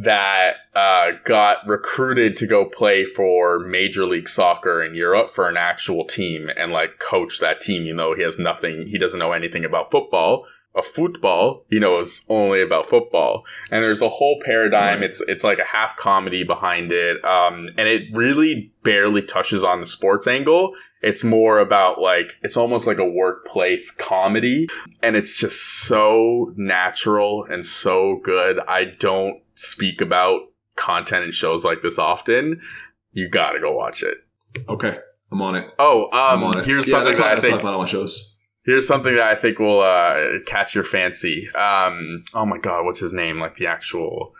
that 0.00 0.58
uh, 0.76 1.10
got 1.24 1.66
recruited 1.66 2.36
to 2.36 2.46
go 2.46 2.64
play 2.64 3.04
for 3.04 3.58
Major 3.58 4.06
League 4.06 4.28
Soccer 4.28 4.80
in 4.80 4.94
Europe 4.94 5.34
for 5.34 5.48
an 5.48 5.56
actual 5.56 6.04
team 6.04 6.48
and 6.56 6.70
like 6.70 7.00
coach 7.00 7.40
that 7.40 7.60
team, 7.60 7.82
you 7.82 7.94
know, 7.94 8.14
he 8.14 8.22
has 8.22 8.38
nothing, 8.38 8.86
he 8.86 8.96
doesn't 8.96 9.18
know 9.18 9.32
anything 9.32 9.64
about 9.64 9.90
football. 9.90 10.46
A 10.74 10.82
football, 10.82 11.64
he 11.70 11.80
knows 11.80 12.24
only 12.28 12.62
about 12.62 12.88
football, 12.88 13.44
and 13.70 13.82
there's 13.82 14.02
a 14.02 14.08
whole 14.08 14.40
paradigm. 14.44 15.02
It's 15.02 15.20
it's 15.22 15.42
like 15.42 15.58
a 15.58 15.64
half 15.64 15.96
comedy 15.96 16.44
behind 16.44 16.92
it, 16.92 17.24
um, 17.24 17.70
and 17.76 17.88
it 17.88 18.02
really 18.12 18.72
barely 18.84 19.22
touches 19.22 19.64
on 19.64 19.80
the 19.80 19.86
sports 19.86 20.26
angle. 20.28 20.74
It's 21.02 21.24
more 21.24 21.58
about 21.58 22.00
like 22.00 22.32
it's 22.42 22.56
almost 22.56 22.86
like 22.86 22.98
a 22.98 23.08
workplace 23.08 23.90
comedy, 23.90 24.68
and 25.02 25.16
it's 25.16 25.36
just 25.36 25.60
so 25.86 26.52
natural 26.56 27.44
and 27.44 27.66
so 27.66 28.20
good. 28.22 28.60
I 28.68 28.84
don't 28.84 29.42
speak 29.54 30.00
about 30.00 30.42
content 30.76 31.24
and 31.24 31.34
shows 31.34 31.64
like 31.64 31.82
this 31.82 31.98
often. 31.98 32.60
You 33.12 33.28
gotta 33.28 33.58
go 33.58 33.72
watch 33.72 34.02
it. 34.02 34.18
Okay, 34.68 34.96
I'm 35.32 35.42
on 35.42 35.56
it. 35.56 35.68
Oh, 35.78 36.08
I'm 36.12 36.38
um, 36.38 36.44
on 36.44 36.58
it. 36.58 36.64
here's 36.64 36.88
yeah, 36.88 36.98
something 36.98 37.06
that's 37.06 37.18
that 37.18 37.26
I 37.26 37.34
that's 37.34 37.46
think 37.46 37.60
find 37.60 37.74
all 37.74 37.82
my 37.82 37.88
shows. 37.88 38.37
Here's 38.68 38.86
something 38.86 39.14
that 39.14 39.24
I 39.24 39.34
think 39.34 39.58
will 39.58 39.80
uh, 39.80 40.40
catch 40.44 40.74
your 40.74 40.84
fancy. 40.84 41.48
Um, 41.54 42.22
oh 42.34 42.44
my 42.44 42.58
god, 42.58 42.84
what's 42.84 43.00
his 43.00 43.14
name? 43.14 43.40
Like 43.40 43.56
the 43.56 43.66
actual 43.66 44.34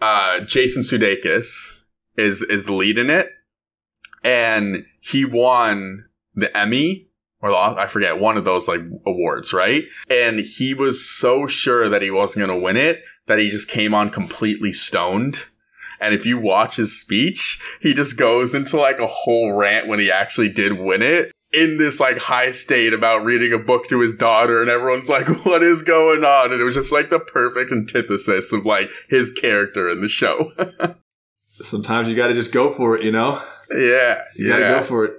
uh, 0.00 0.38
Jason 0.42 0.82
Sudeikis 0.82 1.82
is 2.16 2.42
is 2.42 2.66
the 2.66 2.74
lead 2.74 2.96
in 2.96 3.10
it, 3.10 3.30
and 4.22 4.86
he 5.00 5.24
won 5.24 6.04
the 6.32 6.56
Emmy 6.56 7.08
or 7.40 7.50
the, 7.50 7.56
I 7.56 7.88
forget 7.88 8.20
one 8.20 8.36
of 8.36 8.44
those 8.44 8.68
like 8.68 8.82
awards, 9.04 9.52
right? 9.52 9.82
And 10.08 10.38
he 10.38 10.74
was 10.74 11.04
so 11.04 11.48
sure 11.48 11.88
that 11.88 12.02
he 12.02 12.10
wasn't 12.12 12.46
going 12.46 12.56
to 12.56 12.64
win 12.64 12.76
it 12.76 13.02
that 13.26 13.40
he 13.40 13.50
just 13.50 13.66
came 13.66 13.94
on 13.94 14.10
completely 14.10 14.72
stoned. 14.72 15.38
And 16.00 16.14
if 16.14 16.24
you 16.24 16.38
watch 16.38 16.76
his 16.76 17.00
speech, 17.00 17.60
he 17.80 17.94
just 17.94 18.16
goes 18.16 18.54
into 18.54 18.76
like 18.76 19.00
a 19.00 19.08
whole 19.08 19.52
rant 19.54 19.88
when 19.88 19.98
he 19.98 20.08
actually 20.08 20.50
did 20.50 20.78
win 20.78 21.02
it 21.02 21.32
in 21.52 21.78
this 21.78 22.00
like 22.00 22.18
high 22.18 22.52
state 22.52 22.92
about 22.92 23.24
reading 23.24 23.52
a 23.52 23.58
book 23.58 23.88
to 23.88 24.00
his 24.00 24.14
daughter 24.14 24.60
and 24.62 24.70
everyone's 24.70 25.08
like, 25.08 25.26
what 25.44 25.62
is 25.62 25.82
going 25.82 26.24
on? 26.24 26.52
And 26.52 26.60
it 26.60 26.64
was 26.64 26.74
just 26.74 26.92
like 26.92 27.10
the 27.10 27.20
perfect 27.20 27.72
antithesis 27.72 28.52
of 28.52 28.64
like 28.64 28.90
his 29.08 29.30
character 29.32 29.88
in 29.90 30.00
the 30.00 30.08
show. 30.08 30.50
Sometimes 31.50 32.08
you 32.08 32.16
got 32.16 32.28
to 32.28 32.34
just 32.34 32.52
go 32.52 32.72
for 32.72 32.96
it, 32.96 33.04
you 33.04 33.12
know. 33.12 33.42
yeah. 33.70 34.22
You 34.34 34.48
yeah. 34.48 34.58
got 34.58 34.68
to 34.68 34.80
go 34.80 34.82
for 34.82 35.04
it. 35.04 35.16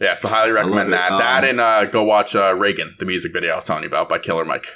Yeah. 0.00 0.14
So 0.14 0.28
highly 0.28 0.50
recommend 0.52 0.92
that. 0.92 1.12
Um, 1.12 1.18
that 1.20 1.44
and 1.44 1.60
uh, 1.60 1.86
go 1.86 2.02
watch 2.02 2.34
uh, 2.34 2.54
Reagan, 2.54 2.96
the 2.98 3.06
music 3.06 3.32
video 3.32 3.52
I 3.52 3.56
was 3.56 3.64
telling 3.64 3.82
you 3.82 3.88
about 3.88 4.08
by 4.08 4.18
Killer 4.18 4.44
Mike. 4.44 4.66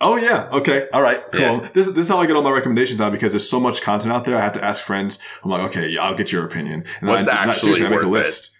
Oh 0.00 0.16
yeah. 0.16 0.48
Okay. 0.50 0.88
All 0.94 1.02
right. 1.02 1.20
Cool. 1.32 1.40
Yeah. 1.40 1.68
This, 1.74 1.86
this 1.88 1.98
is 1.98 2.08
how 2.08 2.18
I 2.18 2.26
get 2.26 2.36
all 2.36 2.42
my 2.42 2.52
recommendations 2.52 3.00
now 3.00 3.10
because 3.10 3.32
there's 3.32 3.50
so 3.50 3.60
much 3.60 3.82
content 3.82 4.12
out 4.12 4.24
there. 4.24 4.36
I 4.36 4.40
have 4.40 4.54
to 4.54 4.64
ask 4.64 4.82
friends. 4.82 5.18
I'm 5.44 5.50
like, 5.50 5.68
okay, 5.70 5.88
yeah, 5.90 6.02
I'll 6.02 6.16
get 6.16 6.32
your 6.32 6.46
opinion. 6.46 6.84
And 7.00 7.08
What's 7.10 7.28
I, 7.28 7.34
not- 7.34 7.48
actually 7.48 7.74
seriously, 7.74 7.86
I 7.86 7.90
make 7.90 8.02
a 8.02 8.08
worth 8.08 8.16
it? 8.16 8.20
list. 8.20 8.56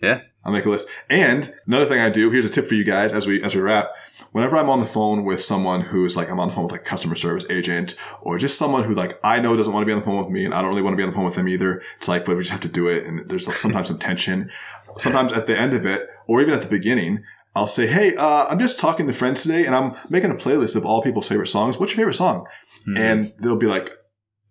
Yeah. 0.00 0.20
I'll 0.44 0.52
make 0.52 0.66
a 0.66 0.70
list. 0.70 0.88
And 1.08 1.52
another 1.66 1.86
thing 1.86 2.00
I 2.00 2.10
do, 2.10 2.30
here's 2.30 2.44
a 2.44 2.50
tip 2.50 2.68
for 2.68 2.74
you 2.74 2.84
guys 2.84 3.12
as 3.12 3.26
we 3.26 3.42
as 3.42 3.54
we 3.54 3.60
wrap. 3.60 3.90
Whenever 4.32 4.56
I'm 4.56 4.68
on 4.68 4.80
the 4.80 4.86
phone 4.86 5.24
with 5.24 5.40
someone 5.40 5.80
who's 5.80 6.16
like 6.16 6.30
I'm 6.30 6.40
on 6.40 6.48
the 6.48 6.54
phone 6.54 6.64
with 6.64 6.72
like 6.72 6.84
customer 6.84 7.14
service 7.14 7.46
agent 7.50 7.94
or 8.20 8.38
just 8.38 8.58
someone 8.58 8.84
who 8.84 8.94
like 8.94 9.18
I 9.24 9.40
know 9.40 9.56
doesn't 9.56 9.72
want 9.72 9.82
to 9.82 9.86
be 9.86 9.92
on 9.92 9.98
the 9.98 10.04
phone 10.04 10.18
with 10.18 10.28
me 10.28 10.44
and 10.44 10.52
I 10.52 10.60
don't 10.60 10.70
really 10.70 10.82
want 10.82 10.94
to 10.94 10.96
be 10.96 11.02
on 11.02 11.10
the 11.10 11.14
phone 11.14 11.24
with 11.24 11.34
them 11.34 11.48
either. 11.48 11.82
It's 11.96 12.08
like, 12.08 12.24
but 12.24 12.36
we 12.36 12.42
just 12.42 12.52
have 12.52 12.60
to 12.62 12.68
do 12.68 12.88
it 12.88 13.06
and 13.06 13.28
there's 13.28 13.46
like, 13.46 13.56
sometimes 13.56 13.88
some 13.88 13.98
tension. 13.98 14.50
Sometimes 14.98 15.32
at 15.32 15.46
the 15.46 15.58
end 15.58 15.74
of 15.74 15.86
it, 15.86 16.08
or 16.28 16.40
even 16.40 16.54
at 16.54 16.62
the 16.62 16.68
beginning, 16.68 17.24
I'll 17.56 17.66
say, 17.66 17.86
Hey, 17.86 18.14
uh, 18.16 18.46
I'm 18.46 18.58
just 18.58 18.78
talking 18.78 19.06
to 19.06 19.12
friends 19.12 19.42
today 19.42 19.64
and 19.66 19.74
I'm 19.74 19.94
making 20.08 20.30
a 20.30 20.34
playlist 20.34 20.76
of 20.76 20.84
all 20.84 21.02
people's 21.02 21.28
favorite 21.28 21.48
songs. 21.48 21.78
What's 21.78 21.92
your 21.92 21.98
favorite 21.98 22.14
song? 22.14 22.46
Hmm. 22.84 22.96
And 22.96 23.32
they'll 23.40 23.58
be 23.58 23.66
like, 23.66 23.90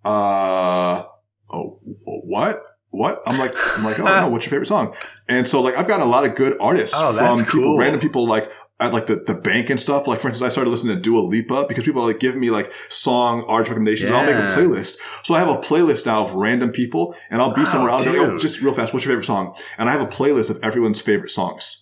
uh, 0.05 1.03
oh, 1.51 1.79
what? 2.05 2.61
What? 2.93 3.23
I'm 3.25 3.37
like, 3.39 3.55
I'm 3.77 3.83
like, 3.83 3.99
oh 3.99 4.03
no, 4.05 4.27
what's 4.29 4.45
your 4.45 4.51
favorite 4.51 4.67
song? 4.67 4.95
And 5.27 5.47
so 5.47 5.61
like, 5.61 5.75
I've 5.77 5.87
gotten 5.87 6.05
a 6.05 6.09
lot 6.09 6.25
of 6.25 6.35
good 6.35 6.55
artists 6.61 6.95
Oh, 6.97 7.11
from 7.13 7.39
people, 7.39 7.61
cool. 7.61 7.77
random 7.77 7.99
people 7.99 8.27
like 8.27 8.51
at 8.79 8.93
like 8.93 9.07
the, 9.07 9.15
the 9.15 9.33
bank 9.35 9.69
and 9.69 9.79
stuff. 9.79 10.07
Like 10.07 10.19
for 10.19 10.27
instance, 10.27 10.45
I 10.45 10.49
started 10.51 10.69
listening 10.69 10.95
to 10.95 11.01
Dua 11.01 11.19
Lipa 11.21 11.65
because 11.67 11.83
people 11.85 12.03
like 12.03 12.19
give 12.19 12.35
me 12.35 12.49
like 12.51 12.71
song 12.89 13.45
artist 13.47 13.69
recommendations. 13.71 14.09
and 14.11 14.17
I'll 14.17 14.25
make 14.25 14.35
a 14.35 14.55
playlist. 14.55 14.97
So 15.23 15.33
I 15.33 15.39
have 15.39 15.49
a 15.49 15.57
playlist 15.57 16.05
now 16.05 16.23
of 16.23 16.33
random 16.33 16.71
people 16.71 17.15
and 17.31 17.41
I'll 17.41 17.53
be 17.53 17.61
Wow, 17.61 17.65
somewhere. 17.65 17.91
I'll 17.91 18.03
be 18.03 18.09
like, 18.11 18.19
oh, 18.19 18.37
just 18.37 18.61
real 18.61 18.73
fast. 18.73 18.93
What's 18.93 19.05
your 19.05 19.11
favorite 19.13 19.25
song? 19.25 19.55
And 19.77 19.89
I 19.89 19.91
have 19.91 20.01
a 20.01 20.07
playlist 20.07 20.51
of 20.51 20.59
everyone's 20.63 21.01
favorite 21.01 21.29
songs. 21.31 21.79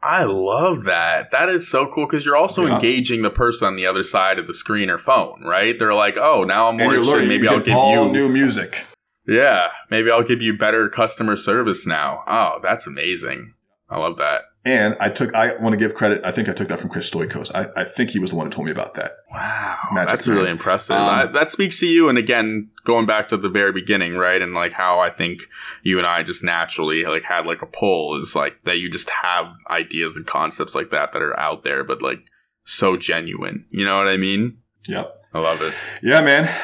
I 0.00 0.22
love 0.24 0.84
that. 0.84 1.32
That 1.32 1.48
is 1.48 1.68
so 1.68 1.86
cool 1.86 2.06
because 2.06 2.24
you're 2.24 2.36
also 2.36 2.66
Yeah. 2.66 2.74
engaging 2.74 3.22
the 3.22 3.30
person 3.30 3.66
on 3.66 3.74
the 3.76 3.86
other 3.86 4.04
side 4.04 4.38
of 4.38 4.46
the 4.46 4.54
screen 4.54 4.90
or 4.90 4.98
phone, 4.98 5.42
right? 5.44 5.76
They're 5.78 5.92
like, 5.94 6.16
oh, 6.16 6.44
now 6.44 6.68
I'm 6.68 6.76
more 6.76 6.94
interested. 6.94 7.26
Maybe 7.28 7.44
you 7.44 7.50
I'll 7.50 7.60
give 7.60 7.76
all 7.76 8.06
you 8.06 8.12
new 8.12 8.28
music. 8.28 8.86
Yeah, 9.28 9.68
maybe 9.90 10.10
I'll 10.10 10.24
give 10.24 10.40
you 10.40 10.56
better 10.56 10.88
customer 10.88 11.36
service 11.36 11.86
now. 11.86 12.24
Oh, 12.26 12.60
that's 12.62 12.86
amazing. 12.86 13.52
I 13.90 13.98
love 13.98 14.16
that. 14.16 14.42
And 14.64 14.96
I 15.00 15.08
took, 15.08 15.34
I 15.34 15.56
want 15.56 15.72
to 15.72 15.76
give 15.78 15.94
credit. 15.94 16.24
I 16.24 16.32
think 16.32 16.48
I 16.48 16.52
took 16.52 16.68
that 16.68 16.80
from 16.80 16.90
Chris 16.90 17.10
Stoikos. 17.10 17.54
I, 17.54 17.68
I 17.80 17.84
think 17.84 18.10
he 18.10 18.18
was 18.18 18.32
the 18.32 18.36
one 18.36 18.46
who 18.46 18.50
told 18.50 18.66
me 18.66 18.72
about 18.72 18.94
that. 18.94 19.12
Wow, 19.30 19.78
Magic, 19.92 20.10
that's 20.10 20.28
really 20.28 20.50
impressive. 20.50 20.96
Um, 20.96 21.06
that, 21.06 21.32
that 21.32 21.50
speaks 21.50 21.78
to 21.80 21.86
you. 21.86 22.08
And 22.08 22.18
again, 22.18 22.70
going 22.84 23.06
back 23.06 23.28
to 23.28 23.36
the 23.36 23.48
very 23.48 23.72
beginning, 23.72 24.16
right? 24.16 24.42
And 24.42 24.52
like 24.52 24.72
how 24.72 25.00
I 25.00 25.10
think 25.10 25.42
you 25.82 25.96
and 25.96 26.06
I 26.06 26.22
just 26.22 26.42
naturally 26.42 27.04
like 27.04 27.24
had 27.24 27.46
like 27.46 27.62
a 27.62 27.66
pull 27.66 28.20
is 28.20 28.34
like 28.34 28.62
that 28.64 28.78
you 28.78 28.90
just 28.90 29.08
have 29.10 29.46
ideas 29.70 30.16
and 30.16 30.26
concepts 30.26 30.74
like 30.74 30.90
that 30.90 31.12
that 31.12 31.22
are 31.22 31.38
out 31.38 31.64
there, 31.64 31.84
but 31.84 32.02
like 32.02 32.20
so 32.64 32.96
genuine. 32.96 33.64
You 33.70 33.86
know 33.86 33.96
what 33.96 34.08
I 34.08 34.18
mean? 34.18 34.58
Yep. 34.86 35.18
I 35.32 35.40
love 35.40 35.62
it. 35.62 35.72
Yeah, 36.02 36.20
man. 36.20 36.54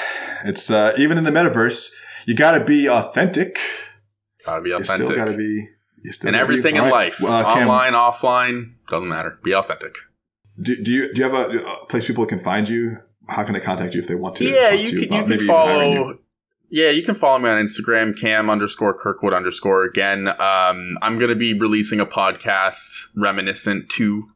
It's 0.44 0.70
uh, 0.70 0.94
even 0.98 1.16
in 1.16 1.24
the 1.24 1.30
metaverse, 1.30 1.90
you 2.26 2.34
got 2.36 2.58
to 2.58 2.64
be 2.64 2.88
authentic. 2.88 3.58
Gotta 4.44 4.62
be 4.62 4.70
You 4.70 4.76
authentic. 4.76 5.06
still 5.06 5.16
got 5.16 5.26
to 5.30 5.36
be. 5.36 5.68
You 6.02 6.12
still 6.12 6.28
and 6.28 6.34
be- 6.34 6.40
everything 6.40 6.76
in 6.76 6.88
life, 6.90 7.18
Well, 7.20 7.32
uh, 7.32 7.54
Cam, 7.54 7.68
online, 7.68 7.94
offline, 7.94 8.74
doesn't 8.88 9.08
matter. 9.08 9.38
Be 9.42 9.54
authentic. 9.54 9.94
do, 10.60 10.76
do 10.82 10.92
you 10.92 11.12
do 11.14 11.22
you 11.22 11.30
have 11.30 11.50
a, 11.50 11.86
place 11.86 12.06
people 12.06 12.26
can 12.26 12.38
find 12.38 12.68
you? 12.68 12.98
How 13.28 13.42
can 13.42 13.54
they 13.54 13.60
contact 13.60 13.94
you 13.94 14.02
if 14.02 14.06
they 14.08 14.14
want 14.14 14.36
to? 14.36 14.44
yeah, 14.44 14.70
you 14.70 14.86
to 14.86 14.90
can 14.92 15.00
you 15.00 15.08
can 15.08 15.28
maybe 15.30 15.44
even 15.44 15.54
hiring 15.54 15.96
follow. 15.96 16.18
Yeah, 16.70 16.90
you 16.90 17.02
can 17.02 17.14
follow 17.14 17.38
me 17.38 17.48
on 17.48 17.64
Instagram, 17.64 18.18
cam 18.18 18.50
underscore 18.50 18.92
Kirkwood 18.94 19.32
underscore. 19.32 19.84
Again, 19.84 20.28
um, 20.28 20.98
I'm 21.02 21.18
going 21.18 21.28
to 21.28 21.36
be 21.36 21.54
releasing 21.56 22.00
a 22.00 22.06
podcast 22.06 23.06
reminiscent 23.16 23.88
to 23.90 24.26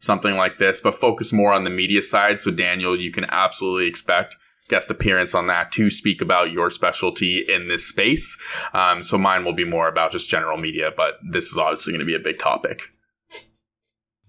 something 0.00 0.34
like 0.36 0.58
this, 0.58 0.80
but 0.80 0.94
focus 0.94 1.32
more 1.32 1.52
on 1.52 1.64
the 1.64 1.70
media 1.70 2.00
side. 2.02 2.40
So, 2.40 2.50
Daniel, 2.50 2.98
you 2.98 3.10
can 3.12 3.24
absolutely 3.28 3.86
expect 3.86 4.36
guest 4.68 4.90
appearance 4.90 5.34
on 5.34 5.46
that 5.48 5.72
to 5.72 5.90
speak 5.90 6.20
about 6.20 6.52
your 6.52 6.70
specialty 6.70 7.44
in 7.48 7.68
this 7.68 7.86
space. 7.86 8.36
Um, 8.72 9.02
so, 9.02 9.18
mine 9.18 9.44
will 9.44 9.54
be 9.54 9.64
more 9.64 9.88
about 9.88 10.12
just 10.12 10.28
general 10.28 10.56
media, 10.58 10.90
but 10.96 11.14
this 11.30 11.50
is 11.50 11.58
obviously 11.58 11.92
going 11.92 12.00
to 12.00 12.06
be 12.06 12.14
a 12.14 12.20
big 12.20 12.38
topic. 12.38 12.82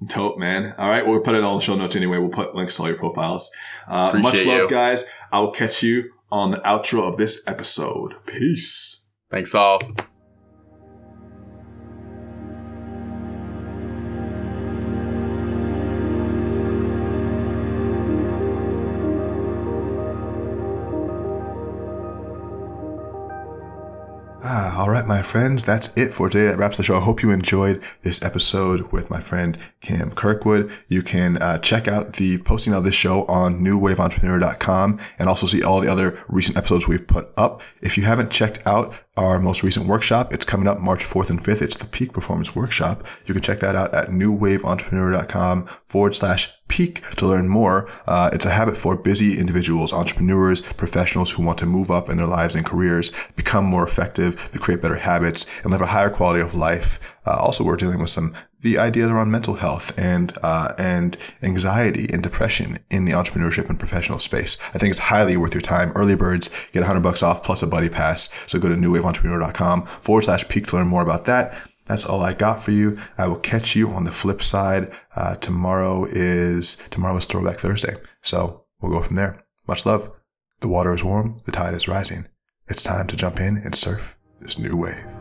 Dope, 0.07 0.37
man. 0.37 0.75
All 0.77 0.89
right, 0.89 1.05
we'll 1.07 1.21
put 1.21 1.35
it 1.35 1.43
all 1.43 1.53
in 1.53 1.59
the 1.59 1.65
show 1.65 1.75
notes 1.75 1.95
anyway. 1.95 2.17
We'll 2.17 2.29
put 2.29 2.53
links 2.53 2.75
to 2.75 2.83
all 2.83 2.89
your 2.89 2.97
profiles. 2.97 3.51
Uh, 3.87 4.17
much 4.19 4.45
love, 4.45 4.61
you. 4.61 4.69
guys. 4.69 5.09
I 5.31 5.39
will 5.39 5.51
catch 5.51 5.81
you 5.83 6.11
on 6.31 6.51
the 6.51 6.57
outro 6.59 7.03
of 7.03 7.17
this 7.17 7.47
episode. 7.47 8.13
Peace. 8.25 9.11
Thanks 9.31 9.55
all. 9.55 9.79
All 24.73 24.89
right, 24.89 25.05
my 25.05 25.21
friends, 25.21 25.63
that's 25.63 25.95
it 25.95 26.13
for 26.13 26.29
today. 26.29 26.47
That 26.47 26.57
wraps 26.57 26.77
the 26.77 26.83
show. 26.83 26.95
I 26.95 26.99
hope 26.99 27.21
you 27.21 27.29
enjoyed 27.29 27.83
this 28.01 28.21
episode 28.23 28.91
with 28.91 29.09
my 29.09 29.19
friend 29.19 29.57
Cam 29.81 30.11
Kirkwood. 30.11 30.71
You 30.87 31.03
can 31.03 31.37
uh, 31.37 31.59
check 31.59 31.87
out 31.87 32.13
the 32.13 32.39
posting 32.39 32.73
of 32.73 32.83
this 32.83 32.95
show 32.95 33.25
on 33.25 33.59
newwaveentrepreneur.com 33.59 34.99
and 35.19 35.29
also 35.29 35.45
see 35.47 35.63
all 35.63 35.79
the 35.79 35.91
other 35.91 36.17
recent 36.27 36.57
episodes 36.57 36.87
we've 36.87 37.05
put 37.05 37.29
up. 37.37 37.61
If 37.81 37.97
you 37.97 38.03
haven't 38.03 38.31
checked 38.31 38.65
out 38.65 38.95
our 39.17 39.39
most 39.39 39.61
recent 39.63 39.85
workshop, 39.85 40.33
it's 40.33 40.45
coming 40.45 40.67
up 40.67 40.79
March 40.79 41.03
4th 41.05 41.29
and 41.29 41.43
5th. 41.43 41.61
It's 41.61 41.77
the 41.77 41.85
Peak 41.85 42.11
Performance 42.11 42.55
Workshop. 42.55 43.05
You 43.25 43.33
can 43.33 43.43
check 43.43 43.59
that 43.59 43.75
out 43.75 43.93
at 43.93 44.09
newwaveentrepreneur.com 44.09 45.67
forward 45.87 46.15
slash 46.15 46.51
peak 46.67 47.03
to 47.11 47.27
learn 47.27 47.47
more. 47.47 47.87
Uh, 48.07 48.29
it's 48.33 48.45
a 48.45 48.49
habit 48.49 48.75
for 48.75 48.95
busy 48.95 49.39
individuals, 49.39 49.93
entrepreneurs, 49.93 50.61
professionals 50.61 51.31
who 51.31 51.43
want 51.43 51.57
to 51.59 51.65
move 51.65 51.91
up 51.91 52.09
in 52.09 52.17
their 52.17 52.27
lives 52.27 52.55
and 52.55 52.65
careers, 52.65 53.11
become 53.35 53.65
more 53.65 53.83
effective, 53.83 54.51
to 54.51 54.59
create 54.59 54.81
better 54.81 54.95
habits, 54.95 55.45
and 55.63 55.71
live 55.71 55.81
a 55.81 55.87
higher 55.87 56.09
quality 56.09 56.41
of 56.41 56.53
life. 56.53 57.17
Uh, 57.25 57.37
also, 57.39 57.63
we're 57.63 57.75
dealing 57.75 57.99
with 57.99 58.09
some 58.09 58.33
the 58.61 58.79
ideas 58.79 59.09
around 59.09 59.29
mental 59.29 59.53
health 59.53 59.97
and 59.97 60.35
uh, 60.41 60.73
and 60.79 61.17
anxiety 61.43 62.09
and 62.11 62.23
depression 62.23 62.79
in 62.89 63.05
the 63.05 63.11
entrepreneurship 63.11 63.69
and 63.69 63.77
professional 63.77 64.17
space. 64.17 64.57
I 64.73 64.79
think 64.79 64.89
it's 64.89 64.99
highly 64.99 65.37
worth 65.37 65.53
your 65.53 65.61
time. 65.61 65.91
Early 65.95 66.15
birds 66.15 66.49
get 66.71 66.79
100 66.79 67.01
bucks 67.01 67.21
off 67.21 67.43
plus 67.43 67.61
a 67.61 67.67
buddy 67.67 67.89
pass. 67.89 68.29
So 68.47 68.57
go 68.57 68.67
to 68.67 68.75
newwaveentrepreneur.com 68.75 69.85
forward 69.85 70.23
slash 70.23 70.47
peak 70.49 70.65
to 70.67 70.77
learn 70.77 70.87
more 70.87 71.03
about 71.03 71.25
that. 71.25 71.55
That's 71.85 72.05
all 72.05 72.21
I 72.21 72.33
got 72.33 72.63
for 72.63 72.71
you. 72.71 72.97
I 73.17 73.27
will 73.27 73.39
catch 73.39 73.75
you 73.75 73.89
on 73.89 74.03
the 74.03 74.11
flip 74.11 74.41
side. 74.41 74.91
Uh, 75.15 75.35
tomorrow 75.35 76.05
is 76.05 76.77
tomorrow 76.89 77.17
is 77.17 77.25
Throwback 77.25 77.59
Thursday, 77.59 77.95
so 78.21 78.65
we'll 78.81 78.91
go 78.91 79.01
from 79.01 79.15
there. 79.15 79.43
Much 79.67 79.85
love. 79.85 80.11
The 80.61 80.67
water 80.67 80.95
is 80.95 81.03
warm, 81.03 81.37
the 81.45 81.51
tide 81.51 81.73
is 81.73 81.87
rising. 81.87 82.27
It's 82.67 82.81
time 82.81 83.07
to 83.07 83.15
jump 83.15 83.39
in 83.39 83.57
and 83.57 83.75
surf 83.75 84.17
this 84.39 84.57
new 84.57 84.75
wave. 84.75 85.14